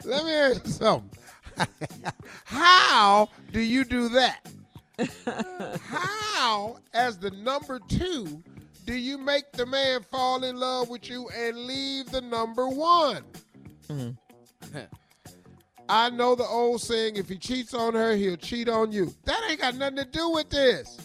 Let 0.04 0.26
me 0.26 0.34
ask 0.34 0.66
you 0.66 0.72
something. 0.72 1.20
How 2.46 3.30
do 3.52 3.60
you 3.60 3.84
do 3.84 4.10
that? 4.10 4.48
How, 5.84 6.78
as 6.94 7.18
the 7.18 7.32
number 7.32 7.80
two, 7.88 8.42
do 8.86 8.94
you 8.94 9.18
make 9.18 9.52
the 9.52 9.66
man 9.66 10.04
fall 10.04 10.44
in 10.44 10.58
love 10.58 10.90
with 10.90 11.10
you 11.10 11.30
and 11.30 11.58
leave 11.58 12.12
the 12.12 12.22
number 12.22 12.68
one? 12.68 13.24
Mm-hmm. 13.90 14.80
I 15.88 16.10
know 16.10 16.36
the 16.36 16.46
old 16.46 16.82
saying, 16.82 17.16
if 17.16 17.30
he 17.30 17.38
cheats 17.38 17.74
on 17.74 17.94
her, 17.94 18.16
he'll 18.16 18.38
cheat 18.38 18.70
on 18.70 18.92
you. 18.92 19.14
That 19.26 19.42
ain't 19.50 19.62
got 19.62 19.76
nothing 19.76 19.98
to 19.98 20.06
do 20.06 20.32
with 20.32 20.50
this. 20.50 20.98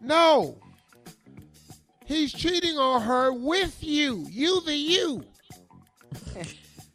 No. 0.00 0.58
He's 2.04 2.32
cheating 2.32 2.76
on 2.76 3.02
her 3.02 3.32
with 3.32 3.82
you. 3.82 4.26
You 4.30 4.60
the 4.62 4.74
you. 4.74 5.24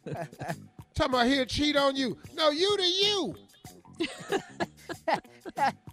Talking 0.94 1.14
about 1.14 1.26
he'll 1.26 1.46
cheat 1.46 1.76
on 1.76 1.96
you. 1.96 2.16
No, 2.34 2.50
you 2.50 2.76
the 2.76 2.86
you. 2.86 3.34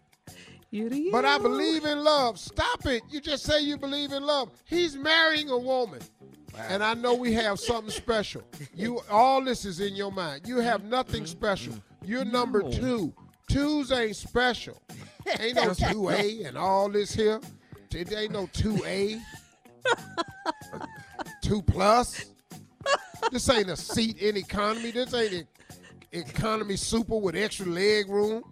You 0.74 0.90
do 0.90 0.98
you. 0.98 1.12
But 1.12 1.24
I 1.24 1.38
believe 1.38 1.86
in 1.86 2.04
love. 2.04 2.40
Stop 2.40 2.88
it. 2.88 3.04
You 3.12 3.22
just 3.22 3.44
say 3.44 3.62
you 3.62 3.78
believe 3.78 4.12
in 4.12 4.24
love. 4.24 4.50
He's 4.66 4.98
marrying 4.98 5.52
a 5.52 5.58
woman. 5.58 6.02
And 6.58 6.84
I 6.84 6.94
know 6.94 7.14
we 7.16 7.34
have 7.34 7.60
something 7.60 7.90
special. 7.92 8.44
You 8.76 9.02
all 9.10 9.44
this 9.44 9.66
is 9.66 9.80
in 9.80 9.96
your 9.96 10.12
mind. 10.12 10.48
You 10.48 10.60
have 10.60 10.84
nothing 10.84 11.26
special. 11.26 11.74
You're 12.04 12.26
number 12.26 12.62
No. 12.64 12.72
two. 12.72 13.14
Twos 13.50 13.92
ain't 13.92 14.16
special. 14.16 14.82
Ain't 15.40 15.56
no 15.56 15.74
two 15.74 16.10
A 16.10 16.44
and 16.44 16.58
all 16.58 16.90
this 16.90 17.14
here. 17.14 17.40
It 17.92 18.12
ain't 18.14 18.32
no 18.32 18.48
two 18.54 18.82
A. 18.86 19.20
Two 21.42 21.62
plus. 21.62 22.26
This 23.32 23.50
ain't 23.50 23.70
a 23.70 23.78
seat 23.78 24.18
in 24.20 24.38
economy. 24.38 24.92
This 24.92 25.14
ain't 25.14 25.34
an 25.34 25.48
economy 26.12 26.76
super 26.76 27.18
with 27.18 27.36
extra 27.36 27.66
leg 27.66 28.10
room. 28.10 28.44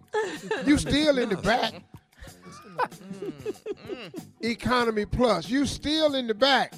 You 0.66 0.78
still 0.78 1.18
in 1.18 1.28
the 1.28 1.36
back. 1.36 1.74
Mm, 1.74 2.76
mm, 2.76 4.12
mm. 4.12 4.24
Economy 4.40 5.04
plus. 5.06 5.48
You 5.48 5.66
still 5.66 6.14
in 6.14 6.26
the 6.26 6.34
back. 6.34 6.74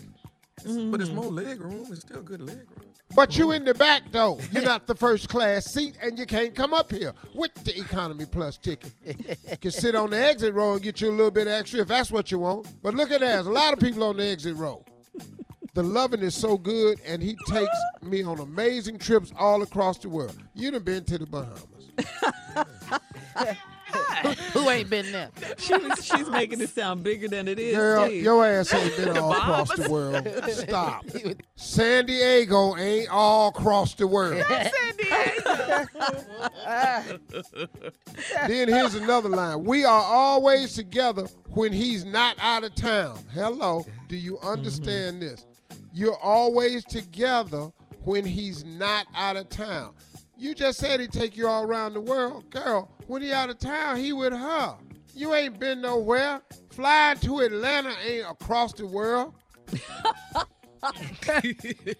But 0.64 1.00
it's 1.00 1.10
mm. 1.10 1.14
more 1.14 1.30
leg 1.30 1.60
room. 1.60 1.86
It's 1.90 2.00
still 2.00 2.22
good 2.22 2.40
leg 2.40 2.56
room. 2.56 2.88
But 3.14 3.36
you 3.36 3.52
in 3.52 3.64
the 3.64 3.74
back 3.74 4.10
though. 4.10 4.40
You're 4.50 4.64
not 4.64 4.86
the 4.86 4.94
first 4.94 5.28
class 5.28 5.66
seat, 5.66 5.96
and 6.02 6.18
you 6.18 6.26
can't 6.26 6.54
come 6.54 6.74
up 6.74 6.90
here 6.90 7.12
with 7.34 7.54
the 7.64 7.78
economy 7.78 8.24
plus 8.26 8.58
ticket. 8.58 8.92
You 9.04 9.56
can 9.60 9.70
sit 9.70 9.94
on 9.94 10.10
the 10.10 10.18
exit 10.18 10.54
row 10.54 10.72
and 10.74 10.82
get 10.82 11.00
you 11.00 11.10
a 11.10 11.12
little 11.12 11.30
bit 11.30 11.46
extra 11.46 11.80
if 11.80 11.88
that's 11.88 12.10
what 12.10 12.30
you 12.30 12.40
want. 12.40 12.66
But 12.82 12.94
look 12.94 13.10
at 13.10 13.20
that. 13.20 13.34
There's 13.34 13.46
a 13.46 13.52
lot 13.52 13.72
of 13.72 13.78
people 13.78 14.02
on 14.02 14.16
the 14.16 14.24
exit 14.24 14.56
row. 14.56 14.84
The 15.74 15.82
loving 15.82 16.20
is 16.20 16.34
so 16.34 16.56
good, 16.56 17.00
and 17.04 17.22
he 17.22 17.36
takes 17.48 17.76
me 18.00 18.22
on 18.22 18.38
amazing 18.38 18.98
trips 18.98 19.32
all 19.36 19.62
across 19.62 19.98
the 19.98 20.08
world. 20.08 20.36
You 20.54 20.70
done 20.70 20.82
been 20.82 21.04
to 21.04 21.18
the 21.18 21.26
Bahamas. 21.26 21.74
Who 24.52 24.70
ain't 24.70 24.90
been 24.90 25.10
there? 25.12 25.30
She's, 25.58 26.04
she's 26.04 26.30
making 26.30 26.60
it 26.60 26.70
sound 26.70 27.02
bigger 27.02 27.28
than 27.28 27.48
it 27.48 27.58
is. 27.58 27.76
Girl, 27.76 28.06
Steve. 28.06 28.22
your 28.22 28.46
ass 28.46 28.72
ain't 28.72 28.96
been 28.96 29.18
all 29.18 29.32
across 29.32 29.74
the 29.76 29.90
world. 29.90 30.28
Stop. 30.50 31.04
San 31.56 32.06
Diego 32.06 32.76
ain't 32.76 33.08
all 33.10 33.48
across 33.48 33.94
the 33.94 34.06
world. 34.06 34.42
Then 38.46 38.68
here's 38.68 38.94
another 38.94 39.28
line. 39.28 39.64
We 39.64 39.84
are 39.84 40.02
always 40.02 40.74
together 40.74 41.26
when 41.50 41.72
he's 41.72 42.04
not 42.04 42.36
out 42.40 42.64
of 42.64 42.74
town. 42.74 43.18
Hello. 43.32 43.84
Do 44.08 44.16
you 44.16 44.34
mm-hmm. 44.34 44.48
understand 44.48 45.22
this? 45.22 45.46
You're 45.92 46.18
always 46.18 46.84
together 46.84 47.70
when 48.04 48.24
he's 48.24 48.64
not 48.64 49.06
out 49.14 49.36
of 49.36 49.48
town. 49.48 49.94
You 50.36 50.54
just 50.54 50.78
said 50.78 51.00
he'd 51.00 51.12
take 51.12 51.36
you 51.36 51.46
all 51.46 51.64
around 51.64 51.94
the 51.94 52.00
world. 52.00 52.50
Girl, 52.50 52.90
when 53.06 53.22
he 53.22 53.32
out 53.32 53.50
of 53.50 53.58
town, 53.58 53.96
he 53.96 54.12
with 54.12 54.32
her. 54.32 54.76
You 55.14 55.34
ain't 55.34 55.60
been 55.60 55.80
nowhere. 55.80 56.42
Flying 56.70 57.18
to 57.18 57.40
Atlanta 57.40 57.94
ain't 58.04 58.26
across 58.28 58.72
the 58.72 58.86
world. 58.86 59.34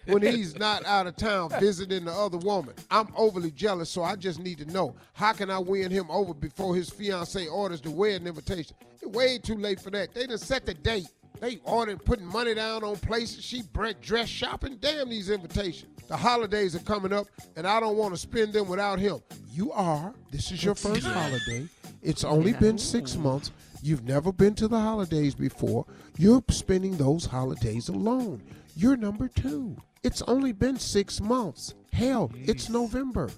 when 0.05 0.21
he's 0.21 0.57
not 0.57 0.85
out 0.85 1.07
of 1.07 1.15
town 1.15 1.49
visiting 1.59 2.05
the 2.05 2.11
other 2.11 2.37
woman. 2.37 2.73
I'm 2.91 3.07
overly 3.15 3.51
jealous, 3.51 3.89
so 3.89 4.03
I 4.03 4.15
just 4.15 4.39
need 4.39 4.57
to 4.59 4.65
know 4.65 4.95
how 5.13 5.33
can 5.33 5.49
I 5.49 5.59
win 5.59 5.91
him 5.91 6.05
over 6.09 6.33
before 6.33 6.75
his 6.75 6.89
fiance 6.89 7.47
orders 7.47 7.81
the 7.81 7.91
wedding 7.91 8.27
invitation. 8.27 8.75
It's 8.93 9.05
way 9.05 9.37
too 9.37 9.55
late 9.55 9.79
for 9.79 9.89
that. 9.91 10.13
They 10.13 10.27
done 10.27 10.37
set 10.37 10.65
the 10.65 10.73
date. 10.73 11.07
They 11.39 11.59
ordered 11.63 12.03
putting 12.05 12.25
money 12.25 12.53
down 12.53 12.83
on 12.83 12.95
places. 12.97 13.43
She 13.43 13.63
dress 14.01 14.27
shopping. 14.27 14.77
Damn 14.79 15.09
these 15.09 15.29
invitations. 15.29 15.94
The 16.07 16.17
holidays 16.17 16.75
are 16.75 16.79
coming 16.79 17.11
up, 17.11 17.27
and 17.55 17.65
I 17.65 17.79
don't 17.79 17.97
want 17.97 18.13
to 18.13 18.19
spend 18.19 18.53
them 18.53 18.67
without 18.67 18.99
him. 18.99 19.19
You 19.51 19.71
are. 19.71 20.13
This 20.31 20.51
is 20.51 20.63
your 20.63 20.75
first 20.75 21.05
holiday. 21.05 21.67
It's 22.03 22.23
only 22.23 22.53
been 22.53 22.77
six 22.77 23.15
months. 23.15 23.51
You've 23.81 24.03
never 24.03 24.31
been 24.31 24.53
to 24.55 24.67
the 24.67 24.79
holidays 24.79 25.33
before. 25.33 25.85
You're 26.17 26.43
spending 26.49 26.97
those 26.97 27.25
holidays 27.25 27.89
alone. 27.89 28.43
You're 28.75 28.97
number 28.97 29.27
two. 29.27 29.75
It's 30.03 30.21
only 30.23 30.51
been 30.51 30.77
six 30.77 31.19
months. 31.19 31.73
Hell, 31.91 32.31
it's 32.35 32.69
November. 32.69 33.29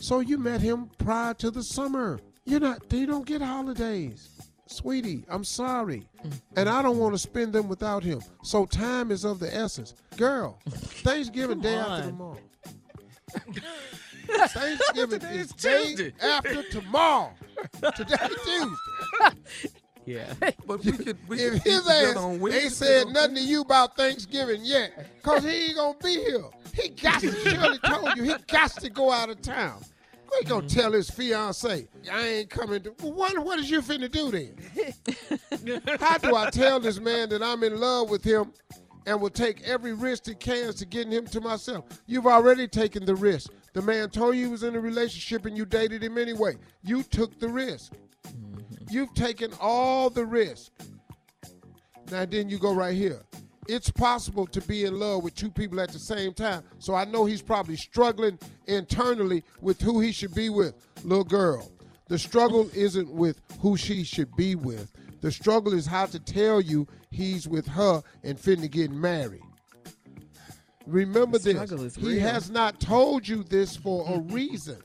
So 0.00 0.20
you 0.20 0.38
met 0.38 0.60
him 0.60 0.90
prior 0.98 1.34
to 1.34 1.50
the 1.50 1.62
summer. 1.62 2.20
You're 2.46 2.60
not, 2.60 2.90
you 2.92 3.06
don't 3.06 3.26
get 3.26 3.42
holidays. 3.42 4.28
Sweetie, 4.66 5.24
I'm 5.28 5.44
sorry. 5.44 6.08
And 6.56 6.68
I 6.68 6.82
don't 6.82 6.98
want 6.98 7.14
to 7.14 7.18
spend 7.18 7.52
them 7.52 7.68
without 7.68 8.02
him. 8.02 8.20
So 8.42 8.66
time 8.66 9.10
is 9.10 9.24
of 9.24 9.38
the 9.38 9.54
essence. 9.54 9.94
Girl, 10.16 10.58
Thanksgiving 10.70 11.60
day 11.60 11.74
after 11.74 12.06
tomorrow. 12.06 12.38
Thanksgiving 14.48 15.20
Today 15.20 15.36
is 15.36 15.50
is 15.50 15.94
day 15.94 16.12
after 16.22 16.62
tomorrow. 16.70 17.32
Today 17.94 18.16
Tuesday. 18.44 19.70
Yeah. 20.06 20.34
But 20.66 20.84
we 20.84 20.92
could, 20.92 21.16
we 21.28 21.38
If 21.40 21.52
could 21.54 21.62
his 21.62 21.86
eat 21.86 21.90
ass 21.90 22.16
on 22.16 22.52
ain't 22.52 22.72
said 22.72 23.08
nothing 23.08 23.36
to 23.36 23.40
you 23.40 23.62
about 23.62 23.96
Thanksgiving 23.96 24.60
yet, 24.62 24.92
cause 25.22 25.42
he 25.42 25.68
ain't 25.68 25.76
gonna 25.76 25.96
be 26.02 26.16
here. 26.16 26.44
He 26.74 26.88
got 26.90 27.20
to 27.20 27.32
Shirley 27.32 27.78
told 27.78 28.16
you 28.16 28.24
he 28.24 28.34
got 28.50 28.70
to 28.72 28.90
go 28.90 29.10
out 29.10 29.30
of 29.30 29.40
town. 29.40 29.82
Mm-hmm. 30.40 30.48
gonna 30.48 30.68
tell 30.68 30.92
his 30.92 31.10
fiance, 31.10 31.88
I 32.10 32.26
ain't 32.26 32.50
coming 32.50 32.82
to 32.82 32.94
well, 33.02 33.12
what 33.12 33.38
what 33.44 33.58
is 33.58 33.70
you 33.70 33.80
finna 33.80 34.10
do 34.10 34.30
then? 34.30 35.80
How 36.00 36.18
do 36.18 36.34
I 36.34 36.50
tell 36.50 36.80
this 36.80 37.00
man 37.00 37.28
that 37.30 37.42
I'm 37.42 37.62
in 37.62 37.78
love 37.78 38.10
with 38.10 38.24
him 38.24 38.52
and 39.06 39.20
will 39.20 39.30
take 39.30 39.62
every 39.62 39.92
risk 39.92 40.26
he 40.26 40.34
can 40.34 40.72
to 40.74 40.86
getting 40.86 41.12
him 41.12 41.26
to 41.26 41.40
myself? 41.40 41.84
You've 42.06 42.26
already 42.26 42.66
taken 42.68 43.04
the 43.04 43.14
risk. 43.14 43.50
The 43.72 43.82
man 43.82 44.10
told 44.10 44.36
you 44.36 44.46
he 44.46 44.50
was 44.50 44.62
in 44.62 44.76
a 44.76 44.80
relationship 44.80 45.46
and 45.46 45.56
you 45.56 45.64
dated 45.64 46.02
him 46.02 46.18
anyway. 46.18 46.56
You 46.82 47.02
took 47.02 47.38
the 47.38 47.48
risk. 47.48 47.92
You've 48.90 49.14
taken 49.14 49.52
all 49.60 50.10
the 50.10 50.24
risk. 50.24 50.72
Now 52.10 52.24
then 52.24 52.48
you 52.48 52.58
go 52.58 52.74
right 52.74 52.94
here. 52.94 53.22
It's 53.66 53.90
possible 53.90 54.46
to 54.48 54.60
be 54.62 54.84
in 54.84 54.98
love 54.98 55.22
with 55.22 55.34
two 55.34 55.50
people 55.50 55.80
at 55.80 55.90
the 55.90 55.98
same 55.98 56.34
time. 56.34 56.62
So 56.78 56.94
I 56.94 57.04
know 57.04 57.24
he's 57.24 57.42
probably 57.42 57.76
struggling 57.76 58.38
internally 58.66 59.42
with 59.60 59.80
who 59.80 60.00
he 60.00 60.12
should 60.12 60.34
be 60.34 60.50
with. 60.50 60.74
Little 61.02 61.24
girl. 61.24 61.70
The 62.08 62.18
struggle 62.18 62.68
isn't 62.74 63.10
with 63.10 63.40
who 63.60 63.76
she 63.76 64.04
should 64.04 64.34
be 64.36 64.54
with. 64.54 64.92
The 65.22 65.32
struggle 65.32 65.72
is 65.72 65.86
how 65.86 66.06
to 66.06 66.18
tell 66.18 66.60
you 66.60 66.86
he's 67.10 67.48
with 67.48 67.66
her 67.68 68.02
and 68.22 68.38
finna 68.38 68.70
get 68.70 68.90
married. 68.90 69.40
Remember 70.86 71.38
this. 71.38 71.96
He 71.96 72.06
real. 72.08 72.20
has 72.20 72.50
not 72.50 72.78
told 72.78 73.26
you 73.26 73.42
this 73.42 73.74
for 73.74 74.06
a 74.06 74.18
reason. 74.32 74.76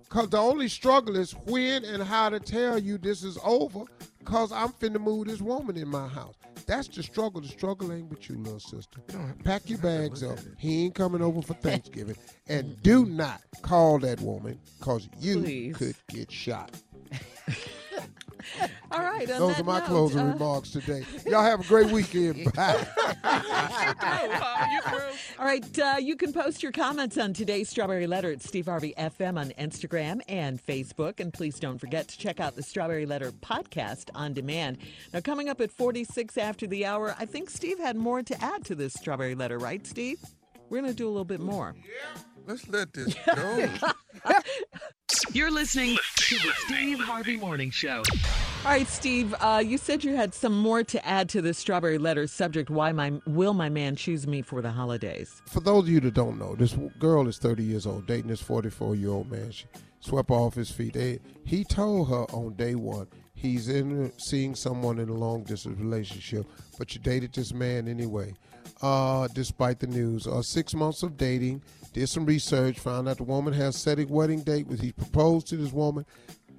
Because 0.00 0.28
the 0.28 0.38
only 0.38 0.68
struggle 0.68 1.16
is 1.16 1.32
when 1.46 1.84
and 1.84 2.02
how 2.02 2.28
to 2.28 2.40
tell 2.40 2.78
you 2.78 2.98
this 2.98 3.22
is 3.22 3.38
over 3.44 3.84
because 4.24 4.52
I'm 4.52 4.68
finna 4.70 5.00
move 5.00 5.26
this 5.26 5.40
woman 5.40 5.76
in 5.76 5.88
my 5.88 6.06
house. 6.08 6.34
That's 6.66 6.88
the 6.88 7.02
struggle. 7.02 7.40
The 7.40 7.48
struggle 7.48 7.92
ain't 7.92 8.08
with 8.08 8.28
you, 8.28 8.36
little 8.38 8.60
sister. 8.60 9.00
Pack 9.44 9.68
your 9.68 9.78
bags 9.78 10.22
up. 10.22 10.38
He 10.58 10.84
ain't 10.84 10.94
coming 10.94 11.22
over 11.22 11.42
for 11.42 11.54
Thanksgiving. 11.54 12.16
and 12.48 12.80
do 12.82 13.04
not 13.04 13.42
call 13.62 13.98
that 14.00 14.20
woman 14.20 14.58
because 14.78 15.08
you 15.18 15.40
Please. 15.40 15.76
could 15.76 15.96
get 16.08 16.30
shot. 16.30 16.70
All 18.90 19.00
right. 19.00 19.30
On 19.30 19.38
Those 19.38 19.56
that 19.56 19.62
are 19.62 19.64
my 19.64 19.78
note, 19.80 19.86
closing 19.86 20.20
uh, 20.20 20.32
remarks 20.32 20.70
today. 20.70 21.04
Y'all 21.26 21.42
have 21.42 21.60
a 21.60 21.64
great 21.64 21.90
weekend. 21.90 22.52
Bye. 22.54 22.86
All 25.38 25.46
right, 25.46 25.78
uh, 25.78 25.96
you 25.98 26.16
can 26.16 26.32
post 26.32 26.62
your 26.62 26.72
comments 26.72 27.18
on 27.18 27.32
today's 27.32 27.68
Strawberry 27.68 28.06
Letter 28.06 28.30
at 28.32 28.42
Steve 28.42 28.66
Harvey 28.66 28.94
FM 28.96 29.38
on 29.38 29.50
Instagram 29.58 30.20
and 30.28 30.64
Facebook. 30.64 31.20
And 31.20 31.32
please 31.32 31.58
don't 31.58 31.78
forget 31.78 32.08
to 32.08 32.18
check 32.18 32.40
out 32.40 32.54
the 32.54 32.62
Strawberry 32.62 33.06
Letter 33.06 33.32
podcast 33.32 34.10
on 34.14 34.32
demand. 34.32 34.78
Now, 35.12 35.20
coming 35.20 35.48
up 35.48 35.60
at 35.60 35.70
46 35.72 36.36
after 36.38 36.66
the 36.66 36.84
hour, 36.86 37.14
I 37.18 37.26
think 37.26 37.50
Steve 37.50 37.78
had 37.78 37.96
more 37.96 38.22
to 38.22 38.44
add 38.44 38.64
to 38.66 38.74
this 38.74 38.94
Strawberry 38.94 39.34
Letter, 39.34 39.58
right, 39.58 39.86
Steve? 39.86 40.18
We're 40.70 40.80
going 40.80 40.90
to 40.92 40.96
do 40.96 41.06
a 41.06 41.10
little 41.10 41.24
bit 41.24 41.40
more. 41.40 41.74
Let's 42.46 42.68
let 42.68 42.92
this 42.92 43.14
go. 43.34 43.68
You're 45.32 45.50
listening 45.50 45.96
to 46.16 46.34
the 46.36 46.52
Steve 46.66 46.98
Harvey 46.98 47.36
Morning 47.36 47.70
Show. 47.70 48.02
All 48.64 48.70
right, 48.70 48.86
Steve, 48.86 49.34
uh, 49.40 49.62
you 49.64 49.78
said 49.78 50.04
you 50.04 50.14
had 50.14 50.34
some 50.34 50.56
more 50.58 50.82
to 50.84 51.06
add 51.06 51.28
to 51.30 51.42
this 51.42 51.58
Strawberry 51.58 51.98
Letter 51.98 52.26
subject. 52.26 52.70
Why 52.70 52.92
my 52.92 53.12
will 53.26 53.54
my 53.54 53.68
man 53.68 53.96
choose 53.96 54.26
me 54.26 54.42
for 54.42 54.62
the 54.62 54.70
holidays? 54.70 55.42
For 55.46 55.60
those 55.60 55.84
of 55.84 55.88
you 55.88 56.00
that 56.00 56.14
don't 56.14 56.38
know, 56.38 56.54
this 56.54 56.76
girl 56.98 57.28
is 57.28 57.38
30 57.38 57.62
years 57.62 57.86
old, 57.86 58.06
dating 58.06 58.28
this 58.28 58.42
44 58.42 58.94
year 58.94 59.10
old 59.10 59.30
man. 59.30 59.50
She 59.50 59.66
swept 60.00 60.30
off 60.30 60.54
his 60.54 60.70
feet. 60.70 60.94
They, 60.94 61.20
he 61.44 61.64
told 61.64 62.08
her 62.08 62.24
on 62.34 62.54
day 62.54 62.74
one 62.74 63.08
he's 63.34 63.68
in 63.68 64.12
seeing 64.18 64.54
someone 64.54 64.98
in 65.00 65.08
a 65.08 65.14
long 65.14 65.42
distance 65.42 65.78
relationship, 65.78 66.46
but 66.78 66.94
you 66.94 67.00
dated 67.00 67.32
this 67.32 67.52
man 67.52 67.88
anyway. 67.88 68.32
Uh, 68.80 69.28
despite 69.34 69.80
the 69.80 69.86
news, 69.86 70.26
uh, 70.26 70.40
six 70.42 70.74
months 70.74 71.02
of 71.02 71.16
dating, 71.16 71.62
did 71.92 72.08
some 72.08 72.24
research, 72.24 72.78
found 72.78 73.08
out 73.08 73.18
the 73.18 73.24
woman 73.24 73.52
has 73.52 73.76
set 73.76 73.98
a 73.98 74.04
wedding 74.04 74.40
date. 74.40 74.66
Was 74.66 74.80
he 74.80 74.92
proposed 74.92 75.46
to 75.48 75.56
this 75.56 75.72
woman? 75.72 76.06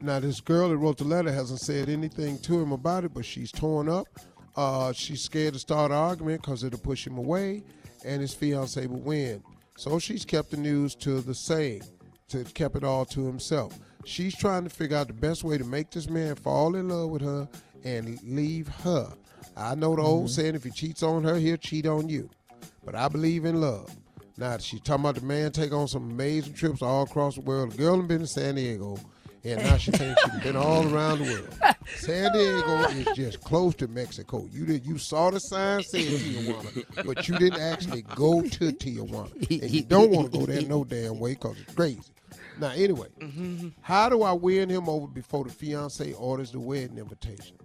Now 0.01 0.19
this 0.19 0.41
girl 0.41 0.69
that 0.69 0.77
wrote 0.77 0.97
the 0.97 1.05
letter 1.05 1.31
hasn't 1.31 1.61
said 1.61 1.89
anything 1.89 2.37
to 2.39 2.61
him 2.61 2.71
about 2.71 3.03
it, 3.03 3.13
but 3.13 3.25
she's 3.25 3.51
torn 3.51 3.89
up. 3.89 4.07
Uh, 4.55 4.91
she's 4.93 5.21
scared 5.21 5.53
to 5.53 5.59
start 5.59 5.91
an 5.91 5.97
argument 5.97 6.41
because 6.41 6.63
it'll 6.63 6.79
push 6.79 7.07
him 7.07 7.17
away, 7.17 7.63
and 8.05 8.21
his 8.21 8.33
fiance 8.33 8.85
will 8.85 8.99
win. 8.99 9.41
So 9.75 9.97
she's 9.97 10.25
kept 10.25 10.51
the 10.51 10.57
news 10.57 10.93
to 10.95 11.21
the 11.21 11.33
same, 11.33 11.81
to 12.29 12.43
kept 12.43 12.75
it 12.75 12.83
all 12.83 13.05
to 13.05 13.25
himself. 13.25 13.79
She's 14.05 14.35
trying 14.35 14.65
to 14.65 14.69
figure 14.69 14.97
out 14.97 15.07
the 15.07 15.13
best 15.13 15.43
way 15.43 15.57
to 15.57 15.63
make 15.63 15.89
this 15.89 16.09
man 16.09 16.35
fall 16.35 16.75
in 16.75 16.89
love 16.89 17.09
with 17.09 17.21
her 17.21 17.47
and 17.83 18.21
leave 18.23 18.67
her. 18.67 19.11
I 19.55 19.75
know 19.75 19.95
the 19.95 20.01
old 20.01 20.29
saying, 20.29 20.55
if 20.55 20.63
he 20.63 20.71
cheats 20.71 21.01
on 21.01 21.23
her, 21.23 21.35
he'll 21.35 21.57
cheat 21.57 21.85
on 21.85 22.09
you. 22.09 22.29
But 22.85 22.95
I 22.95 23.07
believe 23.07 23.45
in 23.45 23.61
love. 23.61 23.95
Now 24.37 24.57
she's 24.57 24.81
talking 24.81 25.05
about 25.05 25.15
the 25.15 25.21
man 25.21 25.51
take 25.51 25.71
on 25.71 25.87
some 25.87 26.09
amazing 26.09 26.53
trips 26.53 26.81
all 26.81 27.03
across 27.03 27.35
the 27.35 27.41
world. 27.41 27.71
The 27.71 27.77
girl 27.77 27.97
has 27.97 28.07
been 28.07 28.21
to 28.21 28.27
San 28.27 28.55
Diego, 28.55 28.97
and 29.43 29.61
now 29.63 29.77
she 29.77 29.91
thinks 29.91 30.21
she's 30.23 30.41
been 30.41 30.55
all 30.55 30.91
around 30.91 31.19
the 31.19 31.25
world. 31.25 31.75
San 31.97 32.31
Diego 32.33 32.83
is 32.89 33.15
just 33.15 33.41
close 33.41 33.75
to 33.75 33.87
Mexico. 33.87 34.47
You 34.51 34.65
did 34.65 34.85
you 34.85 34.97
saw 34.97 35.29
the 35.29 35.39
sign 35.39 35.83
saying 35.83 36.17
Tijuana, 36.17 37.05
but 37.05 37.27
you 37.27 37.37
didn't 37.37 37.61
actually 37.61 38.01
go 38.15 38.41
to 38.41 38.71
Tijuana, 38.71 39.31
and 39.61 39.69
you 39.69 39.83
don't 39.83 40.09
want 40.09 40.31
to 40.31 40.39
go 40.39 40.45
there 40.45 40.63
no 40.63 40.83
damn 40.83 41.19
way 41.19 41.33
because 41.33 41.59
it's 41.59 41.73
crazy. 41.75 42.01
Now 42.59 42.71
anyway, 42.71 43.09
how 43.81 44.09
do 44.09 44.23
I 44.23 44.31
win 44.31 44.69
him 44.69 44.89
over 44.89 45.07
before 45.07 45.43
the 45.43 45.51
fiance 45.51 46.11
orders 46.13 46.51
the 46.51 46.59
wedding 46.59 46.97
invitation? 46.97 47.57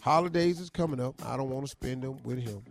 Holidays 0.00 0.60
is 0.60 0.70
coming 0.70 1.00
up. 1.00 1.14
I 1.26 1.36
don't 1.36 1.50
want 1.50 1.64
to 1.66 1.70
spend 1.70 2.02
them 2.02 2.18
with 2.24 2.38
him. 2.38 2.62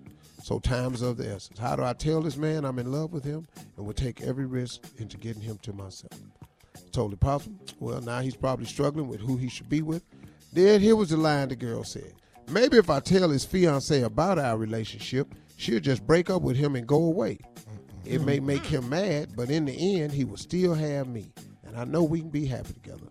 So 0.44 0.60
time's 0.60 1.02
of 1.02 1.18
the 1.18 1.28
essence. 1.28 1.60
How 1.60 1.76
do 1.76 1.84
I 1.84 1.94
tell 1.94 2.22
this 2.22 2.38
man 2.38 2.66
I'm 2.66 2.80
in 2.80 2.92
love 2.92 3.14
with 3.14 3.24
him 3.24 3.48
and 3.78 3.86
will 3.86 3.94
take 3.94 4.22
every 4.22 4.46
risk 4.46 4.82
into 4.98 5.18
getting 5.18 5.42
him 5.42 5.58
to 5.64 5.74
myself? 5.74 6.14
Totally 6.92 7.18
possible. 7.18 7.60
Well, 7.80 8.02
now 8.02 8.22
he's 8.22 8.36
probably 8.36 8.66
struggling 8.66 9.08
with 9.08 9.20
who 9.22 9.38
he 9.38 9.50
should 9.50 9.70
be 9.70 9.82
with. 9.82 10.04
Then 10.52 10.82
here 10.82 10.96
was 10.96 11.10
the 11.10 11.18
line 11.18 11.50
the 11.50 11.56
girl 11.56 11.84
said. 11.84 12.14
Maybe 12.50 12.78
if 12.78 12.90
I 12.90 13.00
tell 13.00 13.30
his 13.30 13.46
fiance 13.46 14.02
about 14.02 14.40
our 14.40 14.58
relationship, 14.58 15.34
she'll 15.58 15.80
just 15.80 16.06
break 16.06 16.30
up 16.30 16.42
with 16.42 16.58
him 16.58 16.76
and 16.76 16.88
go 16.88 17.04
away. 17.04 17.40
It 18.04 18.22
may 18.22 18.38
mm-hmm. 18.38 18.46
make 18.48 18.66
him 18.66 18.90
mad, 18.90 19.30
but 19.36 19.50
in 19.50 19.66
the 19.66 20.02
end, 20.02 20.12
he 20.12 20.26
will 20.26 20.38
still 20.38 20.74
have 20.74 21.08
me. 21.08 21.32
And 21.64 21.78
I 21.78 21.86
know 21.86 22.04
we 22.04 22.20
can 22.20 22.30
be 22.30 22.46
happy 22.46 22.74
together. 22.74 23.08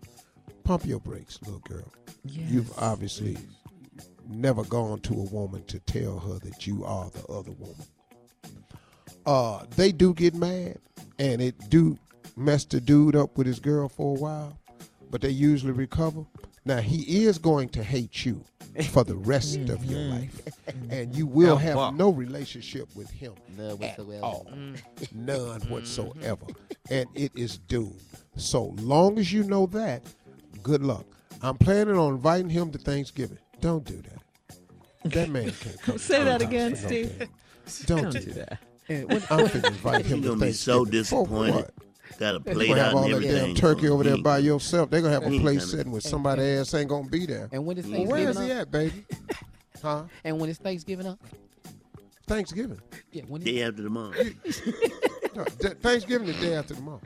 Pump 0.63 0.85
your 0.85 0.99
brakes, 0.99 1.39
little 1.43 1.61
girl. 1.61 1.91
You've 2.23 2.71
obviously 2.77 3.37
never 4.27 4.63
gone 4.63 4.99
to 5.01 5.13
a 5.13 5.23
woman 5.23 5.63
to 5.65 5.79
tell 5.79 6.19
her 6.19 6.39
that 6.39 6.65
you 6.67 6.83
are 6.85 7.09
the 7.09 7.25
other 7.27 7.51
woman. 7.51 7.85
Uh, 9.25 9.65
they 9.75 9.91
do 9.91 10.13
get 10.13 10.33
mad, 10.33 10.77
and 11.19 11.41
it 11.41 11.69
do 11.69 11.97
mess 12.35 12.65
the 12.65 12.81
dude 12.81 13.15
up 13.15 13.37
with 13.37 13.45
his 13.47 13.59
girl 13.59 13.87
for 13.87 14.15
a 14.17 14.19
while, 14.19 14.57
but 15.09 15.21
they 15.21 15.29
usually 15.29 15.73
recover. 15.73 16.25
Now 16.65 16.77
he 16.77 17.25
is 17.25 17.37
going 17.37 17.69
to 17.69 17.83
hate 17.83 18.25
you 18.25 18.43
for 18.91 19.03
the 19.03 19.15
rest 19.15 19.57
of 19.69 19.83
your 19.85 19.99
mm-hmm. 19.99 20.11
life, 20.11 20.41
and 20.89 21.15
you 21.15 21.25
will 21.25 21.57
have 21.57 21.93
no 21.95 22.09
relationship 22.09 22.87
with 22.95 23.09
him 23.09 23.33
None 23.57 23.71
at 23.71 23.79
whatsoever. 23.79 24.23
all, 24.23 24.47
mm. 24.51 24.79
none 25.13 25.59
mm-hmm. 25.59 25.73
whatsoever, 25.73 26.45
and 26.89 27.07
it 27.15 27.31
is 27.35 27.57
doomed. 27.57 27.99
So 28.37 28.75
long 28.77 29.19
as 29.19 29.33
you 29.33 29.43
know 29.43 29.65
that, 29.67 30.03
good 30.63 30.83
luck. 30.83 31.05
I'm 31.41 31.57
planning 31.57 31.97
on 31.97 32.13
inviting 32.13 32.49
him 32.49 32.71
to 32.71 32.77
Thanksgiving. 32.77 33.39
Don't 33.61 33.85
do 33.85 34.01
that. 34.01 35.11
That 35.13 35.29
man 35.29 35.51
can't 35.51 35.81
come. 35.81 35.97
Say 35.97 36.23
that 36.23 36.41
again, 36.41 36.71
house 36.71 36.81
for 36.81 36.89
no 36.89 36.89
Steve. 36.89 37.27
Don't, 37.87 38.01
Don't 38.03 38.11
do 38.13 38.19
do 38.19 38.31
that. 38.33 38.49
that. 38.87 39.31
I'm 39.31 39.47
finna 39.47 39.67
invite 39.67 40.05
him 40.05 40.21
You're 40.21 40.33
to 40.33 40.39
gonna 40.39 40.45
be 40.47 40.51
so 40.51 40.83
Thanksgiving. 40.85 41.05
For 41.05 41.23
disappointed. 41.25 41.55
what? 41.55 41.73
Got 42.19 42.29
a 42.35 42.37
You 42.37 42.55
plate 42.55 42.67
gonna 42.69 42.83
have 42.83 42.93
all 42.95 43.03
and 43.05 43.13
that 43.13 43.17
everything. 43.17 43.45
damn 43.47 43.55
turkey 43.55 43.87
over 43.89 44.03
there 44.03 44.17
by 44.17 44.39
yourself. 44.39 44.89
They're 44.89 45.01
gonna 45.01 45.13
have 45.13 45.23
a 45.23 45.29
he 45.29 45.39
place 45.39 45.59
kinda- 45.61 45.77
sitting 45.77 45.91
with 45.91 46.03
somebody 46.03 46.43
ass 46.43 46.73
ain't 46.73 46.89
gonna 46.89 47.07
be 47.09 47.25
there. 47.25 47.49
And 47.51 47.65
when 47.65 47.77
is 47.77 47.87
Well, 47.87 48.05
where 48.05 48.29
is 48.29 48.35
Thanksgiving 48.37 48.47
he 48.55 48.61
at, 48.61 48.71
baby? 48.71 49.05
Huh? 49.81 50.03
And 50.23 50.39
when 50.39 50.47
it's 50.47 50.59
Thanksgiving 50.59 51.07
up? 51.07 51.19
Thanksgiving. 52.27 52.79
Yeah, 53.11 53.23
when 53.27 53.41
Day 53.41 53.63
after 53.63 53.81
tomorrow. 53.83 54.11
No, 55.33 55.45
th- 55.45 55.77
Thanksgiving 55.77 56.27
the 56.27 56.33
day 56.33 56.55
after 56.55 56.75
tomorrow. 56.75 56.99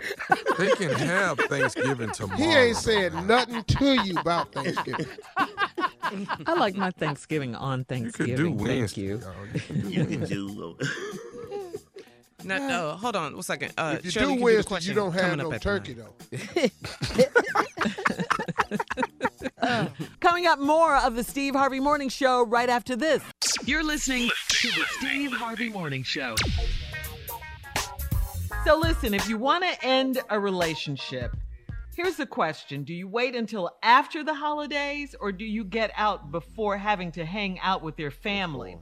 They 0.58 0.72
can 0.72 0.90
have 0.94 1.38
Thanksgiving 1.42 2.10
tomorrow. 2.10 2.40
He 2.42 2.46
ain't 2.52 2.76
said 2.76 3.14
nothing 3.28 3.64
to 3.64 4.02
you 4.04 4.18
about 4.18 4.52
Thanksgiving. 4.52 5.06
I 6.48 6.54
like 6.54 6.76
my 6.76 6.92
Thanksgiving 6.92 7.56
on 7.56 7.84
Thanksgiving. 7.86 8.58
Thank 8.58 8.62
Wednesday, 8.62 9.02
you. 9.02 9.22
You 9.88 10.06
can 10.06 10.26
do. 10.26 10.78
No, 12.44 12.58
no, 12.60 12.90
hold 12.92 13.16
on 13.16 13.34
one 13.34 13.42
second. 13.42 13.74
Uh, 13.76 13.96
if 13.98 14.06
you 14.06 14.12
Shirley, 14.12 14.28
do 14.28 14.34
you 14.34 14.38
the 14.38 14.44
Wednesday, 14.44 14.68
question 14.68 14.90
you 14.90 14.96
don't 14.96 15.14
have 15.14 15.36
no 15.36 15.52
turkey 15.58 15.96
nine. 15.96 16.70
though. 19.62 20.00
Coming 20.20 20.46
up, 20.46 20.60
more 20.60 20.96
of 20.98 21.16
the 21.16 21.24
Steve 21.24 21.56
Harvey 21.56 21.80
Morning 21.80 22.08
Show 22.08 22.46
right 22.46 22.70
after 22.70 22.96
this. 22.96 23.24
You're 23.66 23.84
listening 23.84 24.30
to 24.50 24.68
the 24.68 24.86
Steve 25.00 25.32
Harvey 25.32 25.70
Morning 25.70 26.04
Show. 26.04 26.36
So, 28.64 28.78
listen, 28.78 29.16
if 29.16 29.28
you 29.28 29.40
want 29.40 29.64
to 29.64 29.84
end 29.84 30.20
a 30.30 30.40
relationship, 30.40 31.36
here's 31.96 32.18
the 32.18 32.26
question 32.26 32.84
Do 32.84 32.94
you 32.94 33.08
wait 33.08 33.36
until 33.36 33.72
after 33.82 34.24
the 34.24 34.34
holidays 34.34 35.16
or 35.20 35.32
do 35.32 35.46
you 35.46 35.64
get 35.64 35.92
out 35.96 36.32
before 36.32 36.78
having 36.78 37.12
to 37.14 37.26
hang 37.26 37.60
out 37.60 37.82
with 37.82 38.00
your 38.00 38.12
family? 38.12 38.78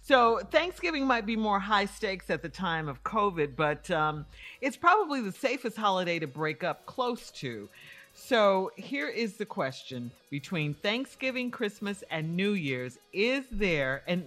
So, 0.00 0.40
Thanksgiving 0.50 1.06
might 1.06 1.26
be 1.26 1.36
more 1.36 1.60
high 1.60 1.84
stakes 1.84 2.30
at 2.30 2.40
the 2.40 2.48
time 2.48 2.88
of 2.88 3.02
COVID, 3.04 3.56
but 3.56 3.90
um, 3.90 4.24
it's 4.62 4.76
probably 4.76 5.20
the 5.20 5.32
safest 5.32 5.76
holiday 5.76 6.18
to 6.18 6.26
break 6.26 6.64
up 6.64 6.86
close 6.86 7.30
to. 7.32 7.68
So, 8.14 8.72
here 8.76 9.08
is 9.08 9.36
the 9.36 9.44
question 9.44 10.10
between 10.30 10.72
Thanksgiving, 10.72 11.50
Christmas, 11.50 12.02
and 12.10 12.36
New 12.36 12.52
Year's 12.52 12.98
is 13.12 13.44
there 13.50 14.02
and 14.06 14.24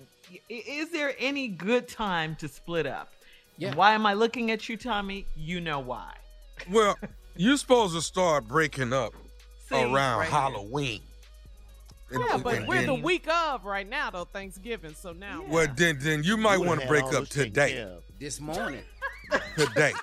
is 0.49 0.91
there 0.91 1.15
any 1.19 1.47
good 1.47 1.87
time 1.87 2.35
to 2.35 2.47
split 2.47 2.85
up? 2.85 3.11
Yeah. 3.57 3.73
Why 3.75 3.93
am 3.93 4.05
I 4.05 4.13
looking 4.13 4.51
at 4.51 4.69
you, 4.69 4.77
Tommy? 4.77 5.25
You 5.35 5.61
know 5.61 5.79
why. 5.79 6.13
Well, 6.69 6.95
you're 7.35 7.57
supposed 7.57 7.95
to 7.95 8.01
start 8.01 8.47
breaking 8.47 8.93
up 8.93 9.13
See, 9.69 9.75
around 9.75 10.19
right. 10.19 10.29
Halloween. 10.29 11.01
And- 12.11 12.23
Yeah, 12.27 12.37
but 12.37 12.55
and 12.55 12.67
we're 12.67 12.85
the 12.85 12.93
week 12.93 13.27
of 13.29 13.65
right 13.65 13.87
now, 13.87 14.09
though, 14.09 14.25
Thanksgiving. 14.25 14.93
So 14.95 15.13
now. 15.13 15.43
Well, 15.47 15.67
then, 15.75 15.97
then 15.99 16.23
you 16.23 16.37
might 16.37 16.57
want 16.57 16.81
to 16.81 16.87
break 16.87 17.05
up 17.05 17.27
today. 17.27 17.87
This 18.19 18.39
morning. 18.39 18.83
Today. 19.57 19.93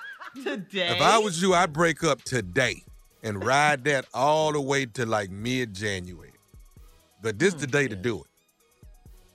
Today. 0.43 0.89
If 0.89 1.03
I 1.03 1.19
was 1.19 1.41
you, 1.41 1.55
I'd 1.55 1.73
break 1.73 2.03
up 2.03 2.23
today 2.23 2.83
and 3.23 3.45
ride 3.45 3.85
that 3.85 4.07
all 4.15 4.53
the 4.53 4.61
way 4.61 4.87
to 4.87 5.05
like 5.05 5.31
mid 5.31 5.75
January. 5.75 6.33
But 7.23 7.39
this 7.39 7.55
is 7.55 7.61
the 7.61 7.67
day 7.67 7.89
to 7.89 7.97
do 7.97 8.21
it. 8.21 8.27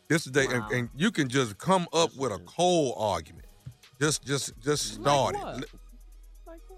This 0.07 0.25
is 0.25 0.31
the 0.31 0.41
day, 0.41 0.53
and, 0.53 0.71
and 0.71 0.89
you 0.95 1.11
can 1.11 1.29
just 1.29 1.57
come 1.57 1.87
up 1.93 2.15
with 2.15 2.31
a 2.31 2.39
cold 2.39 2.95
argument. 2.97 3.45
Just, 4.01 4.25
just, 4.25 4.59
just 4.61 4.95
start 4.95 5.35
what? 5.35 5.59
it. 5.59 5.69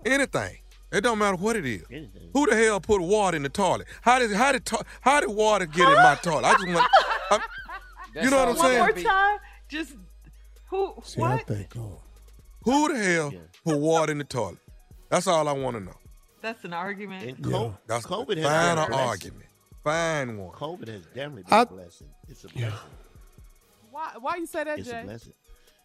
Anything. 0.05 0.57
It 0.95 1.01
don't 1.01 1.19
matter 1.19 1.35
what 1.37 1.55
it 1.55 1.65
is. 1.65 1.83
Anything. 1.91 2.29
Who 2.33 2.45
the 2.47 2.55
hell 2.55 2.79
put 2.79 3.01
water 3.01 3.35
in 3.35 3.43
the 3.43 3.49
toilet? 3.49 3.87
How 4.01 4.17
did 4.19 4.31
how 4.31 4.51
did 4.53 4.65
to, 4.67 4.83
how 5.01 5.19
did 5.19 5.29
water 5.29 5.65
get 5.65 5.87
in 5.89 5.95
my 5.95 6.15
toilet? 6.23 6.45
I 6.45 6.53
just 6.53 6.67
want. 6.67 6.89
I'm- 7.31 7.41
you 8.23 8.29
know 8.29 8.37
what 8.37 8.47
I'm 8.49 8.55
One 8.55 8.65
saying? 8.65 8.79
more 8.79 8.91
time. 8.93 9.39
Just 9.67 9.93
who? 10.67 10.93
See, 11.03 11.21
I 11.21 11.35
what? 11.35 11.47
think, 11.47 11.75
oh, 11.77 11.99
Who 12.63 12.93
the 12.93 12.97
hell 12.97 13.33
put 13.65 13.77
water 13.77 14.11
in 14.13 14.19
the 14.19 14.23
toilet? 14.23 14.57
That's 15.09 15.27
all 15.27 15.49
I 15.49 15.51
want 15.51 15.75
to 15.75 15.83
know. 15.83 15.95
That's 16.41 16.63
an 16.63 16.71
argument. 16.71 17.27
And 17.27 17.43
co- 17.43 17.75
That's 17.87 18.05
COVID 18.05 18.37
has 18.37 18.45
find 18.45 18.75
been 18.75 18.77
a 18.77 18.81
an 18.83 18.87
blessing. 18.87 19.07
argument. 19.09 19.45
Find 19.83 20.39
one. 20.39 20.51
COVID 20.55 20.87
has 20.87 21.01
definitely 21.07 21.43
been 21.43 21.53
I- 21.53 21.61
a 21.63 21.65
blessing. 21.65 22.07
It's 22.29 22.43
a 22.45 22.47
blessing. 22.47 22.71
Why, 23.91 24.11
why 24.21 24.35
you 24.37 24.45
say 24.45 24.63
that, 24.63 24.79
It's 24.79 24.87
a 24.87 24.91
Jay? 24.93 25.03
blessing. 25.03 25.33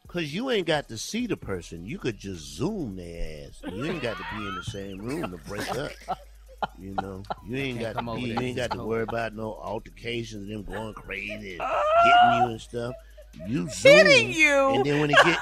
Cause 0.08 0.24
you 0.24 0.50
ain't 0.50 0.66
got 0.66 0.88
to 0.88 0.98
see 0.98 1.26
the 1.28 1.36
person. 1.36 1.86
You 1.86 1.98
could 1.98 2.18
just 2.18 2.40
zoom 2.40 2.96
their 2.96 3.46
ass. 3.46 3.60
You 3.72 3.84
ain't 3.84 4.02
got 4.02 4.16
to 4.16 4.24
be 4.36 4.44
in 4.44 4.54
the 4.56 4.64
same 4.64 4.98
room 4.98 5.30
to 5.30 5.36
break 5.48 5.70
up. 5.76 5.92
You 6.78 6.94
know, 7.00 7.22
you 7.46 7.56
ain't 7.56 7.78
got 7.80 7.96
to 7.96 8.02
be. 8.16 8.22
You 8.22 8.40
ain't 8.40 8.56
got 8.56 8.72
to 8.72 8.84
worry 8.84 9.04
about 9.04 9.34
no 9.34 9.54
altercations, 9.54 10.48
them 10.48 10.64
going 10.64 10.94
crazy, 10.94 11.58
and 11.58 11.62
hitting 12.04 12.42
you 12.42 12.50
and 12.50 12.60
stuff. 12.60 12.94
You 13.46 13.68
zoom, 13.70 13.92
Hitting 14.06 14.32
you? 14.32 14.74
and 14.74 14.84
then 14.84 15.00
when 15.00 15.10
it 15.10 15.16
get, 15.24 15.38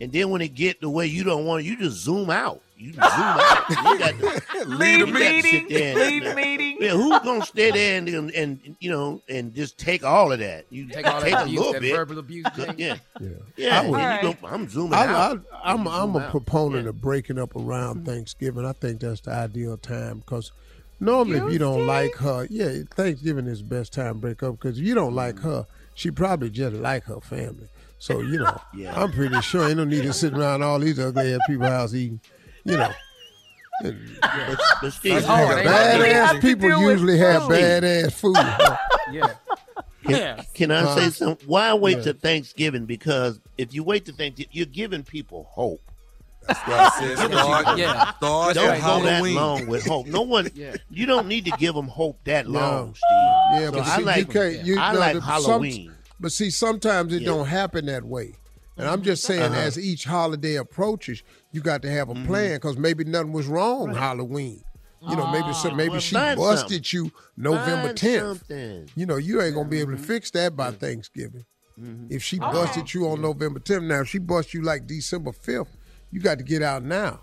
and 0.00 0.10
then 0.12 0.30
when 0.30 0.40
it 0.40 0.54
get 0.54 0.80
the 0.80 0.88
way 0.90 1.06
you 1.06 1.24
don't 1.24 1.44
want, 1.44 1.62
it, 1.62 1.66
you 1.68 1.76
just 1.76 1.98
zoom 1.98 2.30
out. 2.30 2.60
You 2.76 2.92
zoom 2.94 3.02
out. 3.02 3.68
You 3.68 3.98
got 3.98 4.18
to 4.18 4.64
Lead 4.68 4.98
you 5.00 5.06
a 5.06 5.12
got 5.12 5.18
to 5.18 5.42
sit 5.42 5.68
meeting. 5.68 5.68
there 5.68 5.88
and- 5.90 6.24
Lead 6.24 6.36
meeting. 6.36 6.76
Yeah, 6.80 6.92
who's 6.92 7.18
gonna 7.18 7.44
stay 7.44 7.70
there 7.70 7.98
and, 7.98 8.08
and 8.08 8.30
and 8.30 8.76
you 8.80 8.90
know 8.90 9.20
and 9.28 9.54
just 9.54 9.76
take 9.76 10.02
all 10.02 10.32
of 10.32 10.38
that? 10.38 10.64
You 10.70 10.88
Take 10.88 11.06
all 11.06 11.20
that 11.20 11.30
a 11.32 11.42
abuse, 11.42 11.58
little 11.58 11.72
that 11.74 11.82
bit. 11.82 11.94
verbal 11.94 12.18
abuse. 12.18 12.46
Jay. 12.56 12.74
Yeah, 12.78 12.96
yeah. 13.20 13.28
yeah. 13.56 13.80
I 13.82 13.86
would- 13.88 14.00
and 14.00 14.22
you 14.22 14.28
Alright. 14.28 14.40
go, 14.40 14.48
I'm 14.48 14.68
zooming 14.70 14.94
I, 14.94 15.06
out. 15.06 15.42
I, 15.62 15.72
I'm, 15.72 15.84
You 15.84 15.90
I'm 15.90 16.16
a 16.16 16.20
out. 16.20 16.30
proponent 16.30 16.84
Yeah. 16.84 16.88
of 16.90 17.00
breaking 17.02 17.38
up 17.38 17.54
around 17.54 18.06
Thanksgiving. 18.06 18.64
I 18.64 18.72
think 18.72 19.00
that's 19.00 19.20
the 19.20 19.32
ideal 19.32 19.76
time 19.76 20.20
because 20.20 20.50
normally 20.98 21.36
if 21.36 21.44
You 21.44 21.50
you 21.50 21.58
don't 21.58 21.80
see? 21.80 21.84
like 21.86 22.14
her, 22.16 22.46
yeah, 22.48 22.72
Thanksgiving 22.94 23.46
is 23.46 23.58
the 23.58 23.64
best 23.64 23.92
time 23.92 24.14
to 24.14 24.20
break 24.20 24.42
up 24.42 24.52
because 24.58 24.78
if 24.78 24.86
you 24.86 24.94
don't 24.94 25.14
like 25.14 25.34
Mm-hmm. 25.36 25.48
her, 25.50 25.66
she 25.94 26.10
probably 26.10 26.48
just 26.48 26.76
like 26.76 27.04
her 27.04 27.20
family. 27.20 27.68
So 28.00 28.20
you 28.20 28.38
know, 28.38 28.60
Yeah. 28.74 29.00
I'm 29.00 29.12
pretty 29.12 29.40
sure 29.42 29.68
ain't 29.68 29.76
no 29.76 29.84
need 29.84 30.02
to 30.02 30.12
sit 30.12 30.32
around 30.34 30.62
all 30.64 30.78
these 30.80 30.98
ugly 30.98 31.34
ass 31.34 31.40
people's 31.46 31.68
house 31.70 31.94
eating. 31.94 32.20
You 32.64 32.76
know, 32.78 32.90
But, 33.82 33.94
but 34.82 34.90
Steve, 34.92 35.14
That's 35.14 35.26
hard, 35.26 35.58
ain't 35.58 35.66
it? 35.66 35.98
We 36.02 36.08
have 36.08 36.36
badass 36.36 36.40
people 36.42 36.68
usually 36.80 37.18
have 37.18 37.42
food. 37.44 37.52
badass 37.52 38.12
food. 38.12 38.36
huh? 38.36 38.76
Yeah. 39.12 39.34
Yeah. 40.08 40.42
can 40.54 40.70
I 40.70 40.80
Uh, 40.82 40.94
say 40.96 41.10
something? 41.10 41.46
Why 41.48 41.72
wait 41.74 41.98
yeah. 41.98 42.02
till 42.04 42.12
Thanksgiving? 42.14 42.84
Because 42.86 43.38
if 43.58 43.72
you 43.74 43.82
wait 43.84 44.06
to 44.06 44.12
Thanksgiving, 44.12 44.50
you're 44.52 44.66
giving 44.66 45.02
people 45.04 45.46
hope. 45.50 45.80
That's 46.48 46.58
why 46.60 46.74
I 46.74 46.88
said 47.16 47.18
start, 47.32 47.78
Yeah. 47.78 48.12
start 48.14 48.54
Don't 48.54 48.66
at 48.68 48.80
go 48.80 49.02
that 49.04 49.22
long 49.24 49.66
with 49.66 49.86
hope. 49.86 50.06
No 50.06 50.22
one, 50.22 50.48
Yeah. 50.54 50.74
you 50.90 51.04
don't 51.06 51.28
need 51.28 51.44
to 51.46 51.50
give 51.58 51.74
them 51.74 51.86
hope 51.88 52.18
that 52.24 52.48
No. 52.48 52.58
long, 52.60 52.94
Steve. 52.94 53.60
Yeah, 53.60 53.66
So 53.66 53.72
but 53.72 53.80
I 53.86 53.96
see, 53.98 54.02
like, 54.04 54.18
you 54.18 54.24
can't. 54.26 54.64
You, 54.66 54.78
I 54.78 54.92
no, 54.94 54.98
like 55.00 55.14
the- 55.14 55.20
some- 55.20 55.28
Halloween. 55.30 55.92
But 56.20 56.32
see, 56.32 56.50
sometimes 56.50 57.12
it 57.14 57.22
Yeah. 57.22 57.26
don't 57.28 57.46
happen 57.46 57.86
that 57.86 58.04
way. 58.04 58.34
And 58.76 58.86
I'm 58.88 59.02
just 59.02 59.24
saying, 59.24 59.52
Uh-huh. 59.52 59.60
as 59.60 59.78
each 59.78 60.04
holiday 60.04 60.54
approaches, 60.56 61.22
you 61.52 61.60
got 61.60 61.82
to 61.82 61.90
have 61.90 62.08
a 62.08 62.14
Mm-hmm. 62.14 62.26
plan 62.26 62.54
because 62.56 62.76
maybe 62.78 63.04
nothing 63.04 63.32
was 63.32 63.46
wrong 63.46 63.94
Halloween. 63.94 64.62
You 65.08 65.16
know, 65.16 65.26
maybe 65.32 65.52
so, 65.54 65.70
maybe 65.74 65.92
Well, 65.92 66.00
she 66.00 66.14
find 66.14 66.36
busted 66.36 66.92
you 66.92 67.10
November 67.36 67.88
Find 67.88 67.96
10th. 67.98 68.20
something. 68.38 68.90
You 68.94 69.06
know, 69.06 69.16
you 69.16 69.40
ain't 69.40 69.54
gonna 69.54 69.68
be 69.68 69.80
able 69.80 69.92
to 69.92 69.98
fix 69.98 70.30
that 70.32 70.54
by 70.56 70.70
Thanksgiving. 70.72 71.44
If 72.10 72.22
she 72.22 72.38
busted 72.38 72.92
you 72.92 73.06
on 73.08 73.22
November 73.22 73.60
10th, 73.60 73.84
now 73.84 74.00
if 74.02 74.08
she 74.08 74.18
bust 74.18 74.52
you 74.52 74.62
like 74.62 74.86
December 74.86 75.32
5th, 75.32 75.68
you 76.10 76.20
got 76.20 76.36
to 76.38 76.44
get 76.44 76.62
out 76.62 76.82
now 76.84 77.20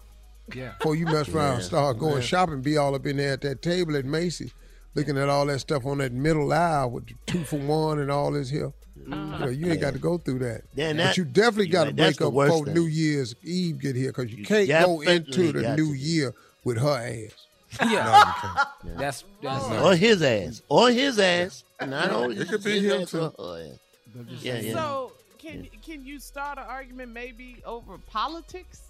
Yeah. 0.53 0.71
before 0.77 0.95
you 0.95 1.05
mess 1.05 1.29
around 1.29 1.53
and 1.55 1.61
Yeah. 1.61 1.67
start 1.67 1.99
going 1.99 2.21
shopping, 2.23 2.61
be 2.61 2.77
all 2.77 2.95
up 2.95 3.05
in 3.05 3.17
there 3.17 3.33
at 3.33 3.41
that 3.41 3.61
table 3.61 3.95
at 3.95 4.05
Macy's, 4.05 4.53
looking 4.95 5.17
at 5.17 5.29
all 5.29 5.45
that 5.47 5.59
stuff 5.59 5.85
on 5.85 5.99
that 5.99 6.13
middle 6.13 6.51
aisle 6.51 6.89
with 6.91 7.07
the 7.07 7.13
two 7.27 7.43
for 7.43 7.59
one 7.59 7.99
and 7.99 8.09
all 8.09 8.31
this 8.31 8.49
here. 8.49 8.71
You 9.07 9.15
know, 9.15 9.47
you 9.47 9.71
ain't 9.71 9.79
got 9.81 9.93
to 9.93 9.99
go 9.99 10.17
through 10.17 10.39
that. 10.39 10.63
Yeah, 10.75 10.89
and 10.89 10.97
but 10.97 11.03
that- 11.05 11.17
you 11.17 11.23
definitely 11.25 11.67
got 11.67 11.85
to 11.85 11.93
break 11.93 12.21
up 12.21 12.33
worst 12.33 12.51
before 12.51 12.65
thing. 12.65 12.73
New 12.73 12.85
Year's 12.87 13.35
Eve 13.43 13.79
get 13.79 13.95
here 13.95 14.09
because 14.11 14.29
you 14.31 14.37
You 14.39 14.45
can't 14.45 14.67
go 14.85 15.01
into 15.01 15.51
the 15.53 15.75
new 15.75 15.93
to. 15.93 15.97
year 15.97 16.33
with 16.63 16.77
her 16.79 16.97
ass. 16.97 17.33
Yeah. 17.91 18.63
That's 18.97 19.23
that's 19.41 19.65
Or 19.65 19.95
his 19.95 20.21
ass. 20.21 20.61
Or 20.69 20.89
his 20.89 21.19
ass. 21.19 21.63
Not 21.85 22.11
only 22.11 22.37
It 22.37 22.47
could 22.47 22.63
be 22.63 22.79
him, 22.79 23.05
too. 23.05 23.31
or 23.37 23.57
her 23.57 23.71
ass. 23.73 24.25
Yeah, 24.41 24.59
yeah. 24.59 24.73
So 24.73 25.11
can 25.37 25.67
can 25.85 26.05
you 26.05 26.19
start 26.19 26.57
an 26.57 26.63
argument 26.67 27.11
maybe 27.11 27.57
over 27.65 27.97
politics? 27.97 28.81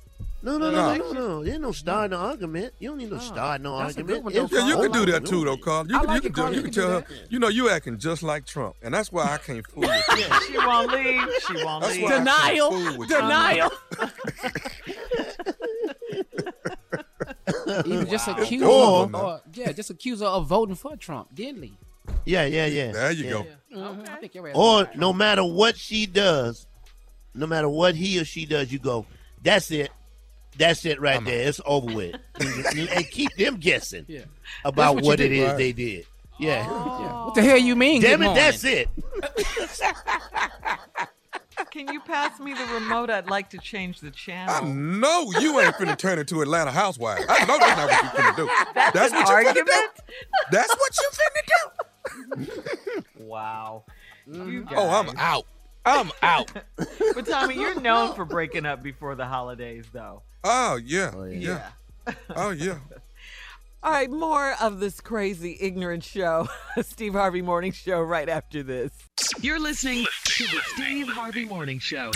No, 0.48 0.58
no, 0.58 0.72
No. 0.72 0.96
no, 0.96 0.98
no, 0.98 1.12
no. 1.12 1.44
There's 1.44 1.60
no 1.60 1.74
start 1.74 2.12
no 2.12 2.18
argument. 2.18 2.74
You 2.80 2.88
don't 2.90 3.00
need 3.00 3.10
no 3.12 3.18
uh, 3.18 3.20
start 3.20 3.60
no 3.60 3.78
That's 3.80 3.98
argument. 3.98 4.08
good 4.08 4.24
one, 4.24 4.34
though, 4.34 4.44
It's 4.46 4.54
Yeah, 4.54 4.68
you 4.70 4.78
can 4.78 4.92
do 4.94 5.06
that 5.12 5.26
too, 5.26 5.44
though, 5.44 5.58
Carl. 5.58 5.86
You, 5.88 6.00
can, 6.00 6.08
like 6.08 6.24
you 6.24 6.30
can, 6.30 6.34
tell, 6.34 6.50
you 6.52 6.56
You 6.56 6.62
can 6.64 6.72
can 6.72 6.82
tell 6.82 7.02
do 7.02 7.06
her, 7.06 7.22
you 7.30 7.40
know, 7.40 7.50
you 7.50 7.70
acting 7.70 7.98
just 7.98 8.24
like 8.24 8.46
Trump, 8.46 8.78
and 8.82 8.94
that's 8.94 9.12
why 9.12 9.24
I 9.26 9.38
can't 9.40 9.68
fool 9.68 9.82
with 9.82 10.06
you. 10.12 10.24
She 10.48 10.58
won't 10.58 10.90
leave. 10.94 11.28
She 11.48 11.64
won't 11.66 11.84
leave. 11.86 12.02
why 12.02 12.08
I 12.08 12.12
can't 12.14 12.26
Denial. 12.26 12.72
fool 12.72 12.98
with 12.98 13.10
you. 13.10 13.16
Denial. 13.18 13.72
Even 17.86 18.08
just 18.08 18.28
accuse 18.30 18.62
her, 18.62 18.68
or, 18.68 19.42
yeah, 19.54 19.72
just 19.74 19.90
accuse 19.90 20.22
her 20.22 20.28
of 20.28 20.48
voting 20.48 20.76
for 20.76 20.96
Trump, 20.96 21.36
didn't 21.36 21.64
he? 21.64 21.78
Yeah, 22.26 22.46
yeah, 22.46 22.68
yeah. 22.68 22.92
There 22.94 23.12
you 23.12 23.26
yeah. 23.26 23.32
go. 23.32 23.46
I 24.10 24.16
think 24.16 24.34
your 24.34 24.48
ass 24.48 24.56
Or 24.56 24.84
right. 24.84 24.98
no 24.98 25.12
matter 25.12 25.44
what 25.44 25.78
she 25.78 26.06
does, 26.06 26.68
no 27.34 27.48
matter 27.48 27.68
what 27.68 27.96
he 27.96 28.18
or 28.20 28.24
she 28.26 28.46
does, 28.46 28.72
you 28.72 28.80
go, 28.80 29.06
that's 29.44 29.72
it. 29.72 29.92
That's 30.58 30.86
it 30.86 31.00
right 31.02 31.24
there. 31.24 31.48
It's 31.48 31.62
over 31.66 31.94
with. 31.94 32.16
and, 32.40 32.90
and 32.90 33.10
keep 33.12 33.34
them 33.36 33.58
guessing 33.58 34.06
Yeah. 34.08 34.22
about 34.66 34.96
That's 34.96 35.06
what, 35.06 35.12
what 35.14 35.20
it 35.20 35.30
do, 35.30 35.36
is 35.36 35.48
right. 35.50 35.58
they 35.58 35.72
did. 35.72 36.06
Yeah. 36.40 36.66
Oh. 36.70 37.00
Yeah. 37.02 37.26
What 37.26 37.36
the 37.36 37.42
hell 37.44 37.58
you 37.58 37.76
mean? 37.76 38.02
Damn 38.02 38.22
it, 38.22 38.34
that's 38.36 38.64
it. 38.64 38.90
Can 41.72 41.92
you 41.92 42.00
pass 42.02 42.40
me 42.40 42.54
the 42.54 42.66
remote? 42.74 43.10
I'd 43.10 43.30
like 43.30 43.50
to 43.50 43.58
change 43.58 44.00
the 44.00 44.12
channel. 44.12 44.54
I 44.54 44.60
channel. 44.60 44.74
know 44.76 45.32
you 45.40 45.60
ain't 45.60 45.74
finna 45.76 45.98
turn 45.98 46.20
into 46.20 46.42
Atlanta 46.42 46.72
Housewives. 46.72 47.26
I 47.28 47.46
know 47.46 47.58
that's 47.58 47.78
not 47.78 47.90
what 47.90 48.04
you 48.04 48.10
finna 48.20 48.36
do. 48.36 48.50
That's, 48.76 48.94
That's 48.94 49.12
an 49.14 49.18
what 49.20 49.28
you 49.28 49.34
finna 49.34 49.48
argument. 49.48 49.68
do. 49.98 50.14
That's 50.52 50.76
what 50.76 50.98
you 51.00 52.46
finna 52.46 52.46
do. 53.18 53.24
Wow. 53.26 53.84
Mm. 54.30 54.52
You 54.52 54.68
Oh, 54.76 54.90
I'm 54.90 55.10
out. 55.18 55.46
I'm 55.86 56.12
out. 56.22 56.52
But 57.16 57.26
Tommy, 57.26 57.56
you're 57.56 57.80
known 57.80 58.14
for 58.14 58.24
breaking 58.26 58.66
up 58.66 58.84
before 58.84 59.16
the 59.16 59.26
holidays, 59.26 59.86
though. 59.92 60.22
Oh 60.50 60.80
yeah, 60.84 61.12
yeah. 61.26 61.70
yeah. 62.08 62.14
Oh 62.36 62.52
yeah. 62.52 62.78
All 63.84 63.92
right, 63.92 64.10
more 64.10 64.54
of 64.62 64.80
this 64.80 65.00
crazy, 65.02 65.58
ignorant 65.62 66.04
show, 66.04 66.48
Steve 66.82 67.14
Harvey 67.14 67.42
Morning 67.42 67.72
Show, 67.72 68.02
right 68.02 68.28
after 68.28 68.64
this. 68.64 68.92
You're 69.40 69.60
listening 69.60 70.06
to 70.26 70.44
the 70.46 70.62
Steve 70.74 71.08
Harvey 71.10 71.46
Morning 71.46 71.80
Show. 71.80 72.12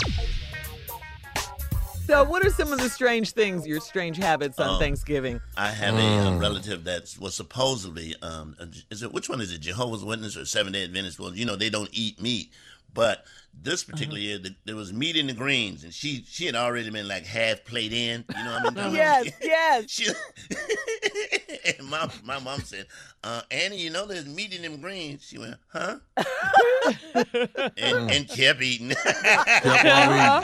So, 2.06 2.24
what 2.24 2.44
are 2.44 2.50
some 2.50 2.72
of 2.72 2.80
the 2.80 2.90
strange 2.90 3.30
things, 3.32 3.66
your 3.66 3.80
strange 3.80 4.16
habits 4.16 4.58
on 4.58 4.70
Um, 4.70 4.78
Thanksgiving? 4.80 5.40
I 5.56 5.68
have 5.68 5.94
a, 5.94 5.98
Mm. 5.98 6.40
relative 6.40 6.84
that 6.84 7.14
was 7.20 7.34
supposedly, 7.34 8.16
um, 8.22 8.56
is 8.90 9.02
it 9.02 9.12
which 9.12 9.28
one 9.28 9.40
is 9.40 9.52
it? 9.52 9.60
Jehovah's 9.60 10.04
Witness 10.04 10.36
or 10.36 10.44
Seventh 10.44 10.74
Day 10.74 10.84
Adventist? 10.84 11.20
Well, 11.20 11.34
you 11.34 11.44
know 11.44 11.54
they 11.54 11.70
don't 11.70 11.90
eat 11.92 12.20
meat, 12.20 12.52
but 12.92 13.24
this 13.54 13.84
particular 13.84 14.18
Uh-huh. 14.18 14.26
year 14.28 14.38
th- 14.38 14.54
there 14.64 14.76
was 14.76 14.92
meat 14.92 15.16
in 15.16 15.26
the 15.28 15.32
greens, 15.32 15.84
and 15.84 15.92
she 15.94 16.24
she 16.28 16.46
had 16.46 16.54
already 16.56 16.90
been 16.90 17.06
like 17.08 17.24
half 17.26 17.64
plate 17.64 17.92
in. 17.92 18.24
You 18.36 18.44
know 18.44 18.58
what 18.62 18.78
I 18.78 18.84
mean? 18.86 18.94
Yes, 19.02 19.30
yes. 19.42 19.84
She, 19.90 20.06
and 21.78 21.88
my 21.88 22.08
my 22.24 22.38
mom 22.40 22.60
said, 22.60 22.86
uh, 23.22 23.42
"Annie, 23.50 23.78
you 23.78 23.90
know 23.90 24.06
there's 24.06 24.26
meat 24.26 24.52
in 24.54 24.62
them 24.62 24.80
greens." 24.80 25.22
She 25.24 25.38
went, 25.38 25.56
"Huh?" 25.72 25.98
and, 27.76 28.10
and 28.10 28.28
kept 28.28 28.62
eating. 28.62 28.92
Uh-huh. 28.92 30.40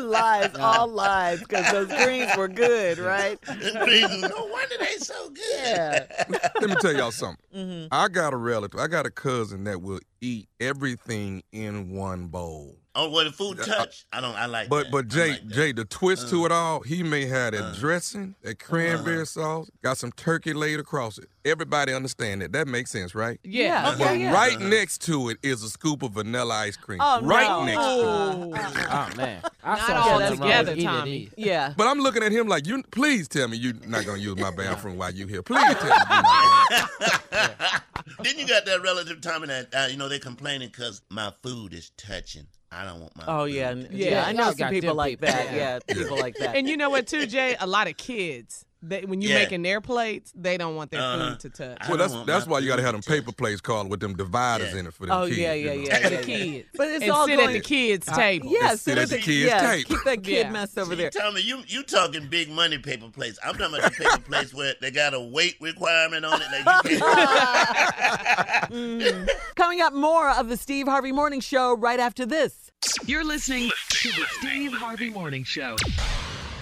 lies, 0.00 0.50
all 0.58 0.88
lies, 0.88 1.40
because 1.40 1.70
those 1.72 1.88
greens 2.04 2.30
were 2.36 2.48
good, 2.48 2.98
right? 2.98 3.38
no 3.48 3.56
wonder 4.46 4.74
they 4.78 4.96
so 4.98 5.30
good. 5.30 5.42
Yeah. 5.54 6.06
Let 6.60 6.70
me 6.70 6.76
tell 6.80 6.92
y'all 6.94 7.10
something. 7.10 7.44
Mhm. 7.54 7.88
I 7.90 8.08
got 8.08 8.32
a 8.32 8.36
relative. 8.36 8.78
I 8.80 8.86
got 8.86 9.06
a 9.06 9.10
cousin 9.10 9.64
that 9.64 9.80
will 9.82 10.00
eat 10.20 10.48
everything 10.60 11.21
in 11.52 11.90
one 11.90 12.28
bowl. 12.28 12.81
Oh, 12.94 13.08
well, 13.08 13.24
the 13.24 13.32
food 13.32 13.56
touch. 13.58 14.04
I 14.12 14.20
don't. 14.20 14.34
I 14.34 14.44
like. 14.44 14.68
But 14.68 14.84
that. 14.84 14.92
but 14.92 15.08
Jay 15.08 15.38
Jay, 15.46 15.72
the 15.72 15.86
twist 15.86 16.28
to 16.28 16.44
it 16.44 16.52
all, 16.52 16.80
he 16.80 17.02
may 17.02 17.24
have 17.24 17.54
that 17.54 17.76
dressing, 17.78 18.34
that 18.42 18.58
cranberry 18.58 19.16
Uh-huh. 19.16 19.24
sauce, 19.24 19.70
got 19.82 19.96
some 19.96 20.12
turkey 20.12 20.52
laid 20.52 20.78
across 20.78 21.16
it. 21.16 21.28
Everybody 21.44 21.94
understand 21.94 22.42
that. 22.42 22.52
That 22.52 22.68
makes 22.68 22.90
sense, 22.90 23.14
right? 23.14 23.40
Yeah. 23.44 23.94
But 23.98 24.18
yeah. 24.18 24.32
right 24.32 24.60
next 24.60 25.00
to 25.06 25.30
it 25.30 25.38
is 25.42 25.62
a 25.62 25.70
scoop 25.70 26.02
of 26.02 26.12
vanilla 26.12 26.54
ice 26.54 26.76
cream. 26.76 26.98
Oh, 27.02 27.22
right 27.22 27.48
no. 27.48 27.64
next 27.64 27.78
to 27.78 28.82
it. 28.82 28.88
Oh 28.92 29.16
man, 29.16 29.42
I 29.64 29.68
Not 29.70 29.86
saw 29.86 29.94
all 29.94 30.18
something 30.20 30.40
wrong 30.40 30.48
together, 30.50 30.74
with 30.74 30.84
Tommy. 30.84 31.28
Yeah. 31.36 31.72
But 31.74 31.86
I'm 31.88 31.98
looking 31.98 32.22
at 32.22 32.30
him 32.30 32.46
like, 32.46 32.66
you. 32.66 32.82
Please 32.90 33.26
tell 33.26 33.48
me 33.48 33.56
you're 33.56 33.72
not 33.86 34.04
gonna 34.04 34.18
use 34.18 34.36
my 34.38 34.50
bathroom 34.50 34.98
while 34.98 35.12
you're 35.14 35.28
here. 35.28 35.42
Please 35.42 35.62
tell 35.76 35.84
me. 35.84 35.90
You're 36.10 36.22
not 36.22 36.90
gonna. 37.30 37.82
then 38.22 38.38
you 38.38 38.46
got 38.46 38.66
that 38.66 38.82
relative 38.82 39.20
Tommy 39.22 39.46
that 39.46 39.74
uh, 39.74 39.86
you 39.90 39.96
know 39.96 40.08
they 40.10 40.18
complaining 40.18 40.68
because 40.68 41.00
my 41.08 41.32
food 41.42 41.72
is 41.72 41.90
touching. 41.96 42.46
I 42.72 42.84
don't 42.84 43.00
want 43.00 43.16
my. 43.16 43.24
Oh, 43.26 43.44
food 43.44 43.54
yeah. 43.54 43.64
to 43.64 43.70
n- 43.70 43.82
touch. 43.82 43.92
Yeah, 43.92 44.24
I 44.26 44.32
know 44.32 44.44
y'all 44.44 44.52
some 44.52 44.70
people 44.70 44.94
like 44.94 45.20
that. 45.20 45.54
Yeah, 45.54 45.78
people 45.86 46.18
like 46.18 46.36
that. 46.36 46.56
And 46.56 46.68
you 46.68 46.76
know 46.76 46.90
what, 46.90 47.06
too, 47.06 47.26
Jay? 47.26 47.56
A 47.60 47.66
lot 47.66 47.86
of 47.88 47.96
kids, 47.96 48.64
they, 48.82 49.04
when 49.04 49.20
you're 49.20 49.32
Yeah. 49.32 49.38
making 49.44 49.62
their 49.62 49.80
plates, 49.80 50.32
they 50.34 50.56
don't 50.58 50.74
want 50.76 50.90
their 50.90 51.00
Uh-huh. 51.00 51.30
food 51.30 51.40
to 51.40 51.50
touch. 51.50 51.88
Well, 51.88 51.96
that's 51.98 52.14
that's 52.26 52.46
why 52.46 52.58
you 52.58 52.68
got 52.68 52.76
to 52.76 52.82
have 52.82 52.92
them 52.92 53.02
paper 53.02 53.32
plates 53.32 53.60
called 53.60 53.88
with 53.90 54.00
them 54.00 54.14
dividers 54.16 54.72
Yeah. 54.74 54.80
in 54.80 54.86
it 54.88 54.94
for 54.94 55.06
them 55.06 55.16
Oh 55.16 55.26
kids. 55.26 55.38
Oh 55.38 55.40
yeah, 55.42 55.52
you 55.52 55.64
yeah, 55.66 55.74
know? 55.74 55.80
yeah. 55.82 55.96
For 55.98 56.08
the 56.08 56.14
yeah, 56.14 56.20
yeah. 56.36 56.44
kids. 56.52 56.68
But 56.76 56.88
it's 56.90 57.02
and 57.02 57.10
all 57.12 57.26
sit 57.26 57.36
going. 57.36 57.48
at 57.48 57.52
the 57.52 57.60
kids' 57.60 58.06
table. 58.06 58.50
yeah, 58.50 58.70
Sit 58.70 58.80
sit 58.80 58.98
at 58.98 59.02
at 59.04 59.08
the 59.10 59.16
the 59.16 59.22
kids' 59.22 59.46
yeah, 59.50 59.70
table. 59.72 59.88
Keep 59.88 60.04
that 60.04 60.22
kid 60.24 60.46
Yeah. 60.46 60.50
mess 60.50 60.76
over 60.76 60.90
See, 60.90 60.96
there. 60.96 61.10
Tommy, 61.10 61.40
you 61.42 61.62
you 61.68 61.82
talking 61.84 62.26
big 62.28 62.50
money 62.50 62.78
paper 62.78 63.08
plates. 63.08 63.38
I'm 63.44 63.56
talking 63.56 63.76
about 63.78 63.92
the 63.92 64.04
paper 64.04 64.18
plates 64.28 64.52
where 64.52 64.74
they 64.80 64.90
got 64.90 65.14
a 65.14 65.20
weight 65.20 65.56
requirement 65.60 66.24
on 66.24 66.40
it. 66.42 66.48
Like 66.66 66.84
you 66.90 66.98
can't. 66.98 67.78
Mhm. 68.72 69.28
Coming 69.56 69.80
up, 69.80 69.92
more 69.92 70.30
of 70.30 70.48
the 70.48 70.56
Steve 70.56 70.86
Harvey 70.86 71.12
Morning 71.12 71.40
Show 71.40 71.74
right 71.76 72.00
after 72.00 72.24
this. 72.26 72.70
You're 73.06 73.24
listening 73.24 73.70
to 73.90 74.08
the 74.08 74.26
Steve 74.38 74.72
Harvey 74.72 75.10
Morning 75.10 75.44
Show. 75.44 75.76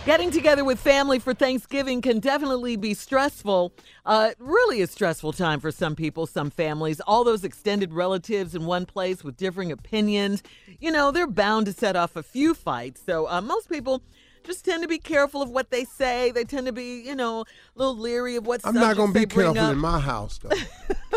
Getting 0.07 0.31
together 0.31 0.65
with 0.65 0.81
family 0.81 1.19
for 1.19 1.35
Thanksgiving 1.35 2.01
can 2.01 2.21
definitely 2.21 2.77
be 2.77 2.95
stressful. 2.95 3.75
Uh, 4.07 4.31
really 4.39 4.81
a 4.81 4.87
stressful 4.87 5.35
time 5.35 5.61
for 5.61 5.71
some 5.71 5.95
people, 5.95 6.27
some 6.27 6.49
families. 6.51 7.01
All 7.01 7.23
those 7.23 7.45
extended 7.45 7.93
relatives 7.93 8.55
in 8.55 8.65
one 8.65 8.87
place 8.87 9.23
with 9.23 9.37
differing 9.37 9.71
opinions. 9.71 10.43
You 10.81 10.91
know, 10.91 11.11
they're 11.11 11.27
bound 11.27 11.67
to 11.67 11.75
set 11.75 11.97
off 11.97 12.17
a 12.17 12.23
few 12.23 12.55
fights. 12.55 13.03
So 13.05 13.29
uh, 13.29 13.43
most 13.43 13.69
people 13.69 14.03
just 14.43 14.65
tend 14.65 14.83
to 14.83 14.89
be 14.89 14.99
careful 14.99 15.43
of 15.43 15.51
what 15.51 15.71
they 15.71 15.85
say. 15.85 16.31
They 16.31 16.45
tend 16.45 16.67
to 16.67 16.73
be, 16.73 17.03
you 17.03 17.15
know, 17.15 17.41
a 17.41 17.45
little 17.75 17.97
leery 17.97 18.37
of 18.37 18.47
what 18.47 18.63
I'm 18.65 18.75
not 18.75 18.97
going 18.97 19.13
gonna 19.13 19.27
be 19.27 19.27
careful 19.27 19.71
in 19.71 19.79
my 19.79 20.01
house 20.01 20.39
though. 20.39 20.51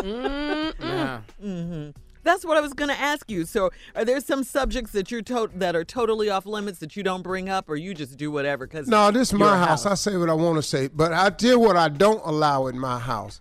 Nah. 0.78 1.20
hmm 1.40 1.90
That's 2.24 2.44
what 2.44 2.56
I 2.56 2.60
was 2.60 2.72
going 2.72 2.88
to 2.90 2.98
ask 3.00 3.30
you. 3.30 3.44
So, 3.44 3.70
are 3.94 4.04
there 4.04 4.20
some 4.20 4.42
subjects 4.44 4.90
that 4.92 5.10
you're 5.10 5.22
to- 5.22 5.50
that 5.54 5.76
are 5.76 5.84
totally 5.84 6.28
off 6.30 6.46
limits 6.46 6.78
that 6.80 6.96
you 6.96 7.02
don't 7.02 7.22
bring 7.22 7.48
up, 7.48 7.68
or 7.68 7.76
you 7.76 7.94
just 7.94 8.16
do 8.16 8.30
whatever? 8.30 8.66
Because 8.66 8.88
no, 8.88 9.10
this 9.10 9.28
is 9.28 9.34
my 9.38 9.56
house. 9.58 9.86
I 9.86 9.94
say 9.94 10.16
what 10.16 10.28
I 10.30 10.34
want 10.34 10.56
to 10.56 10.62
say, 10.62 10.88
but 10.88 11.12
I 11.12 11.30
tell 11.30 11.60
what 11.60 11.76
I 11.76 11.88
don't 11.88 12.20
allow 12.24 12.66
in 12.66 12.78
my 12.78 12.98
house. 12.98 13.40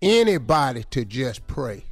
Anybody 0.00 0.82
to 0.90 1.04
just 1.04 1.46
pray. 1.46 1.84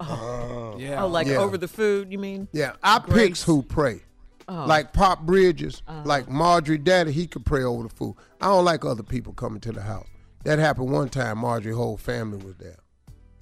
Oh, 0.00 0.76
yeah. 0.78 1.02
oh, 1.04 1.06
like 1.08 1.26
Yeah. 1.26 1.36
over 1.36 1.56
the 1.56 1.68
food, 1.68 2.10
you 2.12 2.18
mean? 2.18 2.48
Yeah, 2.52 2.72
I 2.82 2.98
picks 2.98 3.42
who 3.44 3.62
pray. 3.62 4.02
Oh. 4.48 4.64
Like 4.66 4.92
Pop 4.92 5.22
Bridges, 5.22 5.82
Uh-huh. 5.88 6.02
like 6.04 6.28
Marjorie 6.28 6.78
Daddy, 6.78 7.12
he 7.12 7.26
could 7.26 7.44
pray 7.44 7.64
over 7.64 7.82
the 7.84 7.88
food. 7.88 8.14
I 8.40 8.46
don't 8.46 8.64
like 8.64 8.84
other 8.84 9.02
people 9.02 9.32
coming 9.32 9.60
to 9.60 9.72
the 9.72 9.82
house. 9.82 10.06
That 10.44 10.58
happened 10.58 10.90
one 10.90 11.08
time. 11.08 11.38
Marjorie 11.38 11.74
whole 11.74 11.96
family 11.96 12.38
was 12.44 12.56
there. 12.56 12.76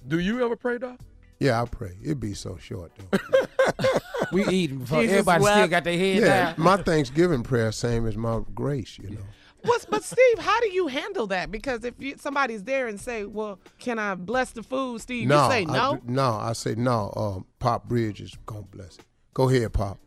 Do 0.07 0.17
you 0.19 0.43
ever 0.43 0.55
pray, 0.55 0.77
Doc? 0.77 0.99
Yeah, 1.39 1.61
I 1.61 1.65
pray. 1.65 1.97
It'd 2.03 2.19
be 2.19 2.33
so 2.33 2.57
short 2.57 2.91
though. 2.97 3.19
We 4.31 4.45
eating 4.47 4.79
before 4.79 5.01
Jesus 5.01 5.19
everybody 5.19 5.43
still 5.43 5.67
got 5.67 5.83
their 5.83 5.97
head 5.97 6.17
yeah, 6.17 6.25
down. 6.25 6.55
my 6.57 6.77
Thanksgiving 6.77 7.43
prayer 7.43 7.71
same 7.71 8.07
as 8.07 8.17
my 8.17 8.41
grace. 8.53 8.97
You 8.97 9.11
know. 9.11 9.21
What's, 9.63 9.85
but 9.85 10.03
Steve, 10.03 10.39
how 10.39 10.59
do 10.61 10.69
you 10.69 10.87
handle 10.87 11.27
that? 11.27 11.51
Because 11.51 11.83
if 11.83 11.93
you, 11.99 12.15
somebody's 12.17 12.63
there 12.63 12.87
and 12.87 12.99
say, 12.99 13.25
"Well, 13.25 13.59
can 13.79 13.99
I 13.99 14.15
bless 14.15 14.51
the 14.51 14.63
food?" 14.63 15.01
Steve, 15.01 15.27
no, 15.27 15.45
you 15.45 15.51
say 15.51 15.65
no. 15.65 15.97
do- 15.97 16.11
no, 16.11 16.33
I 16.33 16.53
say 16.53 16.75
no. 16.75 17.13
Um, 17.15 17.45
Pop 17.59 17.87
Bridges 17.87 18.35
gonna 18.45 18.63
bless 18.63 18.97
it. 18.97 19.05
Go 19.33 19.49
ahead, 19.49 19.73
Pop, 19.73 19.99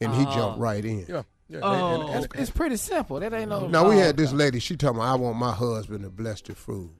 and 0.00 0.14
he 0.14 0.24
Oh. 0.26 0.34
jumped 0.34 0.58
right 0.58 0.84
in. 0.84 1.06
Yeah. 1.08 1.22
yeah. 1.48 1.60
Oh. 1.62 2.00
And- 2.02 2.10
and- 2.10 2.24
It's, 2.24 2.34
it's 2.34 2.50
pretty 2.50 2.76
simple. 2.76 3.20
That 3.20 3.32
ain't 3.32 3.50
no. 3.50 3.66
Now 3.66 3.88
we 3.88 3.96
oh, 3.96 3.98
had 3.98 4.16
this 4.16 4.32
lady. 4.32 4.58
She 4.58 4.76
told 4.76 4.96
me 4.96 5.02
I 5.02 5.14
want 5.14 5.36
my 5.38 5.52
husband 5.52 6.04
to 6.04 6.10
bless 6.10 6.40
the 6.42 6.54
food. 6.54 6.90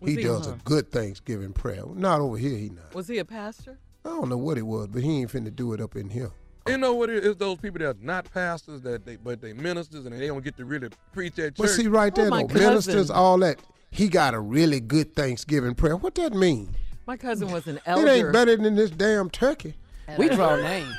Was 0.00 0.10
He 0.10 0.16
he- 0.16 0.22
does 0.24 0.46
a 0.46 0.58
good 0.64 0.90
Thanksgiving 0.90 1.52
prayer. 1.52 1.82
Not 1.94 2.20
over 2.20 2.36
here, 2.36 2.56
he 2.56 2.68
not. 2.70 2.94
Was 2.94 3.08
he 3.08 3.18
a 3.18 3.24
pastor? 3.24 3.78
I 4.04 4.10
don't 4.10 4.28
know 4.28 4.38
what 4.38 4.56
it 4.58 4.62
was, 4.62 4.86
but 4.88 5.02
he 5.02 5.20
ain't 5.20 5.32
finna 5.32 5.54
do 5.54 5.72
it 5.72 5.80
up 5.80 5.96
in 5.96 6.08
here. 6.10 6.30
You 6.66 6.78
know 6.78 6.94
what 6.94 7.08
it 7.10 7.24
is? 7.24 7.36
Those 7.36 7.56
people 7.58 7.78
that 7.80 7.88
are 7.88 7.96
not 8.00 8.30
pastors, 8.32 8.82
that 8.82 9.04
they 9.06 9.16
but 9.16 9.40
they 9.40 9.52
ministers, 9.54 10.04
and 10.06 10.14
they 10.18 10.26
don't 10.26 10.44
get 10.44 10.56
to 10.58 10.64
really 10.64 10.88
preach 11.12 11.32
at 11.38 11.54
church. 11.54 11.56
But 11.56 11.70
see, 11.70 11.88
right 11.88 12.12
Oh, 12.16 12.20
there, 12.22 12.30
my 12.30 12.42
though, 12.44 12.54
ministers, 12.54 13.10
all 13.10 13.38
that. 13.38 13.58
He 13.90 14.08
got 14.08 14.34
a 14.34 14.40
really 14.40 14.80
good 14.80 15.16
Thanksgiving 15.16 15.74
prayer. 15.74 15.96
What 15.96 16.14
that 16.16 16.34
mean? 16.34 16.74
My 17.06 17.16
cousin 17.16 17.50
was 17.50 17.66
an 17.66 17.80
elder. 17.86 18.06
It 18.06 18.10
ain't 18.10 18.32
better 18.34 18.54
than 18.56 18.74
this 18.74 18.90
damn 18.90 19.30
turkey. 19.30 19.74
We 20.18 20.28
draw 20.28 20.56
names. 20.56 20.94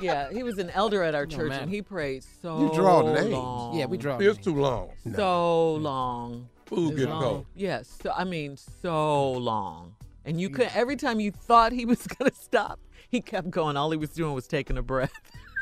Yeah, 0.00 0.32
he 0.32 0.42
was 0.44 0.58
an 0.58 0.70
elder 0.70 1.02
at 1.02 1.14
our 1.14 1.26
No, 1.26 1.36
church, 1.36 1.48
man. 1.50 1.62
and 1.62 1.70
he 1.70 1.82
prayed 1.82 2.24
so 2.40 2.60
You 2.60 2.72
draw 2.74 3.02
names. 3.12 3.30
long. 3.32 3.76
Yeah, 3.78 3.86
we 3.86 3.98
draw. 3.98 4.16
Names. 4.16 4.38
It's 4.38 4.46
names. 4.46 4.56
too 4.56 4.60
long. 4.62 4.90
so 5.14 5.74
long. 5.74 6.48
Food 6.70 6.96
getting 6.96 7.10
long. 7.10 7.22
cold. 7.22 7.46
Yes, 7.54 7.98
so, 8.02 8.12
I 8.16 8.24
mean 8.24 8.56
so 8.56 9.32
long. 9.32 9.94
And 10.24 10.40
you 10.40 10.48
mm. 10.48 10.54
could 10.54 10.70
every 10.74 10.96
time 10.96 11.20
you 11.20 11.32
thought 11.32 11.72
he 11.72 11.84
was 11.84 12.06
gonna 12.18 12.32
stop, 12.34 12.78
he 13.08 13.20
kept 13.20 13.50
going. 13.50 13.76
All 13.76 13.90
he 13.90 13.96
was 13.96 14.10
doing 14.10 14.34
was 14.34 14.46
taking 14.46 14.78
a 14.78 14.82
breath. 14.82 15.12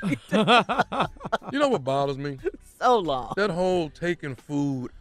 You 1.53 1.59
know 1.59 1.69
what 1.69 1.83
bothers 1.83 2.19
me? 2.19 2.39
so 2.81 2.99
long. 2.99 3.33
That 3.37 3.51
whole 3.51 3.91
taking 3.91 4.35
food 4.35 4.93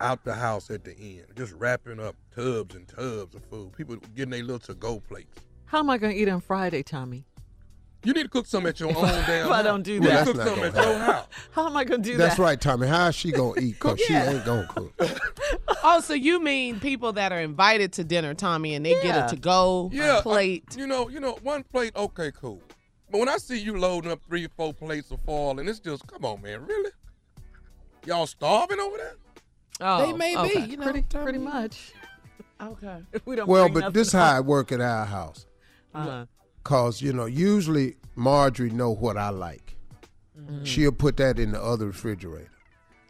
out 0.00 0.24
the 0.24 0.34
house 0.34 0.70
at 0.70 0.84
the 0.84 0.96
end, 0.98 1.26
just 1.36 1.52
wrapping 1.54 1.98
up 2.00 2.14
tubs 2.34 2.74
and 2.74 2.86
tubs 2.86 3.34
of 3.34 3.44
food. 3.46 3.72
People 3.72 3.96
getting 4.14 4.30
their 4.30 4.42
little 4.42 4.58
to-go 4.58 5.00
plates. 5.00 5.40
How 5.66 5.78
am 5.78 5.90
I 5.90 5.98
gonna 5.98 6.14
eat 6.14 6.28
on 6.28 6.40
Friday, 6.40 6.82
Tommy? 6.82 7.24
You 8.02 8.14
need 8.14 8.22
to 8.22 8.28
cook 8.30 8.46
some 8.46 8.66
at 8.66 8.80
your 8.80 8.88
own 8.88 8.94
damn. 8.94 9.46
If 9.46 9.50
I 9.50 9.56
house. 9.56 9.64
don't 9.64 9.82
do 9.82 9.92
You 9.94 10.00
that. 10.00 10.26
cook 10.26 10.36
That's 10.36 10.48
not 10.48 10.56
some 10.56 10.64
at 10.64 10.74
gonna 10.74 10.88
your 10.88 10.98
house. 11.00 11.26
How 11.52 11.66
am 11.66 11.76
I 11.76 11.84
gonna 11.84 12.02
do 12.02 12.16
That's 12.16 12.18
that? 12.18 12.28
That's 12.28 12.38
right, 12.38 12.60
Tommy. 12.60 12.86
How 12.86 13.08
is 13.08 13.14
she 13.14 13.30
gonna 13.30 13.60
eat? 13.60 13.78
Cause 13.78 14.00
she 14.00 14.14
ain't 14.14 14.44
gonna 14.44 14.66
cook. 14.68 14.92
Oh, 15.82 16.00
so 16.00 16.12
you 16.14 16.42
mean 16.42 16.78
people 16.78 17.12
that 17.14 17.32
are 17.32 17.40
invited 17.40 17.92
to 17.94 18.04
dinner, 18.04 18.34
Tommy, 18.34 18.74
and 18.74 18.84
they 18.84 18.96
Yeah. 18.96 19.02
get 19.02 19.26
a 19.26 19.34
to-go 19.34 19.88
Yeah, 19.92 20.18
I- 20.18 20.20
plate? 20.20 20.76
you 20.76 20.86
know, 20.86 21.08
you 21.08 21.20
know, 21.20 21.38
one 21.42 21.62
plate, 21.62 21.94
okay, 21.96 22.30
cool. 22.32 22.60
But 23.10 23.18
when 23.18 23.28
I 23.30 23.38
see 23.38 23.58
you 23.58 23.78
loading 23.78 24.10
up 24.12 24.20
three 24.28 24.44
or 24.44 24.50
four 24.56 24.72
plates 24.74 25.10
of 25.10 25.20
foil, 25.22 25.58
and 25.58 25.68
it's 25.68 25.78
just, 25.80 26.06
come 26.06 26.24
on, 26.24 26.42
man, 26.42 26.64
really? 26.66 26.90
Y'all 28.06 28.26
starving 28.26 28.78
over 28.78 28.96
there? 28.98 29.16
oh, 29.80 30.06
They 30.06 30.12
may 30.12 30.36
okay. 30.36 30.60
be, 30.66 30.70
you 30.72 30.76
know. 30.76 30.84
pretty, 30.84 31.02
pretty 31.02 31.38
much. 31.38 31.92
Okay. 32.62 32.98
If 33.12 33.22
we 33.26 33.36
don't 33.36 33.48
Well, 33.48 33.68
bring 33.68 33.84
but 33.84 33.94
this 33.94 34.12
home. 34.12 34.20
how 34.20 34.36
it 34.38 34.44
work 34.44 34.70
at 34.72 34.80
our 34.82 35.06
house. 35.06 35.46
Uh-huh. 35.94 36.26
Cause 36.64 37.02
you 37.02 37.12
know, 37.12 37.26
usually 37.26 37.96
Marjorie 38.14 38.70
know 38.70 38.90
what 38.90 39.16
I 39.16 39.30
like. 39.30 39.76
Mm-hmm. 40.38 40.64
She'll 40.64 40.92
put 40.92 41.16
that 41.18 41.38
in 41.38 41.52
the 41.52 41.62
other 41.62 41.86
refrigerator. 41.86 42.50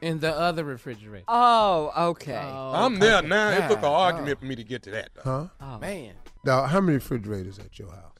In 0.00 0.20
the 0.20 0.34
other 0.34 0.64
refrigerator. 0.64 1.24
Oh, 1.28 1.92
okay. 2.10 2.40
Oh, 2.42 2.72
I'm 2.74 2.94
okay. 2.94 3.00
there 3.00 3.22
now. 3.22 3.50
It 3.50 3.68
took 3.68 3.78
an 3.78 3.82
God, 3.82 4.14
argument 4.14 4.40
for 4.40 4.46
me 4.46 4.56
to 4.56 4.64
get 4.64 4.82
to 4.84 4.90
that. 4.92 5.10
Though. 5.14 5.22
Huh? 5.22 5.46
Oh. 5.60 5.78
Man. 5.78 6.14
Now, 6.44 6.64
how 6.64 6.80
many 6.80 6.94
refrigerators 6.94 7.58
at 7.58 7.78
your 7.78 7.90
house? 7.90 8.10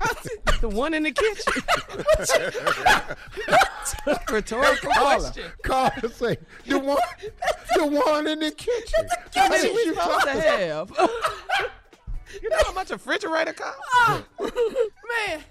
the 0.60 0.68
one 0.68 0.94
in 0.94 1.02
the 1.04 1.12
kitchen. 1.12 1.52
Rhetorical 4.30 4.90
Carla, 4.90 5.20
question. 5.20 5.44
Carla 5.62 6.10
say, 6.10 6.36
the 6.66 6.78
one, 6.78 6.98
the 7.76 7.86
one 7.86 8.26
in 8.26 8.40
the 8.40 8.50
kitchen. 8.50 9.08
How 9.34 9.48
That's 9.48 9.62
many 9.62 9.68
what 9.68 9.76
we 9.76 9.82
you 9.84 9.94
supposed 9.94 10.24
to 10.24 10.40
have? 10.40 10.92
you 12.42 12.48
know 12.48 12.56
how 12.66 12.72
much 12.72 12.90
a 12.90 12.94
refrigerator 12.94 13.52
costs? 13.52 14.24
Man, 14.40 15.42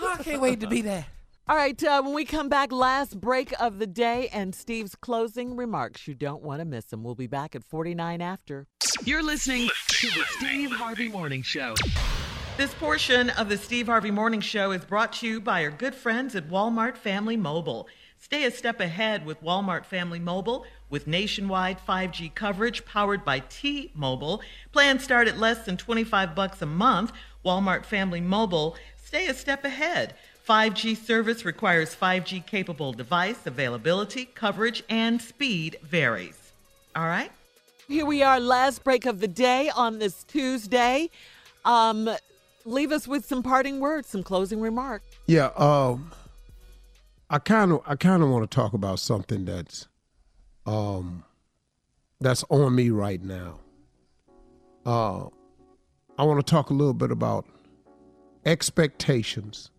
I 0.00 0.22
can't 0.22 0.40
wait 0.40 0.60
to 0.60 0.66
be 0.66 0.82
there. 0.82 1.06
All 1.46 1.56
right, 1.56 1.82
uh, 1.84 2.00
when 2.02 2.14
we 2.14 2.24
come 2.24 2.48
back, 2.48 2.72
last 2.72 3.20
break 3.20 3.52
of 3.60 3.78
the 3.78 3.86
day 3.86 4.28
and 4.32 4.54
Steve's 4.54 4.94
closing 4.94 5.56
remarks. 5.56 6.08
You 6.08 6.14
don't 6.14 6.42
want 6.42 6.60
to 6.60 6.64
miss 6.64 6.86
them. 6.86 7.04
We'll 7.04 7.14
be 7.14 7.26
back 7.26 7.54
at 7.54 7.62
49 7.62 8.22
after. 8.22 8.66
You're 9.04 9.22
listening 9.22 9.68
to 9.88 10.06
the 10.06 10.24
Steve 10.38 10.70
Harvey 10.70 11.10
Morning 11.10 11.42
Show. 11.42 11.74
This 12.56 12.72
portion 12.72 13.28
of 13.30 13.50
the 13.50 13.58
Steve 13.58 13.88
Harvey 13.88 14.10
Morning 14.10 14.40
Show 14.40 14.70
is 14.70 14.84
brought 14.86 15.12
to 15.14 15.26
you 15.26 15.40
by 15.40 15.64
our 15.64 15.70
good 15.70 15.94
friends 15.94 16.34
at 16.34 16.48
Walmart 16.48 16.96
Family 16.96 17.36
Mobile. 17.36 17.88
Stay 18.24 18.44
a 18.44 18.50
step 18.50 18.80
ahead 18.80 19.26
with 19.26 19.42
Walmart 19.42 19.84
Family 19.84 20.18
Mobile 20.18 20.64
with 20.88 21.06
nationwide 21.06 21.78
5G 21.86 22.34
coverage 22.34 22.82
powered 22.86 23.22
by 23.22 23.40
T-Mobile. 23.40 24.40
Plans 24.72 25.04
start 25.04 25.28
at 25.28 25.36
less 25.36 25.66
than 25.66 25.76
25 25.76 26.34
bucks 26.34 26.62
a 26.62 26.66
month. 26.66 27.12
Walmart 27.44 27.84
Family 27.84 28.22
Mobile, 28.22 28.76
stay 28.96 29.26
a 29.26 29.34
step 29.34 29.62
ahead. 29.62 30.14
5G 30.48 30.96
service 30.96 31.44
requires 31.44 31.94
5G 31.94 32.46
capable 32.46 32.94
device 32.94 33.44
availability, 33.44 34.24
coverage, 34.24 34.82
and 34.88 35.20
speed 35.20 35.76
varies. 35.82 36.52
All 36.96 37.04
right? 37.04 37.30
Here 37.88 38.06
we 38.06 38.22
are, 38.22 38.40
last 38.40 38.84
break 38.84 39.04
of 39.04 39.20
the 39.20 39.28
day 39.28 39.68
on 39.76 39.98
this 39.98 40.24
Tuesday. 40.24 41.10
Um, 41.66 42.08
leave 42.64 42.90
us 42.90 43.06
with 43.06 43.26
some 43.26 43.42
parting 43.42 43.80
words, 43.80 44.08
some 44.08 44.22
closing 44.22 44.62
remarks. 44.62 45.04
Yeah, 45.26 45.50
um, 45.58 46.10
I 47.34 47.40
kind 47.40 47.72
of, 47.72 47.80
I 47.84 47.96
kind 47.96 48.22
of 48.22 48.28
want 48.28 48.48
to 48.48 48.54
talk 48.54 48.74
about 48.74 49.00
something 49.00 49.44
that's, 49.44 49.88
um, 50.66 51.24
that's 52.20 52.44
on 52.48 52.76
me 52.76 52.90
right 52.90 53.20
now. 53.20 53.58
Uh, 54.86 55.24
I 56.16 56.22
want 56.22 56.38
to 56.38 56.48
talk 56.48 56.70
a 56.70 56.72
little 56.74 56.94
bit 56.94 57.10
about 57.10 57.44
expectations, 58.46 59.72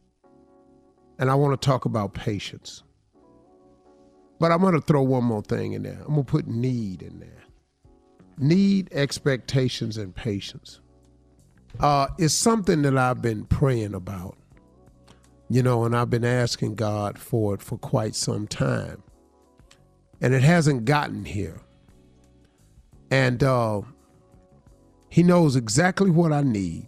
and 1.17 1.31
I 1.31 1.35
want 1.35 1.61
to 1.61 1.65
talk 1.65 1.85
about 1.85 2.13
patience. 2.13 2.83
But 4.37 4.51
I'm 4.51 4.59
going 4.59 4.73
to 4.73 4.81
throw 4.81 5.03
one 5.03 5.23
more 5.23 5.41
thing 5.41 5.71
in 5.71 5.83
there. 5.83 6.01
I'm 6.01 6.15
going 6.15 6.25
to 6.25 6.29
put 6.29 6.47
need 6.47 7.03
in 7.03 7.21
there. 7.21 7.43
Need, 8.37 8.89
expectations, 8.91 9.95
and 9.95 10.13
patience. 10.13 10.81
Uh, 11.79 12.07
it's 12.19 12.33
something 12.33 12.81
that 12.81 12.97
I've 12.97 13.21
been 13.21 13.45
praying 13.45 13.93
about, 13.93 14.35
you 15.49 15.61
know, 15.61 15.85
and 15.85 15.95
I've 15.95 16.09
been 16.09 16.25
asking 16.25 16.75
God 16.75 17.19
for 17.19 17.53
it 17.53 17.61
for 17.61 17.77
quite 17.77 18.15
some 18.15 18.47
time. 18.47 19.03
And 20.21 20.33
it 20.33 20.41
hasn't 20.41 20.85
gotten 20.85 21.25
here. 21.25 21.61
And 23.11 23.43
uh, 23.43 23.81
He 25.09 25.23
knows 25.23 25.55
exactly 25.55 26.09
what 26.09 26.31
I 26.31 26.41
need. 26.41 26.87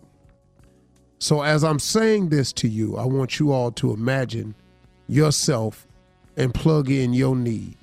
So 1.20 1.42
as 1.42 1.64
I'm 1.64 1.80
saying 1.80 2.30
this 2.30 2.54
to 2.54 2.68
you, 2.68 2.98
I 2.98 3.06
want 3.06 3.40
you 3.40 3.52
all 3.52 3.72
to 3.74 3.92
imagine 3.92 4.56
yourself 5.08 5.88
and 6.36 6.54
plug 6.54 6.90
in 6.90 7.14
your 7.14 7.36
need. 7.36 7.76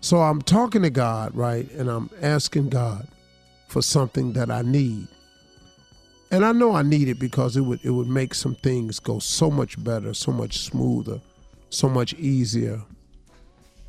So 0.00 0.20
I'm 0.20 0.42
talking 0.42 0.82
to 0.82 0.90
God, 0.90 1.34
right? 1.34 1.70
And 1.72 1.88
I'm 1.88 2.10
asking 2.20 2.68
God 2.68 3.08
for 3.68 3.82
something 3.82 4.34
that 4.34 4.50
I 4.50 4.62
need. 4.62 5.08
And 6.30 6.44
I 6.44 6.52
know 6.52 6.74
I 6.74 6.82
need 6.82 7.08
it 7.08 7.18
because 7.18 7.56
it 7.56 7.60
would 7.60 7.80
it 7.84 7.90
would 7.90 8.08
make 8.08 8.34
some 8.34 8.54
things 8.56 8.98
go 8.98 9.18
so 9.18 9.50
much 9.50 9.82
better, 9.82 10.12
so 10.12 10.32
much 10.32 10.58
smoother, 10.58 11.20
so 11.70 11.88
much 11.88 12.14
easier. 12.14 12.82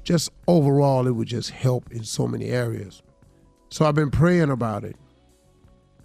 Just 0.03 0.29
overall 0.47 1.07
it 1.07 1.11
would 1.11 1.27
just 1.27 1.49
help 1.49 1.91
in 1.91 2.03
so 2.03 2.27
many 2.27 2.45
areas. 2.45 3.01
So 3.69 3.85
I've 3.85 3.95
been 3.95 4.11
praying 4.11 4.51
about 4.51 4.83
it. 4.83 4.95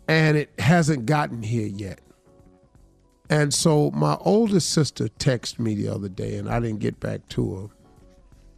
And 0.09 0.37
it 0.37 0.51
hasn't 0.59 1.07
gotten 1.07 1.43
here 1.43 1.69
yet. 1.69 2.01
And 3.31 3.55
so 3.55 3.91
my 3.93 4.17
oldest 4.21 4.71
sister 4.71 5.09
texted 5.19 5.59
me 5.59 5.75
the 5.75 5.89
other 5.89 6.09
day 6.09 6.37
and 6.37 6.49
I 6.49 6.61
didn't 6.61 6.81
get 6.81 6.99
back 6.99 7.29
to 7.31 7.55
her. 7.55 7.69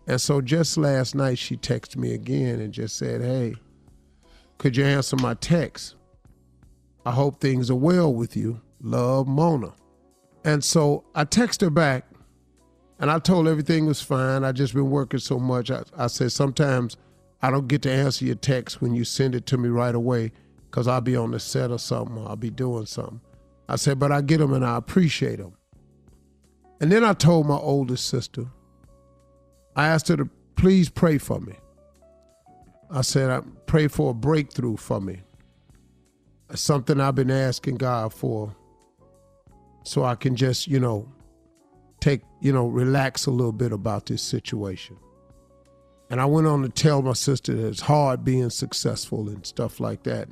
And 0.07 0.21
so 0.21 0.41
just 0.41 0.77
last 0.77 1.15
night 1.15 1.39
she 1.39 1.57
texted 1.57 1.97
me 1.97 2.15
again 2.15 2.61
and 2.61 2.73
just 2.73 2.97
said, 2.97 3.21
Hey, 3.21 3.55
could 4.59 4.77
you 4.77 4.85
answer 4.85 5.17
my 5.17 5.35
text? 5.35 5.97
I 7.05 7.13
hope 7.13 7.41
things 7.41 7.71
are 7.71 7.75
well 7.75 8.13
with 8.13 8.37
you. 8.37 8.61
Love 8.81 9.27
Mona. 9.27 9.73
And 10.45 10.63
so 10.63 11.05
I 11.15 11.25
text 11.25 11.61
her 11.61 11.71
back 11.71 12.07
and 12.99 13.11
I 13.11 13.19
told 13.19 13.49
everything 13.49 13.87
was 13.87 14.01
fine. 14.01 14.45
I 14.45 14.53
just 14.53 14.75
been 14.75 14.91
working 14.91 15.21
so 15.21 15.39
much. 15.39 15.71
I, 15.71 15.83
I 15.97 16.07
said 16.07 16.33
sometimes 16.33 16.97
I 17.43 17.51
don't 17.51 17.69
get 17.69 17.83
to 17.83 17.91
answer 17.91 18.25
your 18.25 18.37
text 18.37 18.81
when 18.81 18.95
you 18.95 19.05
send 19.05 19.35
it 19.35 19.47
to 19.47 19.59
me 19.59 19.69
right 19.69 19.95
away 19.95 20.33
because 20.71 20.89
I'll 20.89 21.01
be 21.01 21.17
on 21.17 21.31
the 21.31 21.41
set 21.41 21.71
or 21.71 21.79
something 21.79 22.17
or 22.19 22.29
I'll 22.29 22.37
be 22.37 22.51
doing 22.51 22.87
something. 22.87 23.21
I 23.69 23.77
said, 23.77 23.99
but 23.99 24.13
I 24.13 24.21
get 24.21 24.39
them 24.39 24.53
and 24.53 24.65
I 24.65 24.77
appreciate 24.77 25.39
them. 25.39 25.55
And 26.81 26.91
then 26.91 27.05
I 27.05 27.13
told 27.13 27.47
my 27.47 27.57
oldest 27.57 28.09
sister, 28.09 28.47
I 29.77 29.89
asked 29.89 30.09
her 30.09 30.17
to 30.17 30.29
please 30.57 30.89
pray 30.89 31.19
for 31.19 31.41
me. 31.41 31.55
I 32.91 33.01
said, 33.01 33.31
I 33.31 33.41
pray 33.67 33.89
for 33.89 34.11
a 34.11 34.15
breakthrough 34.15 34.77
for 34.77 35.01
me. 35.01 35.23
Something 36.55 37.01
I've 37.01 37.15
been 37.15 37.31
asking 37.31 37.77
God 37.77 38.15
for 38.15 38.55
so 39.83 40.05
I 40.05 40.15
can 40.15 40.37
just, 40.37 40.69
you 40.69 40.81
know, 40.81 41.09
take, 42.01 42.23
you 42.41 42.53
know, 42.53 42.67
relax 42.67 43.27
a 43.27 43.31
little 43.31 43.53
bit 43.53 43.73
about 43.73 44.07
this 44.07 44.23
situation. 44.23 44.97
And 46.11 46.21
I 46.21 46.27
went 46.27 46.47
on 46.47 46.63
to 46.63 46.69
tell 46.69 47.03
my 47.03 47.13
sister 47.13 47.55
that 47.55 47.67
it's 47.67 47.81
hard 47.81 48.25
being 48.25 48.51
successful 48.51 49.29
and 49.29 49.45
stuff 49.45 49.81
like 49.81 50.05
that. 50.05 50.29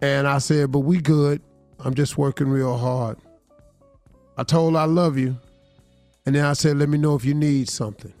And 0.00 0.28
I 0.28 0.38
said, 0.38 0.70
but 0.70 0.80
we 0.80 1.00
good. 1.00 1.42
I'm 1.80 1.94
just 1.94 2.18
working 2.18 2.48
real 2.48 2.76
hard. 2.76 3.18
I 4.36 4.44
told 4.44 4.74
her 4.74 4.80
I 4.80 4.84
love 4.84 5.18
you. 5.18 5.36
And 6.24 6.34
then 6.34 6.44
I 6.44 6.52
said, 6.52 6.76
let 6.76 6.88
me 6.88 6.98
know 6.98 7.14
if 7.14 7.24
you 7.24 7.34
need 7.34 7.68
something. 7.68 8.12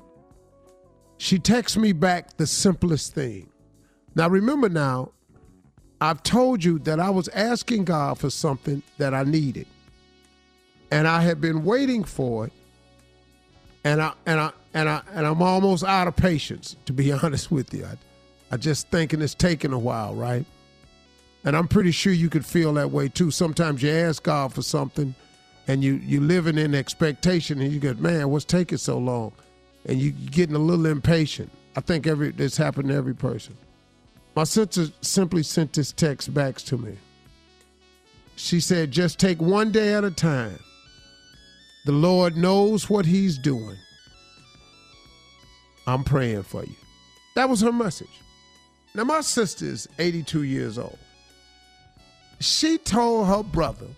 She 1.18 1.38
texts 1.38 1.76
me 1.76 1.92
back 1.92 2.36
the 2.36 2.46
simplest 2.46 3.14
thing. 3.14 3.50
Now, 4.14 4.28
remember 4.28 4.68
now, 4.68 5.12
I've 6.00 6.22
told 6.22 6.62
you 6.62 6.78
that 6.80 7.00
I 7.00 7.10
was 7.10 7.28
asking 7.28 7.84
God 7.84 8.18
for 8.18 8.30
something 8.30 8.82
that 8.98 9.14
I 9.14 9.24
needed. 9.24 9.66
And 10.90 11.08
I 11.08 11.22
had 11.22 11.40
been 11.40 11.64
waiting 11.64 12.04
for 12.04 12.46
it. 12.46 12.52
And 13.84 14.00
I 14.00 14.12
and 14.26 14.40
I 14.40 14.50
and 14.74 14.88
I 14.88 15.02
and 15.14 15.26
I'm 15.26 15.42
almost 15.42 15.84
out 15.84 16.08
of 16.08 16.16
patience, 16.16 16.76
to 16.86 16.92
be 16.92 17.12
honest 17.22 17.50
with 17.50 17.72
you. 17.74 17.84
I, 17.84 17.96
I 18.54 18.56
just 18.56 18.88
thinking 18.88 19.20
it's 19.20 19.34
taking 19.34 19.72
a 19.72 19.78
while, 19.78 20.14
right? 20.14 20.44
And 21.44 21.56
I'm 21.56 21.68
pretty 21.68 21.92
sure 21.92 22.12
you 22.12 22.28
could 22.28 22.44
feel 22.44 22.72
that 22.74 22.90
way 22.90 23.08
too. 23.08 23.30
Sometimes 23.30 23.82
you 23.82 23.90
ask 23.90 24.22
God 24.22 24.52
for 24.52 24.62
something 24.62 25.14
and 25.66 25.84
you 25.84 25.94
you 25.94 26.20
living 26.20 26.58
in 26.58 26.74
expectation 26.74 27.60
and 27.60 27.72
you 27.72 27.80
go, 27.80 27.94
man, 27.94 28.30
what's 28.30 28.44
taking 28.44 28.78
so 28.78 28.98
long? 28.98 29.32
And 29.86 29.98
you 29.98 30.10
getting 30.10 30.56
a 30.56 30.60
little 30.60 30.86
impatient. 30.86 31.50
I 31.76 31.80
think 31.80 32.06
every 32.06 32.30
this 32.30 32.56
happened 32.56 32.88
to 32.88 32.94
every 32.94 33.14
person. 33.14 33.56
My 34.38 34.44
sister 34.44 34.86
simply 35.00 35.42
sent 35.42 35.72
this 35.72 35.90
text 35.90 36.32
back 36.32 36.58
to 36.58 36.78
me. 36.78 36.96
She 38.36 38.60
said, 38.60 38.92
just 38.92 39.18
take 39.18 39.42
one 39.42 39.72
day 39.72 39.94
at 39.94 40.04
a 40.04 40.12
time. 40.12 40.60
The 41.86 41.90
Lord 41.90 42.36
knows 42.36 42.88
what 42.88 43.04
He's 43.04 43.36
doing. 43.36 43.76
I'm 45.88 46.04
praying 46.04 46.44
for 46.44 46.62
you. 46.62 46.76
That 47.34 47.48
was 47.48 47.62
her 47.62 47.72
message. 47.72 48.06
Now, 48.94 49.02
my 49.02 49.22
sister 49.22 49.64
is 49.64 49.88
82 49.98 50.44
years 50.44 50.78
old. 50.78 51.00
She 52.38 52.78
told 52.78 53.26
her 53.26 53.42
brother, 53.42 53.88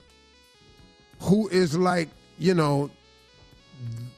who 1.21 1.49
is 1.49 1.77
like, 1.77 2.09
you 2.39 2.55
know, 2.55 2.91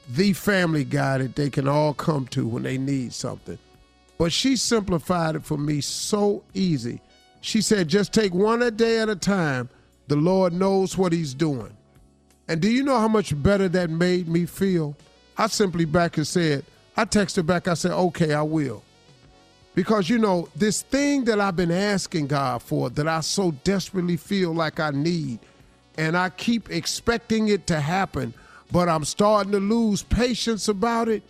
the 0.07 0.31
family 0.31 0.85
guy 0.85 1.17
that 1.17 1.35
they 1.35 1.49
can 1.49 1.67
all 1.67 1.93
come 1.93 2.27
to 2.27 2.47
when 2.47 2.63
they 2.63 2.77
need 2.77 3.11
something. 3.11 3.57
But 4.17 4.31
she 4.31 4.55
simplified 4.55 5.35
it 5.35 5.43
for 5.43 5.57
me 5.57 5.81
so 5.81 6.43
easy. 6.53 7.01
She 7.41 7.61
said, 7.61 7.87
just 7.87 8.13
take 8.13 8.33
one 8.33 8.61
a 8.61 8.71
day 8.71 8.99
at 8.99 9.09
a 9.09 9.15
time. 9.15 9.69
The 10.07 10.15
Lord 10.15 10.53
knows 10.53 10.97
what 10.97 11.11
He's 11.11 11.33
doing. 11.33 11.75
And 12.47 12.61
do 12.61 12.69
you 12.69 12.83
know 12.83 12.99
how 12.99 13.07
much 13.07 13.41
better 13.41 13.67
that 13.69 13.89
made 13.89 14.27
me 14.27 14.45
feel? 14.45 14.95
I 15.37 15.47
simply 15.47 15.85
back 15.85 16.17
and 16.17 16.27
said, 16.27 16.63
I 16.95 17.05
texted 17.05 17.45
back, 17.45 17.67
I 17.67 17.73
said, 17.73 17.91
okay, 17.91 18.33
I 18.33 18.43
will. 18.43 18.83
Because, 19.75 20.09
you 20.09 20.19
know, 20.19 20.47
this 20.55 20.83
thing 20.83 21.25
that 21.25 21.39
I've 21.39 21.55
been 21.55 21.71
asking 21.71 22.27
God 22.27 22.61
for 22.61 22.89
that 22.91 23.07
I 23.07 23.21
so 23.21 23.51
desperately 23.63 24.17
feel 24.17 24.53
like 24.53 24.79
I 24.79 24.91
need, 24.91 25.39
and 25.97 26.15
I 26.15 26.29
keep 26.29 26.69
expecting 26.69 27.47
it 27.47 27.65
to 27.67 27.79
happen, 27.79 28.33
but 28.71 28.87
I'm 28.87 29.05
starting 29.05 29.51
to 29.53 29.59
lose 29.59 30.03
patience 30.03 30.67
about 30.67 31.07
it. 31.07 31.23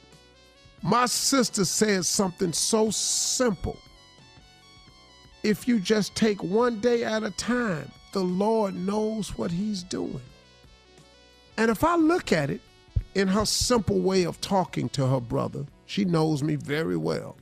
My 0.84 1.06
sister 1.06 1.64
said 1.64 2.06
something 2.06 2.52
so 2.52 2.90
simple. 2.92 3.78
if 5.44 5.68
you 5.68 5.80
just 5.80 6.16
take 6.16 6.42
one 6.44 6.80
day 6.80 7.04
at 7.04 7.24
a 7.24 7.32
time, 7.32 7.92
the 8.14 8.22
Lord 8.24 8.76
knows 8.76 9.38
what 9.38 9.52
He's 9.52 9.84
doing. 9.84 10.22
And 11.58 11.70
if 11.72 11.84
I 11.84 11.96
look 11.96 12.32
at 12.32 12.50
it 12.50 12.62
in 13.16 13.28
her 13.28 13.46
simple 13.46 14.00
way 14.00 14.24
of 14.24 14.42
talking 14.42 14.90
to 14.90 15.08
her 15.08 15.20
brother, 15.20 15.66
she 15.86 16.06
knows 16.06 16.44
me 16.44 16.56
very 16.56 16.98
well. 16.98 17.38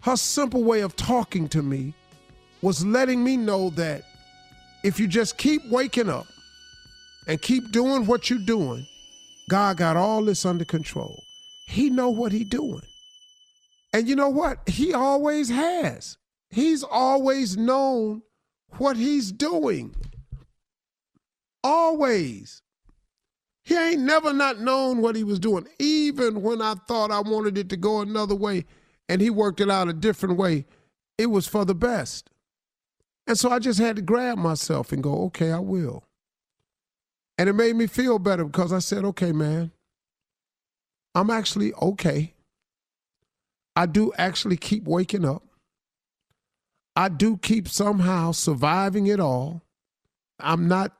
Her 0.00 0.16
simple 0.16 0.64
way 0.64 0.80
of 0.80 0.96
talking 0.96 1.48
to 1.48 1.62
me 1.62 1.94
was 2.62 2.84
letting 2.84 3.22
me 3.22 3.36
know 3.36 3.70
that 3.70 4.02
if 4.84 4.98
you 4.98 5.06
just 5.06 5.38
keep 5.38 5.62
waking 5.70 6.08
up 6.08 6.26
and 7.26 7.40
keep 7.42 7.70
doing 7.72 8.06
what 8.06 8.30
you're 8.30 8.38
doing, 8.38 8.86
God 9.48 9.76
got 9.76 9.96
all 9.96 10.24
this 10.24 10.46
under 10.46 10.64
control. 10.64 11.22
He 11.68 11.90
know 11.90 12.08
what 12.08 12.32
he 12.32 12.44
doing. 12.44 12.80
And 13.92 14.08
you 14.08 14.16
know 14.16 14.30
what? 14.30 14.66
He 14.66 14.94
always 14.94 15.50
has. 15.50 16.16
He's 16.48 16.82
always 16.82 17.58
known 17.58 18.22
what 18.78 18.96
he's 18.96 19.30
doing. 19.30 19.94
Always. 21.62 22.62
He 23.64 23.76
ain't 23.76 24.00
never 24.00 24.32
not 24.32 24.60
known 24.60 25.02
what 25.02 25.14
he 25.14 25.24
was 25.24 25.38
doing. 25.38 25.68
Even 25.78 26.40
when 26.40 26.62
I 26.62 26.72
thought 26.88 27.10
I 27.10 27.20
wanted 27.20 27.58
it 27.58 27.68
to 27.68 27.76
go 27.76 28.00
another 28.00 28.34
way 28.34 28.64
and 29.06 29.20
he 29.20 29.28
worked 29.28 29.60
it 29.60 29.70
out 29.70 29.88
a 29.88 29.92
different 29.92 30.38
way, 30.38 30.64
it 31.18 31.26
was 31.26 31.46
for 31.46 31.66
the 31.66 31.74
best. 31.74 32.30
And 33.26 33.38
so 33.38 33.50
I 33.50 33.58
just 33.58 33.78
had 33.78 33.96
to 33.96 34.02
grab 34.02 34.38
myself 34.38 34.90
and 34.90 35.02
go, 35.02 35.24
okay, 35.24 35.52
I 35.52 35.58
will. 35.58 36.04
And 37.36 37.46
it 37.46 37.52
made 37.52 37.76
me 37.76 37.86
feel 37.86 38.18
better 38.18 38.46
because 38.46 38.72
I 38.72 38.78
said, 38.78 39.04
okay, 39.04 39.32
man, 39.32 39.70
I'm 41.14 41.30
actually 41.30 41.72
okay. 41.74 42.34
I 43.74 43.86
do 43.86 44.12
actually 44.18 44.56
keep 44.56 44.84
waking 44.84 45.24
up. 45.24 45.42
I 46.96 47.08
do 47.08 47.36
keep 47.36 47.68
somehow 47.68 48.32
surviving 48.32 49.06
it 49.06 49.20
all. 49.20 49.62
I'm 50.40 50.66
not 50.68 50.92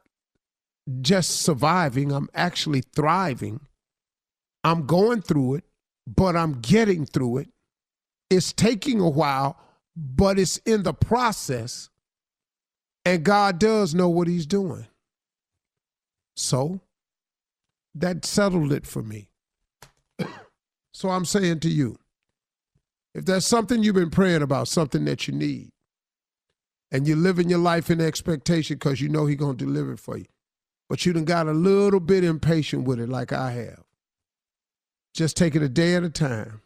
just 1.00 1.42
surviving, 1.42 2.12
I'm 2.12 2.28
actually 2.34 2.82
thriving. 2.94 3.60
I'm 4.64 4.86
going 4.86 5.22
through 5.22 5.56
it, 5.56 5.64
but 6.06 6.36
I'm 6.36 6.60
getting 6.60 7.04
through 7.04 7.38
it. 7.38 7.48
It's 8.30 8.52
taking 8.52 9.00
a 9.00 9.08
while, 9.08 9.58
but 9.96 10.38
it's 10.38 10.58
in 10.58 10.82
the 10.82 10.94
process. 10.94 11.90
And 13.04 13.24
God 13.24 13.58
does 13.58 13.94
know 13.94 14.08
what 14.08 14.28
He's 14.28 14.46
doing. 14.46 14.86
So 16.36 16.80
that 17.94 18.24
settled 18.24 18.72
it 18.72 18.86
for 18.86 19.02
me. 19.02 19.30
So 20.98 21.10
I'm 21.10 21.24
saying 21.24 21.60
to 21.60 21.68
you, 21.68 21.96
if 23.14 23.24
there's 23.24 23.46
something 23.46 23.84
you've 23.84 23.94
been 23.94 24.10
praying 24.10 24.42
about, 24.42 24.66
something 24.66 25.04
that 25.04 25.28
you 25.28 25.32
need, 25.32 25.70
and 26.90 27.06
you're 27.06 27.16
living 27.16 27.48
your 27.48 27.60
life 27.60 27.88
in 27.88 28.00
expectation 28.00 28.74
because 28.74 29.00
you 29.00 29.08
know 29.08 29.24
He's 29.24 29.38
going 29.38 29.56
to 29.56 29.64
deliver 29.64 29.92
it 29.92 30.00
for 30.00 30.18
you, 30.18 30.26
but 30.88 31.06
you 31.06 31.12
done 31.12 31.24
got 31.24 31.46
a 31.46 31.52
little 31.52 32.00
bit 32.00 32.24
impatient 32.24 32.82
with 32.82 32.98
it 32.98 33.08
like 33.08 33.32
I 33.32 33.52
have, 33.52 33.84
just 35.14 35.36
take 35.36 35.54
it 35.54 35.62
a 35.62 35.68
day 35.68 35.94
at 35.94 36.02
a 36.02 36.10
time. 36.10 36.62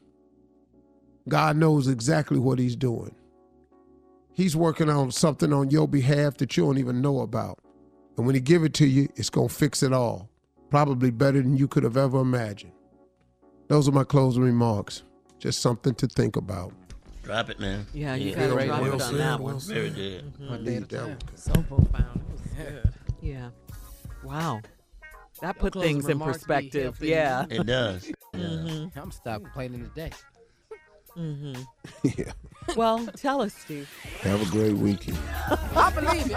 God 1.29 1.59
knows 1.59 1.87
exactly 1.87 2.39
what 2.39 2.59
He's 2.59 2.75
doing. 2.75 3.15
He's 4.33 4.57
working 4.57 4.89
on 4.89 5.11
something 5.11 5.53
on 5.53 5.69
your 5.69 5.87
behalf 5.87 6.39
that 6.39 6.57
you 6.57 6.65
don't 6.65 6.79
even 6.79 7.03
know 7.03 7.21
about. 7.21 7.59
And 8.17 8.25
when 8.25 8.35
he 8.35 8.41
give 8.41 8.65
it 8.65 8.73
to 8.75 8.87
you, 8.87 9.11
it's 9.15 9.29
going 9.29 9.49
to 9.49 9.55
fix 9.55 9.83
it 9.83 9.93
all. 9.93 10.31
Probably 10.71 11.11
better 11.11 11.43
than 11.43 11.59
you 11.59 11.69
could 11.69 11.83
have 11.83 11.99
ever 11.99 12.21
imagined. 12.21 12.73
Those 13.73 13.89
are 13.89 13.93
my 13.93 14.05
closing 14.05 14.43
remarks. 14.43 15.03
Just 15.39 15.63
something 15.63 15.95
to 15.95 16.07
think 16.07 16.37
about. 16.37 16.75
Drop 17.23 17.49
it, 17.49 17.59
man. 17.59 17.87
Yeah, 17.95 18.15
you 18.17 18.35
gotta 18.35 18.55
Well 18.55 18.85
it 18.85 18.93
on 18.93 19.01
said, 19.01 19.15
that 19.15 19.41
well 19.41 19.55
one. 19.55 19.61
said. 19.61 19.75
Very 19.75 19.89
good. 19.89 20.31
Mhm. 20.39 20.51
I 20.51 20.59
need 20.59 20.89
that 20.91 21.09
one. 21.09 21.17
So 21.37 21.53
profound. 21.55 22.21
It. 22.59 22.87
Yeah. 23.23 23.49
Wow. 24.23 24.61
That 25.41 25.59
put 25.59 25.73
closing 25.73 26.03
things 26.03 26.09
in 26.11 26.21
perspective. 26.21 26.99
Yeah. 27.01 27.47
It 27.49 27.65
does. 27.65 28.13
Mm 28.35 28.93
hmm. 28.93 28.99
I'm 28.99 29.11
stop 29.11 29.41
complaining 29.43 29.89
today. 29.89 30.11
Mm 31.17 31.57
Mhm. 31.57 31.67
Yeah. 32.19 32.33
Well, 32.77 33.07
tell 33.17 33.41
us, 33.41 33.55
Steve. 33.55 33.89
Have 34.21 34.43
a 34.47 34.51
great 34.51 34.75
weekend. 34.75 35.17
I 35.75 35.91
believe 35.95 36.31
it. 36.31 36.37